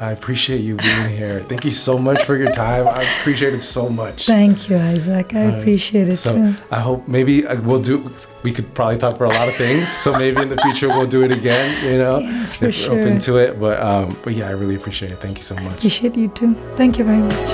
I 0.00 0.10
appreciate 0.10 0.60
you 0.62 0.74
being 0.76 1.08
here. 1.08 1.40
Thank 1.48 1.64
you 1.64 1.70
so 1.70 1.98
much 1.98 2.24
for 2.24 2.36
your 2.36 2.50
time. 2.50 2.86
I 2.88 3.02
appreciate 3.20 3.54
it 3.54 3.62
so 3.62 3.88
much. 3.88 4.26
Thank 4.26 4.68
you, 4.68 4.76
Isaac. 4.76 5.34
I 5.34 5.42
appreciate 5.42 6.08
it 6.08 6.16
So 6.16 6.34
too. 6.34 6.56
I 6.70 6.80
hope 6.80 7.06
maybe 7.06 7.46
uh, 7.46 7.60
we'll 7.62 7.80
do. 7.80 8.10
We 8.42 8.52
could 8.52 8.74
probably 8.74 8.98
talk 8.98 9.16
for 9.16 9.24
a 9.24 9.28
lot 9.28 9.48
of 9.48 9.54
things. 9.54 9.88
So 9.88 10.12
maybe 10.18 10.42
in 10.42 10.48
the 10.48 10.56
future 10.58 10.88
we'll 10.88 11.06
do 11.06 11.22
it 11.22 11.30
again. 11.30 11.84
You 11.84 11.98
know, 11.98 12.18
Yes, 12.18 12.56
for 12.56 12.66
if 12.66 12.80
you're 12.80 12.90
open 12.98 13.18
to 13.20 13.36
it. 13.38 13.60
But 13.60 13.80
um, 13.80 14.18
but 14.22 14.34
yeah, 14.34 14.48
I 14.48 14.50
really 14.50 14.74
appreciate 14.74 15.12
it. 15.12 15.20
Thank 15.20 15.38
you 15.38 15.44
so 15.44 15.54
much. 15.56 15.74
Appreciate 15.78 16.16
you 16.16 16.28
too. 16.28 16.54
Thank 16.74 16.98
you 16.98 17.04
very 17.04 17.18
much. 17.22 17.48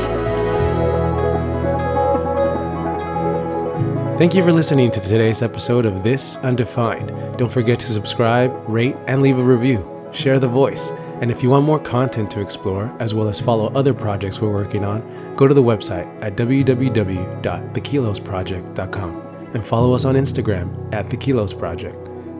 Thank 4.18 4.34
you 4.34 4.42
for 4.42 4.52
listening 4.52 4.90
to 4.90 5.00
today's 5.00 5.40
episode 5.40 5.86
of 5.86 6.02
This 6.02 6.36
Undefined. 6.38 7.38
Don't 7.38 7.50
forget 7.50 7.80
to 7.80 7.86
subscribe, 7.86 8.50
rate, 8.68 8.94
and 9.06 9.22
leave 9.22 9.38
a 9.38 9.42
review. 9.42 9.86
Share 10.12 10.38
the 10.38 10.48
voice. 10.48 10.90
And 11.20 11.30
if 11.30 11.42
you 11.42 11.50
want 11.50 11.66
more 11.66 11.78
content 11.78 12.30
to 12.32 12.40
explore, 12.40 12.90
as 12.98 13.14
well 13.14 13.28
as 13.28 13.38
follow 13.38 13.66
other 13.74 13.92
projects 13.92 14.40
we're 14.40 14.52
working 14.52 14.84
on, 14.84 15.02
go 15.36 15.46
to 15.46 15.52
the 15.52 15.62
website 15.62 16.08
at 16.22 16.36
www.thekilosproject.com 16.36 19.26
and 19.52 19.66
follow 19.66 19.92
us 19.92 20.04
on 20.04 20.14
Instagram 20.14 20.94
at 20.94 21.10
The 21.10 21.16
Kilos 21.16 21.52
Project. 21.52 21.96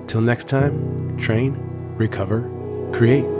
Till 0.07 0.21
next 0.21 0.49
time, 0.49 1.19
train, 1.19 1.57
recover, 1.97 2.49
create. 2.93 3.40